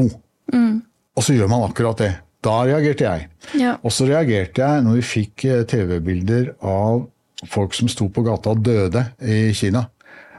Mm. 0.54 0.80
Og 1.18 1.26
så 1.26 1.36
gjør 1.36 1.52
man 1.52 1.66
akkurat 1.68 2.00
det. 2.00 2.14
Da 2.46 2.62
reagerte 2.64 3.04
jeg. 3.04 3.28
Ja. 3.60 3.76
Og 3.84 3.92
så 3.92 4.08
reagerte 4.08 4.64
jeg 4.64 4.86
når 4.86 5.00
vi 5.00 5.06
fikk 5.10 5.46
eh, 5.50 5.66
TV-bilder 5.68 6.54
av 6.64 7.04
folk 7.52 7.76
som 7.76 7.90
sto 7.92 8.08
på 8.14 8.24
gata 8.24 8.54
og 8.54 8.64
døde 8.64 9.04
i 9.20 9.52
Kina. 9.58 9.84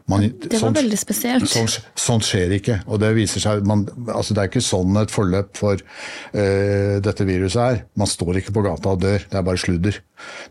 Man, 0.09 0.24
det 0.40 0.55
var 0.55 0.62
sånt, 0.62 0.78
veldig 0.78 0.97
spesielt. 0.97 1.51
Sånt, 1.52 1.82
sånt, 2.01 2.24
skjer 2.24 2.55
ikke. 2.56 2.78
og 2.89 3.02
Det 3.02 3.10
viser 3.18 3.43
seg, 3.44 3.64
man, 3.68 3.85
altså 4.09 4.32
det 4.32 4.40
er 4.40 4.48
ikke 4.48 4.64
sånn 4.64 4.97
et 4.97 5.12
forløp 5.12 5.51
for 5.59 5.76
uh, 5.76 6.94
dette 7.05 7.26
viruset 7.28 7.60
er. 7.60 7.82
Man 8.01 8.09
står 8.09 8.40
ikke 8.40 8.55
på 8.56 8.64
gata 8.64 8.94
og 8.94 9.02
dør. 9.05 9.26
Det 9.28 9.36
er 9.36 9.44
bare 9.44 9.60
sludder. 9.60 9.98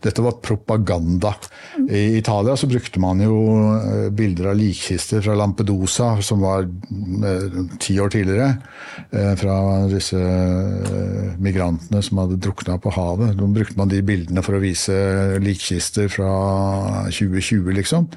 Dette 0.04 0.22
var 0.24 0.38
propaganda. 0.40 1.34
I 1.90 2.20
Italia 2.20 2.54
så 2.56 2.68
brukte 2.70 3.02
man 3.02 3.18
jo 3.24 3.40
uh, 3.82 4.06
bilder 4.14 4.52
av 4.52 4.60
likkister 4.60 5.26
fra 5.26 5.34
Lampedusa, 5.42 6.12
som 6.22 6.46
var 6.46 6.62
uh, 6.62 7.58
ti 7.82 7.98
år 7.98 8.14
tidligere. 8.14 8.54
fra 9.38 9.54
disse 9.88 10.18
migrantene 11.40 12.00
som 12.04 12.20
hadde 12.20 12.38
drukna 12.42 12.76
på 12.82 12.92
havet. 12.92 13.34
Da 13.38 13.46
brukte 13.50 13.78
man 13.78 13.90
de 13.90 14.00
bildene 14.04 14.42
for 14.44 14.56
å 14.58 14.62
vise 14.62 14.94
likkister 15.42 16.10
fra 16.12 16.30
2020, 17.10 17.72
liksom. 17.78 18.08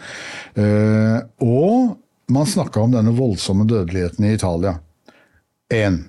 Uh, 0.58 1.22
og 1.40 1.98
man 2.32 2.48
snakka 2.48 2.82
om 2.82 2.96
denne 2.96 3.14
voldsomme 3.16 3.68
dødeligheten 3.70 4.26
i 4.26 4.34
Italia. 4.34 4.80
En. 5.74 6.04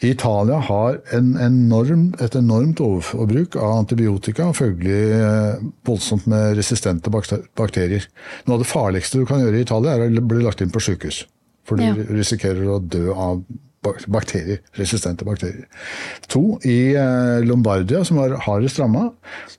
Italia 0.00 0.56
har 0.64 1.00
en 1.12 1.34
enorm, 1.36 2.06
et 2.24 2.34
enormt 2.36 2.80
overforbruk 2.80 3.56
av 3.60 3.82
antibiotika, 3.82 4.46
og 4.48 4.56
følgelig 4.56 5.00
eh, 5.12 5.64
voldsomt 5.84 6.24
med 6.30 6.56
resistente 6.56 7.12
bakterier. 7.12 8.06
Noe 8.46 8.56
av 8.56 8.64
det 8.64 8.70
farligste 8.70 9.20
du 9.20 9.26
kan 9.28 9.42
gjøre 9.44 9.60
i 9.60 9.66
Italia, 9.66 9.98
er 9.98 10.08
å 10.08 10.24
bli 10.32 10.40
lagt 10.46 10.64
inn 10.64 10.72
på 10.72 10.80
sykehus. 10.84 11.26
For 11.68 11.76
du 11.76 11.84
ja. 11.84 11.92
risikerer 12.08 12.64
å 12.72 12.80
dø 12.80 13.10
av 13.12 13.42
bakterier, 13.80 14.60
resistente 14.76 15.24
bakterier. 15.24 15.68
To, 16.32 16.56
i 16.64 16.96
eh, 16.96 17.44
Lombardia, 17.44 18.00
som 18.04 18.20
var 18.20 18.38
hardest 18.46 18.80
ramma, 18.80 19.10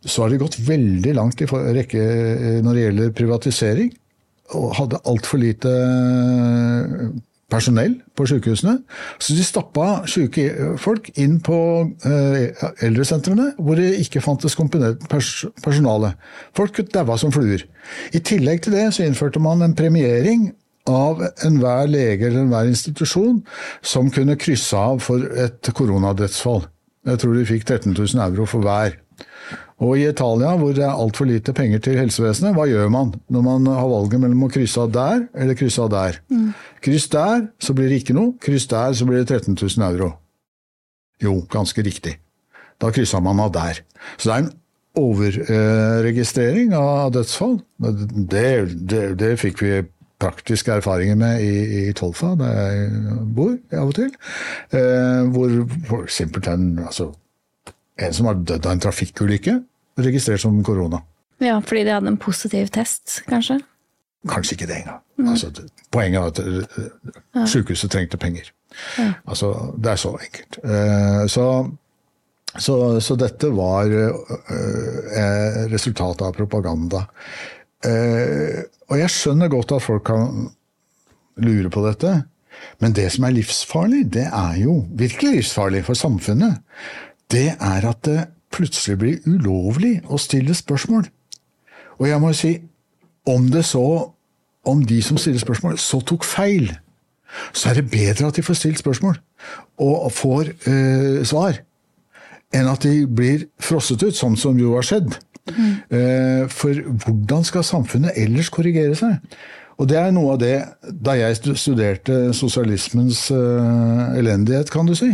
så 0.02 0.26
har 0.26 0.34
de 0.34 0.41
gått 0.41 0.57
veldig 0.65 1.15
langt 1.18 1.41
i 1.41 1.49
rekke 1.49 2.02
eh, 2.02 2.60
når 2.65 2.73
det 2.73 2.88
gjelder 2.88 3.18
privatisering 3.18 3.94
og 4.57 4.73
hadde 4.78 5.02
altfor 5.07 5.41
lite 5.41 5.72
eh, 5.72 7.11
personell 7.52 7.98
på 8.15 8.26
sykehusene. 8.30 8.78
Så 9.19 9.36
de 9.36 9.44
stappa 9.45 10.03
syke 10.10 10.76
folk 10.82 11.10
inn 11.19 11.40
på 11.44 11.57
eh, 12.07 12.64
eldresentrene 12.86 13.52
hvor 13.60 13.80
det 13.80 13.99
ikke 14.06 14.23
fantes 14.23 14.56
komponert 14.60 15.03
personale. 15.10 16.15
Folk 16.57 16.80
daua 16.94 17.19
som 17.19 17.34
fluer. 17.36 17.65
I 18.15 18.23
tillegg 18.23 18.64
til 18.65 18.78
det 18.78 18.88
så 18.95 19.06
innførte 19.06 19.44
man 19.44 19.64
en 19.65 19.78
premiering 19.78 20.49
av 20.90 21.22
enhver 21.45 21.90
lege 21.91 22.28
eller 22.28 22.45
enhver 22.45 22.69
institusjon 22.72 23.41
som 23.86 24.10
kunne 24.14 24.40
krysse 24.40 24.78
av 24.78 25.02
for 25.06 25.28
et 25.38 25.73
koronadødsfall. 25.78 26.65
Jeg 27.06 27.22
tror 27.22 27.38
de 27.38 27.48
fikk 27.49 27.65
13 27.65 27.94
000 27.98 28.22
euro 28.26 28.45
for 28.49 28.65
hver. 28.65 28.98
Og 29.81 29.97
i 29.97 30.05
Italia, 30.05 30.53
hvor 30.61 30.75
det 30.77 30.83
er 30.85 30.93
altfor 30.93 31.25
lite 31.25 31.53
penger 31.57 31.81
til 31.81 31.97
helsevesenet, 31.97 32.53
hva 32.53 32.67
gjør 32.69 32.91
man 32.93 33.15
når 33.33 33.45
man 33.45 33.69
har 33.73 33.87
valget 33.89 34.21
mellom 34.21 34.45
å 34.45 34.51
krysse 34.53 34.83
av 34.83 34.91
der 34.93 35.23
eller 35.33 35.57
krysse 35.57 35.81
av 35.81 35.89
der? 35.93 36.19
Mm. 36.29 36.51
Kryss 36.85 37.07
der, 37.09 37.47
så 37.57 37.73
blir 37.77 37.89
det 37.89 38.03
ikke 38.03 38.17
noe. 38.17 38.35
Kryss 38.41 38.67
der, 38.69 38.93
så 38.93 39.07
blir 39.09 39.23
det 39.23 39.31
13 39.33 39.57
000 39.57 39.87
euro. 39.89 40.11
Jo, 41.21 41.39
ganske 41.49 41.81
riktig. 41.85 42.19
Da 42.81 42.91
kryssa 42.93 43.21
man 43.25 43.41
av 43.41 43.53
der. 43.57 43.81
Så 44.17 44.29
det 44.29 44.35
er 44.35 44.43
en 44.43 44.53
overregistrering 45.01 46.75
av 46.77 47.11
dødsfall. 47.15 47.57
Det, 47.81 48.45
det, 48.89 49.03
det 49.17 49.33
fikk 49.41 49.65
vi 49.65 49.81
praktiske 50.21 50.77
erfaringer 50.77 51.17
med 51.17 51.41
i, 51.41 51.87
i 51.87 51.93
Tolfa, 51.97 52.35
der 52.37 52.53
jeg 52.53 53.25
bor 53.35 53.55
av 53.73 53.89
og 53.89 53.97
til. 53.97 54.13
Eh, 54.77 55.25
hvor, 55.33 56.05
simpelthen 56.09 56.75
altså, 56.85 57.13
En 58.01 58.13
som 58.15 58.25
har 58.25 58.39
dødd 58.39 58.65
av 58.65 58.71
en 58.71 58.79
trafikkulykke, 58.81 59.51
registrert 60.06 60.44
som 60.44 60.64
korona. 60.64 61.02
Ja, 61.41 61.60
fordi 61.65 61.86
de 61.88 61.94
hadde 61.95 62.11
en 62.11 62.22
positiv 62.22 62.69
test, 62.73 63.22
kanskje? 63.30 63.60
Kanskje 64.30 64.57
ikke 64.57 64.69
det 64.69 64.82
engang. 64.84 64.99
Mm. 65.18 65.30
Altså, 65.34 65.49
poenget 65.91 66.22
er 66.22 66.28
at 66.30 66.41
uh, 67.38 67.45
sykehuset 67.49 67.91
trengte 67.91 68.19
penger. 68.22 68.52
Altså, 69.26 69.52
det 69.78 69.91
er 69.91 69.99
så 69.99 70.11
enkelt. 70.15 70.60
Eh, 70.64 71.23
så, 71.32 71.45
så, 72.57 72.76
så 73.03 73.18
dette 73.19 73.52
var 73.56 73.91
eh, 73.91 75.61
resultatet 75.72 76.26
av 76.28 76.36
propaganda. 76.38 77.06
Eh, 77.86 78.61
og 78.90 78.99
jeg 78.99 79.14
skjønner 79.14 79.52
godt 79.52 79.76
at 79.76 79.86
folk 79.86 80.06
kan 80.11 80.52
lure 81.41 81.72
på 81.73 81.86
dette. 81.88 82.14
Men 82.84 82.94
det 82.94 83.07
som 83.14 83.26
er 83.26 83.36
livsfarlig, 83.36 84.06
det 84.14 84.28
er 84.28 84.60
jo 84.61 84.82
virkelig 84.99 85.40
livsfarlig 85.40 85.86
for 85.88 85.98
samfunnet. 85.98 86.61
Det 87.32 87.49
er 87.56 87.88
at 87.88 88.03
det 88.07 88.19
plutselig 88.52 88.98
blir 88.99 89.28
ulovlig 89.28 89.99
å 90.10 90.19
stille 90.22 90.56
spørsmål. 90.57 91.07
Og 91.99 92.07
jeg 92.10 92.22
må 92.22 92.34
si, 92.34 92.56
om 93.30 93.49
det 93.53 93.65
så 93.69 93.86
om 94.65 94.84
de 94.86 95.02
som 95.02 95.18
stiller 95.18 95.41
spørsmål, 95.41 95.78
så 95.82 96.02
tok 96.06 96.26
feil, 96.28 96.69
så 97.53 97.72
er 97.72 97.80
det 97.80 97.90
bedre 97.91 98.28
at 98.28 98.38
de 98.38 98.44
får 98.45 98.60
stilt 98.60 98.82
spørsmål 98.82 99.18
og 99.82 100.11
får 100.14 100.52
eh, 100.69 101.22
svar, 101.26 101.64
enn 102.53 102.68
at 102.69 102.84
de 102.86 103.07
blir 103.07 103.48
frosset 103.64 104.03
ut, 104.03 104.14
sånn 104.14 104.36
som 104.38 104.60
jo 104.60 104.76
har 104.76 104.86
skjedd. 104.86 105.15
Mm. 105.49 105.72
Eh, 105.98 106.44
for 106.53 106.78
hvordan 107.02 107.48
skal 107.48 107.65
samfunnet 107.65 108.19
ellers 108.19 108.52
korrigere 108.53 108.94
seg? 108.99 109.18
Og 109.82 109.88
det 109.90 109.98
er 109.98 110.11
noe 110.14 110.36
av 110.36 110.41
det 110.41 110.57
Da 111.02 111.15
jeg 111.18 111.56
studerte 111.57 112.36
sosialismens 112.38 113.23
uh, 113.34 114.14
elendighet, 114.19 114.69
kan 114.69 114.86
du 114.86 114.94
si, 114.98 115.10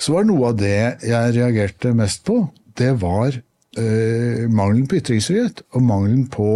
så 0.00 0.14
var 0.14 0.24
noe 0.24 0.48
av 0.48 0.56
det 0.56 0.78
jeg 1.04 1.34
reagerte 1.36 1.92
mest 1.96 2.24
på, 2.24 2.40
det 2.78 2.94
var 3.02 3.34
eh, 3.34 4.46
mangelen 4.50 4.86
på 4.88 4.98
ytringsfrihet 5.00 5.64
og 5.74 5.84
mangelen 5.84 6.26
på 6.32 6.50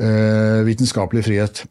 eh, 0.00 0.60
vitenskapelig 0.66 1.26
frihet. 1.26 1.64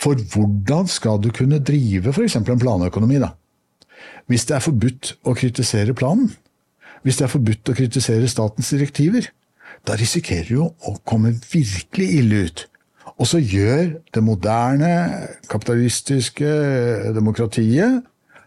For 0.00 0.18
hvordan 0.18 0.90
skal 0.90 1.20
du 1.22 1.30
kunne 1.34 1.62
drive 1.64 2.12
f.eks. 2.12 2.36
en 2.40 2.60
planøkonomi, 2.60 3.20
da? 3.22 3.32
Hvis 4.26 4.46
det 4.48 4.56
er 4.56 4.64
forbudt 4.64 5.14
å 5.28 5.34
kritisere 5.36 5.94
planen, 5.96 6.32
hvis 7.04 7.18
det 7.20 7.26
er 7.26 7.34
forbudt 7.34 7.68
å 7.68 7.76
kritisere 7.76 8.28
statens 8.30 8.70
direktiver, 8.72 9.28
da 9.84 9.96
risikerer 10.00 10.48
du 10.48 10.54
jo 10.56 10.70
å 10.88 10.96
komme 11.04 11.34
virkelig 11.50 12.08
ille 12.20 12.46
ut. 12.46 12.64
Og 13.20 13.28
så 13.28 13.38
gjør 13.38 13.98
det 14.14 14.22
moderne, 14.24 14.90
kapitalistiske 15.50 16.48
demokratiet 17.14 18.02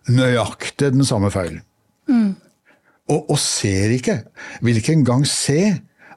nøyaktig 0.08 0.92
den 0.96 1.06
samme 1.08 1.30
feilen. 1.32 1.62
Mm. 2.10 2.36
Og, 3.08 3.30
og, 3.32 3.38
ser 3.40 3.94
ikke, 3.96 4.20
vil 4.66 4.80
ikke 4.82 4.98
engang 4.98 5.24
se 5.30 5.62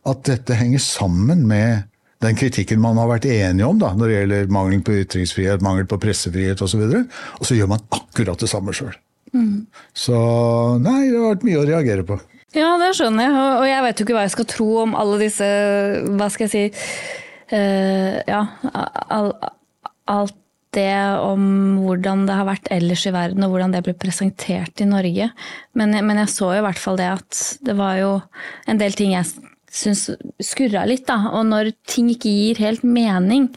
at 0.00 0.24
dette 0.26 0.56
henger 0.58 0.82
sammen 0.82 1.44
med 1.46 1.86
den 2.20 2.36
kritikken 2.36 2.80
man 2.82 2.98
har 3.00 3.08
vært 3.08 3.28
enige 3.30 3.68
om 3.68 3.78
da, 3.80 3.92
når 3.96 4.10
det 4.10 4.16
gjelder 4.16 4.50
mangel 4.52 4.82
på 4.84 4.96
ytringsfrihet, 5.04 5.62
mangel 5.64 5.86
på 5.88 6.00
pressefrihet 6.02 6.60
osv. 6.64 6.82
Og, 6.82 6.90
så 6.90 7.38
og 7.38 7.48
så 7.48 7.56
gjør 7.56 7.70
man 7.72 7.86
akkurat 7.96 8.42
det 8.42 8.50
samme 8.50 8.74
sjøl. 8.76 8.92
Mm. 9.32 9.70
Så 9.94 10.18
nei, 10.82 11.06
det 11.08 11.16
har 11.20 11.32
vært 11.36 11.46
mye 11.46 11.62
å 11.62 11.68
reagere 11.68 12.04
på. 12.08 12.18
Ja, 12.56 12.74
det 12.82 12.90
skjønner 12.98 13.28
jeg. 13.28 13.46
Og 13.60 13.64
jeg 13.68 13.86
vet 13.86 14.00
jo 14.00 14.06
ikke 14.06 14.18
hva 14.18 14.26
jeg 14.26 14.34
skal 14.34 14.50
tro 14.50 14.68
om 14.82 14.98
alle 14.98 15.20
disse 15.22 15.48
hva 16.18 16.28
skal 16.34 16.48
jeg 16.48 16.52
si, 16.52 16.84
uh, 17.54 18.18
ja, 18.26 18.42
all, 19.06 19.32
alt 20.10 20.39
det 20.76 20.94
om 21.18 21.44
hvordan 21.82 22.26
det 22.28 22.36
har 22.38 22.48
vært 22.48 22.70
ellers 22.72 23.04
i 23.08 23.14
verden, 23.14 23.44
og 23.44 23.54
hvordan 23.54 23.74
det 23.74 23.82
ble 23.86 23.94
presentert 23.98 24.82
i 24.82 24.88
Norge. 24.88 25.30
Men, 25.78 25.96
men 26.06 26.22
jeg 26.22 26.32
så 26.32 26.52
jo 26.54 26.62
i 26.62 26.66
hvert 26.66 26.82
fall 26.82 27.00
det 27.00 27.08
at 27.10 27.40
det 27.66 27.76
var 27.78 27.98
jo 28.00 28.12
en 28.70 28.80
del 28.80 28.94
ting 28.98 29.16
jeg 29.16 29.28
syns 29.70 30.08
skurra 30.42 30.84
litt, 30.88 31.06
da. 31.10 31.32
Og 31.34 31.46
når 31.50 31.72
ting 31.90 32.10
ikke 32.12 32.32
gir 32.32 32.62
helt 32.62 32.84
mening, 32.86 33.48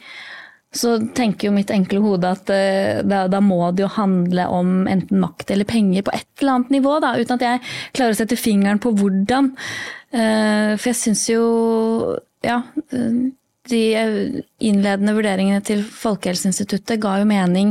så 0.74 0.96
tenker 1.14 1.48
jo 1.48 1.54
mitt 1.54 1.70
enkle 1.74 2.02
hode 2.02 2.32
at 2.34 2.50
uh, 2.50 3.04
da, 3.06 3.26
da, 3.30 3.42
må 3.46 3.60
det 3.72 3.86
jo 3.86 3.92
handle 3.94 4.48
om 4.50 4.88
enten 4.90 5.22
makt 5.22 5.54
eller 5.54 5.70
penger 5.70 6.06
på 6.06 6.16
et 6.16 6.28
eller 6.42 6.58
annet 6.58 6.74
nivå, 6.80 6.96
da, 7.04 7.14
uten 7.20 7.38
at 7.38 7.46
jeg 7.46 7.64
klarer 7.94 8.16
å 8.16 8.20
sette 8.24 8.40
fingeren 8.40 8.82
på 8.82 8.94
hvordan. 8.98 9.54
Uh, 10.14 10.74
for 10.80 10.90
jeg 10.92 11.02
syns 11.06 11.28
jo 11.30 11.46
Ja. 12.44 12.62
De 13.72 13.80
innledende 14.60 15.14
vurderingene 15.16 15.64
til 15.64 15.86
Folkehelseinstituttet 15.88 17.00
ga 17.04 17.16
jo 17.22 17.28
mening. 17.30 17.70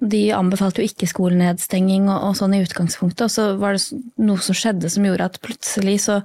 De 0.00 0.30
anbefalte 0.32 0.80
jo 0.80 0.88
ikke 0.88 1.08
skolenedstenging 1.10 2.06
og, 2.08 2.30
og, 2.30 2.36
sånn 2.38 2.54
i 2.56 2.62
utgangspunktet. 2.64 3.26
Og 3.26 3.34
så 3.34 3.48
var 3.60 3.76
det 3.76 4.00
noe 4.16 4.40
som 4.44 4.56
skjedde 4.56 4.88
som 4.92 5.04
gjorde 5.04 5.28
at 5.28 5.40
plutselig 5.44 5.98
så, 6.06 6.22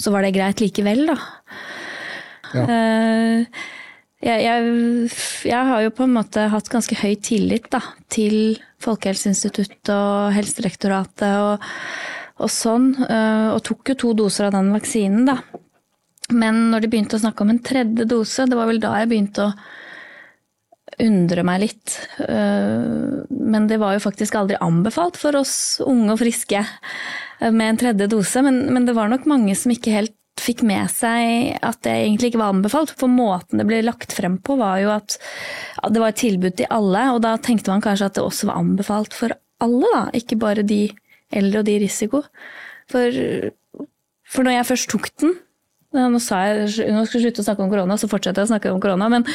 så 0.00 0.12
var 0.14 0.24
det 0.24 0.32
greit 0.38 0.62
likevel, 0.64 1.04
da. 1.10 1.18
Ja. 2.54 2.64
Uh, 2.64 3.66
jeg, 4.24 4.40
jeg, 4.46 5.10
jeg, 5.50 5.68
har 5.68 5.82
jo 5.84 5.92
på 5.92 6.06
en 6.06 6.14
måte 6.16 6.46
hatt 6.48 6.70
ganske 6.72 6.96
høy 6.96 7.18
tillit 7.20 7.68
da, 7.74 7.82
til 8.08 8.56
Folkehelseinstituttet 8.80 9.92
og 9.92 10.32
Helsedirektoratet 10.32 11.36
og, 11.44 11.68
og 12.40 12.52
sånn. 12.52 12.94
Uh, 13.04 13.52
og 13.52 13.60
tok 13.68 13.92
jo 13.92 14.00
to 14.00 14.16
doser 14.24 14.48
av 14.48 14.56
den 14.56 14.72
vaksinen, 14.72 15.28
da. 15.28 15.42
Men 16.34 16.68
når 16.72 16.84
de 16.84 16.90
begynte 16.90 17.18
å 17.18 17.22
snakke 17.22 17.44
om 17.44 17.52
en 17.52 17.62
tredje 17.62 18.06
dose, 18.08 18.48
det 18.48 18.58
var 18.58 18.70
vel 18.70 18.80
da 18.82 18.96
jeg 19.00 19.10
begynte 19.12 19.46
å 19.46 19.52
undre 21.02 21.42
meg 21.46 21.62
litt. 21.62 21.96
Eh, 22.24 23.24
men 23.30 23.66
det 23.70 23.78
var 23.82 23.94
jo 23.94 24.04
faktisk 24.06 24.38
aldri 24.38 24.58
anbefalt 24.64 25.18
for 25.20 25.36
oss 25.38 25.78
unge 25.84 26.14
og 26.14 26.22
friske 26.22 26.62
med 27.52 27.66
en 27.68 27.80
tredje 27.80 28.08
dose. 28.10 28.42
Men, 28.42 28.64
men 28.72 28.88
det 28.88 28.96
var 28.96 29.10
nok 29.12 29.26
mange 29.28 29.54
som 29.58 29.74
ikke 29.74 29.94
helt 29.94 30.16
fikk 30.40 30.62
med 30.66 30.90
seg 30.92 31.56
at 31.64 31.80
det 31.86 31.94
egentlig 31.94 32.32
ikke 32.32 32.42
var 32.42 32.54
anbefalt. 32.54 32.92
For 32.98 33.10
måten 33.12 33.60
det 33.60 33.66
ble 33.68 33.82
lagt 33.84 34.14
frem 34.16 34.38
på, 34.42 34.58
var 34.60 34.80
jo 34.82 34.92
at 34.94 35.18
det 35.90 36.02
var 36.02 36.12
et 36.12 36.22
tilbud 36.22 36.58
til 36.58 36.70
alle. 36.72 37.08
Og 37.14 37.22
da 37.24 37.36
tenkte 37.40 37.72
man 37.72 37.84
kanskje 37.84 38.10
at 38.10 38.18
det 38.18 38.24
også 38.24 38.50
var 38.50 38.60
anbefalt 38.62 39.16
for 39.16 39.34
alle, 39.64 39.90
da. 39.94 40.04
Ikke 40.16 40.38
bare 40.40 40.66
de 40.66 40.86
eldre 41.34 41.62
og 41.62 41.68
de 41.68 41.78
risiko. 41.82 42.22
For, 42.92 43.20
for 44.28 44.46
når 44.46 44.58
jeg 44.58 44.70
først 44.70 44.92
tok 44.92 45.10
den, 45.22 45.36
nå, 45.96 46.20
sa 46.22 46.42
jeg, 46.46 46.90
nå 46.92 47.02
skal 47.06 47.18
jeg 47.18 47.26
slutte 47.26 47.42
å 47.42 47.46
snakke 47.48 47.64
om 47.64 47.72
korona, 47.72 47.96
så 47.98 48.08
fortsetter 48.10 48.42
jeg 48.42 48.48
å 48.48 48.52
snakke 48.52 48.72
om 48.72 48.80
korona. 48.82 49.08
Men, 49.12 49.26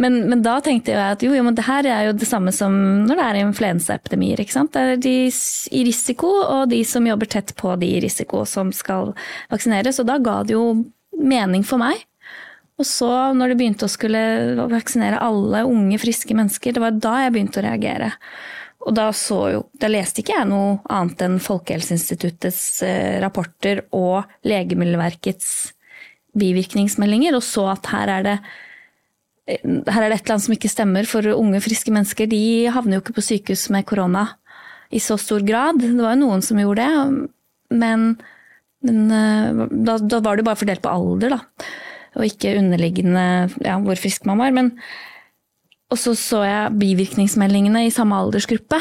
men, 0.00 0.20
men 0.30 0.44
da 0.44 0.58
tenkte 0.64 0.94
jeg 0.94 1.00
at 1.16 1.24
jo, 1.24 1.32
jo, 1.34 1.44
men 1.46 1.56
det 1.58 1.66
her 1.66 1.88
er 1.88 2.08
jo 2.08 2.16
det 2.16 2.28
samme 2.28 2.54
som 2.54 2.74
når 3.08 3.20
det 3.20 3.26
er 3.26 3.40
influensaepidemier. 3.42 4.44
ikke? 4.44 4.66
Det 4.74 4.82
er 4.82 5.04
de 5.04 5.14
i 5.74 5.84
risiko, 5.88 6.32
og 6.44 6.72
de 6.72 6.82
som 6.88 7.06
jobber 7.08 7.30
tett 7.36 7.54
på 7.58 7.74
de 7.80 7.94
i 7.96 8.02
risiko, 8.04 8.44
som 8.48 8.72
skal 8.74 9.14
vaksineres. 9.52 10.00
Og 10.02 10.10
da 10.10 10.18
ga 10.22 10.40
det 10.46 10.56
jo 10.56 10.66
mening 11.20 11.64
for 11.66 11.82
meg. 11.82 12.02
Og 12.80 12.86
så, 12.88 13.10
når 13.36 13.52
det 13.52 13.60
begynte 13.60 13.86
å 13.86 13.92
skulle 13.92 14.20
vaksinere 14.70 15.22
alle 15.22 15.62
unge, 15.68 16.00
friske 16.02 16.34
mennesker, 16.34 16.74
det 16.74 16.82
var 16.82 16.96
da 16.98 17.20
jeg 17.22 17.34
begynte 17.36 17.60
å 17.60 17.66
reagere. 17.68 18.10
Og 18.84 18.92
da, 18.96 19.08
jo, 19.52 19.62
da, 19.80 19.88
leste 19.88 20.20
ikke 20.20 20.34
jeg 20.34 20.48
noe 20.50 20.76
annet 20.92 21.22
enn 21.24 21.38
Folkehelseinstituttets 21.42 22.64
eh, 22.84 23.16
rapporter 23.22 23.84
og 23.96 24.26
Legemiddelverkets 24.44 25.48
bivirkningsmeldinger, 26.38 27.36
og 27.36 27.44
så 27.46 27.68
at 27.74 27.90
her 27.92 28.12
er 28.18 28.28
det 28.28 28.38
her 29.44 30.00
er 30.00 30.08
det 30.08 30.16
et 30.16 30.22
eller 30.24 30.34
annet 30.36 30.46
som 30.46 30.54
ikke 30.56 30.72
stemmer, 30.72 31.08
for 31.08 31.26
unge, 31.34 31.60
friske 31.60 31.92
mennesker 31.92 32.28
de 32.30 32.70
havner 32.72 32.96
jo 32.96 33.02
ikke 33.02 33.18
på 33.18 33.24
sykehus 33.26 33.66
med 33.74 33.84
korona 33.84 34.24
i 34.94 35.00
så 35.02 35.18
stor 35.20 35.44
grad. 35.44 35.82
Det 35.82 35.90
var 35.98 36.14
jo 36.14 36.22
noen 36.22 36.44
som 36.44 36.60
gjorde 36.60 36.86
det, 36.86 37.26
men, 37.76 38.06
men 38.86 39.02
eh, 39.12 39.64
da, 39.84 39.98
da, 39.98 40.22
var 40.24 40.40
det 40.40 40.46
bare 40.48 40.60
fordelt 40.60 40.84
på 40.84 40.92
alder, 40.92 41.36
da. 41.36 41.68
Og 42.14 42.28
ikke 42.28 42.54
underliggende 42.60 43.26
ja, 43.64 43.76
hvor 43.82 44.00
frisk 44.00 44.24
man 44.28 44.40
var. 44.40 44.54
Men, 44.56 44.72
og 45.92 46.00
så 46.00 46.14
så 46.16 46.44
jeg 46.46 46.78
bivirkningsmeldingene 46.80 47.84
i 47.84 47.92
samme 47.92 48.16
aldersgruppe, 48.16 48.80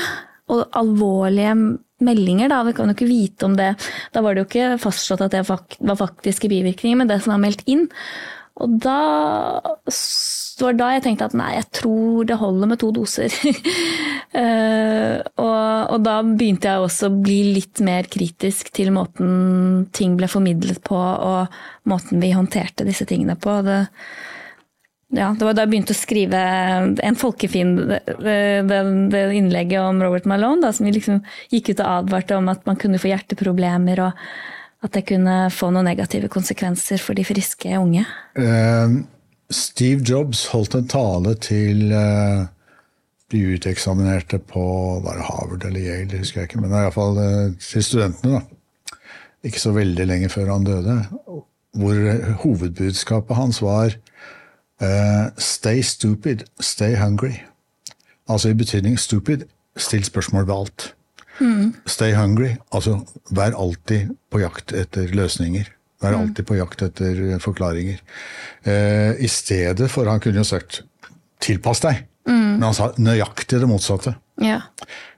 og 0.54 0.64
alvorlige 0.80 1.56
meldinger, 2.06 2.52
da. 2.52 2.62
Vi 2.68 2.76
kan 2.78 2.92
jo 2.92 2.98
ikke 2.98 3.10
vite 3.10 3.50
om 3.50 3.58
det. 3.60 3.74
Da 4.14 4.24
var 4.24 4.36
det 4.36 4.44
jo 4.44 4.50
ikke 4.50 4.78
fastslått 4.84 5.26
at 5.26 5.36
det 5.36 5.44
var 5.48 6.00
faktiske 6.00 6.52
bivirkninger, 6.52 7.00
men 7.00 7.12
det 7.12 7.22
som 7.24 7.36
var 7.36 7.44
meldt 7.44 7.66
inn. 7.72 7.88
Og 8.62 8.78
da 8.84 9.00
det 10.54 10.62
var 10.68 10.76
da 10.78 10.88
jeg 10.94 11.02
tenkte 11.08 11.26
at 11.26 11.36
nei, 11.38 11.50
jeg 11.56 11.66
tror 11.80 12.28
det 12.30 12.38
holder 12.38 12.70
med 12.70 12.80
to 12.82 12.92
doser. 12.94 13.34
uh, 13.34 15.18
og, 15.48 15.64
og, 15.90 15.98
da 16.06 16.20
begynte 16.24 16.70
jeg 16.70 16.84
også 16.84 17.10
å 17.10 17.16
bli 17.26 17.40
litt 17.56 17.82
mer 17.86 18.06
kritisk 18.12 18.70
til 18.78 18.94
måten 18.94 19.88
ting 19.98 20.14
ble 20.20 20.30
formidlet 20.30 20.84
på, 20.86 21.00
og 21.00 21.90
måten 21.90 22.22
vi 22.22 22.36
håndterte 22.38 22.86
disse 22.86 23.08
tingene 23.10 23.36
på. 23.42 23.58
Det, 23.66 23.80
ja, 25.14 25.30
det 25.38 25.46
var 25.46 25.54
da 25.54 25.64
jeg 25.64 25.72
begynte 25.74 25.94
å 25.94 25.98
skrive 25.98 26.40
en 27.06 27.18
folkefiende, 27.20 28.00
det, 28.08 28.80
det, 29.14 29.22
innlegget 29.38 29.84
om 29.84 30.02
Robert 30.02 30.26
Malone, 30.30 30.64
da, 30.64 30.72
som 30.74 30.90
liksom 30.90 31.22
gikk 31.54 31.74
ut 31.74 31.84
og 31.84 31.90
advarte 31.92 32.38
om 32.40 32.50
at 32.50 32.64
man 32.70 32.80
kunne 32.82 33.02
få 33.02 33.12
hjerteproblemer, 33.12 34.02
og 34.08 34.84
at 34.84 34.98
det 34.98 35.06
kunne 35.12 35.38
få 35.54 35.70
noen 35.72 35.88
negative 35.88 36.32
konsekvenser 36.34 37.02
for 37.02 37.18
de 37.18 37.26
friske 37.28 37.78
unge. 37.78 38.08
Uh, 38.40 39.04
Steve 39.54 40.02
Jobs 40.08 40.48
holdt 40.52 40.80
en 40.80 40.90
tale 40.90 41.36
til 41.44 41.94
uh, 41.94 42.50
de 43.34 43.44
uteksaminerte 43.54 44.42
på 44.50 44.66
var 45.06 45.20
det 45.20 45.28
Harvard 45.30 45.68
eller 45.70 45.86
Yale, 45.86 46.24
husker 46.24 46.42
jeg 46.42 46.52
ikke, 46.52 46.64
men 46.66 46.74
iallfall 46.74 47.22
uh, 47.22 47.28
eh, 47.28 47.54
til 47.62 47.86
studentene. 47.86 48.42
da. 48.42 48.98
Ikke 49.46 49.62
så 49.62 49.76
veldig 49.76 50.08
lenge 50.10 50.32
før 50.34 50.56
han 50.56 50.66
døde. 50.66 50.98
Hvor 51.78 52.02
hovedbudskapet 52.44 53.38
hans 53.38 53.62
var 53.62 53.94
Uh, 54.84 55.30
stay 55.40 55.82
stupid, 55.82 56.44
stay 56.60 56.98
hungry. 57.00 57.38
Altså 58.28 58.52
i 58.52 58.58
betydning 58.58 59.00
stupid, 59.00 59.46
still 59.78 60.04
spørsmål 60.04 60.48
ved 60.48 60.56
alt. 60.56 60.94
Stay 61.90 62.14
hungry. 62.14 62.56
Altså, 62.74 63.00
vær 63.32 63.56
alltid 63.58 64.14
på 64.32 64.42
jakt 64.44 64.74
etter 64.78 65.10
løsninger. 65.16 65.70
Vær 66.04 66.18
alltid 66.20 66.46
på 66.46 66.58
jakt 66.60 66.84
etter 66.86 67.22
eh, 67.30 67.40
forklaringer. 67.42 68.02
Eh, 68.68 69.16
I 69.24 69.30
stedet 69.32 69.90
for 69.92 70.10
Han 70.10 70.20
kunne 70.20 70.44
jo 70.44 70.44
sagt 70.44 70.84
'tilpass 71.40 71.82
deg', 71.84 72.06
men 72.28 72.62
han 72.64 72.74
sa 72.74 72.92
nøyaktig 72.98 73.60
det 73.60 73.68
motsatte. 73.68 74.16
Ja. 74.40 74.62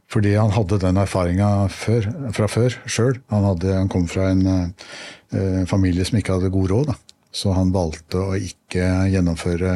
Fordi 0.10 0.34
han 0.34 0.52
hadde 0.52 0.80
den 0.82 0.98
erfaringa 0.98 1.68
fra 1.70 2.48
før 2.48 2.78
sjøl. 2.86 3.20
Han, 3.30 3.62
han 3.62 3.90
kom 3.90 4.08
fra 4.08 4.32
en 4.32 4.46
eh, 4.48 5.66
familie 5.70 6.06
som 6.06 6.18
ikke 6.18 6.34
hadde 6.34 6.50
god 6.54 6.72
råd. 6.72 6.86
Da. 6.88 6.96
Så 7.36 7.52
han 7.52 7.74
valgte 7.76 8.22
å 8.22 8.36
ikke 8.40 8.86
gjennomføre 9.12 9.74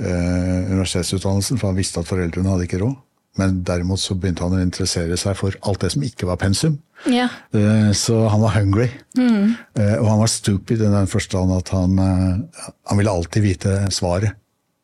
eh, 0.00 0.70
universitetsutdannelsen, 0.70 1.58
for 1.60 1.70
han 1.70 1.76
visste 1.80 2.00
at 2.00 2.08
foreldrene 2.08 2.48
hadde 2.54 2.64
ikke 2.68 2.80
råd. 2.80 2.94
Men 3.36 3.58
derimot 3.68 4.00
så 4.00 4.14
begynte 4.16 4.46
han 4.46 4.54
å 4.56 4.62
interessere 4.64 5.16
seg 5.20 5.36
for 5.36 5.52
alt 5.68 5.82
det 5.84 5.90
som 5.92 6.04
ikke 6.06 6.24
var 6.30 6.38
pensum. 6.40 6.78
ja. 7.04 7.26
Eh, 7.52 7.90
Så 7.92 8.16
han 8.32 8.40
var 8.40 8.54
hungry. 8.56 8.88
Eh, 9.18 9.96
Og 10.00 10.08
han 10.08 10.22
var 10.22 10.32
stupid 10.32 10.80
i 10.80 10.88
den 10.88 11.06
forstand 11.12 11.52
at 11.52 11.68
han, 11.68 11.98
eh, 12.00 12.64
han 12.88 12.96
ville 12.98 13.12
alltid 13.12 13.42
vite 13.44 13.74
svaret. 13.92 14.32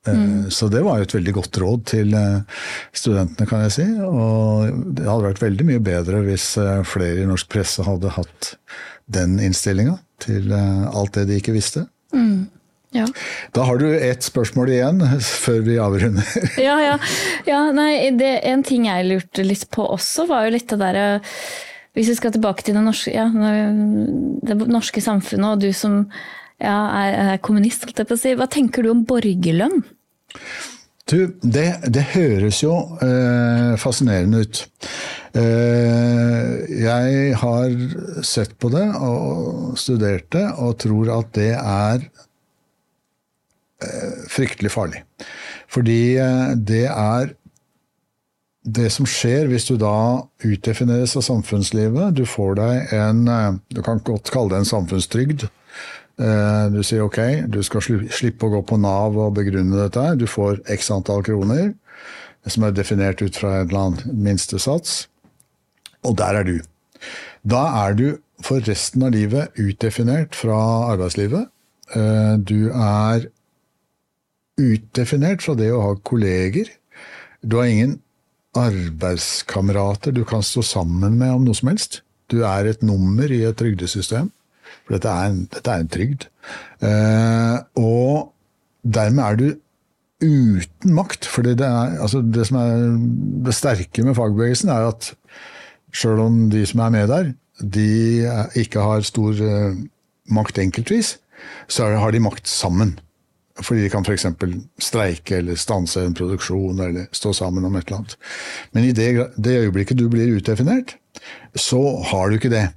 Mm. 0.05 0.51
Så 0.51 0.69
det 0.69 0.83
var 0.83 0.99
jo 0.99 1.05
et 1.07 1.15
veldig 1.15 1.33
godt 1.33 1.59
råd 1.63 1.85
til 1.87 2.13
eh, 2.19 2.41
studentene, 2.93 3.47
kan 3.49 3.63
jeg 3.63 3.73
si. 3.73 3.85
Og 4.03 4.95
det 4.99 5.07
hadde 5.07 5.29
vært 5.31 5.43
veldig 5.45 5.67
mye 5.69 5.81
bedre 5.81 6.21
hvis 6.27 6.57
eh, 6.59 6.83
flere 6.85 7.23
i 7.23 7.29
norsk 7.31 7.49
presse 7.49 7.87
hadde 7.87 8.11
hatt 8.19 8.57
den 9.09 9.39
innstillinga 9.41 9.97
til 10.21 10.51
eh, 10.53 10.85
alt 10.93 11.15
det 11.15 11.29
de 11.31 11.39
ikke 11.41 11.55
visste. 11.57 11.87
Ja. 12.93 13.07
Da 13.57 13.65
har 13.65 13.79
du 13.81 13.87
ett 13.97 14.25
spørsmål 14.25 14.69
igjen 14.75 15.01
før 15.25 15.63
vi 15.65 15.79
avrunder. 15.81 16.29
Ja, 16.61 16.77
ja. 16.83 16.99
ja 17.49 17.61
nei, 17.73 18.11
det, 18.19 18.35
en 18.49 18.65
ting 18.67 18.85
jeg 18.89 19.09
lurte 19.09 19.47
litt 19.47 19.65
på 19.73 19.87
også, 19.95 20.27
var 20.29 20.45
jo 20.47 20.53
litt 20.53 20.69
det 20.69 20.79
derre 20.83 21.07
Hvis 21.97 22.11
vi 22.13 22.19
skal 22.19 22.35
tilbake 22.35 22.67
til 22.67 22.77
det 22.77 22.85
norske, 22.85 23.15
ja, 23.17 23.27
det 23.33 24.59
norske 24.61 25.01
samfunnet, 25.05 25.49
og 25.55 25.65
du 25.65 25.73
som 25.77 26.05
ja, 26.63 26.77
er, 27.01 27.17
er 27.33 27.43
kommunist, 27.45 27.85
holdt 27.89 28.05
jeg 28.05 28.09
på 28.09 28.17
å 28.17 28.21
si. 28.21 28.37
Hva 28.39 28.49
tenker 28.49 28.85
du 28.85 28.93
om 28.93 29.03
borgerlønn? 29.09 29.83
Du, 31.13 31.19
det, 31.45 31.67
det 31.93 32.07
høres 32.15 32.63
jo 32.63 32.73
eh, 33.05 33.75
fascinerende 33.81 34.41
ut. 34.47 34.63
Eh, 35.37 36.53
jeg 36.81 37.35
har 37.43 37.75
sett 38.25 38.55
på 38.61 38.71
det 38.73 38.87
og 38.97 39.77
studert 39.81 40.31
det, 40.33 40.47
og 40.57 40.79
tror 40.81 41.13
at 41.19 41.29
det 41.37 41.53
er 41.59 42.07
eh, 43.85 44.25
fryktelig 44.33 44.73
farlig. 44.73 45.05
Fordi 45.73 46.17
eh, 46.17 46.57
det 46.57 46.87
er 46.89 47.35
det 48.63 48.89
som 48.95 49.07
skjer 49.09 49.49
hvis 49.51 49.67
du 49.69 49.75
da 49.81 50.23
utdefineres 50.47 51.17
av 51.19 51.27
samfunnslivet. 51.27 52.15
Du 52.17 52.25
får 52.29 52.57
deg 52.61 52.95
en 52.97 53.27
eh, 53.29 53.51
Du 53.75 53.83
kan 53.85 54.01
godt 54.05 54.33
kalle 54.33 54.55
det 54.55 54.63
en 54.63 54.73
samfunnstrygd. 54.77 55.49
Eh, 56.23 56.71
Du 56.71 56.83
sier 56.87 57.03
ok, 57.05 57.19
du 57.51 57.61
skal 57.67 57.83
slippe 57.83 58.47
å 58.47 58.53
gå 58.57 58.61
på 58.69 58.79
Nav 58.81 59.17
og 59.19 59.35
begrunne 59.39 59.79
dette. 59.81 60.05
Du 60.21 60.27
får 60.31 60.61
x 60.71 60.91
antall 60.95 61.25
kroner, 61.27 61.73
som 62.47 62.67
er 62.67 62.75
definert 62.77 63.23
ut 63.23 63.39
fra 63.39 63.61
en 63.61 63.69
eller 63.69 63.81
annen 63.87 64.23
minstesats. 64.27 65.07
Og 66.07 66.17
der 66.19 66.41
er 66.41 66.45
du. 66.47 66.57
Da 67.43 67.65
er 67.87 67.95
du 67.99 68.07
for 68.43 68.63
resten 68.67 69.03
av 69.07 69.15
livet 69.15 69.55
utdefinert 69.59 70.35
fra 70.39 70.59
arbeidslivet. 70.95 71.49
Eh, 71.95 72.37
Du 72.39 72.71
er 72.71 73.27
utdefinert 74.59 75.43
fra 75.43 75.55
det 75.59 75.71
å 75.73 75.83
ha 75.83 75.95
kolleger. 76.07 76.69
Du 77.43 77.57
har 77.59 77.67
ingen 77.67 78.01
arbeidskamerater 78.55 80.13
du 80.13 80.25
kan 80.25 80.43
stå 80.45 80.63
sammen 80.63 81.17
med 81.19 81.33
om 81.33 81.45
noe 81.47 81.57
som 81.57 81.69
helst. 81.73 82.03
Du 82.29 82.45
er 82.45 82.69
et 82.69 82.83
nummer 82.83 83.31
i 83.33 83.43
et 83.49 83.57
trygdesystem. 83.57 84.31
For 84.85 84.97
dette 84.97 85.11
er 85.11 85.33
en, 85.33 85.43
dette 85.53 85.73
er 85.73 85.83
en 85.83 85.93
trygd. 85.93 86.29
Eh, 86.83 87.59
og 87.81 88.33
dermed 88.83 89.25
er 89.25 89.39
du 89.41 89.47
uten 90.23 90.97
makt. 90.97 91.29
For 91.29 91.47
det, 91.47 91.61
altså 91.63 92.23
det 92.23 92.47
som 92.49 92.61
er 92.63 92.89
det 93.47 93.57
sterke 93.57 94.07
med 94.07 94.17
fagbevegelsen, 94.19 94.73
er 94.73 94.91
at 94.91 95.13
sjøl 95.93 96.23
om 96.25 96.45
de 96.53 96.65
som 96.69 96.85
er 96.85 96.95
med 96.95 97.09
der, 97.13 97.33
de 97.63 97.89
ikke 98.59 98.83
har 98.83 99.05
stor 99.07 99.39
eh, 99.39 99.81
makt 100.33 100.59
enkeltvis, 100.63 101.17
så 101.71 101.93
har 101.99 102.15
de 102.15 102.23
makt 102.23 102.49
sammen. 102.49 102.97
Fordi 103.61 103.83
de 103.85 103.91
kan 103.93 104.07
f.eks. 104.07 104.27
streike 104.81 105.37
eller 105.43 105.59
stanse 105.61 106.01
en 106.01 106.15
produksjon 106.17 106.81
eller 106.81 107.11
stå 107.13 107.35
sammen 107.37 107.67
om 107.69 107.75
et 107.77 107.85
eller 107.87 108.01
annet. 108.01 108.15
Men 108.73 108.87
i 108.89 108.95
det, 108.97 109.11
det 109.37 109.59
øyeblikket 109.67 109.99
du 110.01 110.09
blir 110.09 110.39
utdefinert, 110.39 110.97
så 111.55 111.83
har 112.11 112.31
du 112.31 112.39
ikke 112.39 112.53
det. 112.53 112.71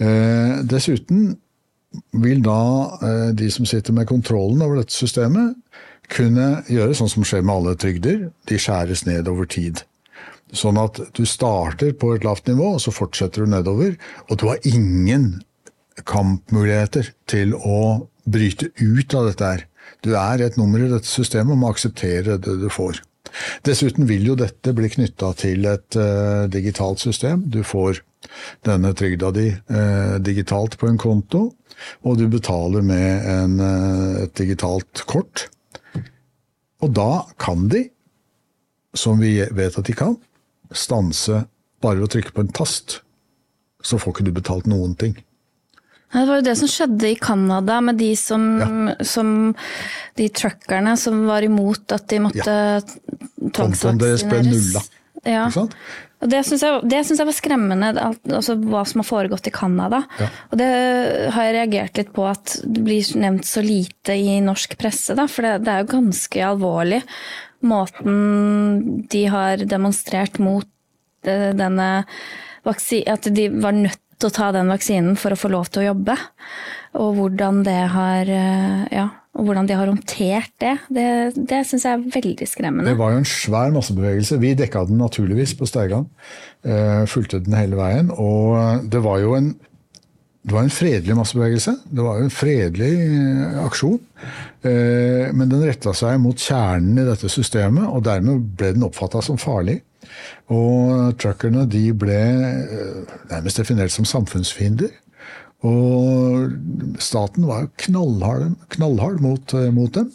Eh, 0.00 0.60
dessuten 0.66 1.34
vil 2.22 2.42
da 2.44 2.62
eh, 3.02 3.28
de 3.36 3.50
som 3.52 3.66
sitter 3.68 3.94
med 3.96 4.08
kontrollen 4.10 4.62
over 4.64 4.80
dette 4.80 4.94
systemet, 4.94 5.56
kunne 6.10 6.64
gjøre 6.70 6.96
sånn 6.98 7.10
som 7.12 7.26
skjer 7.26 7.44
med 7.44 7.54
alle 7.54 7.76
trygder. 7.78 8.30
De 8.50 8.58
skjæres 8.58 9.04
ned 9.06 9.30
over 9.30 9.46
tid. 9.50 9.84
Sånn 10.50 10.80
at 10.82 10.98
du 11.14 11.22
starter 11.28 11.92
på 11.94 12.16
et 12.16 12.26
lavt 12.26 12.50
nivå, 12.50 12.72
og 12.74 12.82
så 12.82 12.90
fortsetter 12.94 13.46
du 13.46 13.52
nedover. 13.52 13.94
Og 14.26 14.40
du 14.40 14.48
har 14.50 14.66
ingen 14.66 15.44
kampmuligheter 16.08 17.12
til 17.30 17.54
å 17.54 18.08
bryte 18.30 18.72
ut 18.80 19.14
av 19.14 19.30
dette 19.30 19.52
her. 19.52 19.64
Du 20.02 20.14
er 20.18 20.42
et 20.42 20.58
nummer 20.58 20.82
i 20.82 20.90
dette 20.90 21.08
systemet 21.08 21.54
og 21.54 21.62
må 21.62 21.70
akseptere 21.70 22.38
det 22.42 22.58
du 22.62 22.68
får. 22.72 23.02
Dessuten 23.66 24.08
vil 24.10 24.26
jo 24.26 24.36
dette 24.38 24.74
bli 24.74 24.90
knytta 24.90 25.32
til 25.38 25.66
et 25.70 25.98
uh, 25.98 26.46
digitalt 26.50 27.02
system. 27.02 27.44
Du 27.46 27.62
får 27.66 28.02
denne 28.66 28.92
trygda 28.96 29.30
di 29.34 29.48
eh, 29.50 30.16
digitalt 30.22 30.76
på 30.80 30.88
en 30.90 30.98
konto, 31.00 31.46
og 32.04 32.18
du 32.18 32.26
betaler 32.30 32.84
med 32.84 33.30
en, 33.30 33.56
eh, 33.64 34.22
et 34.24 34.34
digitalt 34.38 35.04
kort. 35.10 35.48
Og 36.80 36.92
da 36.96 37.24
kan 37.40 37.68
de, 37.72 37.86
som 38.96 39.20
vi 39.20 39.38
vet 39.54 39.78
at 39.78 39.86
de 39.86 39.96
kan, 39.96 40.16
stanse 40.72 41.44
bare 41.82 41.98
ved 41.98 42.08
å 42.08 42.12
trykke 42.14 42.34
på 42.36 42.44
en 42.44 42.54
tast. 42.54 43.00
Så 43.82 43.98
får 44.00 44.14
ikke 44.14 44.28
du 44.28 44.32
betalt 44.36 44.68
noen 44.70 44.94
ting. 44.98 45.16
Det 46.10 46.24
var 46.26 46.40
jo 46.40 46.44
det 46.44 46.56
som 46.58 46.70
skjedde 46.70 47.12
i 47.12 47.18
Canada 47.22 47.76
med 47.86 48.00
de 48.00 48.08
som, 48.18 48.90
som 49.06 49.28
De 50.18 50.26
truckerne 50.34 50.96
som 50.98 51.20
var 51.28 51.46
imot 51.46 51.94
at 51.94 52.08
de 52.10 52.18
måtte 52.24 52.56
Kontoen 53.54 54.00
deres 54.00 54.24
ble 54.26 54.40
nulla. 54.42 54.82
Ja. 55.22 55.46
Og 56.20 56.28
det 56.28 56.42
syns 56.44 56.64
jeg, 56.64 56.80
jeg 56.92 57.26
var 57.26 57.36
skremmende, 57.36 57.90
altså 58.28 58.56
hva 58.60 58.82
som 58.88 59.00
har 59.00 59.08
foregått 59.08 59.48
i 59.48 59.54
Canada. 59.54 60.02
Ja. 60.20 60.28
Og 60.50 60.60
det 60.60 60.68
har 61.32 61.46
jeg 61.46 61.56
reagert 61.56 62.00
litt 62.00 62.10
på 62.16 62.26
at 62.28 62.58
det 62.64 62.82
blir 62.84 63.12
nevnt 63.22 63.48
så 63.48 63.62
lite 63.64 64.16
i 64.16 64.36
norsk 64.44 64.76
presse, 64.80 65.16
da, 65.16 65.24
for 65.30 65.46
det, 65.46 65.62
det 65.64 65.72
er 65.72 65.84
jo 65.84 65.94
ganske 65.94 66.44
alvorlig. 66.44 67.00
Måten 67.64 69.06
de 69.12 69.24
har 69.32 69.64
demonstrert 69.68 70.36
mot 70.40 70.68
eh, 71.24 71.50
denne 71.56 71.88
vaksinen, 72.68 73.08
At 73.16 73.28
de 73.32 73.48
var 73.56 73.76
nødt 73.76 74.00
til 74.20 74.28
å 74.28 74.36
ta 74.36 74.50
den 74.52 74.68
vaksinen 74.68 75.16
for 75.16 75.32
å 75.32 75.40
få 75.40 75.48
lov 75.52 75.72
til 75.72 75.82
å 75.82 75.88
jobbe. 75.90 76.16
Og 77.00 77.16
hvordan 77.16 77.64
det 77.64 77.80
har 77.94 78.28
eh, 78.28 78.84
Ja, 78.92 79.08
og 79.40 79.46
hvordan 79.48 79.68
de 79.68 79.76
har 79.78 79.88
håndtert 79.88 80.52
det. 80.60 80.74
Det, 80.92 81.08
det 81.48 81.62
syns 81.68 81.86
jeg 81.86 81.96
er 81.96 82.04
veldig 82.12 82.48
skremmende. 82.48 82.90
Det 82.90 83.00
var 83.00 83.14
jo 83.14 83.22
en 83.22 83.28
svær 83.28 83.72
massebevegelse. 83.72 84.36
Vi 84.42 84.52
dekka 84.58 84.84
den 84.90 85.00
naturligvis 85.00 85.54
på 85.56 85.68
Steigan. 85.68 86.06
Eh, 86.60 87.06
fulgte 87.08 87.40
den 87.40 87.56
hele 87.56 87.80
veien. 87.80 88.12
Og 88.12 88.84
det 88.92 89.00
var 89.04 89.22
jo 89.22 89.32
en, 89.38 89.54
var 90.52 90.66
en 90.66 90.74
fredelig 90.76 91.16
massebevegelse. 91.16 91.76
Det 91.88 92.04
var 92.04 92.20
jo 92.20 92.28
en 92.28 92.36
fredelig 92.36 92.92
eh, 93.00 93.58
aksjon. 93.64 94.00
Eh, 94.60 95.32
men 95.32 95.48
den 95.48 95.64
retta 95.64 95.96
seg 95.96 96.20
mot 96.20 96.36
kjernen 96.36 97.00
i 97.00 97.08
dette 97.08 97.32
systemet, 97.32 97.88
og 97.88 98.04
dermed 98.04 98.44
ble 98.60 98.74
den 98.76 98.84
oppfatta 98.84 99.24
som 99.24 99.40
farlig. 99.40 99.80
Og 100.52 101.16
truckerne 101.22 101.64
de 101.70 101.86
ble 101.96 102.20
nærmest 103.30 103.62
definert 103.62 103.94
som 103.94 104.04
samfunnsfiender. 104.08 104.92
Og 105.66 106.54
staten 107.02 107.44
var 107.48 107.66
jo 107.66 107.72
knallhard, 107.84 108.54
knallhard 108.72 109.20
mot, 109.20 109.54
eh, 109.56 109.68
mot 109.74 109.92
dem. 109.92 110.08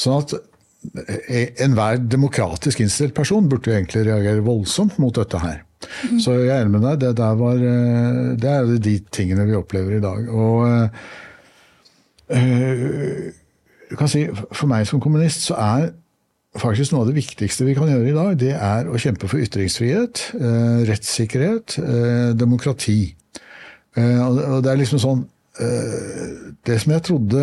Sånn 0.00 0.22
at 0.22 0.32
eh, 0.38 1.52
enhver 1.64 2.00
demokratisk 2.00 2.80
innstilt 2.80 3.14
person 3.16 3.48
burde 3.50 3.68
jo 3.70 3.76
egentlig 3.76 4.06
reagere 4.08 4.44
voldsomt 4.46 4.96
mot 5.02 5.16
dette 5.16 5.42
her. 5.42 5.62
Så 6.22 6.32
jeg 6.38 6.48
er 6.48 6.62
enig 6.62 6.78
med 6.78 6.86
deg. 6.86 7.02
Det, 7.02 7.12
der 7.20 7.36
var, 7.36 7.60
eh, 7.60 8.22
det 8.40 8.54
er 8.54 8.72
de 8.88 8.96
tingene 9.12 9.44
vi 9.48 9.58
opplever 9.58 9.98
i 9.98 10.04
dag. 10.04 10.32
Og 10.32 10.56
øh, 12.32 13.28
du 13.90 13.94
kan 14.00 14.10
si, 14.10 14.24
For 14.32 14.66
meg 14.70 14.88
som 14.88 15.02
kommunist 15.04 15.44
så 15.50 15.60
er 15.60 15.92
faktisk 16.56 16.94
noe 16.94 17.04
av 17.04 17.12
det 17.12 17.18
viktigste 17.20 17.68
vi 17.68 17.76
kan 17.76 17.90
gjøre 17.92 18.08
i 18.08 18.16
dag, 18.16 18.30
det 18.40 18.54
er 18.56 18.88
å 18.88 18.96
kjempe 18.96 19.28
for 19.28 19.36
ytringsfrihet, 19.44 20.22
rettssikkerhet, 20.88 21.76
demokrati. 22.40 23.12
Eh, 23.96 24.20
og 24.20 24.60
det 24.64 24.72
er 24.72 24.80
liksom 24.80 25.00
sånn 25.00 25.22
eh, 25.62 26.32
Det 26.66 26.76
som 26.82 26.92
jeg 26.92 27.04
trodde 27.06 27.42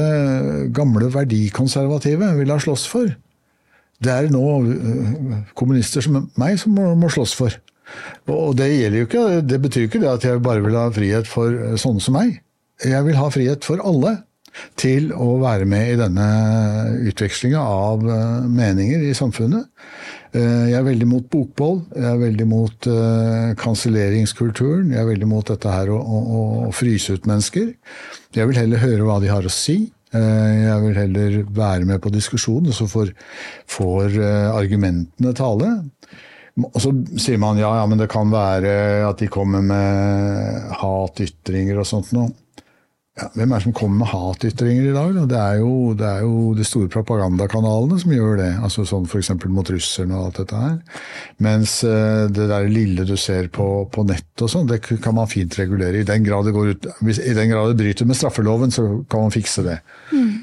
gamle 0.75 1.09
verdikonservative 1.13 2.33
ville 2.37 2.57
ha 2.57 2.61
slåss 2.61 2.85
for, 2.91 3.13
det 4.03 4.11
er 4.11 4.29
nå 4.33 4.43
eh, 4.59 5.37
kommunister 5.57 6.05
som 6.05 6.27
meg 6.39 6.59
som 6.61 6.75
må, 6.75 7.09
slåss 7.09 7.33
for. 7.39 7.55
Og 8.31 8.53
det, 8.59 8.69
gjelder 8.73 9.01
jo 9.01 9.07
ikke, 9.07 9.23
det 9.47 9.59
betyr 9.63 9.87
ikke 9.87 10.03
det 10.03 10.11
at 10.11 10.27
jeg 10.27 10.43
bare 10.43 10.63
vil 10.63 10.77
ha 10.77 10.87
frihet 10.93 11.29
for 11.29 11.77
sånne 11.79 12.03
som 12.03 12.15
meg. 12.17 12.37
Jeg 12.83 13.05
vil 13.05 13.19
ha 13.19 13.27
frihet 13.31 13.65
for 13.65 13.81
alle 13.85 14.17
til 14.77 15.09
å 15.17 15.37
være 15.41 15.65
med 15.65 15.93
i 15.93 15.99
denne 15.99 16.27
utvekslinga 17.09 17.61
av 17.61 18.03
meninger 18.49 19.07
i 19.07 19.15
samfunnet. 19.17 19.69
Eh, 20.33 20.69
jeg 20.71 20.77
er 20.79 20.85
veldig 20.87 21.05
mot 21.05 21.25
bokboll, 21.29 21.83
jeg 21.93 22.07
er 22.09 22.21
veldig 22.21 22.45
mot 22.49 22.87
uh, 22.89 23.51
kanselleringskulturen. 23.61 24.89
Jeg 24.95 25.03
er 25.03 25.09
veldig 25.11 25.29
mot 25.29 25.45
dette 25.45 25.69
her 25.69 25.91
å, 25.93 25.99
å, 25.99 26.21
å, 26.65 26.71
fryse 26.73 27.13
ut 27.13 27.27
mennesker. 27.29 27.67
Jeg 28.33 28.49
vil 28.49 28.57
heller 28.57 28.81
høre 28.81 29.05
hva 29.05 29.19
de 29.21 29.29
har 29.29 29.45
å 29.45 29.53
si. 29.53 29.83
Jeg 30.13 30.77
vil 30.83 30.93
heller 30.93 31.35
være 31.57 31.87
med 31.89 31.97
på 32.01 32.11
diskusjonen, 32.13 32.73
så 32.73 32.85
får, 32.85 33.15
får 33.65 34.19
argumentene 34.53 35.31
tale. 35.33 35.71
Og 36.61 36.77
så 36.77 36.91
sier 37.17 37.39
man 37.41 37.57
ja, 37.57 37.71
ja, 37.79 37.87
men 37.89 37.97
det 37.97 38.11
kan 38.13 38.29
være 38.29 38.75
at 39.07 39.23
de 39.23 39.29
kommer 39.33 39.65
med 39.65 40.69
hatytringer 40.77 41.81
og 41.81 41.89
sånt 41.89 42.13
noe. 42.13 42.29
Ja, 43.13 43.27
hvem 43.37 43.51
er 43.51 43.59
det 43.59 43.65
som 43.67 43.73
kommer 43.77 43.99
med 44.01 44.09
hatytringer 44.09 44.87
i 44.89 44.93
dag? 44.95 45.17
Det 45.29 45.37
er, 45.37 45.59
jo, 45.61 45.73
det 45.93 46.05
er, 46.07 46.23
jo, 46.25 46.53
de 46.57 46.63
store 46.65 46.89
propagandakanalene 46.89 47.99
som 48.01 48.13
gjør 48.15 48.39
det. 48.39 48.47
altså 48.65 48.85
sånn 48.89 49.05
F.eks. 49.05 49.29
mot 49.53 49.69
russerne 49.69 50.15
og 50.17 50.23
alt 50.31 50.39
dette 50.41 50.61
her. 50.63 50.79
Mens 51.45 51.75
uh, 51.85 52.25
det 52.33 52.47
der 52.49 52.65
lille 52.73 53.05
du 53.05 53.13
ser 53.21 53.51
på, 53.53 53.67
på 53.93 54.05
nett 54.09 54.41
og 54.41 54.49
sånn, 54.49 54.65
det 54.71 54.79
kan 54.87 55.13
man 55.13 55.29
fint 55.29 55.53
regulere. 55.59 56.01
I 56.01 56.07
den 56.09 56.25
grad 56.25 56.49
det, 56.49 56.55
går 56.57 56.71
ut, 56.73 56.87
hvis, 57.05 57.21
i 57.21 57.35
den 57.37 57.53
grad 57.53 57.69
det 57.69 57.77
bryter 57.83 58.09
med 58.09 58.17
straffeloven, 58.17 58.73
så 58.73 58.87
kan 59.05 59.27
man 59.27 59.35
fikse 59.35 59.61
det. 59.67 59.77
Mm. 60.09 60.33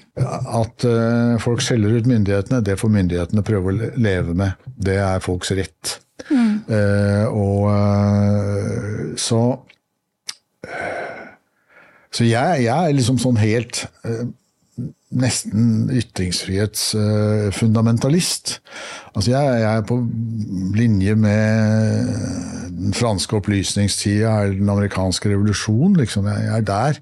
At 0.62 0.86
uh, 0.86 1.34
folk 1.42 1.66
skjeller 1.66 1.98
ut 1.98 2.06
myndighetene, 2.06 2.62
det 2.62 2.78
får 2.78 2.94
myndighetene 3.00 3.46
prøve 3.50 3.74
å 3.74 3.90
leve 3.98 4.36
med. 4.44 4.70
Det 4.78 4.94
er 5.02 5.26
folks 5.26 5.50
rett. 5.58 5.98
Mm. 6.30 6.70
Uh, 6.70 7.26
og 7.34 9.18
så 9.18 9.42
så 12.10 12.26
jeg, 12.26 12.64
jeg, 12.64 12.74
er 12.74 12.96
liksom 12.96 13.18
sånn 13.22 13.38
helt 13.40 13.86
eh, 14.06 14.26
Nesten 15.10 15.90
ytringsfrihetsfundamentalist. 15.90 18.62
Altså 19.10 19.32
jeg, 19.32 19.42
jeg, 19.58 19.66
er 19.66 19.82
på 19.88 19.96
linje 20.78 21.14
med 21.18 22.06
den 22.70 22.94
franske 22.94 23.34
opplysningstida 23.40 24.30
eller 24.44 24.54
den 24.60 24.70
amerikanske 24.70 25.26
revolusjonen. 25.32 25.96
Liksom. 25.98 26.28
Jeg, 26.30 26.54
er 26.54 26.62
der. 26.70 26.94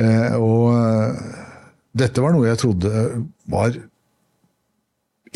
Eh, 0.00 0.32
og 0.40 0.80
eh, 0.80 1.12
dette 2.00 2.24
var 2.24 2.32
noe 2.32 2.48
jeg 2.48 2.56
trodde 2.64 2.88
var 3.52 3.76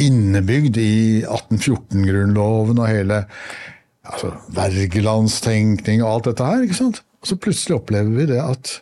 innebygd 0.00 0.80
i 0.80 1.28
1814-grunnloven 1.28 2.80
og 2.80 2.88
hele 2.88 3.28
altså, 4.08 4.32
Wergelandstenkning 4.56 6.00
og 6.00 6.08
alt 6.14 6.32
dette 6.32 6.48
her. 6.48 6.64
ikke 6.64 6.80
sant? 6.80 7.04
Og 7.20 7.28
så 7.28 7.36
plutselig 7.36 7.76
opplever 7.76 8.08
vi 8.16 8.24
det 8.32 8.40
at 8.40 8.80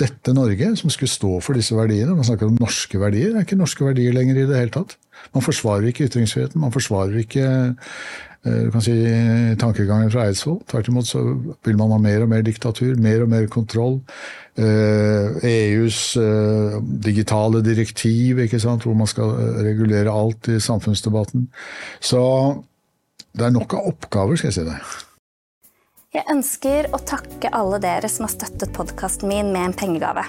dette 0.00 0.34
Norge, 0.36 0.72
som 0.80 0.92
skulle 0.92 1.12
stå 1.12 1.36
for 1.44 1.58
disse 1.58 1.76
verdiene 1.76 2.16
Man 2.16 2.26
snakker 2.26 2.48
om 2.48 2.58
norske 2.60 3.00
verdier. 3.00 3.34
Det 3.34 3.42
er 3.42 3.46
ikke 3.48 3.60
norske 3.60 3.86
verdier 3.86 4.16
lenger 4.16 4.40
i 4.40 4.48
det 4.48 4.58
hele 4.58 4.74
tatt. 4.74 4.96
Man 5.34 5.44
forsvarer 5.44 5.90
ikke 5.90 6.08
ytringsfriheten. 6.08 6.60
Man 6.62 6.72
forsvarer 6.74 7.18
ikke 7.20 7.46
eh, 7.46 8.60
du 8.64 8.70
kan 8.72 8.84
si, 8.84 8.94
tankegangen 9.60 10.12
fra 10.12 10.26
Eidsvoll. 10.28 10.62
Tvert 10.70 10.88
imot 10.88 11.10
så 11.10 11.24
vil 11.66 11.76
man 11.76 11.92
ha 11.92 12.00
mer 12.00 12.24
og 12.24 12.32
mer 12.32 12.46
diktatur, 12.46 12.94
mer 13.00 13.26
og 13.26 13.32
mer 13.32 13.50
kontroll. 13.52 14.00
EUs 14.56 16.00
eh, 16.16 16.24
e 16.24 16.24
eh, 16.24 16.80
digitale 17.04 17.62
direktiv, 17.64 18.40
ikke 18.40 18.60
sant, 18.60 18.84
hvor 18.84 18.96
man 18.96 19.10
skal 19.10 19.36
regulere 19.60 20.12
alt 20.12 20.48
i 20.48 20.58
samfunnsdebatten. 20.60 21.46
Så 22.00 22.24
det 23.36 23.46
er 23.46 23.54
nok 23.54 23.76
av 23.78 23.92
oppgaver, 23.92 24.40
skal 24.40 24.50
jeg 24.50 24.58
si 24.60 24.66
det. 24.66 24.80
Jeg 26.10 26.26
ønsker 26.26 26.88
å 26.90 26.98
takke 27.06 27.52
alle 27.54 27.78
dere 27.78 28.08
som 28.10 28.24
har 28.24 28.32
støttet 28.32 28.72
podkasten 28.74 29.30
min 29.30 29.52
med 29.54 29.68
en 29.68 29.74
pengegave. 29.78 30.24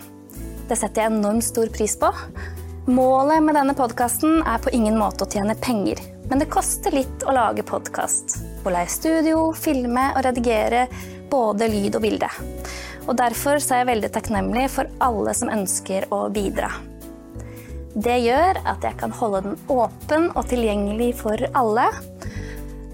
Det 0.69 0.75
setter 0.77 1.01
jeg 1.01 1.09
enormt 1.09 1.41
stor 1.41 1.71
pris 1.73 1.95
på. 1.97 2.11
Målet 2.85 3.41
med 3.41 3.57
denne 3.57 3.73
podkasten 3.73 4.43
er 4.45 4.61
på 4.61 4.69
ingen 4.77 4.99
måte 5.01 5.25
å 5.25 5.31
tjene 5.33 5.55
penger, 5.57 5.97
men 6.29 6.37
det 6.37 6.51
koster 6.53 6.93
litt 6.93 7.25
å 7.25 7.33
lage 7.33 7.65
podkast. 7.65 8.37
Å 8.61 8.75
leie 8.75 8.93
studio, 8.93 9.47
filme 9.57 10.03
og 10.11 10.21
redigere 10.27 10.83
både 11.33 11.71
lyd 11.73 11.97
og 11.97 12.05
bilde. 12.05 12.29
Og 13.07 13.17
Derfor 13.17 13.57
er 13.57 13.81
jeg 13.81 13.89
veldig 13.89 14.13
takknemlig 14.13 14.67
for 14.75 14.93
alle 15.01 15.33
som 15.33 15.49
ønsker 15.49 16.05
å 16.13 16.27
bidra. 16.29 16.69
Det 17.97 18.21
gjør 18.21 18.61
at 18.69 18.85
jeg 18.85 19.01
kan 19.01 19.17
holde 19.17 19.47
den 19.49 19.57
åpen 19.65 20.29
og 20.35 20.45
tilgjengelig 20.53 21.15
for 21.25 21.41
alle 21.57 21.89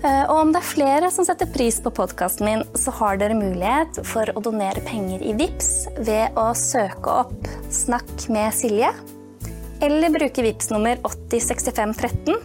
og 0.06 0.36
om 0.38 0.52
det 0.54 0.60
er 0.62 0.68
flere 0.68 1.10
som 1.14 1.26
setter 1.26 1.50
pris 1.50 1.80
på 1.82 1.90
podkasten 1.98 2.46
min, 2.46 2.64
så 2.78 2.94
har 3.00 3.18
dere 3.18 3.38
mulighet 3.38 3.98
for 4.06 4.30
å 4.30 4.44
donere 4.46 4.84
penger 4.86 5.24
i 5.26 5.34
VIPS 5.40 5.72
ved 6.06 6.38
å 6.38 6.52
søke 6.54 7.16
opp 7.24 7.50
'Snakk 7.74 8.28
med 8.30 8.54
Silje', 8.54 8.94
eller 9.82 10.14
bruke 10.14 10.46
VIPS 10.46 10.70
nummer 10.70 11.02
806513. 11.02 12.38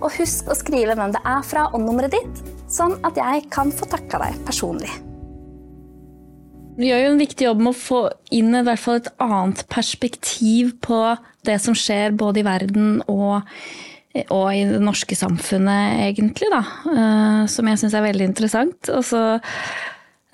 Og 0.00 0.08
husk 0.16 0.48
å 0.48 0.56
skrive 0.56 0.96
hvem 0.96 1.12
det 1.12 1.20
er 1.20 1.44
fra 1.44 1.68
og 1.68 1.84
nummeret 1.84 2.16
ditt, 2.16 2.42
sånn 2.72 2.96
at 3.04 3.16
jeg 3.20 3.44
kan 3.52 3.68
få 3.72 3.84
takka 3.84 4.22
deg 4.24 4.40
personlig. 4.48 4.92
Vi 6.80 6.88
gjør 6.88 7.02
jo 7.02 7.12
en 7.12 7.20
viktig 7.20 7.44
jobb 7.44 7.60
med 7.60 7.74
å 7.74 7.76
få 7.76 8.00
inn 8.32 8.54
i 8.56 8.64
hvert 8.64 8.80
fall 8.80 9.00
et 9.02 9.12
annet 9.20 9.66
perspektiv 9.68 10.78
på 10.80 11.00
det 11.44 11.58
som 11.60 11.76
skjer 11.76 12.16
både 12.16 12.40
i 12.40 12.46
verden 12.46 13.02
og 13.04 13.42
og 14.10 14.46
i 14.50 14.64
det 14.66 14.80
norske 14.82 15.14
samfunnet, 15.14 16.00
egentlig, 16.08 16.48
da. 16.50 16.62
Eh, 16.90 17.44
som 17.50 17.68
jeg 17.70 17.78
syns 17.78 17.94
er 17.94 18.06
veldig 18.08 18.26
interessant. 18.26 18.90
Og 18.90 19.04
så 19.06 19.22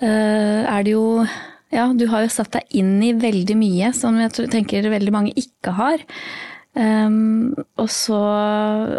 eh, 0.01 0.63
er 0.63 0.87
det 0.87 0.97
jo 0.97 1.25
Ja, 1.67 1.89
du 1.91 2.05
har 2.07 2.23
jo 2.23 2.31
satt 2.31 2.53
deg 2.55 2.77
inn 2.79 2.95
i 3.03 3.11
veldig 3.11 3.57
mye 3.59 3.89
som 3.93 4.15
jeg 4.21 4.47
tenker 4.53 4.87
veldig 4.87 5.11
mange 5.11 5.33
ikke 5.35 5.73
har. 5.75 6.03
Um, 6.77 7.55
og 7.81 7.89
så 7.89 8.17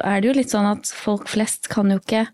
er 0.02 0.18
det 0.18 0.28
jo 0.28 0.34
litt 0.34 0.50
sånn 0.50 0.66
at 0.66 0.90
folk 0.90 1.28
flest 1.30 1.68
kan 1.70 1.92
jo 1.92 2.00
ikke 2.00 2.24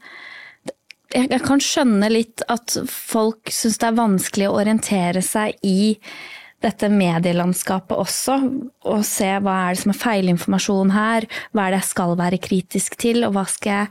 Jeg 1.13 1.41
kan 1.45 1.61
skjønne 1.61 2.09
litt 2.09 2.41
at 2.49 2.79
folk 2.89 3.53
syns 3.53 3.77
det 3.83 3.91
er 3.91 3.99
vanskelig 3.99 4.49
å 4.49 4.57
orientere 4.63 5.21
seg 5.23 5.59
i 5.61 5.99
dette 6.65 6.91
medielandskapet 6.93 7.97
også, 8.01 8.37
og 8.91 9.03
se 9.07 9.31
hva 9.45 9.57
er 9.65 9.75
det 9.75 9.83
som 9.83 9.95
er 9.95 10.01
feilinformasjon 10.01 10.95
her, 10.95 11.27
hva 11.53 11.67
er 11.67 11.75
det 11.75 11.83
jeg 11.83 11.91
skal 11.93 12.15
være 12.21 12.41
kritisk 12.43 12.97
til, 13.01 13.25
og 13.27 13.37
hva, 13.37 13.45
jeg, 13.65 13.89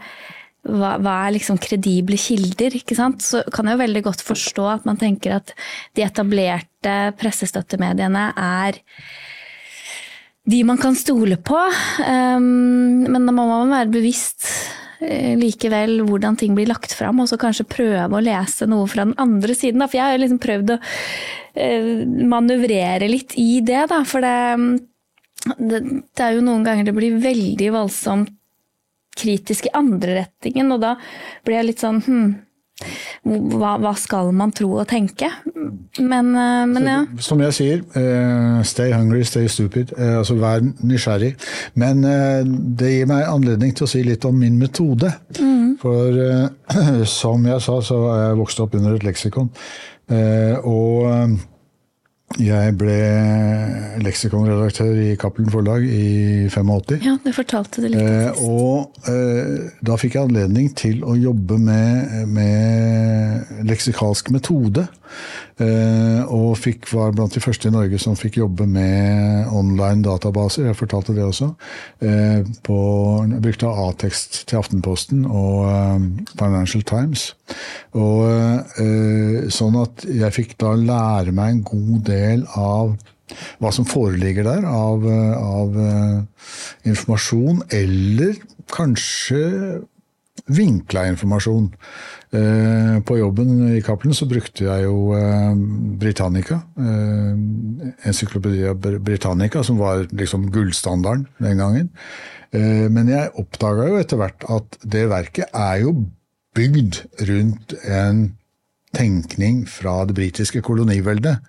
hva, 0.69 0.95
hva 1.03 1.17
er 1.25 1.35
liksom 1.37 1.59
kredible 1.61 2.19
kilder? 2.19 2.79
Så 3.21 3.43
kan 3.53 3.69
jeg 3.69 3.77
jo 3.77 3.83
veldig 3.83 4.05
godt 4.09 4.25
forstå 4.25 4.69
at 4.77 4.89
man 4.89 4.99
tenker 5.01 5.37
at 5.39 5.53
de 5.97 6.05
etablerte 6.05 6.97
pressestøttemediene 7.21 8.31
er 8.33 8.81
de 10.43 10.59
man 10.67 10.79
kan 10.79 10.95
stole 10.99 11.37
på, 11.39 11.55
um, 11.55 13.03
men 13.07 13.27
da 13.29 13.31
må 13.31 13.45
man 13.47 13.71
være 13.71 13.93
bevisst 13.93 14.49
likevel 15.39 16.01
hvordan 16.07 16.37
ting 16.39 16.55
blir 16.57 16.69
lagt 16.69 16.95
fram, 16.95 17.21
og 17.21 17.29
så 17.29 17.39
kanskje 17.41 17.67
prøve 17.69 18.17
å 18.17 18.23
lese 18.23 18.67
noe 18.69 18.87
fra 18.89 19.07
den 19.07 19.17
andre 19.21 19.55
siden. 19.57 19.83
Da. 19.83 19.89
For 19.89 19.99
jeg 19.99 20.13
har 20.13 20.21
liksom 20.21 20.41
prøvd 20.43 20.75
å 20.75 20.79
eh, 20.79 21.91
manøvrere 22.33 23.09
litt 23.11 23.35
i 23.39 23.59
det, 23.65 23.83
da. 23.91 24.01
For 24.07 24.23
det, 24.23 24.37
det, 25.57 25.83
det 26.13 26.25
er 26.25 26.37
jo 26.37 26.47
noen 26.47 26.65
ganger 26.67 26.89
det 26.89 26.95
blir 26.97 27.19
veldig 27.23 27.73
voldsomt 27.75 28.33
kritisk 29.13 29.67
i 29.69 29.75
andre 29.77 30.23
retningen, 30.23 30.71
og 30.73 30.81
da 30.81 30.95
blir 31.45 31.59
jeg 31.59 31.67
litt 31.67 31.83
sånn 31.83 31.99
hm, 32.01 32.29
hva, 33.23 33.77
hva, 33.79 33.93
skal 33.95 34.33
man 34.35 34.51
tro 34.51 34.73
og 34.81 34.87
tenke? 34.89 35.29
Men, 36.03 36.33
eh, 36.35 36.63
men 36.67 36.89
ja. 36.89 36.97
Som 37.23 37.39
jeg 37.43 37.55
sier, 37.55 37.83
uh, 37.95 38.59
stay 38.67 38.91
hungry, 38.91 39.21
stay 39.27 39.47
stupid. 39.47 39.93
Uh, 39.95 40.19
altså 40.19 40.35
vær 40.41 40.65
nysgjerrig. 40.83 41.31
Men 41.79 42.03
det 42.77 42.91
gir 42.97 43.07
meg 43.09 43.29
anledning 43.29 43.71
til 43.75 43.87
å 43.87 43.91
si 43.93 44.03
litt 44.03 44.27
om 44.27 44.35
min 44.39 44.59
metode. 44.59 45.13
Mm. 45.39 45.77
For 45.81 46.19
som 47.19 47.47
jeg 47.47 47.63
sa, 47.63 47.79
så 47.85 48.03
er 48.11 48.21
jeg 48.27 48.39
vokst 48.43 48.61
opp 48.63 48.75
under 48.79 48.99
et 48.99 49.07
leksikon. 49.07 49.49
og 50.67 51.39
jeg 52.41 52.73
ble 52.79 52.95
leksikonredaktør 54.03 54.97
i 55.03 55.09
Cappelen 55.19 55.51
Forlag 55.53 55.85
i 55.85 56.49
85. 56.49 57.03
Ja, 57.05 57.17
det 57.23 57.33
fortalte 57.37 57.83
du 57.83 57.89
litt. 57.91 58.01
Eh, 58.01 58.41
og 58.41 58.95
eh, 59.09 59.69
da 59.85 59.97
fikk 60.01 60.17
jeg 60.17 60.29
anledning 60.29 60.71
til 60.77 61.03
å 61.05 61.15
jobbe 61.19 61.59
med, 61.61 62.15
med 62.33 63.67
leksikalsk 63.69 64.33
metode. 64.33 64.87
Eh, 65.61 66.21
og 66.33 66.55
fikk, 66.57 66.87
var 66.93 67.13
blant 67.13 67.35
de 67.35 67.41
første 67.43 67.69
i 67.69 67.73
Norge 67.73 67.99
som 68.01 68.17
fikk 68.17 68.39
jobbe 68.41 68.65
med 68.69 69.51
online 69.53 70.01
databaser. 70.05 70.65
Jeg 70.69 70.79
fortalte 70.79 71.13
det 71.13 71.25
også. 71.25 71.51
Eh, 72.01 72.41
på, 72.65 72.77
jeg 73.29 73.43
brukte 73.43 73.73
A-tekst 73.85 74.43
til 74.49 74.61
Aftenposten 74.61 75.27
og 75.29 75.69
eh, 75.69 76.07
Financial 76.33 76.85
Times. 76.89 77.31
Og 77.93 78.25
Sånn 79.53 79.75
at 79.77 80.03
jeg 80.07 80.33
fikk 80.33 80.55
da 80.61 80.71
lære 80.77 81.33
meg 81.35 81.51
en 81.51 81.63
god 81.67 81.99
del 82.07 82.45
av 82.57 82.93
hva 83.61 83.69
som 83.73 83.85
foreligger 83.87 84.45
der 84.47 84.65
av, 84.67 85.05
av 85.05 85.77
informasjon, 86.89 87.61
eller 87.73 88.39
kanskje 88.73 89.43
vinkla 90.51 91.05
informasjon. 91.07 91.69
Eh, 92.33 92.99
på 93.05 93.17
jobben 93.17 93.75
i 93.77 93.81
Cappelen 93.81 94.15
så 94.15 94.27
brukte 94.27 94.65
jeg 94.65 94.85
jo 94.87 95.13
eh, 95.15 95.53
Britannica. 95.99 96.61
Eh, 96.77 98.07
Encyklopedia 98.09 98.73
Britannica, 98.75 99.63
som 99.63 99.79
var 99.79 100.07
liksom 100.11 100.49
gullstandarden 100.51 101.27
den 101.37 101.57
gangen. 101.57 101.91
Men 102.53 103.07
jeg 103.09 103.31
oppdaga 103.41 103.87
jo 103.89 103.95
etter 103.97 104.19
hvert 104.19 104.43
at 104.53 104.75
det 104.85 105.07
verket 105.09 105.55
er 105.57 105.79
jo 105.81 105.93
bygd 106.53 106.99
rundt 107.25 107.73
en 107.89 108.19
tenkning 108.93 109.63
fra 109.65 110.03
det 110.05 110.13
britiske 110.19 110.61
koloniveldet. 110.61 111.39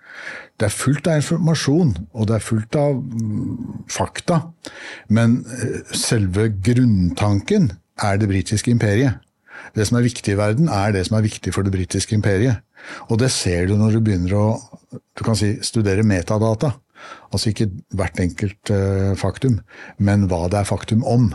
Det 0.56 0.70
er 0.70 0.72
fullt 0.72 1.10
av 1.12 1.20
informasjon, 1.20 1.92
og 2.16 2.30
det 2.30 2.38
er 2.38 2.46
fullt 2.46 2.78
av 2.80 2.96
mm, 3.02 3.84
fakta. 3.92 4.38
Men 5.12 5.42
selve 5.92 6.48
grunntanken 6.64 7.68
er 8.02 8.18
det 8.18 8.28
britiske 8.28 8.70
imperiet. 8.70 9.20
Det 9.74 9.86
som 9.86 9.98
er 9.98 10.06
viktig 10.06 10.34
i 10.34 10.38
verden, 10.38 10.68
er 10.68 10.92
det 10.94 11.06
som 11.06 11.18
er 11.18 11.26
viktig 11.26 11.54
for 11.54 11.66
det 11.66 11.72
britiske 11.74 12.14
imperiet. 12.14 12.62
Og 13.08 13.18
det 13.18 13.30
ser 13.32 13.66
du 13.68 13.76
når 13.78 13.96
du 13.96 14.00
begynner 14.04 14.34
å 14.38 14.46
du 14.94 15.24
kan 15.24 15.36
si, 15.38 15.54
studere 15.64 16.04
metadata. 16.06 16.74
Altså 17.34 17.50
ikke 17.50 17.68
hvert 17.96 18.20
enkelt 18.22 18.72
uh, 18.72 19.12
faktum, 19.18 19.58
men 19.98 20.28
hva 20.30 20.46
det 20.52 20.60
er 20.60 20.68
faktum 20.68 21.04
om. 21.06 21.32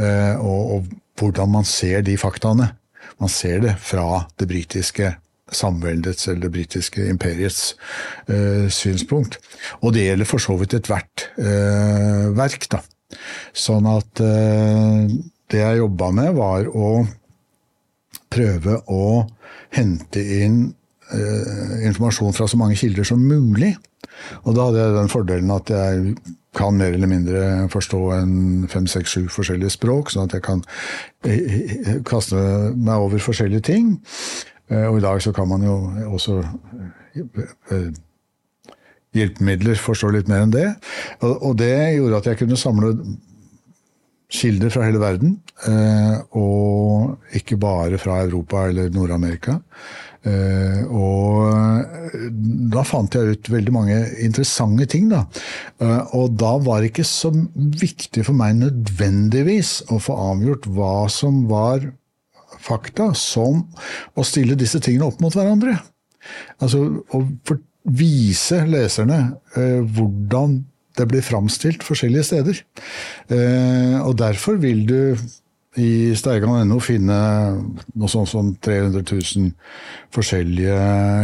Uh, 0.00 0.36
og, 0.38 0.74
og, 0.74 0.90
hvordan 1.20 1.50
man 1.52 1.66
ser 1.68 2.00
de 2.00 2.14
faktaene. 2.16 2.70
Man 3.20 3.28
ser 3.28 3.58
det 3.60 3.74
fra 3.84 4.22
det 4.40 4.46
britiske 4.48 5.10
samveldets 5.52 6.28
eller 6.30 6.46
det 6.46 6.52
britiske 6.54 7.04
imperiets 7.10 7.74
uh, 8.30 8.70
synspunkt. 8.72 9.36
Og 9.82 9.92
det 9.94 10.06
gjelder 10.06 10.28
for 10.28 10.40
så 10.40 10.56
vidt 10.60 10.78
ethvert 10.78 11.26
verk. 11.36 12.70
da. 12.72 12.80
Sånn 13.52 13.88
at 13.90 14.22
det 15.50 15.62
jeg 15.62 15.80
jobba 15.80 16.10
med, 16.14 16.34
var 16.38 16.68
å 16.70 16.90
prøve 18.30 18.80
å 18.90 19.04
hente 19.74 20.22
inn 20.40 20.58
eh, 21.14 21.86
informasjon 21.88 22.34
fra 22.36 22.48
så 22.50 22.58
mange 22.60 22.78
kilder 22.78 23.06
som 23.06 23.22
mulig. 23.22 23.74
Og 24.44 24.54
da 24.56 24.68
hadde 24.68 24.82
jeg 24.82 24.96
den 24.96 25.12
fordelen 25.12 25.54
at 25.54 25.72
jeg 25.72 26.14
kan 26.58 26.74
mer 26.74 26.94
eller 26.96 27.10
mindre 27.10 27.42
forstå 27.70 28.00
en 28.16 28.34
fem, 28.70 28.86
seks, 28.90 29.14
sju 29.14 29.28
forskjellige 29.30 29.70
språk, 29.76 30.10
sånn 30.10 30.26
at 30.26 30.36
jeg 30.38 30.46
kan 30.46 30.62
eh, 31.26 31.38
eh, 31.38 31.92
kaste 32.06 32.38
meg 32.74 33.06
over 33.06 33.22
forskjellige 33.22 33.66
ting. 33.70 33.94
Og 34.70 35.00
i 35.00 35.02
dag 35.02 35.18
så 35.18 35.32
kan 35.34 35.48
man 35.50 35.64
jo 35.66 35.72
også 36.14 36.36
hjelpemidler 39.18 39.80
forstå 39.82 40.12
litt 40.14 40.28
mer 40.30 40.44
enn 40.44 40.52
det. 40.54 40.68
Og 41.26 41.56
det 41.58 41.72
gjorde 41.96 42.20
at 42.20 42.28
jeg 42.30 42.38
kunne 42.44 42.58
samle 42.60 42.92
kilder 44.30 44.70
fra 44.70 44.86
hele 44.86 45.00
verden, 45.02 45.34
eh, 45.66 46.16
og 46.38 47.34
ikke 47.36 47.58
bare 47.60 47.98
fra 48.00 48.20
Europa 48.24 48.68
eller 48.68 48.90
Nord-Amerika. 48.94 49.58
Eh, 50.22 50.82
og 50.86 51.48
da 52.70 52.84
fant 52.84 53.14
jeg 53.16 53.36
ut 53.36 53.50
veldig 53.50 53.74
mange 53.74 53.96
interessante 54.22 54.86
ting, 54.92 55.08
da. 55.10 55.24
Eh, 55.80 56.14
og 56.18 56.36
da 56.40 56.54
var 56.62 56.80
det 56.80 56.92
ikke 56.92 57.08
så 57.08 57.32
viktig 57.56 58.26
for 58.28 58.38
meg 58.38 58.60
nødvendigvis 58.60 59.80
å 59.90 60.00
få 60.02 60.18
avgjort 60.30 60.68
hva 60.70 61.08
som 61.12 61.44
var 61.50 61.88
fakta, 62.60 63.10
som 63.16 63.64
å 64.14 64.26
stille 64.26 64.58
disse 64.58 64.82
tingene 64.84 65.08
opp 65.08 65.22
mot 65.24 65.34
hverandre. 65.34 65.78
Altså 66.60 66.84
å 67.16 67.24
vise 67.96 68.60
leserne 68.68 69.22
hvordan 69.56 70.58
det 71.00 71.08
blir 71.10 71.24
framstilt 71.24 71.84
forskjellige 71.86 72.28
steder. 72.30 72.60
Eh, 73.32 73.96
og 74.04 74.18
derfor 74.20 74.60
vil 74.60 74.84
du 74.88 75.00
i 75.78 76.12
steigan.no 76.18 76.80
finne 76.82 77.16
noe 77.94 78.10
sånt 78.10 78.30
som 78.32 78.54
300 78.58 79.04
000 79.06 79.52
forskjellige 80.14 80.78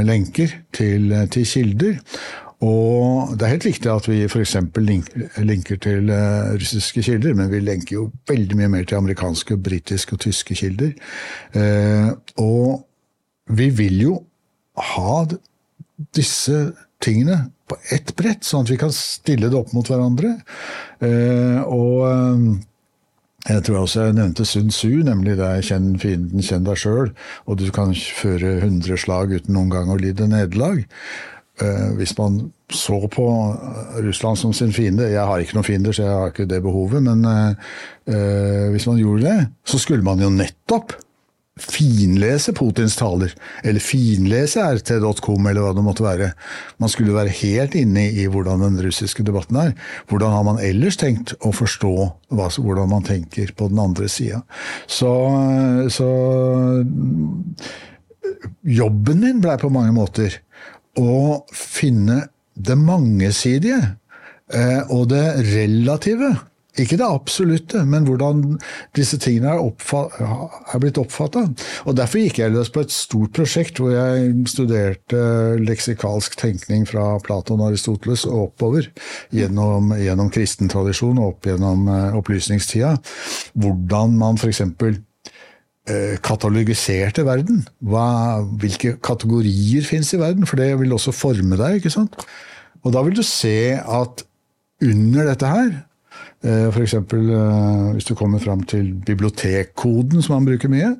lenker 0.06 0.52
til, 0.76 1.10
til 1.34 1.46
kilder. 1.50 1.96
Og 2.64 3.34
det 3.36 3.44
er 3.44 3.52
helt 3.52 3.66
viktig 3.68 3.90
at 3.92 4.06
vi 4.08 4.22
f.eks. 4.24 4.54
linker 5.44 5.80
til 5.82 6.08
uh, 6.08 6.54
russiske 6.56 7.02
kilder, 7.04 7.34
men 7.36 7.50
vi 7.52 7.60
lenker 7.60 7.98
jo 7.98 8.06
veldig 8.28 8.56
mye 8.56 8.70
mer 8.72 8.86
til 8.88 8.96
amerikanske, 8.96 9.58
britiske 9.60 10.16
og 10.16 10.22
tyske 10.24 10.56
kilder. 10.56 10.94
Uh, 11.52 12.14
og 12.40 12.86
vi 13.52 13.68
vil 13.68 14.00
jo 14.00 14.14
ha 14.94 15.26
disse 16.16 16.62
tingene 17.02 17.50
på 17.68 17.76
ett 17.94 18.14
brett, 18.16 18.46
sånn 18.46 18.66
at 18.66 18.72
vi 18.72 18.78
kan 18.80 18.94
stille 18.94 19.50
det 19.50 19.58
opp 19.58 19.72
mot 19.76 19.88
hverandre. 19.90 20.36
Eh, 21.02 21.60
og 21.62 22.02
eh, 22.08 22.48
jeg 23.46 23.62
tror 23.66 23.84
også 23.84 24.08
jeg 24.08 24.18
nevnte 24.18 24.46
Sun 24.48 24.72
Tzu, 24.74 24.90
nemlig 25.06 25.36
det 25.38 25.46
er 25.46 25.62
'kjenn 25.62 25.94
fienden, 26.02 26.42
kjenn 26.42 26.66
deg 26.66 26.78
sjøl', 26.82 27.14
og 27.46 27.58
du 27.60 27.68
kan 27.74 27.94
føre 27.94 28.58
100 28.58 28.98
slag 28.98 29.34
uten 29.34 29.54
noen 29.54 29.70
gang 29.70 29.90
å 29.90 29.98
lide 30.00 30.26
nederlag. 30.30 30.82
Eh, 31.62 31.90
hvis 31.98 32.16
man 32.18 32.50
så 32.68 32.98
på 33.08 33.26
Russland 34.02 34.36
som 34.36 34.52
sin 34.52 34.72
fiende 34.74 35.06
Jeg 35.08 35.22
har 35.24 35.38
ikke 35.38 35.54
noen 35.54 35.64
fiender, 35.64 35.92
så 35.94 36.02
jeg 36.02 36.12
har 36.12 36.32
ikke 36.32 36.48
det 36.50 36.58
behovet, 36.62 37.02
men 37.02 37.22
hvis 38.74 38.86
man 38.86 38.98
gjorde 38.98 39.22
det, 39.22 39.46
så 39.64 39.78
skulle 39.78 40.02
man 40.02 40.18
jo 40.18 40.28
nettopp 40.30 40.92
finlese 41.56 42.52
Putins 42.52 42.98
taler, 42.98 43.32
eller 43.64 43.80
finlese 43.80 44.60
rt.com, 44.60 45.46
eller 45.48 45.64
hva 45.64 45.72
det 45.76 45.84
måtte 45.86 46.04
være. 46.04 46.30
Man 46.82 46.92
skulle 46.92 47.16
være 47.16 47.32
helt 47.38 47.76
inne 47.78 48.10
i 48.12 48.26
hvordan 48.28 48.60
den 48.66 48.76
russiske 48.84 49.24
debatten 49.24 49.56
er. 49.62 49.72
Hvordan 50.10 50.34
har 50.36 50.44
man 50.44 50.60
ellers 50.60 51.00
tenkt 51.00 51.32
å 51.40 51.54
forstå 51.56 51.94
hva, 52.36 52.50
hvordan 52.52 52.92
man 52.92 53.06
tenker 53.08 53.54
på 53.56 53.70
den 53.72 53.80
andre 53.80 54.10
sida? 54.12 54.42
Så, 54.86 55.12
så 55.92 56.10
Jobben 58.66 59.22
min 59.22 59.40
blei 59.40 59.54
på 59.60 59.70
mange 59.72 59.94
måter 59.94 60.40
å 60.98 61.44
finne 61.54 62.24
det 62.56 62.76
mangesidige 62.80 63.78
eh, 64.52 64.82
og 64.90 65.08
det 65.12 65.24
relative 65.52 66.32
ikke 66.82 66.98
det 67.00 67.06
absolutte, 67.06 67.82
men 67.88 68.04
hvordan 68.08 68.42
disse 68.96 69.18
tingene 69.22 69.54
er, 69.54 69.62
er 70.74 70.82
blitt 70.82 71.00
oppfatta. 71.00 71.46
Derfor 71.96 72.20
gikk 72.20 72.40
jeg 72.42 72.54
løs 72.54 72.70
på 72.72 72.82
et 72.84 72.92
stort 72.94 73.32
prosjekt 73.36 73.80
hvor 73.80 73.94
jeg 73.94 74.34
studerte 74.50 75.22
leksikalsk 75.62 76.36
tenkning 76.40 76.86
fra 76.88 77.14
Platon 77.24 77.62
og 77.62 77.70
Aristoteles 77.70 78.26
og 78.28 78.50
oppover. 78.50 78.90
Gjennom, 79.34 79.94
gjennom 80.00 80.30
kristen 80.34 80.70
tradisjon 80.72 81.20
og 81.22 81.34
opp 81.34 81.50
gjennom 81.50 81.88
uh, 81.88 82.18
opplysningstida. 82.18 82.96
Hvordan 83.56 84.16
man 84.20 84.40
f.eks. 84.40 84.62
Uh, 85.86 86.16
katalogiserte 86.24 87.22
verden. 87.26 87.64
Hva, 87.86 88.06
hvilke 88.60 88.96
kategorier 88.98 89.86
fins 89.86 90.12
i 90.12 90.20
verden? 90.20 90.48
For 90.48 90.60
det 90.60 90.72
vil 90.80 90.96
også 90.96 91.14
forme 91.14 91.58
deg. 91.60 91.80
ikke 91.80 91.94
sant? 91.94 92.18
Og 92.84 92.94
da 92.94 93.02
vil 93.06 93.16
du 93.18 93.24
se 93.26 93.76
at 93.80 94.26
under 94.84 95.30
dette 95.30 95.48
her 95.48 95.70
Eh, 95.70 95.95
F.eks. 96.46 96.94
Eh, 96.94 97.92
hvis 97.96 98.08
du 98.08 98.14
kommer 98.18 98.42
fram 98.42 98.62
til 98.68 98.92
bibliotekkoden, 99.06 100.22
som 100.22 100.36
man 100.36 100.48
bruker 100.48 100.70
mye, 100.72 100.92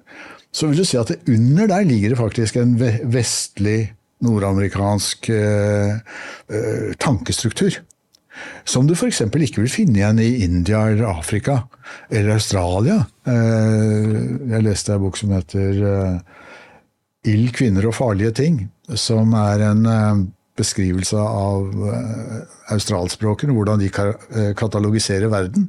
så 0.53 0.71
vil 0.71 0.81
du 0.81 0.87
si 0.89 0.99
at 0.99 1.13
under 1.29 1.69
der 1.71 1.85
ligger 1.87 2.15
det 2.15 2.21
faktisk 2.21 2.57
en 2.61 2.77
vestlig, 3.13 3.93
nordamerikansk 4.25 5.29
eh, 5.29 5.99
tankestruktur. 6.99 7.83
Som 8.69 8.89
du 8.89 8.95
f.eks. 8.97 9.23
ikke 9.29 9.63
vil 9.63 9.73
finne 9.73 10.01
igjen 10.01 10.21
i 10.21 10.31
India 10.45 10.87
eller 10.91 11.09
Afrika 11.09 11.63
eller 12.11 12.35
Australia. 12.35 12.99
Jeg 13.25 14.65
leste 14.65 14.93
en 14.93 15.01
bok 15.01 15.17
som 15.17 15.33
heter 15.33 15.79
'Ild, 17.25 17.53
kvinner 17.57 17.87
og 17.89 17.97
farlige 17.97 18.35
ting', 18.37 18.59
som 18.93 19.33
er 19.33 19.65
en 19.71 19.89
beskrivelse 20.57 21.21
av 21.21 21.69
uh, 21.75 22.39
australspråkene, 22.75 23.55
hvordan 23.57 23.83
de 23.83 23.91
uh, 23.93 24.53
katalogiserer 24.59 25.31
verden. 25.33 25.69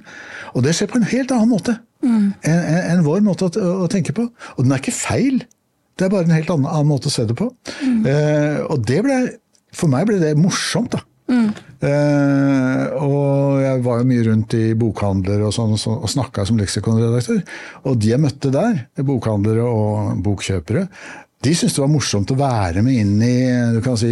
Og 0.55 0.64
det 0.65 0.76
skjer 0.77 0.91
på 0.91 1.01
en 1.01 1.09
helt 1.09 1.34
annen 1.35 1.51
måte 1.51 1.77
mm. 2.05 2.23
enn 2.47 2.61
en, 2.61 2.80
en 2.95 3.05
vår 3.07 3.22
måte 3.26 3.49
å, 3.49 3.73
å, 3.84 3.89
tenke 3.91 4.15
på. 4.18 4.30
Og 4.55 4.64
den 4.64 4.73
er 4.73 4.84
ikke 4.84 4.95
feil, 4.95 5.43
det 5.97 6.07
er 6.07 6.14
bare 6.14 6.30
en 6.30 6.38
helt 6.38 6.53
annen, 6.53 6.69
annen 6.72 6.91
måte 6.91 7.11
å 7.11 7.14
se 7.14 7.27
det 7.27 7.38
på. 7.38 7.49
Mm. 7.81 8.01
Uh, 8.07 8.57
og 8.72 8.88
det 8.88 9.03
ble, 9.05 9.22
for 9.76 9.91
meg 9.91 10.09
ble 10.09 10.22
det 10.23 10.35
morsomt, 10.39 10.95
da. 10.95 11.03
Mm. 11.27 11.49
og 13.03 13.57
jeg 13.59 13.81
var 13.84 13.97
jo 13.99 14.05
mye 14.07 14.22
rundt 14.30 14.53
i 14.55 14.69
bokhandler 14.80 15.41
og, 15.43 15.49
sånn, 15.51 15.73
og, 15.76 15.97
og 16.07 16.07
snakka 16.14 16.45
som 16.47 16.55
leksikonredaktør. 16.61 17.41
Og 17.84 17.97
de 17.99 18.14
jeg 18.14 18.22
møtte 18.23 18.47
der, 18.53 18.85
bokhandlere 19.03 19.65
og 19.68 20.22
bokkjøpere, 20.23 20.85
de 21.45 21.53
syntes 21.53 21.76
det 21.76 21.84
var 21.84 21.91
morsomt 21.91 22.31
å 22.34 22.38
være 22.39 22.81
med 22.85 22.97
inn 22.97 23.18
i 23.22 23.35
du 23.76 23.77
kan 23.85 23.97
si, 23.99 24.09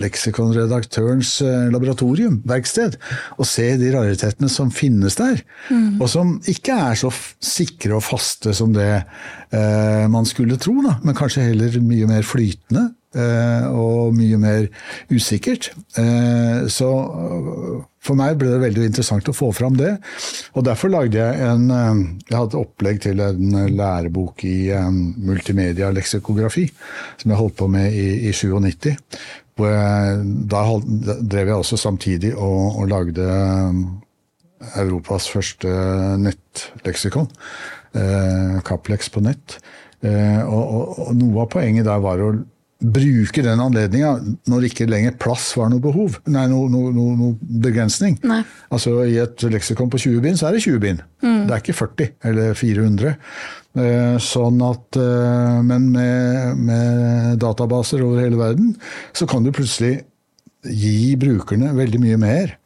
leksikonredaktørens 0.00 1.34
eh, 1.44 1.66
laboratorium, 1.72 2.38
verksted, 2.48 2.96
og 3.36 3.48
se 3.48 3.66
de 3.80 3.90
raritetene 3.92 4.48
som 4.52 4.72
finnes 4.72 5.18
der. 5.20 5.42
Mm. 5.68 5.98
Og 6.00 6.08
som 6.08 6.38
ikke 6.48 6.78
er 6.88 6.96
så 7.00 7.12
sikre 7.44 7.98
og 7.98 8.06
faste 8.06 8.54
som 8.56 8.72
det 8.76 8.88
eh, 8.96 10.06
man 10.08 10.28
skulle 10.28 10.56
tro, 10.60 10.78
da, 10.86 10.96
men 11.04 11.18
kanskje 11.18 11.50
heller 11.50 11.76
mye 11.84 12.08
mer 12.08 12.24
flytende. 12.26 12.88
eh, 13.14 13.66
og 13.74 14.14
mye 14.14 14.38
mer 14.38 14.68
usikkert. 15.10 15.72
Eh, 15.98 16.66
så 16.70 16.90
for 18.00 18.16
meg 18.16 18.38
ble 18.40 18.48
det 18.48 18.62
veldig 18.62 18.86
interessant 18.88 19.28
å 19.28 19.36
få 19.36 19.50
fram 19.52 19.76
det. 19.76 19.90
Og 20.56 20.64
derfor 20.64 20.92
lagde 20.92 21.20
jeg 21.20 21.40
en 21.44 21.66
Jeg 21.70 22.36
hadde 22.36 22.48
et 22.48 22.60
opplegg 22.60 23.00
til 23.04 23.20
en 23.20 23.56
lærebok 23.76 24.44
i 24.48 24.70
multimedia 25.20 25.90
leksikografi, 25.92 26.64
som 27.20 27.32
jeg 27.34 27.40
holdt 27.40 27.58
på 27.60 27.68
med 27.68 27.92
i, 27.92 28.30
i 28.30 28.32
97. 28.32 28.94
Hvor 29.60 29.68
jeg, 29.68 30.22
da 30.48 30.62
drev 31.20 31.52
jeg 31.52 31.56
også 31.58 31.76
samtidig 31.76 32.32
og, 32.36 32.80
og 32.80 32.88
lagde 32.88 33.26
Europas 34.80 35.28
første 35.32 35.68
nettleksikon. 36.20 37.28
Eh, 37.90 38.60
på 39.10 39.20
nett. 39.24 39.58
Eh, 40.00 40.40
og, 40.46 40.62
og, 40.62 40.98
og, 40.98 41.14
noe 41.18 41.42
av 41.44 41.50
poenget 41.50 41.88
der 41.88 42.00
var 42.00 42.22
å 42.22 42.32
bruke 42.80 43.42
den 43.44 43.60
anledninga 43.60 44.14
når 44.48 44.66
ikke 44.70 44.88
lenger 44.88 45.16
plass 45.20 45.50
var 45.58 45.68
noe 45.72 45.82
behov. 45.84 46.16
Nei, 46.32 46.46
noe, 46.50 46.68
noe, 46.72 46.92
noe, 46.96 47.16
noe 47.18 47.60
begrensning. 47.64 48.16
Nei. 48.26 48.40
Altså 48.72 48.94
I 49.04 49.18
et 49.22 49.44
leksikon 49.52 49.90
på 49.92 50.00
20 50.00 50.22
bind, 50.24 50.40
så 50.40 50.48
er 50.48 50.56
det 50.56 50.64
20 50.64 50.82
bind. 50.82 51.02
Mm. 51.24 51.42
Det 51.48 51.56
er 51.56 51.64
ikke 51.64 51.76
40 51.76 52.12
eller 52.30 52.54
400. 52.56 53.16
Eh, 53.80 54.16
sånn 54.24 54.62
at, 54.66 54.98
eh, 54.98 55.58
men 55.66 55.90
med, 55.94 56.56
med, 56.58 57.36
databaser 57.42 58.02
over 58.02 58.24
hele 58.24 58.40
verden, 58.40 58.72
så 59.14 59.28
kan 59.30 59.44
du 59.44 59.52
plutselig 59.54 60.00
gi 60.64 61.14
brukerne 61.20 61.74
veldig 61.76 62.00
mye 62.02 62.18
mer. 62.20 62.56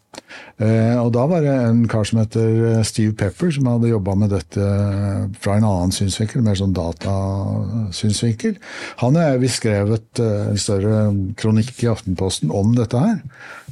Eh, 0.63 0.95
og 1.01 1.11
da 1.17 1.25
var 1.27 1.43
det 1.43 1.53
en 1.65 1.83
kar 1.91 2.07
som 2.07 2.21
heter 2.21 2.61
eh, 2.69 2.83
Steve 2.87 3.15
Pepper, 3.19 3.51
som 3.55 3.67
hadde 3.67 3.91
jobba 3.91 4.15
med 4.19 4.31
dette 4.35 4.63
eh, 4.63 5.25
fra 5.43 5.57
en 5.59 5.67
annen 5.67 5.95
synsvinkel, 5.95 6.45
mer 6.47 6.59
sånn 6.59 6.77
datasynsvinkel. 6.77 8.57
Han 9.03 9.19
og 9.19 9.27
jeg 9.27 9.43
vi 9.43 9.51
skrevet 9.51 10.23
en 10.23 10.61
større 10.61 11.05
kronikk 11.41 11.83
i 11.83 11.91
Aftenposten 11.91 12.55
om 12.55 12.75
dette 12.79 13.03
her. 13.03 13.21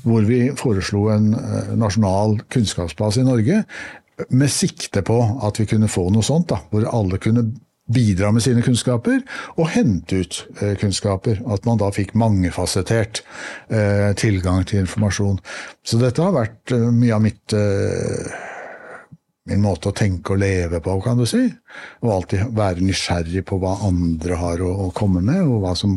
Hvor 0.02 0.26
vi 0.26 0.44
foreslo 0.58 1.06
en 1.14 1.30
nasjonal 1.78 2.40
kunnskapsbase 2.50 3.22
i 3.22 3.28
Norge 3.28 3.60
med 4.34 4.50
sikte 4.50 5.04
på 5.06 5.18
at 5.46 5.60
vi 5.60 5.68
kunne 5.70 5.90
få 5.90 6.08
noe 6.12 6.26
sånt, 6.26 6.50
da, 6.50 6.58
hvor 6.70 6.88
alle 6.90 7.20
kunne 7.22 7.46
bidra 7.90 8.30
med 8.32 8.44
sine 8.44 8.62
kunnskaper 8.62 9.20
og 9.56 9.68
hente 9.74 10.22
ut 10.22 10.38
eh, 10.60 10.76
kunnskaper. 10.80 11.42
At 11.52 11.66
man 11.68 11.80
da 11.80 11.90
fikk 11.94 12.14
mangefasettert 12.18 13.22
eh, 13.72 14.12
tilgang 14.18 14.66
til 14.68 14.84
informasjon. 14.84 15.40
Så 15.84 16.00
dette 16.02 16.22
har 16.22 16.34
vært 16.36 16.74
eh, 16.74 16.88
mye 16.92 17.18
av 17.18 17.24
mitt 17.26 17.58
min 19.50 19.58
måte 19.58 19.90
å 19.90 19.96
tenke 19.96 20.36
og 20.36 20.38
leve 20.38 20.78
på, 20.78 20.92
kan 21.02 21.18
du 21.18 21.24
si. 21.26 21.48
Og 22.06 22.12
alltid 22.14 22.52
være 22.54 22.84
nysgjerrig 22.86 23.42
på 23.48 23.58
hva 23.58 23.72
andre 23.88 24.38
har 24.38 24.62
å 24.62 24.92
komme 24.94 25.18
med, 25.24 25.42
og 25.42 25.64
hva 25.64 25.72
som 25.78 25.96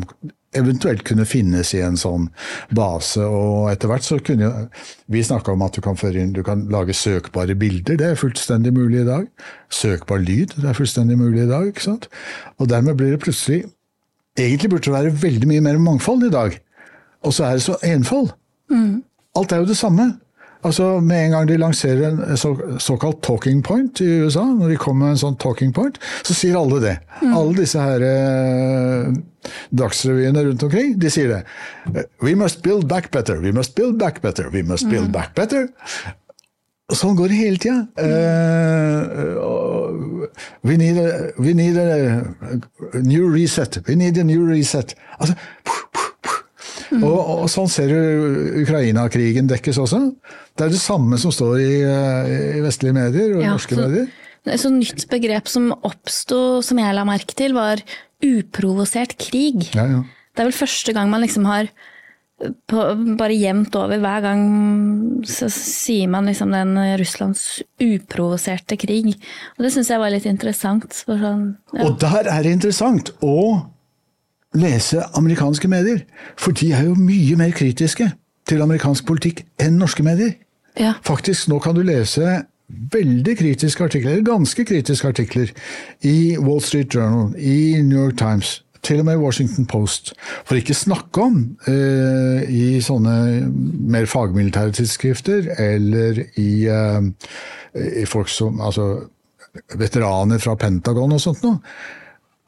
eventuelt 0.58 1.04
kunne 1.06 1.26
finnes 1.28 1.72
i 1.76 1.82
en 1.84 1.98
sånn 2.00 2.28
base. 2.74 3.22
Og 3.22 3.70
etter 3.72 3.90
hvert 3.90 4.06
så 4.06 4.18
kunne 4.22 4.68
Vi 5.06 5.22
snakka 5.22 5.52
om 5.52 5.62
at 5.62 5.76
du 5.76 5.80
kan, 5.84 5.96
inn, 6.10 6.32
du 6.34 6.42
kan 6.42 6.66
lage 6.72 6.94
søkbare 6.96 7.54
bilder. 7.54 7.96
Det 7.96 8.06
er 8.10 8.18
fullstendig 8.18 8.72
mulig 8.74 9.04
i 9.04 9.08
dag. 9.08 9.26
Søkbar 9.70 10.18
lyd. 10.18 10.56
Det 10.56 10.68
er 10.68 10.74
fullstendig 10.74 11.18
mulig 11.18 11.44
i 11.44 11.50
dag. 11.50 11.66
ikke 11.68 11.82
sant? 11.82 12.08
Og 12.58 12.68
dermed 12.68 12.96
blir 12.96 13.14
det 13.14 13.22
plutselig 13.22 13.64
Egentlig 14.36 14.68
burde 14.68 14.84
det 14.84 14.92
være 14.92 15.22
veldig 15.22 15.48
mye 15.48 15.60
mer 15.64 15.78
mangfold 15.80 16.26
i 16.26 16.30
dag. 16.30 16.58
Og 17.24 17.32
så 17.32 17.46
er 17.46 17.52
det 17.56 17.62
så 17.64 17.76
enfold. 17.88 18.34
Mm. 18.68 19.02
Alt 19.36 19.52
er 19.52 19.62
jo 19.62 19.68
det 19.70 19.76
samme. 19.76 20.10
Altså, 20.66 21.00
Med 21.00 21.24
en 21.24 21.30
gang 21.30 21.48
de 21.48 21.58
lanserer 21.60 22.10
en 22.10 22.36
så, 22.36 22.50
såkalt 22.82 23.22
talking 23.22 23.62
point 23.64 24.00
i 24.00 24.08
USA, 24.24 24.44
når 24.44 24.74
de 24.74 24.80
kommer 24.82 25.06
med 25.06 25.14
en 25.14 25.22
sånn 25.22 25.38
talking 25.42 25.72
point, 25.74 25.98
så 26.26 26.34
sier 26.34 26.58
alle 26.58 26.80
det. 26.82 26.96
Mm. 27.22 27.32
Alle 27.38 27.56
disse 27.60 27.86
her 27.86 28.04
eh, 28.08 29.14
dagsrevyene 29.78 30.44
rundt 30.48 30.66
omkring, 30.66 30.96
de 31.00 31.10
sier 31.12 31.32
det. 31.36 32.06
We 32.24 32.34
must 32.38 32.62
build 32.66 32.88
back 32.90 33.12
better, 33.14 33.38
we 33.42 33.54
must 33.54 33.76
build 33.78 33.98
back 34.02 34.22
better, 34.24 34.50
we 34.50 34.62
must 34.66 34.88
build 34.90 35.10
mm. 35.10 35.14
back 35.14 35.34
better. 35.38 35.68
Sånn 36.94 37.16
går 37.18 37.32
det 37.32 37.38
hele 37.40 37.58
tida. 37.58 37.80
Uh, 37.98 39.34
we, 40.62 40.76
need 40.78 40.98
a, 41.02 41.32
we 41.34 41.50
need 41.54 41.74
a 41.82 42.22
new 43.02 43.26
reset. 43.26 43.80
We 43.88 43.96
need 43.98 44.18
a 44.22 44.24
new 44.24 44.46
reset. 44.46 44.94
Altså, 45.18 45.34
Mm. 45.66 45.85
Og, 47.02 47.16
og, 47.16 47.46
sånn 47.50 47.68
ser 47.72 47.90
du 47.92 48.60
Ukraina-krigen 48.62 49.50
dekkes 49.50 49.80
også. 49.82 50.00
Det 50.56 50.66
er 50.66 50.72
det 50.72 50.82
samme 50.82 51.18
som 51.20 51.34
står 51.34 51.56
i, 51.62 51.72
eh, 51.84 52.30
i 52.58 52.62
vestlige 52.64 52.96
medier 52.96 53.36
og 53.36 53.44
ja, 53.44 53.56
norske 53.56 53.76
så, 53.76 53.86
medier. 53.86 54.08
Et 54.46 54.62
så 54.62 54.70
nytt 54.70 55.06
begrep 55.10 55.50
som 55.50 55.72
oppsto, 55.74 56.62
som 56.62 56.78
jeg 56.80 56.94
la 56.96 57.04
merke 57.08 57.36
til, 57.38 57.56
var 57.56 57.82
uprovosert 58.24 59.16
krig. 59.20 59.68
Ja, 59.76 59.88
ja. 59.90 60.04
Det 60.36 60.44
er 60.44 60.50
vel 60.50 60.58
første 60.58 60.92
gang 60.92 61.10
man 61.12 61.24
liksom 61.24 61.46
har 61.48 61.70
på, 62.68 62.82
bare 63.16 63.36
jevnt 63.36 63.76
over 63.80 64.00
hver 64.02 64.24
gang 64.24 64.42
så 65.24 65.48
sier 65.52 66.10
man 66.12 66.28
liksom 66.28 66.52
den 66.52 66.76
Russlands 67.00 67.62
uprovoserte 67.80 68.76
krig. 68.80 69.14
Og 69.56 69.64
det 69.64 69.72
syns 69.72 69.90
jeg 69.92 70.02
var 70.02 70.12
litt 70.12 70.28
interessant. 70.28 70.92
Sånn, 70.92 71.48
ja. 71.72 71.86
Og 71.86 71.96
der 72.02 72.28
er 72.28 72.44
det 72.44 72.52
interessant! 72.58 73.14
Og 73.24 73.64
lese 74.54 75.02
amerikanske 75.18 75.68
medier. 75.68 76.04
For 76.38 76.54
de 76.56 76.72
er 76.72 76.86
jo 76.88 76.94
mye 76.94 77.36
mer 77.36 77.50
kritiske 77.56 78.10
til 78.46 78.62
amerikansk 78.62 79.06
politikk 79.06 79.44
enn 79.62 79.78
norske 79.80 80.04
medier. 80.06 80.36
Ja. 80.78 80.94
Faktisk, 81.04 81.48
nå 81.48 81.58
kan 81.64 81.74
du 81.74 81.82
lese 81.86 82.44
veldig 82.92 83.36
kritiske 83.38 83.84
artikler, 83.84 84.12
eller 84.12 84.26
ganske 84.26 84.64
kritiske 84.64 85.08
artikler, 85.08 85.50
i 86.02 86.36
Wall 86.38 86.60
Street 86.60 86.94
Journal, 86.94 87.34
i 87.38 87.82
New 87.82 87.98
York 87.98 88.18
Times, 88.18 88.62
til 88.82 89.00
og 89.00 89.06
med 89.08 89.14
i 89.16 89.22
Washington 89.22 89.66
Post. 89.66 90.12
For 90.44 90.58
ikke 90.58 90.74
snakke 90.74 91.22
om 91.22 91.38
eh, 91.70 92.46
i 92.50 92.80
sånne 92.84 93.16
mer 93.90 94.06
fagmilitære 94.10 94.76
tidsskrifter, 94.78 95.52
eller 95.58 96.22
i, 96.38 96.66
eh, 96.70 98.02
i 98.02 98.06
folk 98.06 98.30
som 98.30 98.60
Altså 98.60 99.06
veteraner 99.78 100.38
fra 100.38 100.54
Pentagon 100.60 101.14
og 101.16 101.22
sånt 101.22 101.42
noe. 101.46 101.62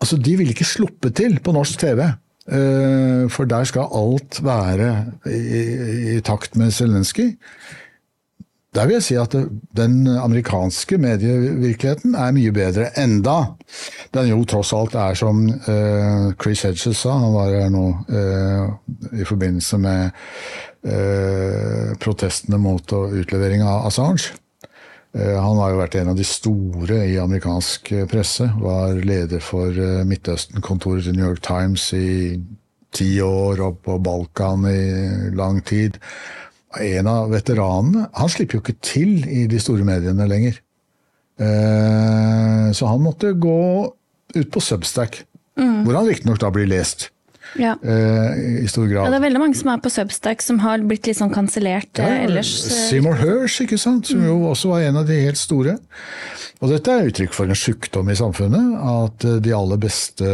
Altså, 0.01 0.17
De 0.17 0.37
ville 0.39 0.55
ikke 0.55 0.69
sluppet 0.69 1.17
til 1.19 1.39
på 1.43 1.53
norsk 1.53 1.79
TV. 1.81 2.07
Eh, 2.49 3.29
for 3.29 3.45
der 3.45 3.67
skal 3.69 3.91
alt 3.93 4.41
være 4.45 4.93
i, 5.29 6.17
i 6.17 6.21
takt 6.25 6.57
med 6.57 6.71
Zelenskyj. 6.73 7.35
Der 8.75 8.87
vil 8.87 8.99
jeg 8.99 9.03
si 9.03 9.15
at 9.17 9.33
den 9.77 10.07
amerikanske 10.07 10.99
medievirkeligheten 11.01 12.15
er 12.15 12.35
mye 12.37 12.53
bedre. 12.53 12.91
Enda 13.01 13.39
den 14.15 14.29
jo 14.29 14.43
tross 14.45 14.75
alt 14.77 14.95
er 14.95 15.17
som 15.17 15.41
uh, 15.49 16.35
Chris 16.37 16.63
Hedges 16.63 17.01
sa, 17.01 17.17
han 17.17 17.33
var 17.33 17.49
her 17.49 17.73
nå 17.73 17.87
uh, 18.13 18.69
i 19.17 19.25
forbindelse 19.25 19.81
med 19.83 20.11
protestene 22.01 22.61
mot 22.63 22.93
utlevering 22.93 23.65
av 23.67 23.89
Assange. 23.89 24.31
Eh, 25.17 25.37
han 25.41 25.57
har 25.57 25.73
jo 25.73 25.81
vært 25.81 25.97
en 25.99 26.13
av 26.13 26.19
de 26.19 26.27
store 26.27 27.01
i 27.09 27.17
amerikansk 27.21 27.93
eh, 27.97 28.07
presse. 28.11 28.49
Var 28.61 29.01
leder 29.09 29.43
for 29.45 29.73
eh, 29.73 30.05
Midtøsten-kontoret 30.09 31.09
til 31.09 31.17
New 31.17 31.29
York 31.31 31.43
Times 31.47 31.89
i 31.97 32.37
ti 32.95 33.11
år, 33.25 33.63
og 33.65 33.81
på 33.85 33.99
Balkan 34.05 34.67
i 34.69 35.33
lang 35.37 35.63
tid. 35.67 35.99
En 36.79 37.09
av 37.09 37.33
veteranene. 37.33 38.09
Han 38.17 38.33
slipper 38.33 38.59
jo 38.59 38.65
ikke 38.65 38.81
til 38.85 39.23
i 39.25 39.47
de 39.49 39.61
store 39.61 39.87
mediene 39.89 40.29
lenger. 40.29 40.61
Så 41.39 42.89
han 42.91 43.05
måtte 43.05 43.31
gå 43.39 43.61
ut 44.35 44.49
på 44.51 44.61
Substack, 44.61 45.21
mm. 45.55 45.85
hvor 45.87 46.01
han 46.01 46.09
riktignok 46.09 46.41
da 46.43 46.51
blir 46.53 46.67
lest. 46.69 47.07
Ja. 47.57 47.77
Uh, 47.81 48.65
I 48.65 48.69
stor 48.69 48.87
grad. 48.91 49.07
Ja, 49.07 49.13
det 49.15 49.21
er 49.21 49.27
veldig 49.29 49.43
mange 49.43 49.59
som 49.59 49.71
er 49.73 49.81
på 49.83 49.93
Substack 49.93 50.45
som 50.45 50.61
har 50.65 50.83
blitt 50.85 51.09
litt 51.09 51.19
sånn 51.21 51.33
kansellert 51.33 52.01
ja, 52.01 52.11
ellers. 52.27 52.51
Seymour 52.91 53.19
Hirsch, 53.23 53.63
ikke 53.65 53.81
sant? 53.81 54.11
som 54.11 54.21
mm. 54.21 54.29
jo 54.29 54.37
også 54.51 54.75
var 54.75 54.89
en 54.89 55.01
av 55.01 55.09
de 55.09 55.19
helt 55.25 55.41
store. 55.41 55.79
Og 56.59 56.73
dette 56.73 56.91
er 56.91 57.09
uttrykk 57.09 57.35
for 57.37 57.47
en 57.47 57.59
sykdom 57.59 58.09
i 58.11 58.19
samfunnet. 58.19 58.79
At 58.83 59.27
de 59.45 59.55
aller 59.55 59.81
beste 59.81 60.27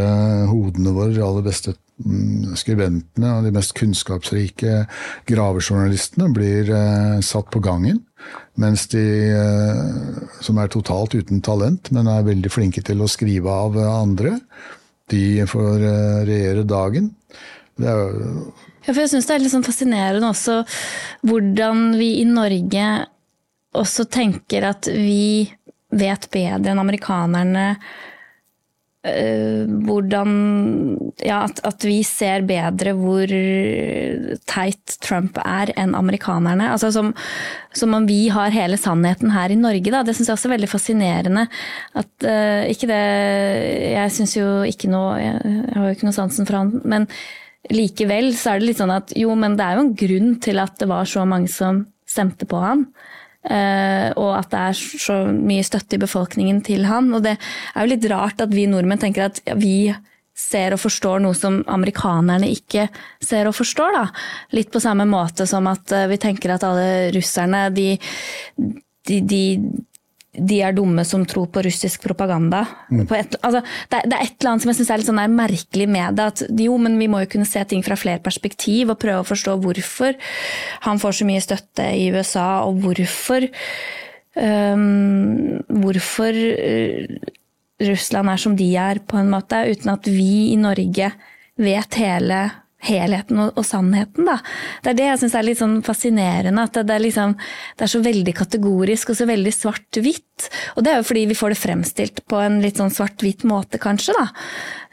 hodene 0.49 0.95
våre, 0.97 1.13
de 1.13 1.25
aller 1.25 1.45
beste 1.45 1.75
mm, 2.01 2.55
skribentene 2.61 3.35
og 3.37 3.45
de 3.45 3.53
mest 3.55 3.75
kunnskapsrike 3.77 4.85
gravejournalistene 5.29 6.31
blir 6.35 6.73
uh, 6.73 7.21
satt 7.25 7.53
på 7.53 7.63
gangen. 7.65 8.01
Mens 8.61 8.87
de 8.93 9.05
uh, 9.37 10.25
som 10.45 10.61
er 10.63 10.73
totalt 10.73 11.17
uten 11.19 11.45
talent, 11.45 11.93
men 11.93 12.09
er 12.09 12.25
veldig 12.25 12.53
flinke 12.53 12.85
til 12.87 13.05
å 13.05 13.11
skrive 13.11 13.53
av 13.53 13.77
andre, 13.85 14.39
de 15.13 15.47
får 15.51 15.83
eh, 15.83 16.21
regjere 16.29 16.69
dagen. 16.69 17.11
Det 17.77 17.91
er 17.91 17.99
jo 17.99 18.55
ja, 18.85 18.93
for 18.93 19.01
jeg 19.01 19.15
syns 19.15 19.27
det 19.29 19.35
er 19.35 19.43
litt 19.43 19.53
sånn 19.55 19.65
fascinerende 19.65 20.29
også 20.29 20.59
hvordan 21.25 21.95
vi 21.97 22.11
i 22.21 22.27
Norge 22.29 22.89
også 23.75 24.05
tenker 24.13 24.67
at 24.69 24.89
vi 24.93 25.47
vet 25.95 26.29
bedre 26.35 26.75
enn 26.75 26.83
amerikanerne 26.83 27.65
hvordan 29.05 30.31
Ja, 31.21 31.43
at, 31.45 31.61
at, 31.67 31.85
vi 31.85 31.99
ser 32.07 32.45
bedre 32.49 32.95
hvor 32.97 33.29
teit 34.49 34.95
Trump 35.05 35.37
er 35.45 35.73
enn 35.77 35.93
amerikanerne. 35.97 36.71
Altså 36.73 36.91
som, 36.95 37.13
som 37.77 37.95
om 37.97 38.09
vi 38.09 38.29
har 38.33 38.55
hele 38.55 38.79
sannheten 38.81 39.35
her 39.35 39.53
i 39.53 39.61
Norge, 39.61 39.93
da. 39.93 40.03
Det 40.07 40.17
syns 40.17 40.31
jeg 40.31 40.39
også 40.39 40.49
er 40.49 40.55
veldig 40.57 40.71
fascinerende. 40.73 41.47
At 42.01 42.27
uh, 42.27 42.65
ikke 42.71 42.89
det 42.91 43.03
Jeg 43.93 44.13
syns 44.17 44.37
jo 44.39 44.49
ikke 44.67 44.91
noe 44.93 45.17
Jeg 45.21 45.65
har 45.77 45.89
jo 45.89 45.97
ikke 45.97 46.09
noe 46.09 46.17
sansen 46.17 46.49
for 46.49 46.63
han, 46.63 46.77
men 46.85 47.09
likevel 47.73 48.33
så 48.37 48.55
er 48.55 48.61
det 48.61 48.71
litt 48.73 48.81
sånn 48.81 48.93
at 48.93 49.13
jo, 49.17 49.33
men 49.39 49.57
det 49.57 49.65
er 49.65 49.79
jo 49.79 49.85
en 49.87 49.97
grunn 49.97 50.35
til 50.45 50.61
at 50.61 50.77
det 50.81 50.89
var 50.91 51.09
så 51.09 51.25
mange 51.29 51.49
som 51.53 51.85
stemte 52.09 52.49
på 52.49 52.61
han. 52.61 52.89
Uh, 53.45 54.09
og 54.17 54.31
at 54.39 54.49
det 54.55 54.61
er 54.61 54.79
så 55.05 55.19
mye 55.29 55.65
støtte 55.67 55.99
i 55.99 56.03
befolkningen 56.03 56.63
til 56.65 56.87
han. 56.89 57.11
Og 57.13 57.25
det 57.27 57.37
er 57.37 57.85
jo 57.85 57.93
litt 57.93 58.09
rart 58.13 58.41
at 58.41 58.55
vi 58.55 58.67
nordmenn 58.71 59.03
tenker 59.03 59.29
at 59.29 59.41
vi 59.61 59.93
ser 60.35 60.75
og 60.75 60.81
forstår 60.83 61.21
noe 61.23 61.37
som 61.39 61.61
amerikanerne 61.71 62.49
ikke 62.51 62.89
ser 63.23 63.51
og 63.51 63.55
forstår. 63.59 63.95
Da. 63.95 64.07
Litt 64.57 64.73
på 64.75 64.83
samme 64.83 65.07
måte 65.09 65.47
som 65.51 65.69
at 65.71 65.93
uh, 65.93 66.07
vi 66.11 66.21
tenker 66.23 66.57
at 66.57 66.65
alle 66.67 67.11
russerne 67.15 67.67
de, 67.77 67.91
de, 69.09 69.21
de 69.21 69.45
de 70.35 70.61
er 70.67 70.75
dumme 70.75 71.05
som 71.07 71.23
tror 71.29 71.47
på 71.53 71.63
russisk 71.67 72.03
propaganda. 72.05 72.65
Mm. 72.91 73.05
På 73.11 73.17
et, 73.19 73.37
altså, 73.41 73.63
det, 73.91 73.99
er, 74.01 74.09
det, 74.11 74.17
er 74.17 74.25
et 74.25 74.35
eller 74.39 74.51
annet 74.53 74.65
som 74.65 74.73
jeg 74.73 74.79
synes 74.81 74.91
er 74.91 75.03
litt 75.03 75.11
sånn 75.11 75.37
merkelig 75.37 75.89
med 75.91 76.19
det. 76.19 76.27
At 76.33 76.65
jo, 76.65 76.79
men 76.83 76.99
vi 77.01 77.09
må 77.11 77.23
jo 77.23 77.31
kunne 77.37 77.49
se 77.49 77.63
ting 77.71 77.85
fra 77.87 77.99
flere 77.99 78.23
perspektiv 78.25 78.93
og 78.93 79.01
prøve 79.03 79.23
å 79.23 79.29
forstå 79.29 79.57
hvorfor 79.65 80.19
han 80.89 81.01
får 81.03 81.21
så 81.21 81.29
mye 81.29 81.45
støtte 81.45 81.87
i 81.95 82.09
USA, 82.15 82.49
og 82.67 82.83
hvorfor 82.85 83.49
um, 84.35 85.63
Hvorfor 85.85 86.35
uh, 86.35 87.31
Russland 87.85 88.31
er 88.31 88.41
som 88.41 88.59
de 88.59 88.69
er, 88.79 89.01
på 89.07 89.19
en 89.19 89.31
måte. 89.33 89.65
Uten 89.71 89.95
at 89.95 90.11
vi 90.11 90.53
i 90.53 90.59
Norge 90.61 91.11
vet 91.61 92.01
hele 92.01 92.43
helheten 92.85 93.41
og, 93.43 93.53
og, 93.59 93.67
sannheten. 93.67 94.29
Da. 94.29 94.39
Det 94.85 94.93
er 94.93 94.99
det 94.99 95.09
jeg 95.11 95.23
syns 95.23 95.37
er 95.39 95.49
litt 95.49 95.61
sånn 95.61 95.79
fascinerende. 95.87 96.67
At 96.67 96.77
det, 96.79 96.87
det, 96.89 96.99
er 96.99 97.05
liksom, 97.07 97.37
det, 97.75 97.87
er 97.87 97.93
så 97.95 98.03
veldig 98.05 98.37
kategorisk 98.37 99.13
og 99.13 99.21
så 99.21 99.29
veldig 99.31 99.55
svart-hvitt. 99.55 100.49
Og 100.75 100.85
det 100.85 100.93
er 100.93 101.01
jo 101.01 101.07
fordi 101.07 101.27
vi 101.31 101.39
får 101.39 101.55
det 101.55 101.61
fremstilt 101.61 102.25
på 102.31 102.41
en 102.43 102.61
litt 102.63 102.81
sånn 102.81 102.93
svart-hvitt 102.93 103.47
måte, 103.49 103.81
kanskje. 103.83 104.17
da. 104.19 104.27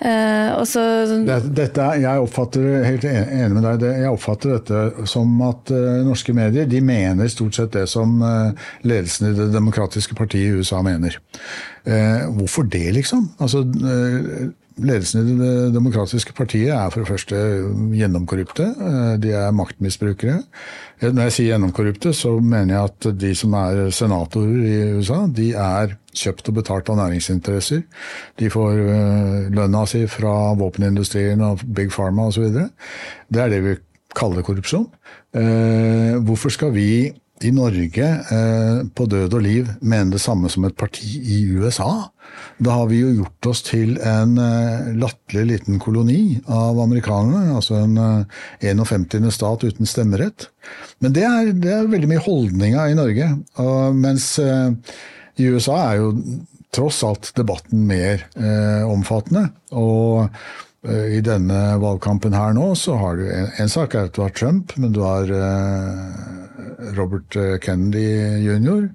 Uh, 0.01 0.63
så, 0.65 0.83
dette, 1.21 1.87
jeg 2.01 2.23
oppfatter 2.23 2.85
helt 2.87 3.05
enig 3.05 3.51
med 3.53 3.67
deg, 3.67 3.85
jeg 4.01 4.09
oppfatter 4.09 4.55
dette 4.55 5.05
som 5.09 5.29
at 5.45 5.69
uh, 5.69 5.99
norske 6.07 6.33
medier 6.33 6.65
de 6.69 6.81
mener 6.81 7.29
stort 7.29 7.57
sett 7.57 7.75
det 7.75 7.85
som 7.91 8.15
uh, 8.25 8.49
ledelsen 8.81 9.29
i 9.29 9.35
Det 9.37 9.51
demokratiske 9.53 10.17
partiet 10.17 10.49
i 10.49 10.61
USA 10.61 10.81
mener. 10.85 11.19
hvorfor 11.81 12.63
det, 12.69 12.91
liksom? 12.93 13.23
Altså, 13.41 13.63
Ledelsen 14.79 15.27
i 15.27 15.33
Det 15.35 15.73
demokratiske 15.75 16.33
partiet 16.33 16.71
er 16.71 16.91
for 16.93 17.03
det 17.03 17.09
første 17.09 17.39
gjennomkorrupte. 17.97 18.69
Eh, 18.71 19.15
de 19.19 19.33
er 19.35 19.51
maktmisbrukere. 19.55 20.37
Eh, 21.01 21.09
når 21.11 21.27
jeg 21.27 21.35
sier 21.35 21.49
gjennomkorrupte, 21.51 22.13
så 22.15 22.37
mener 22.39 22.75
jeg 22.75 22.91
at 22.91 23.09
de 23.19 23.33
som 23.35 23.55
er 23.59 23.89
senatorer 23.91 24.63
i 24.63 24.77
USA, 24.95 25.25
de 25.27 25.51
er 25.59 25.97
kjøpt 26.15 26.51
og 26.51 26.57
betalt 26.61 26.91
av 26.91 27.01
næringsinteresser. 27.01 27.83
De 28.39 28.51
får 28.53 28.79
eh, 28.95 29.51
lønna 29.51 29.83
si 29.89 30.05
fra 30.11 30.53
våpenindustrien 30.59 31.43
og 31.49 31.65
Big 31.67 31.91
Pharma 31.91 32.29
osv. 32.31 32.47
Det 33.27 33.43
er 33.43 33.51
det 33.51 33.63
vi 33.67 33.75
kaller 34.15 34.43
korrupsjon. 34.43 34.89
Hvorfor 35.31 36.51
skal 36.51 36.73
vi 36.75 37.13
i 37.47 37.51
Norge 37.55 38.07
eh, 38.07 38.81
på 38.95 39.05
død 39.09 39.35
og 39.37 39.43
liv 39.45 39.69
mener 39.81 40.15
det 40.15 40.21
samme 40.23 40.49
som 40.51 40.65
et 40.67 40.77
parti 40.77 41.07
i 41.19 41.41
USA. 41.57 42.09
Da 42.61 42.77
har 42.77 42.89
vi 42.91 43.01
jo 43.01 43.11
gjort 43.21 43.49
oss 43.51 43.63
til 43.67 43.97
en 44.05 44.37
eh, 44.41 44.91
latterlig 45.01 45.45
liten 45.55 45.81
koloni 45.81 46.39
av 46.45 46.79
amerikanerne. 46.83 47.55
Altså 47.57 47.81
en 47.81 47.97
eh, 48.01 48.71
51. 48.71 49.29
stat 49.33 49.65
uten 49.67 49.89
stemmerett. 49.89 50.49
Men 51.01 51.15
det 51.17 51.25
er, 51.27 51.53
det 51.57 51.75
er 51.75 51.91
veldig 51.91 52.11
mye 52.11 52.25
holdninga 52.25 52.87
i 52.91 52.97
Norge. 52.97 53.29
Og, 53.63 53.97
mens 53.97 54.33
eh, 54.41 54.97
i 55.41 55.49
USA 55.49 55.79
er 55.89 56.01
jo 56.01 56.11
tross 56.71 57.01
alt 57.03 57.33
debatten 57.35 57.85
mer 57.87 58.27
eh, 58.39 58.83
omfattende. 58.87 59.49
og 59.75 60.27
eh, 60.27 60.43
i 60.81 61.19
denne 61.21 61.57
valgkampen 61.77 62.33
her 62.33 62.55
nå, 62.57 62.71
så 62.73 62.95
har 62.97 63.19
du 63.19 63.27
en, 63.29 63.51
en 63.61 63.69
sak 63.69 63.93
er 63.93 64.07
at 64.07 64.15
du 64.15 64.23
har 64.23 64.31
Trump, 64.33 64.73
men 64.81 64.95
du 64.95 65.03
har 65.05 65.29
eh, 65.29 66.31
Robert 66.97 67.35
eh, 67.35 67.57
Kennedy 67.61 68.05
jr. 68.45 68.89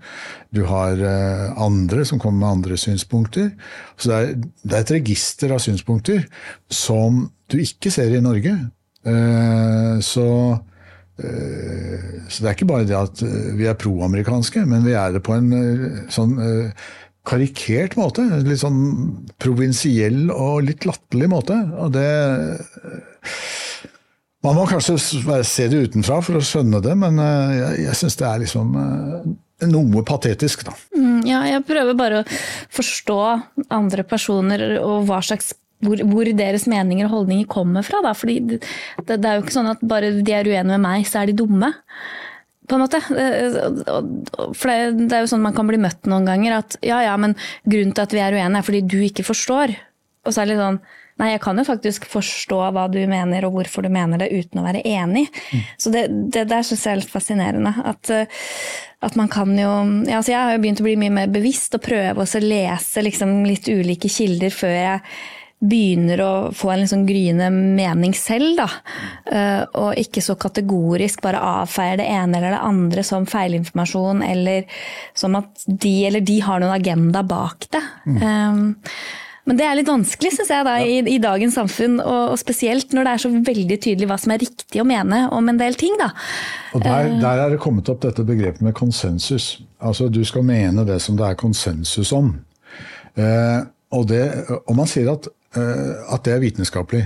Du 0.51 0.65
har 0.69 0.99
eh, 0.99 1.59
andre 1.63 2.05
som 2.05 2.19
kommer 2.19 2.41
med 2.41 2.49
andre 2.49 2.79
synspunkter. 2.81 3.51
Så 3.97 4.11
det 4.11 4.17
er, 4.17 4.33
det 4.63 4.73
er, 4.73 4.85
et 4.85 4.95
register 4.99 5.55
av 5.55 5.63
synspunkter 5.63 6.27
som 6.73 7.27
du 7.51 7.59
ikke 7.63 7.93
ser 7.95 8.15
i 8.15 8.23
Norge. 8.25 8.57
Eh, 9.07 9.97
så, 10.03 10.29
så 11.17 12.43
det 12.43 12.49
er 12.49 12.53
ikke 12.53 12.69
bare 12.69 12.85
det 12.89 12.97
at 12.99 13.23
vi 13.57 13.69
er 13.71 13.79
proamerikanske, 13.81 14.67
men 14.69 14.85
vi 14.85 14.97
er 14.99 15.15
det 15.15 15.23
på 15.25 15.33
en 15.33 15.49
sånn 16.13 16.35
karikert 17.27 17.97
måte. 17.99 18.25
Litt 18.47 18.63
sånn 18.63 18.81
provinsiell 19.43 20.29
og 20.31 20.67
litt 20.69 20.87
latterlig 20.89 21.31
måte. 21.33 21.59
Og 21.83 21.95
det 21.97 22.11
man 24.47 24.55
må 24.55 24.67
kanskje 24.71 24.95
se 25.47 25.67
det 25.67 25.83
utenfra 25.89 26.21
for 26.23 26.39
å 26.39 26.45
skjønne 26.45 26.79
det, 26.85 26.95
men 26.99 27.19
eh, 27.19 27.55
jeg, 27.57 27.85
jeg 27.89 27.99
syns 27.99 28.19
det 28.21 28.27
er 28.29 28.43
liksom 28.45 28.77
eh, 28.79 29.29
noe 29.73 30.03
patetisk, 30.07 30.67
da. 30.69 30.75
Mm, 30.95 31.23
ja, 31.27 31.41
jeg 31.51 31.65
prøver 31.67 31.97
bare 31.99 32.21
å 32.21 32.27
forstå 32.77 33.21
andre 33.75 34.05
personer 34.07 34.77
og 34.79 35.09
hva 35.09 35.23
slags 35.25 35.55
hvor, 35.85 36.01
hvor, 36.09 36.29
deres 36.37 36.65
meninger 36.71 37.09
og 37.09 37.13
holdninger 37.13 37.49
kommer 37.51 37.85
fra. 37.85 38.01
Da. 38.05 38.15
Fordi 38.17 38.39
det, 38.49 38.61
det, 39.09 39.19
er 39.19 39.37
jo 39.37 39.45
ikke 39.45 39.57
sånn 39.59 39.73
at 39.75 39.83
bare 39.85 40.15
de 40.17 40.33
er 40.33 40.49
uenige 40.49 40.71
med 40.73 40.85
meg, 40.85 41.09
så 41.09 41.21
er 41.21 41.31
de 41.31 41.37
dumme. 41.37 41.73
På 42.67 42.77
en 42.77 42.83
måte. 42.83 43.01
For 43.07 44.71
det, 44.71 45.09
er 45.09 45.25
jo 45.25 45.31
sånn 45.31 45.45
man 45.45 45.57
kan 45.57 45.69
bli 45.69 45.81
møtt 45.81 46.09
noen 46.11 46.29
ganger. 46.29 46.59
At 46.61 46.79
ja, 46.87 47.01
ja, 47.07 47.17
men 47.21 47.37
grunnen 47.65 47.95
til 47.95 48.07
at 48.07 48.15
vi 48.17 48.23
er 48.23 48.37
uenige 48.37 48.63
er 48.63 48.67
fordi 48.67 48.85
du 48.87 48.99
ikke 49.07 49.27
forstår. 49.27 49.75
Og 50.27 50.35
så 50.35 50.43
er 50.43 50.49
det 50.49 50.57
litt 50.57 50.65
sånn 50.65 50.85
Nei, 51.17 51.31
jeg 51.31 51.41
kan 51.47 51.57
jo 51.57 51.63
faktisk 51.65 52.05
forstå 52.13 52.59
hva 52.77 52.83
du 52.93 52.99
mener 53.09 53.47
og 53.49 53.55
hvorfor 53.55 53.87
du 53.87 53.89
mener 53.89 54.21
det, 54.21 54.27
uten 54.37 54.61
å 54.61 54.65
være 54.67 54.83
enig. 54.85 55.23
Mm. 55.49 55.63
Så 55.81 55.93
det, 55.95 56.03
det 56.35 56.43
der 56.51 56.67
syns 56.67 56.83
jeg 56.85 56.93
er 56.93 57.01
litt 57.01 57.13
fascinerende. 57.15 57.73
At, 57.89 58.11
at, 59.01 59.17
man 59.17 59.31
kan 59.33 59.55
jo 59.57 59.71
ja, 60.05 60.19
altså 60.19 60.35
Jeg 60.35 60.43
har 60.43 60.53
jo 60.53 60.61
begynt 60.67 60.83
å 60.83 60.85
bli 60.85 60.99
mye 61.01 61.15
mer 61.23 61.33
bevisst 61.33 61.79
og 61.79 61.87
prøve 61.87 62.27
å 62.27 62.43
lese 62.45 63.07
liksom 63.07 63.33
litt 63.49 63.65
ulike 63.65 64.13
kilder 64.13 64.53
før 64.53 64.77
jeg 64.77 65.17
begynner 65.59 66.21
å 66.21 66.33
få 66.55 66.71
en 66.73 66.83
liksom 66.83 67.05
gryende 67.09 67.49
mening 67.51 68.15
selv, 68.17 68.59
da. 68.59 68.69
Uh, 69.31 69.63
og 69.81 70.01
ikke 70.01 70.23
så 70.25 70.37
kategorisk 70.41 71.23
bare 71.25 71.41
avfeier 71.63 72.01
det 72.01 72.09
ene 72.13 72.39
eller 72.39 72.57
det 72.57 72.65
andre 72.69 73.05
som 73.07 73.29
feilinformasjon, 73.31 74.25
eller 74.27 74.67
som 75.17 75.39
at 75.41 75.65
de 75.67 75.95
eller 76.11 76.25
de 76.27 76.41
har 76.45 76.61
noen 76.61 76.77
agenda 76.77 77.25
bak 77.27 77.71
det. 77.73 77.85
Mm. 78.05 78.19
Um, 78.21 78.67
men 79.47 79.61
det 79.61 79.63
er 79.63 79.77
litt 79.79 79.89
vanskelig, 79.89 80.33
syns 80.35 80.51
jeg, 80.51 80.67
da, 80.67 80.75
i, 80.83 80.97
i, 81.07 81.21
dagens 81.23 81.55
samfunn. 81.55 82.01
Og, 82.03 82.33
og, 82.33 82.39
spesielt 82.41 82.95
når 82.97 83.07
det 83.07 83.13
er 83.13 83.23
så 83.23 83.31
veldig 83.31 83.79
tydelig 83.79 84.09
hva 84.11 84.19
som 84.19 84.35
er 84.35 84.43
riktig 84.43 84.83
å 84.83 84.87
mene 84.89 85.21
om 85.35 85.53
en 85.53 85.61
del 85.61 85.79
ting. 85.79 85.95
Da. 86.01 86.11
Og 86.75 86.83
der, 86.83 87.07
eh. 87.13 87.21
der 87.23 87.45
er 87.45 87.55
det 87.55 87.61
kommet 87.63 87.89
opp 87.93 88.03
dette 88.03 88.27
begrepet 88.27 88.65
med 88.67 88.75
konsensus. 88.77 89.53
Altså 89.79 90.11
du 90.11 90.25
skal 90.27 90.47
mene 90.47 90.83
det 90.89 90.99
som 91.05 91.19
det 91.19 91.31
er 91.31 91.39
konsensus 91.39 92.11
om. 92.17 92.35
Eh, 93.15 93.61
og, 93.95 94.09
det, 94.11 94.25
og, 94.65 94.75
man 94.81 94.91
sier 94.91 95.13
at, 95.15 95.31
eh, 95.31 95.36
at 95.55 96.25
det 96.27 96.33
er 96.35 96.43
vitenskapelig. 96.43 97.05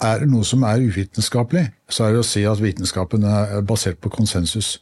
Er 0.00 0.22
det 0.22 0.30
noe 0.32 0.46
som 0.48 0.62
er 0.64 0.80
uvitenskapelig, 0.80 1.66
så 1.92 2.06
er 2.06 2.14
det 2.14 2.22
å 2.22 2.26
si 2.28 2.44
at 2.48 2.60
vitenskapen 2.62 3.24
er 3.28 3.60
basert 3.68 3.98
på 4.00 4.12
konsensus. 4.14 4.78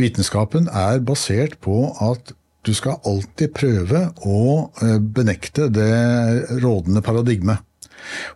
Vitenskapen 0.00 0.68
er 0.68 1.00
basert 1.00 1.56
på 1.64 1.76
at 2.04 2.34
du 2.66 2.72
skal 2.76 3.00
alltid 3.08 3.54
prøve 3.56 4.02
å 4.28 4.42
eh, 4.84 4.98
benekte 5.00 5.70
det 5.72 6.60
rådende 6.62 7.02
paradigmet. 7.02 7.64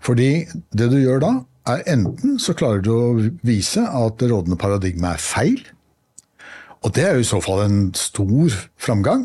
Fordi 0.02 0.46
det 0.74 0.88
du 0.90 0.98
gjør 0.98 1.22
da, 1.22 1.32
er 1.66 1.84
enten 1.90 2.38
så 2.42 2.54
klarer 2.56 2.82
du 2.82 2.92
å 2.94 3.06
vise 3.46 3.82
at 3.84 4.18
det 4.20 4.30
rådende 4.30 4.58
paradigmet 4.58 5.16
er 5.16 5.22
feil, 5.22 5.60
og 6.84 6.92
det 6.94 7.02
er 7.02 7.16
jo 7.16 7.24
i 7.24 7.28
så 7.28 7.40
fall 7.42 7.64
en 7.64 7.80
stor 7.98 8.54
framgang. 8.78 9.24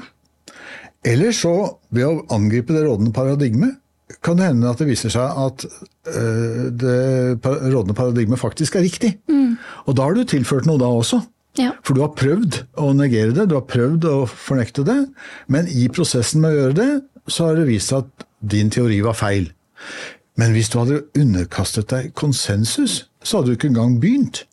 Eller 1.05 1.33
så, 1.35 1.77
ved 1.93 2.07
å 2.07 2.23
angripe 2.33 2.73
det 2.73 2.83
rådende 2.87 3.13
paradigmet, 3.13 3.77
kan 4.23 4.39
det 4.39 4.49
hende 4.49 4.69
at 4.71 4.81
det 4.81 4.89
viser 4.89 5.13
seg 5.13 5.43
at 5.45 5.65
uh, 5.67 6.65
det 6.71 6.97
rådende 7.45 7.95
paradigmet 7.97 8.41
faktisk 8.41 8.75
er 8.75 8.85
riktig. 8.87 9.15
Mm. 9.31 9.55
Og 9.87 9.97
da 9.97 10.07
har 10.07 10.17
du 10.17 10.25
tilført 10.27 10.67
noe 10.69 10.81
da 10.81 10.89
også. 10.89 11.21
Ja. 11.59 11.73
For 11.83 11.97
du 11.97 12.03
har 12.03 12.13
prøvd 12.15 12.61
å 12.79 12.93
negere 12.95 13.35
det, 13.35 13.49
du 13.51 13.57
har 13.57 13.67
prøvd 13.67 14.07
å 14.07 14.17
fornekte 14.29 14.85
det, 14.87 15.01
men 15.51 15.67
i 15.67 15.89
prosessen 15.91 16.43
med 16.43 16.53
å 16.53 16.59
gjøre 16.61 16.77
det, 16.77 16.91
så 17.27 17.49
har 17.49 17.59
det 17.59 17.67
vist 17.67 17.91
seg 17.91 18.05
at 18.05 18.25
din 18.53 18.71
teori 18.71 19.01
var 19.03 19.17
feil. 19.19 19.49
Men 20.39 20.55
hvis 20.55 20.71
du 20.71 20.79
hadde 20.79 21.01
underkastet 21.19 21.91
deg 21.91 22.13
konsensus, 22.17 23.03
så 23.21 23.39
hadde 23.39 23.51
du 23.51 23.57
ikke 23.57 23.71
engang 23.73 23.99
begynt. 24.01 24.45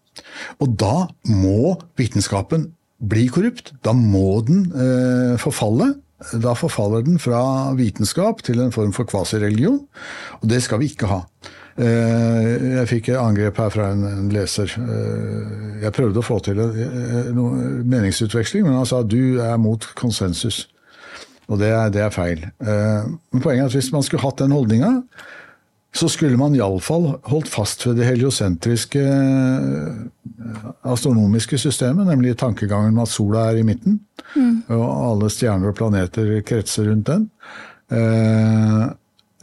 Og 0.59 0.75
da 0.81 1.07
må 1.31 1.79
vitenskapen 1.99 2.73
bli 2.99 3.29
korrupt. 3.31 3.73
Da 3.87 3.95
må 3.95 4.41
den 4.47 4.67
eh, 4.75 5.39
forfalle. 5.41 5.93
Da 6.19 6.55
forfaller 6.59 7.05
den 7.07 7.21
fra 7.23 7.41
vitenskap 7.79 8.43
til 8.43 8.59
en 8.61 8.73
form 8.75 8.91
for 8.97 9.07
kvasireligion, 9.07 9.85
og 10.41 10.49
det 10.51 10.63
skal 10.65 10.81
vi 10.83 10.91
ikke 10.91 11.11
ha. 11.11 11.21
Eh, 11.79 12.49
jeg 12.75 12.89
fikk 12.91 13.13
angrep 13.15 13.61
her 13.63 13.71
fra 13.71 13.93
en 13.95 14.33
leser. 14.35 14.73
Eh, 14.83 15.53
jeg 15.85 15.95
prøvde 15.95 16.19
å 16.19 16.27
få 16.27 16.41
til 16.43 16.59
en 16.59 17.39
meningsutveksling, 17.87 18.67
men 18.67 18.81
han 18.81 18.89
sa 18.89 19.05
du 19.07 19.39
er 19.45 19.55
mot 19.63 19.87
konsensus. 19.99 20.65
Og 21.49 21.63
det 21.63 21.71
er, 21.71 21.93
det 21.95 22.03
er 22.03 22.13
feil. 22.13 22.43
Eh, 22.61 23.07
men 23.07 23.45
poenget 23.45 23.69
er 23.69 23.71
at 23.71 23.79
hvis 23.79 23.93
man 23.95 24.03
skulle 24.05 24.27
hatt 24.27 24.43
den 24.43 24.53
holdninga, 24.53 24.91
så 25.99 26.09
skulle 26.13 26.39
man 26.39 26.55
iallfall 26.57 27.11
holdt 27.29 27.51
fast 27.51 27.83
ved 27.87 27.99
det 27.99 28.07
heliosentriske 28.09 29.03
astronomiske 30.87 31.59
systemet, 31.59 32.07
nemlig 32.07 32.37
tankegangen 32.39 32.95
med 32.95 33.07
at 33.09 33.13
sola 33.13 33.49
er 33.51 33.61
i 33.61 33.67
midten, 33.67 33.99
mm. 34.37 34.71
og 34.77 34.87
alle 34.87 35.33
stjerner 35.33 35.73
og 35.73 35.79
planeter 35.79 36.39
kretser 36.47 36.89
rundt 36.93 37.11
den. 37.11 37.29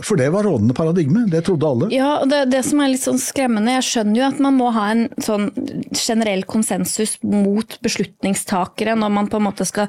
For 0.04 0.20
det 0.20 0.28
var 0.34 0.44
rådende 0.44 0.76
paradigme, 0.76 1.22
det 1.32 1.46
trodde 1.48 1.68
alle. 1.68 1.88
Ja, 1.96 2.18
og 2.20 2.28
det, 2.28 2.42
det, 2.52 2.66
som 2.68 2.82
er 2.84 2.92
litt 2.92 3.04
sånn 3.06 3.20
skremmende, 3.22 3.78
jeg 3.78 3.86
skjønner 3.88 4.20
jo 4.20 4.26
at 4.28 4.42
man 4.44 4.58
må 4.58 4.68
ha 4.76 4.90
en 4.92 5.06
sånn 5.24 5.48
generell 5.96 6.44
konsensus 6.44 7.16
mot 7.24 7.78
beslutningstakere 7.86 8.98
når 9.00 9.14
man 9.16 9.30
på 9.32 9.40
en 9.40 9.48
måte 9.48 9.68
skal 9.68 9.88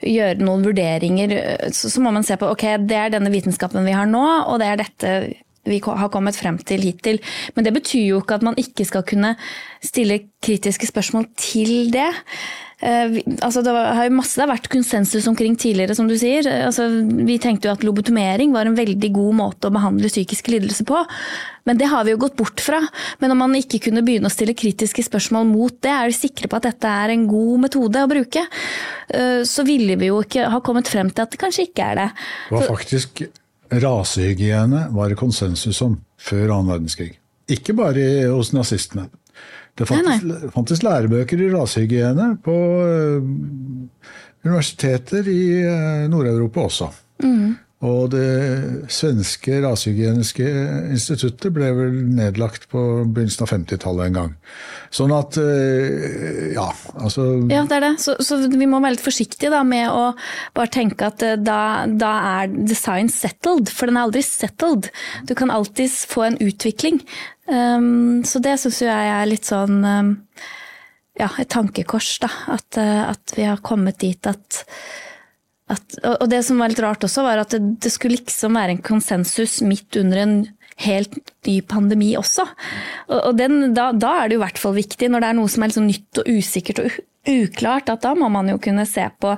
gjøre 0.00 0.40
noen 0.40 0.64
vurderinger. 0.64 1.36
Så, 1.68 1.92
så 1.92 2.00
må 2.00 2.14
man 2.16 2.24
se 2.24 2.38
på 2.40 2.48
ok, 2.48 2.64
det 2.88 2.96
er 2.96 3.12
denne 3.12 3.32
vitenskapen 3.34 3.84
vi 3.84 3.96
har 3.96 4.08
nå, 4.08 4.24
og 4.48 4.56
det 4.62 4.70
er 4.70 4.80
dette 4.86 5.14
vi 5.68 5.78
har 5.84 6.10
kommet 6.10 6.38
frem 6.38 6.58
til 6.58 6.82
hittil. 6.82 7.20
Men 7.54 7.66
det 7.66 7.74
betyr 7.76 8.08
jo 8.08 8.20
ikke 8.22 8.40
at 8.40 8.46
man 8.46 8.58
ikke 8.60 8.86
skal 8.88 9.06
kunne 9.06 9.36
stille 9.82 10.18
kritiske 10.42 10.88
spørsmål 10.90 11.28
til 11.38 11.92
det. 11.94 12.10
Eh, 12.82 13.20
altså 13.46 13.62
det 13.62 13.70
har 13.70 14.08
jo 14.08 14.14
masse 14.16 14.34
det 14.34 14.42
har 14.42 14.50
vært 14.50 14.66
konsensus 14.72 15.28
omkring 15.30 15.54
tidligere, 15.54 15.94
som 15.94 16.08
du 16.10 16.16
sier. 16.18 16.48
Altså, 16.66 16.88
vi 17.28 17.38
tenkte 17.42 17.68
jo 17.68 17.74
at 17.76 17.84
lobotomering 17.86 18.54
var 18.54 18.66
en 18.66 18.78
veldig 18.78 19.12
god 19.14 19.36
måte 19.38 19.70
å 19.70 19.74
behandle 19.74 20.10
psykiske 20.10 20.50
lidelser 20.56 20.88
på. 20.88 21.04
Men 21.68 21.78
det 21.78 21.92
har 21.92 22.02
vi 22.02 22.16
jo 22.16 22.22
gått 22.24 22.34
bort 22.40 22.62
fra. 22.64 22.80
Men 23.22 23.34
om 23.34 23.38
man 23.44 23.54
ikke 23.54 23.84
kunne 23.84 24.02
begynne 24.02 24.26
å 24.26 24.34
stille 24.34 24.56
kritiske 24.58 25.04
spørsmål 25.06 25.46
mot 25.46 25.76
det, 25.78 25.92
er 25.94 26.10
vi 26.10 26.18
sikre 26.24 26.50
på 26.50 26.58
at 26.58 26.66
dette 26.72 26.96
er 27.04 27.14
en 27.14 27.28
god 27.30 27.68
metode 27.68 28.02
å 28.02 28.10
bruke, 28.10 28.42
eh, 29.14 29.44
så 29.46 29.66
ville 29.68 29.94
vi 30.00 30.10
jo 30.10 30.18
ikke 30.26 30.50
ha 30.50 30.58
kommet 30.64 30.90
frem 30.90 31.14
til 31.14 31.22
at 31.22 31.30
det 31.30 31.42
kanskje 31.42 31.68
ikke 31.70 31.86
er 31.92 32.02
det. 32.02 32.10
Det 32.50 32.58
var 32.58 32.74
faktisk 32.74 33.24
rasehygiene 33.72 34.86
var 34.92 35.12
det 35.12 35.18
konsensus 35.20 35.80
om 35.84 35.96
før 36.20 36.52
annen 36.52 36.72
verdenskrig. 36.74 37.14
Ikke 37.52 37.74
bare 37.76 38.04
hos 38.30 38.52
nazistene. 38.54 39.08
Det 39.78 39.86
fantes, 39.88 40.22
nei, 40.24 40.34
nei. 40.36 40.50
fantes 40.52 40.82
lærebøker 40.84 41.40
i 41.40 41.50
rasehygiene 41.54 42.28
på 42.44 42.56
uh, 42.84 43.30
universiteter 44.44 45.28
i 45.32 45.42
uh, 45.64 46.04
Nord-Europa 46.12 46.66
også. 46.68 46.90
Mm. 47.24 47.54
Og 47.82 48.12
det 48.12 48.86
svenske 48.94 49.56
rasehygieniske 49.64 50.44
instituttet 50.94 51.50
ble 51.54 51.72
vel 51.74 51.96
nedlagt 52.14 52.68
på 52.70 52.78
begynnelsen 53.10 53.42
av 53.42 53.50
50-tallet 53.50 54.06
en 54.06 54.18
gang. 54.18 54.36
Sånn 54.94 55.14
at 55.16 55.38
eh, 55.42 56.52
ja, 56.54 56.68
altså 56.94 57.26
Ja, 57.50 57.64
det 57.66 57.80
er 57.80 57.86
det. 57.88 57.92
Så, 58.04 58.14
så 58.22 58.38
vi 58.46 58.70
må 58.70 58.78
være 58.78 58.94
litt 58.94 59.02
forsiktige 59.02 59.50
da, 59.50 59.64
med 59.66 59.90
å 59.90 60.12
bare 60.54 60.70
tenke 60.78 61.10
at 61.10 61.26
da, 61.42 61.58
da, 61.90 62.14
er 62.42 62.54
design 62.54 63.10
settled, 63.10 63.72
for 63.74 63.90
den 63.90 63.98
er 63.98 64.06
aldri 64.06 64.22
settled. 64.26 64.92
Du 65.26 65.34
kan 65.38 65.50
alltids 65.50 66.04
få 66.06 66.28
en 66.28 66.38
utvikling. 66.44 67.02
Um, 67.50 68.22
så 68.22 68.38
det 68.44 68.60
syns 68.62 68.84
jeg 68.84 69.14
er 69.18 69.26
litt 69.26 69.48
sånn 69.48 69.82
um, 69.82 70.12
ja, 71.18 71.32
et 71.34 71.50
tankekors, 71.50 72.14
da. 72.22 72.30
At, 72.54 72.68
uh, 72.78 73.08
at, 73.10 73.34
vi 73.34 73.50
har 73.50 73.58
kommet 73.66 73.98
dit 74.06 74.30
at, 74.30 74.62
at 75.74 75.96
Og 76.14 76.26
det 76.30 76.42
som 76.46 76.60
var 76.60 76.72
litt 76.72 76.82
rart 76.82 77.04
også, 77.06 77.24
var 77.26 77.42
at 77.42 77.54
det, 77.54 77.60
det, 77.82 77.92
skulle 77.94 78.18
liksom 78.20 78.58
være 78.58 78.76
en 78.76 78.84
konsensus 78.84 79.60
midt 79.66 79.98
under 80.00 80.22
en 80.22 80.36
helt 80.82 81.14
ny 81.46 81.58
pandemi 81.68 82.12
også. 82.18 82.46
Og, 83.08 83.18
og 83.18 83.32
den, 83.38 83.72
da, 83.76 83.90
da, 83.92 84.12
er 84.20 84.28
det 84.28 84.36
jo 84.36 84.42
i 84.42 84.44
hvert 84.46 84.60
fall 84.60 84.76
viktig, 84.76 85.10
når 85.12 85.24
det 85.24 85.30
er 85.30 85.38
noe 85.38 85.50
som 85.52 85.64
er 85.64 85.72
liksom 85.72 85.88
nytt 85.88 86.22
og 86.22 86.30
usikkert 86.32 86.82
og 86.82 87.00
uklart, 87.32 87.92
at 87.92 88.02
da 88.02 88.16
må 88.18 88.26
man 88.34 88.48
jo 88.50 88.56
kunne 88.58 88.82
se 88.88 89.04
på 89.22 89.36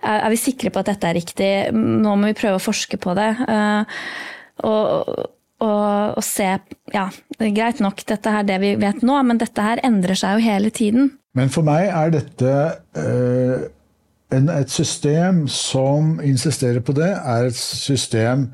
Er 0.00 0.30
vi 0.32 0.38
sikre 0.40 0.70
på 0.72 0.80
at 0.80 0.88
dette 0.94 1.10
er 1.10 1.18
riktig? 1.18 1.50
Nå 1.74 2.14
må 2.16 2.30
vi 2.30 2.38
prøve 2.38 2.60
å 2.60 2.62
forske 2.70 2.96
på 3.00 3.16
det. 3.18 3.32
Uh, 3.44 3.98
og 4.64 5.26
og, 5.58 6.18
og, 6.18 6.22
se 6.24 6.46
Ja, 6.94 7.08
greit 7.38 7.82
nok, 7.82 8.04
dette 8.06 8.30
er 8.30 8.46
det 8.46 8.60
vi 8.62 8.74
vet 8.80 9.02
nå, 9.06 9.16
men 9.26 9.40
dette 9.40 9.64
her 9.64 9.82
endrer 9.86 10.18
seg 10.18 10.38
jo 10.38 10.46
hele 10.46 10.70
tiden. 10.74 11.10
Men 11.36 11.50
for 11.52 11.66
meg 11.66 11.90
er 11.90 12.14
dette 12.14 12.52
øh, 12.98 13.66
et 14.32 14.70
system 14.70 15.46
som 15.48 16.18
insisterer 16.20 16.80
på 16.84 16.92
det, 16.92 17.08
er 17.08 17.48
et 17.48 17.56
system 17.56 18.50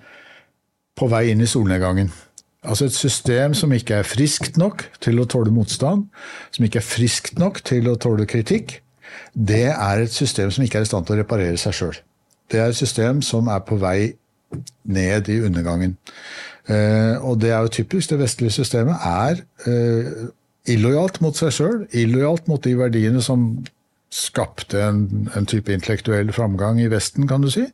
på 0.95 1.09
vei 1.11 1.29
inn 1.33 1.43
i 1.43 1.51
solnedgangen. 1.51 2.13
Altså 2.65 2.87
et 2.89 2.97
system 2.97 3.55
som 3.55 3.73
ikke 3.77 3.99
er 4.01 4.09
friskt 4.09 4.57
nok 4.57 4.87
til 5.05 5.21
å 5.21 5.27
tåle 5.29 5.53
motstand, 5.53 6.07
som 6.55 6.65
ikke 6.65 6.81
er 6.81 6.87
friskt 6.87 7.39
nok 7.39 7.61
til 7.67 7.91
å 7.91 7.99
tåle 8.01 8.27
kritikk. 8.27 8.79
Det 9.35 9.67
er 9.75 10.05
et 10.05 10.15
system 10.15 10.51
som 10.55 10.65
ikke 10.65 10.81
er 10.81 10.87
i 10.87 10.89
stand 10.89 11.07
til 11.07 11.19
å 11.19 11.21
reparere 11.21 11.59
seg 11.61 11.77
sjøl. 11.77 11.99
Det 12.51 12.61
er 12.61 12.71
et 12.71 12.79
system 12.79 13.21
som 13.25 13.51
er 13.53 13.61
på 13.67 13.77
vei 13.81 14.15
ned 14.85 15.29
i 15.29 15.41
undergangen. 15.45 15.99
Eh, 16.71 17.19
og 17.21 17.41
det 17.43 17.51
er 17.51 17.67
jo 17.67 17.75
typisk. 17.81 18.11
Det 18.11 18.23
vestlige 18.23 18.55
systemet 18.55 19.05
er 19.05 19.43
eh, 19.69 20.11
illojalt 20.73 21.21
mot 21.25 21.37
seg 21.37 21.53
sjøl, 21.53 21.81
illojalt 21.93 22.49
mot 22.49 22.63
de 22.65 22.77
verdiene 22.79 23.23
som 23.25 23.51
skapte 24.15 24.79
en, 24.79 25.29
en, 25.35 25.47
type 25.51 25.73
intellektuell 25.75 26.31
framgang 26.35 26.79
i 26.83 26.91
Vesten, 26.93 27.27
kan 27.31 27.43
du 27.43 27.51
si. 27.51 27.65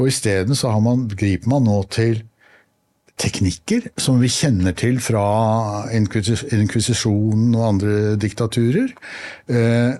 Og 0.00 0.10
isteden 0.10 0.58
så 0.58 0.72
man, 0.82 1.06
griper 1.08 1.50
man 1.52 1.68
nå 1.68 1.78
til 1.94 2.24
teknikker 3.20 3.90
som 4.00 4.20
vi 4.22 4.30
kjenner 4.32 4.74
til 4.76 4.98
fra 5.04 5.22
inkvisisjonen 5.92 7.52
og 7.54 7.66
andre 7.66 7.98
diktaturer. 8.20 8.94
Eh, 9.52 9.92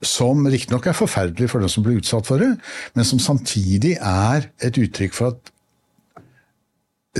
som 0.00 0.46
riktignok 0.48 0.88
er 0.88 0.96
forferdelig 0.96 1.50
for 1.52 1.62
den 1.62 1.72
som 1.72 1.84
blir 1.84 2.00
utsatt 2.00 2.28
for 2.28 2.40
det, 2.40 2.54
men 2.96 3.06
som 3.06 3.20
samtidig 3.20 3.96
er 4.00 4.48
et 4.64 4.78
uttrykk 4.80 5.16
for 5.16 5.34
at 5.34 5.56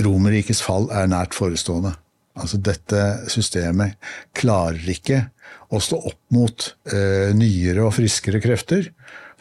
Romerrikets 0.01 0.61
fall 0.63 0.87
er 0.95 1.09
nært 1.11 1.35
forestående. 1.35 1.91
Altså 2.39 2.57
Dette 2.63 3.01
systemet 3.29 3.97
klarer 4.37 4.87
ikke 4.93 5.25
å 5.71 5.79
stå 5.79 5.99
opp 6.11 6.19
mot 6.35 6.67
eh, 6.91 7.31
nyere 7.37 7.85
og 7.85 7.95
friskere 7.95 8.41
krefter 8.43 8.91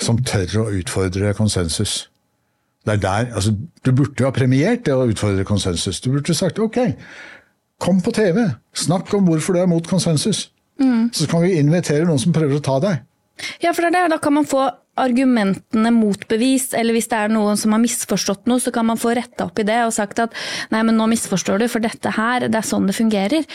som 0.01 0.21
tør 0.25 0.63
å 0.63 0.71
utfordre 0.79 1.35
konsensus. 1.37 2.07
Det 2.87 2.95
er 2.97 3.03
der, 3.03 3.27
altså 3.37 3.53
Du 3.85 3.93
burde 3.93 4.23
jo 4.23 4.29
ha 4.29 4.33
premiert 4.33 4.87
det 4.87 4.95
å 4.97 5.09
utfordre 5.11 5.45
konsensus. 5.45 6.01
Du 6.01 6.11
burde 6.15 6.35
sagt 6.37 6.59
ok, 6.63 6.79
kom 7.81 8.01
på 8.05 8.15
TV, 8.17 8.47
snakk 8.73 9.13
om 9.17 9.29
hvorfor 9.29 9.57
du 9.57 9.61
er 9.61 9.69
mot 9.69 9.87
konsensus. 9.89 10.49
Mm. 10.81 11.11
Så 11.13 11.27
kan 11.29 11.45
vi 11.45 11.59
invitere 11.61 12.07
noen 12.09 12.21
som 12.21 12.33
prøver 12.33 12.57
å 12.57 12.65
ta 12.65 12.79
deg. 12.81 13.03
Ja, 13.61 13.73
for 13.73 13.85
det 13.85 13.91
er 13.91 13.97
det. 13.97 14.15
Da 14.15 14.21
kan 14.23 14.37
man 14.37 14.49
få 14.49 14.65
argumentene 15.03 15.93
motbevist, 15.95 16.75
eller 16.79 16.97
hvis 16.97 17.11
det 17.11 17.19
er 17.19 17.33
noen 17.33 17.59
som 17.61 17.75
har 17.75 17.83
misforstått 17.83 18.47
noe, 18.51 18.63
så 18.63 18.73
kan 18.75 18.89
man 18.89 19.01
få 19.01 19.15
retta 19.17 19.49
opp 19.49 19.59
i 19.61 19.67
det 19.67 19.81
og 19.87 19.95
sagt 19.97 20.23
at 20.23 20.37
nei, 20.73 20.83
men 20.87 20.99
nå 20.99 21.09
misforstår 21.11 21.63
du, 21.63 21.67
for 21.73 21.85
dette 21.85 22.15
her, 22.17 22.47
det 22.49 22.61
er 22.61 22.67
sånn 22.67 22.89
det 22.91 22.97
fungerer. 22.99 23.49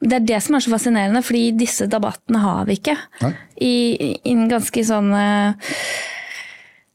Det 0.00 0.20
er 0.20 0.28
det 0.28 0.40
som 0.44 0.56
er 0.56 0.64
så 0.64 0.74
fascinerende, 0.74 1.24
fordi 1.26 1.50
disse 1.58 1.88
debattene 1.90 2.44
har 2.44 2.68
vi 2.68 2.78
ikke. 2.80 2.96
I, 3.60 3.74
i 4.20 4.32
en 4.32 4.48
ganske 4.50 4.84
sånn 4.86 5.12
uh, 5.12 5.74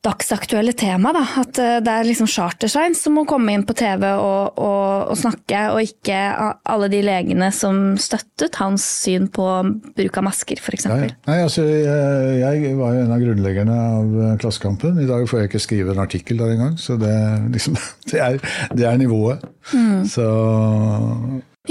dagsaktuelle 0.06 0.74
tema. 0.78 1.12
Da. 1.16 1.24
At 1.42 1.60
eh, 1.62 1.78
det 1.84 1.92
er 1.92 2.08
liksom 2.08 2.30
Chartersveien 2.30 2.96
som 2.98 3.18
må 3.18 3.26
komme 3.30 3.56
inn 3.56 3.66
på 3.68 3.76
TV 3.78 4.06
og, 4.12 4.60
og, 4.62 5.12
og, 5.12 5.16
snakke, 5.20 5.62
og 5.74 5.82
ikke 5.86 6.20
alle 6.64 6.90
de 6.92 7.02
legene 7.06 7.50
som 7.56 7.96
støttet 8.02 8.60
hans 8.62 8.86
syn 9.04 9.28
på 9.34 9.48
bruk 9.98 10.22
av 10.22 10.28
masker, 10.28 10.62
f.eks. 10.62 10.88
Ja, 10.90 11.00
Nei, 11.30 11.40
altså, 11.42 11.66
jeg, 11.66 12.42
jeg, 12.42 12.76
var 12.80 12.96
jo 12.96 13.06
en 13.06 13.16
av 13.16 13.24
grunnleggerne 13.24 13.80
av 14.00 14.20
eh, 14.22 14.38
Klassekampen. 14.42 15.02
I 15.02 15.10
dag 15.10 15.26
får 15.30 15.44
jeg 15.44 15.52
ikke 15.52 15.66
skrive 15.66 15.96
en 15.96 16.06
artikkel 16.06 16.42
der 16.42 16.56
engang, 16.56 16.78
så 16.82 17.00
det, 17.02 17.16
liksom, 17.56 17.80
det, 18.12 18.22
er, 18.22 18.40
det 18.76 18.88
er, 18.88 19.02
nivået. 19.02 19.44
Mm. 19.74 20.06
Så 20.10 20.30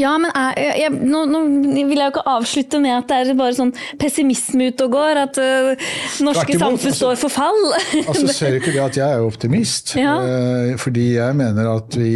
ja, 0.00 0.14
men 0.20 0.30
jeg, 0.34 0.72
jeg, 0.82 0.92
nå, 1.06 1.22
nå, 1.30 1.40
vil 1.62 2.00
jeg 2.00 2.08
jo 2.08 2.12
ikke 2.12 2.24
avslutte 2.34 2.80
med 2.82 2.96
at 2.96 3.08
det 3.10 3.20
er 3.20 3.38
bare 3.38 3.56
sånn 3.56 3.72
pessimisme 4.00 4.70
ute 4.72 4.88
og 4.88 4.96
går. 4.96 5.20
At 5.24 5.40
uh, 5.40 5.86
norske 6.26 6.58
samfunn 6.58 6.90
altså, 6.90 6.94
står 6.98 7.20
for 7.20 7.34
fall. 7.34 7.62
altså 8.08 8.34
Ser 8.34 8.58
ikke 8.58 8.74
det 8.74 8.82
at 8.84 8.98
jeg 9.00 9.06
er 9.06 9.24
optimist. 9.24 9.94
Ja. 10.00 10.18
Uh, 10.20 10.74
fordi 10.80 11.14
jeg 11.16 11.38
mener 11.38 11.70
at 11.76 11.98
vi 12.00 12.14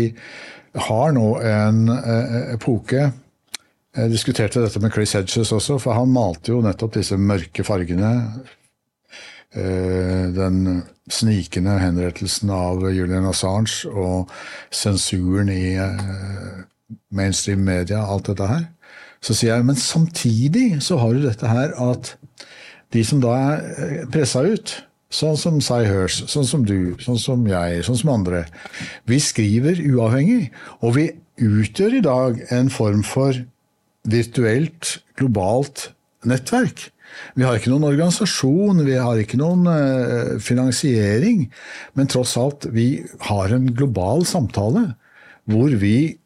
har 0.89 1.15
nå 1.17 1.31
en 1.43 1.89
uh, 1.91 2.53
epoke 2.53 3.09
Jeg 3.99 4.13
diskuterte 4.13 4.61
dette 4.63 4.81
med 4.83 4.93
Chris 4.95 5.17
Hedges 5.17 5.51
også, 5.55 5.79
for 5.83 5.97
han 5.97 6.13
malte 6.13 6.53
jo 6.53 6.61
nettopp 6.63 6.99
disse 7.01 7.17
mørke 7.19 7.65
fargene. 7.67 8.13
Den 9.49 10.59
snikende 11.11 11.79
henrettelsen 11.81 12.53
av 12.53 12.85
Julian 12.93 13.27
Assange 13.27 13.89
og 13.89 14.29
sensuren 14.71 15.49
i 15.51 15.73
mainstream 17.10 17.65
media, 17.66 18.02
alt 18.05 18.31
dette 18.31 18.48
her. 18.48 18.66
Så 19.24 19.35
sier 19.35 19.56
jeg, 19.56 19.66
men 19.66 19.78
samtidig 19.78 20.66
så 20.85 20.98
har 21.01 21.15
du 21.15 21.24
dette 21.27 21.51
her 21.51 21.74
at 21.82 22.15
de 22.94 23.02
som 23.05 23.20
da 23.23 23.35
er 23.36 23.65
eh, 23.77 24.05
pressa 24.12 24.44
ut, 24.47 24.74
sånn 25.12 25.39
som 25.40 25.60
Cy 25.65 25.82
Hirsch, 25.89 26.23
sånn 26.31 26.47
som 26.47 26.65
du, 26.69 26.94
sånn 27.02 27.19
som 27.20 27.47
jeg, 27.48 27.82
sånn 27.86 27.98
som 28.02 28.12
andre, 28.12 28.44
vi 29.09 29.19
skriver 29.23 29.81
uavhengig. 29.81 30.51
Og 30.85 30.97
vi 30.98 31.09
utgjør 31.40 31.98
i 31.98 32.05
dag 32.05 32.43
en 32.55 32.70
form 32.73 33.02
for 33.06 33.36
virtuelt, 34.09 34.98
globalt 35.19 35.90
nettverk. 36.28 36.89
Vi 37.35 37.44
har 37.47 37.56
ikke 37.56 37.73
noen 37.73 37.89
organisasjon, 37.89 38.85
vi 38.86 38.97
har 39.01 39.19
ikke 39.20 39.40
noen 39.40 39.65
uh, 39.66 40.36
finansiering, 40.44 41.47
men 41.97 42.10
tross 42.10 42.36
alt, 42.40 42.69
vi 42.74 43.02
har 43.31 43.55
en 43.55 43.70
global 43.74 44.27
samtale 44.28 44.90
hvor 45.48 45.73
vi 45.81 46.19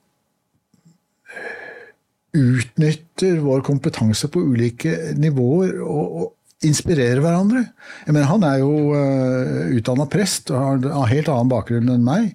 utnytter 2.36 3.40
vår 3.44 3.64
kompetanse 3.66 4.28
på 4.32 4.40
ulike 4.52 4.94
nivåer 5.20 5.76
og, 5.84 6.14
og 6.22 6.66
inspirerer 6.66 7.20
hverandre. 7.22 7.64
Jeg 8.06 8.14
mener, 8.14 8.28
han 8.30 8.46
er 8.46 8.60
jo 8.62 8.70
uh, 8.94 9.74
utdanna 9.76 10.06
prest 10.10 10.52
og 10.52 10.62
har 10.62 10.78
en 10.78 11.10
helt 11.10 11.30
annen 11.32 11.50
bakgrunn 11.50 11.90
enn 11.92 12.06
meg, 12.06 12.32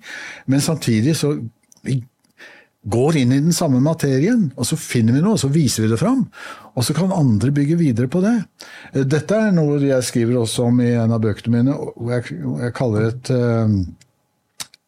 men 0.52 0.64
samtidig 0.64 1.16
så 1.18 1.34
vi 1.88 2.02
går 2.88 3.18
inn 3.20 3.34
i 3.36 3.42
den 3.44 3.56
samme 3.56 3.82
materien, 3.84 4.46
og 4.56 4.68
så 4.70 4.78
finner 4.80 5.18
vi 5.18 5.22
noe, 5.24 5.36
og 5.36 5.42
så 5.42 5.50
viser 5.52 5.84
vi 5.84 5.92
det 5.92 6.00
fram. 6.00 6.22
Og 6.78 6.86
så 6.88 6.96
kan 6.96 7.12
andre 7.12 7.52
bygge 7.52 7.76
videre 7.80 8.08
på 8.12 8.22
det. 8.24 8.36
Dette 8.96 9.40
er 9.48 9.56
noe 9.56 9.80
jeg 9.84 10.06
skriver 10.08 10.38
også 10.40 10.70
om 10.70 10.80
i 10.84 10.94
en 10.96 11.12
av 11.16 11.24
bøkene 11.24 11.58
mine, 11.58 11.76
hvor 11.76 12.14
jeg, 12.16 12.38
jeg 12.38 12.76
kaller 12.78 13.10
et 13.10 13.32
uh, 13.34 13.74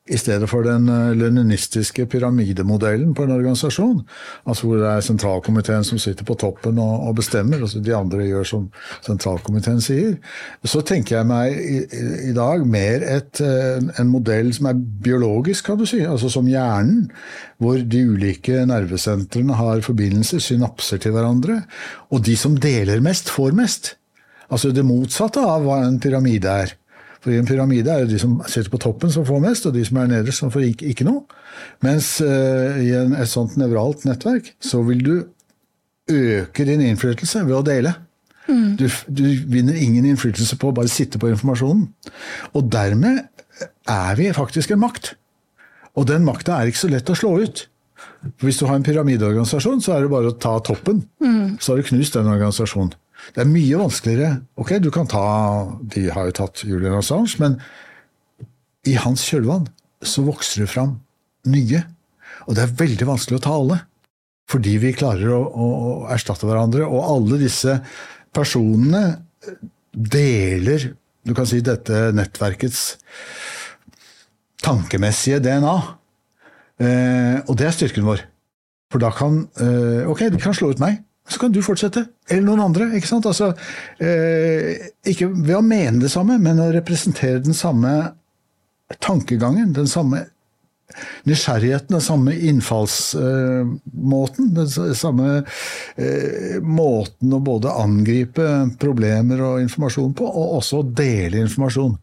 i 0.10 0.18
stedet 0.18 0.50
for 0.50 0.66
den 0.66 0.90
eh, 0.90 1.12
leninistiske 1.18 2.06
pyramidemodellen 2.10 3.14
på 3.16 3.26
en 3.26 3.34
organisasjon. 3.36 4.00
Altså 4.50 4.68
hvor 4.68 4.82
det 4.82 4.88
er 4.90 5.06
sentralkomiteen 5.06 5.86
som 5.88 6.02
sitter 6.02 6.26
på 6.28 6.38
toppen 6.40 6.80
og, 6.82 7.10
og 7.10 7.20
bestemmer, 7.20 7.62
og 7.64 7.76
de 7.86 7.96
andre 7.96 8.26
gjør 8.26 8.48
som 8.48 8.66
sentralkomiteen 9.06 9.82
sier. 9.84 10.18
Så 10.66 10.82
tenker 10.88 11.20
jeg 11.20 11.30
meg 11.30 11.60
i, 11.60 11.78
i 12.32 12.34
dag 12.36 12.66
mer 12.66 13.06
et, 13.06 13.44
eh, 13.46 13.78
en 14.02 14.12
modell 14.12 14.52
som 14.56 14.72
er 14.72 14.82
biologisk, 15.06 15.70
kan 15.70 15.80
du 15.80 15.86
si. 15.90 16.02
Altså 16.06 16.32
som 16.34 16.50
hjernen, 16.50 17.08
hvor 17.62 17.78
de 17.80 18.04
ulike 18.10 18.66
nervesentrene 18.70 19.58
har 19.60 19.86
forbindelser, 19.86 20.42
synapser 20.44 21.02
til 21.04 21.14
hverandre. 21.16 21.62
Og 22.10 22.26
de 22.26 22.38
som 22.40 22.58
deler 22.58 23.04
mest, 23.06 23.30
får 23.30 23.56
mest. 23.58 23.96
Altså 24.50 24.74
det 24.74 24.88
motsatte 24.88 25.44
av 25.46 25.66
hva 25.68 25.84
en 25.86 26.00
pyramide 26.02 26.60
er. 26.66 26.79
For 27.20 27.34
i 27.34 27.40
en 27.40 27.48
pyramide 27.48 27.92
er 27.92 28.06
det 28.06 28.14
de 28.14 28.22
som 28.22 28.38
sitter 28.48 28.72
på 28.72 28.80
toppen 28.82 29.12
som 29.12 29.26
får 29.28 29.42
mest, 29.44 29.68
og 29.68 29.76
de 29.76 29.84
som 29.86 30.00
er 30.00 30.12
nederst 30.12 30.44
som 30.44 30.52
får 30.54 30.70
ikke, 30.72 31.08
noe. 31.08 31.26
Mens 31.84 32.18
uh, 32.24 32.80
i 32.80 32.94
en, 32.96 33.16
et 33.20 33.32
sånt 33.32 33.58
nevralt 33.60 34.06
nettverk 34.08 34.54
så 34.64 34.82
vil 34.88 35.04
du 35.04 35.16
øke 36.10 36.66
din 36.66 36.84
innflytelse 36.88 37.44
ved 37.48 37.58
å 37.58 37.66
dele. 37.66 37.94
Mm. 38.50 38.78
Du, 38.80 38.88
du, 39.14 39.26
vinner 39.52 39.78
ingen 39.78 40.08
innflytelse 40.10 40.58
på 40.58 40.72
å 40.72 40.78
bare 40.80 40.90
sitte 40.92 41.20
på 41.22 41.30
informasjonen. 41.30 41.90
Og 42.58 42.72
dermed 42.72 43.28
er 43.90 44.16
vi 44.18 44.32
faktisk 44.34 44.74
en 44.74 44.82
makt. 44.82 45.14
Og 46.00 46.08
den 46.10 46.26
makta 46.26 46.56
er 46.56 46.72
ikke 46.72 46.86
så 46.86 46.92
lett 46.94 47.12
å 47.12 47.18
slå 47.18 47.36
ut. 47.44 47.66
For 48.40 48.48
hvis 48.48 48.60
du 48.62 48.66
har 48.70 48.80
en 48.80 48.86
pyramideorganisasjon, 48.86 49.84
så 49.84 49.96
er 49.96 50.06
det 50.06 50.12
bare 50.12 50.32
å 50.32 50.40
ta 50.40 50.56
toppen. 50.64 51.04
Mm. 51.24 51.60
Så 51.60 51.74
har 51.74 51.82
du 51.82 51.90
knust 51.92 52.16
den 52.16 52.32
organisasjonen. 52.32 52.96
Det 53.36 53.44
er 53.44 53.50
mye 53.50 53.82
vanskeligere. 53.82 54.40
Ok, 54.60 54.78
du 54.82 54.90
kan 54.94 55.08
ta 55.10 55.24
De 55.82 56.08
har 56.14 56.30
jo 56.30 56.36
tatt 56.40 56.64
Julian 56.68 56.98
Assange, 57.00 57.36
men 57.42 57.60
i 58.88 58.96
hans 59.00 59.26
kjølvann 59.28 59.68
så 60.06 60.24
vokser 60.26 60.64
det 60.64 60.72
fram 60.72 60.98
nye. 61.50 61.84
Og 62.48 62.56
det 62.56 62.64
er 62.64 62.78
veldig 62.80 63.10
vanskelig 63.10 63.40
å 63.40 63.44
ta 63.44 63.56
alle. 63.58 63.82
Fordi 64.50 64.78
vi 64.82 64.96
klarer 64.98 65.34
å, 65.36 65.42
å, 65.44 65.68
å 65.68 65.92
erstatte 66.14 66.48
hverandre. 66.50 66.88
Og 66.88 67.06
alle 67.06 67.42
disse 67.42 67.76
personene 68.36 69.04
deler 69.92 70.92
du 71.28 71.36
kan 71.38 71.46
si 71.46 71.60
dette 71.62 72.10
nettverkets 72.16 72.96
tankemessige 74.64 75.42
DNA. 75.44 75.76
Eh, 76.80 77.38
og 77.46 77.58
det 77.60 77.68
er 77.68 77.76
styrken 77.76 78.08
vår. 78.08 78.24
For 78.90 79.04
da 79.04 79.12
kan 79.14 79.44
eh, 79.62 80.08
Ok, 80.10 80.24
de 80.32 80.40
kan 80.42 80.56
slå 80.56 80.72
ut 80.74 80.82
meg 80.82 81.04
så 81.30 81.40
kan 81.40 81.52
du 81.54 81.62
fortsette. 81.66 82.06
Eller 82.30 82.44
noen 82.48 82.62
andre. 82.70 82.84
ikke 82.98 83.08
sant? 83.10 83.26
Altså, 83.30 83.48
eh, 84.02 84.70
ikke 85.06 85.28
ved 85.34 85.56
å 85.60 85.66
mene 85.66 86.02
det 86.02 86.12
samme, 86.12 86.40
men 86.42 86.60
å 86.64 86.74
representere 86.74 87.46
den 87.46 87.58
samme 87.58 87.92
tankegangen. 89.00 89.74
Den 89.74 89.88
samme 89.88 90.26
nysgjerrigheten, 91.30 91.94
den 91.94 92.02
samme 92.02 92.34
innfallsmåten. 92.34 94.46
Eh, 94.50 94.54
den 94.58 94.96
samme 94.98 95.44
eh, 95.98 96.60
måten 96.66 97.34
å 97.34 97.40
både 97.46 97.70
angripe 97.78 98.74
problemer 98.82 99.42
og 99.46 99.62
informasjon 99.68 100.14
på, 100.18 100.26
og 100.26 100.58
også 100.60 100.78
dele 100.98 101.38
informasjon. 101.46 101.94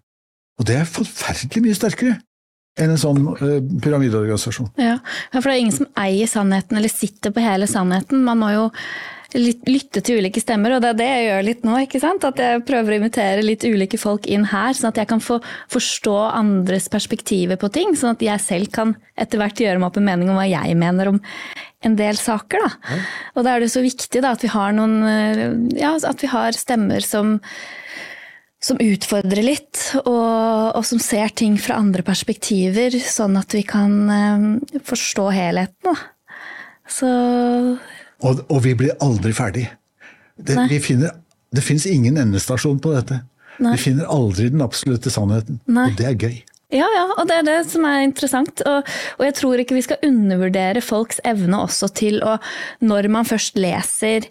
Og 0.56 0.64
det 0.68 0.76
er 0.80 0.88
forferdelig 0.88 1.62
mye 1.66 1.76
sterkere 1.76 2.16
enn 2.76 2.92
en 2.92 3.00
sånn 3.00 3.22
uh, 3.24 3.58
pyramideorganisasjon. 3.82 4.68
Ja, 4.80 4.98
for 5.32 5.48
det 5.48 5.54
er 5.54 5.62
ingen 5.62 5.78
som 5.78 5.88
eier 5.96 6.28
sannheten 6.28 6.76
eller 6.76 6.92
sitter 6.92 7.32
på 7.32 7.44
hele 7.44 7.68
sannheten. 7.70 8.24
Man 8.26 8.42
må 8.42 8.52
jo 8.52 8.66
lytte 9.36 10.02
til 10.04 10.20
ulike 10.20 10.40
stemmer, 10.42 10.76
og 10.76 10.82
det 10.84 10.90
er 10.92 10.98
det 10.98 11.08
jeg 11.08 11.26
gjør 11.26 11.46
litt 11.46 11.64
nå. 11.66 11.76
ikke 11.84 12.00
sant? 12.02 12.26
At 12.28 12.40
jeg 12.42 12.64
prøver 12.68 12.94
å 12.94 12.98
invitere 13.00 13.44
litt 13.44 13.66
ulike 13.66 14.00
folk 14.00 14.28
inn 14.30 14.46
her, 14.50 14.76
sånn 14.76 14.90
at 14.92 15.00
jeg 15.02 15.10
kan 15.10 15.22
få 15.22 15.38
forstå 15.72 16.16
andres 16.30 16.90
perspektiver 16.92 17.60
på 17.60 17.70
ting. 17.74 17.96
Sånn 17.98 18.16
at 18.16 18.24
jeg 18.24 18.44
selv 18.44 18.72
kan 18.74 18.94
etter 19.16 19.40
hvert 19.40 19.62
gjøre 19.62 19.80
meg 19.80 19.90
opp 19.90 20.00
en 20.00 20.08
mening 20.08 20.32
om 20.32 20.38
hva 20.40 20.46
jeg 20.48 20.76
mener 20.78 21.12
om 21.12 21.22
en 21.86 21.96
del 21.98 22.18
saker. 22.18 22.66
Da. 22.66 23.00
Og 23.36 23.46
da 23.46 23.54
er 23.54 23.64
det 23.64 23.72
så 23.72 23.84
viktig 23.84 24.22
da, 24.24 24.34
at 24.36 24.44
vi 24.44 24.52
har 24.52 24.76
noen 24.76 24.96
eh, 25.06 25.42
Ja, 25.80 25.96
at 25.96 26.22
vi 26.22 26.32
har 26.32 26.56
stemmer 26.56 27.04
som 27.04 27.36
som 28.66 28.78
utfordrer 28.80 29.44
litt, 29.44 29.78
og, 30.00 30.72
og, 30.72 30.80
som 30.88 30.98
ser 30.98 31.30
ting 31.36 31.58
fra 31.60 31.76
andre 31.78 32.02
perspektiver, 32.02 32.96
sånn 33.04 33.36
at 33.38 33.52
vi 33.54 33.62
kan 33.68 33.92
um, 34.08 34.46
forstå 34.82 35.26
helheten. 35.36 35.92
Da. 35.92 35.94
Så 36.88 37.10
og, 38.24 38.42
og, 38.48 38.58
vi 38.64 38.74
blir 38.78 38.96
aldri 39.04 39.32
ferdig. 39.36 39.66
Det, 40.36 40.56
finner, 40.84 41.16
det 41.52 41.64
fins 41.64 41.86
ingen 41.88 42.18
endestasjon 42.20 42.80
på 42.82 42.92
dette. 42.96 43.22
Nei. 43.62 43.76
Vi 43.76 43.86
finner 43.88 44.10
aldri 44.12 44.50
den 44.52 44.64
absolutte 44.64 45.12
sannheten, 45.12 45.60
Nei. 45.64 45.88
og 45.90 45.98
det 45.98 46.10
er 46.10 46.20
gøy. 46.20 46.36
Ja, 46.74 46.86
ja, 46.90 47.04
og 47.14 47.28
det 47.30 47.36
er 47.38 47.44
det 47.46 47.58
som 47.70 47.84
er 47.86 48.02
interessant. 48.02 48.60
Og, 48.66 48.88
og, 49.16 49.22
jeg 49.28 49.36
tror 49.38 49.60
ikke 49.62 49.76
vi 49.76 49.84
skal 49.86 50.02
undervurdere 50.06 50.82
folks 50.82 51.20
evne 51.28 51.60
også 51.62 51.88
til 51.94 52.18
å, 52.26 52.36
når 52.82 53.08
man 53.14 53.28
først 53.28 53.60
leser 53.60 54.26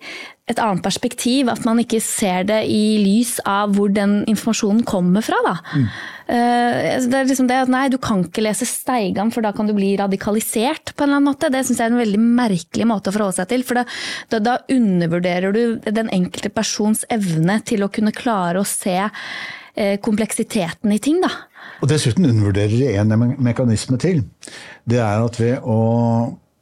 et 0.46 0.60
annet 0.62 0.84
perspektiv, 0.86 1.48
at 1.50 1.64
man 1.66 1.80
ikke 1.82 1.98
ser 2.04 2.44
det 2.46 2.60
i 2.70 3.00
lys 3.02 3.40
av 3.50 3.72
hvor 3.74 3.90
den 3.90 4.20
informasjonen 4.30 4.84
kommer 4.86 5.26
fra. 5.26 5.56
Mm. 5.74 5.86
Uh, 6.30 7.08
det 7.10 7.18
er 7.18 7.30
liksom 7.32 7.48
det 7.50 7.64
at 7.64 7.72
nei, 7.74 7.88
du 7.90 7.98
kan 8.02 8.22
ikke 8.28 8.44
lese 8.46 8.68
Steigan, 8.70 9.32
for 9.34 9.46
da 9.46 9.56
kan 9.58 9.66
du 9.66 9.74
bli 9.74 9.96
radikalisert 9.98 10.94
på 10.94 11.02
en 11.02 11.10
eller 11.10 11.18
annen 11.18 11.32
måte. 11.32 11.50
Det 11.50 11.64
syns 11.66 11.82
jeg 11.82 11.90
er 11.90 11.96
en 11.96 12.04
veldig 12.04 12.22
merkelig 12.22 12.88
måte 12.92 13.10
å 13.10 13.16
forholde 13.16 13.40
seg 13.40 13.50
til. 13.56 13.64
For 13.66 13.80
da, 13.80 13.88
da, 14.36 14.42
da, 14.52 14.60
undervurderer 14.76 15.56
du 15.56 15.90
den 15.90 16.14
enkelte 16.14 16.54
persons 16.54 17.02
evne 17.10 17.58
til 17.66 17.82
å 17.82 17.90
kunne 17.98 18.14
klare 18.14 18.62
å 18.62 18.70
se 18.70 19.00
uh, 19.02 19.98
kompleksiteten 20.06 20.94
i 20.94 21.00
ting, 21.02 21.26
da. 21.26 21.32
Og 21.82 21.90
dessuten 21.90 22.30
undervurderer 22.30 22.78
de 22.78 22.94
en 23.02 23.18
me 23.18 23.32
mekanisme 23.50 23.98
til. 24.02 24.22
Det 24.86 25.02
er 25.02 25.26
at 25.26 25.42
ved 25.42 25.66
å 25.66 25.82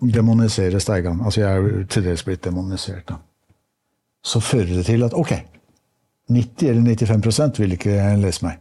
demonisere 0.04 0.80
Steigan 0.84 1.22
Altså 1.24 1.44
jeg 1.44 1.52
er 1.52 1.86
til 1.92 2.08
dels 2.08 2.24
blitt 2.28 2.44
demonisert, 2.48 3.06
da 3.12 3.20
så 4.24 4.40
fører 4.44 4.78
det 4.80 4.86
til 4.88 5.04
at 5.06 5.16
ok, 5.18 5.34
90 6.32 6.70
eller 6.70 6.96
95% 6.96 7.60
vil 7.60 7.76
ikke 7.76 7.98
lese 8.22 8.46
meg. 8.46 8.60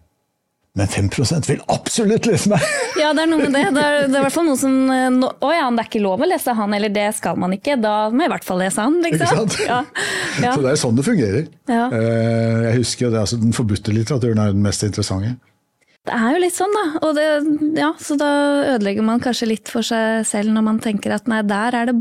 Men 0.73 0.89
5% 0.89 1.49
vil 1.51 1.61
absolutt 1.69 2.27
lese 2.27 2.53
meg! 2.53 2.63
Ja, 3.03 3.09
det 3.17 3.25
er 3.25 3.29
noe 3.31 3.41
med 3.41 3.55
det. 3.57 3.63
Det 3.75 3.83
er, 3.83 3.95
det 4.07 4.15
er 4.15 4.21
i 4.21 4.25
hvert 4.27 4.35
fall 4.35 4.45
noe 4.47 4.59
som 4.61 4.75
Å 4.93 5.29
oh 5.49 5.53
ja, 5.53 5.65
det 5.73 5.81
er 5.81 5.87
ikke 5.89 6.03
lov 6.05 6.21
å 6.23 6.27
lese 6.29 6.53
han, 6.55 6.75
eller 6.77 6.93
det 6.93 7.07
skal 7.17 7.39
man 7.41 7.55
ikke. 7.57 7.79
Da 7.81 7.95
må 8.13 8.23
jeg 8.23 8.29
i 8.29 8.33
hvert 8.35 8.47
fall 8.47 8.61
lese 8.63 8.85
han. 8.85 8.99
Liksom. 9.05 9.25
Ikke 9.25 9.31
sant? 9.33 9.57
Ja. 9.73 9.79
Ja. 10.45 10.53
Så 10.53 10.63
det 10.65 10.71
er 10.71 10.81
sånn 10.81 10.99
det 10.99 11.07
fungerer. 11.07 11.49
Ja. 11.73 11.87
Eh, 11.89 12.59
jeg 12.69 12.77
husker 12.83 13.07
jo 13.07 13.11
det, 13.15 13.23
altså 13.25 13.39
Den 13.41 13.57
forbudte 13.57 13.97
litteraturen 13.97 14.41
er 14.45 14.53
den 14.55 14.63
mest 14.65 14.85
interessante. 14.87 15.35
Det 16.03 16.15
er 16.17 16.33
jo 16.35 16.39
litt 16.43 16.57
sånn, 16.57 16.73
da. 16.75 16.85
Og 17.07 17.13
det, 17.15 17.27
ja, 17.79 17.93
så 18.03 18.17
da 18.19 18.31
ødelegger 18.73 19.05
man 19.07 19.21
kanskje 19.23 19.53
litt 19.53 19.71
for 19.71 19.87
seg 19.87 20.25
selv 20.27 20.51
når 20.51 20.65
man 20.67 20.81
tenker 20.83 21.15
at 21.15 21.29
nei, 21.31 21.45
der 21.47 21.77
er 21.79 21.91
det, 21.93 21.95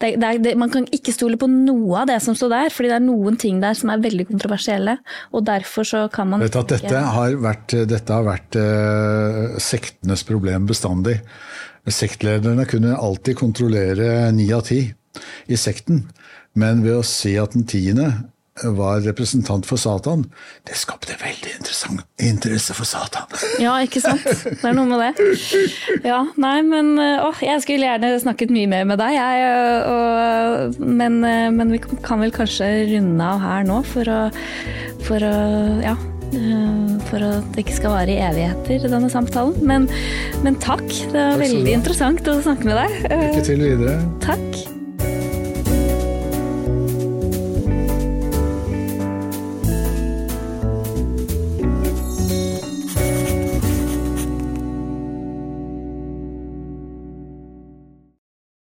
det, 0.00 0.12
det, 0.44 0.54
Man 0.56 0.72
kan 0.72 0.86
ikke 0.92 1.12
stole 1.12 1.36
på 1.40 1.48
noe 1.50 2.00
av 2.00 2.08
det 2.08 2.16
som 2.24 2.36
står 2.36 2.52
der, 2.54 2.72
fordi 2.72 2.92
det 2.92 2.96
er 2.96 3.04
noen 3.04 3.36
ting 3.40 3.58
der 3.60 3.76
som 3.76 3.92
er 3.92 4.00
veldig 4.04 4.24
kontroversielle. 4.30 4.96
Og 5.36 5.44
derfor 5.44 5.84
så 5.88 6.06
kan 6.12 6.30
man 6.32 6.44
Vet 6.44 6.56
at 6.56 6.72
dette 6.78 7.02
har 7.16 7.36
vært, 7.44 7.76
dette 7.92 8.16
har 8.16 8.24
vært 8.24 8.56
uh, 8.56 9.58
sektenes 9.60 10.24
problem 10.28 10.68
bestandig. 10.72 11.18
Sektlederne 11.86 12.64
kunne 12.68 12.96
alltid 12.96 13.36
kontrollere 13.38 14.30
ni 14.34 14.48
av 14.56 14.64
ti 14.70 14.80
i 15.46 15.60
sekten. 15.60 16.06
Men 16.56 16.80
ved 16.86 17.02
å 17.02 17.04
si 17.04 17.36
at 17.36 17.52
den 17.52 17.68
tiende 17.68 18.08
var 18.64 19.00
representant 19.04 19.66
for 19.68 19.80
Satan, 19.80 20.24
det 20.68 20.76
skapte 20.80 21.16
veldig 21.20 21.56
interessant 21.58 22.04
interesse 22.22 22.74
for 22.76 22.88
Satan. 22.88 23.28
Ja, 23.62 23.76
ikke 23.84 24.02
sant. 24.04 24.24
Det 24.46 24.64
er 24.64 24.74
noe 24.76 24.88
med 24.88 25.00
det. 25.02 25.28
Ja, 26.04 26.22
nei, 26.40 26.58
men 26.66 26.96
å, 27.00 27.30
jeg 27.42 27.62
skulle 27.64 27.88
gjerne 27.88 28.12
snakket 28.20 28.52
mye 28.54 28.68
mer 28.70 28.84
med 28.88 29.00
deg, 29.00 29.16
jeg. 29.16 29.46
Og, 29.92 30.82
men, 30.84 31.20
men, 31.56 31.72
vi 31.72 31.80
kan 32.04 32.20
vel 32.22 32.34
kanskje 32.34 32.68
runde 32.92 33.30
av 33.32 33.40
her 33.42 33.66
nå 33.68 33.80
for 33.88 34.12
å, 34.12 34.20
for 35.06 35.24
å 35.24 35.34
ja. 35.84 35.96
For 37.06 37.22
at 37.22 37.52
det 37.54 37.62
ikke 37.62 37.76
skal 37.76 37.94
vare 37.94 38.12
i 38.12 38.18
evigheter, 38.20 38.88
denne 38.90 39.08
samtalen. 39.12 39.54
Men, 39.64 39.86
men 40.44 40.58
takk. 40.60 40.84
Det 40.90 41.14
var 41.14 41.36
takk 41.36 41.44
veldig 41.46 41.76
interessant 41.78 42.32
å 42.32 42.40
snakke 42.42 42.66
med 42.66 42.82
deg. 42.82 42.96
Lykke 43.14 43.46
til 43.46 43.62
videre. 43.62 44.00
Takk. 44.26 44.66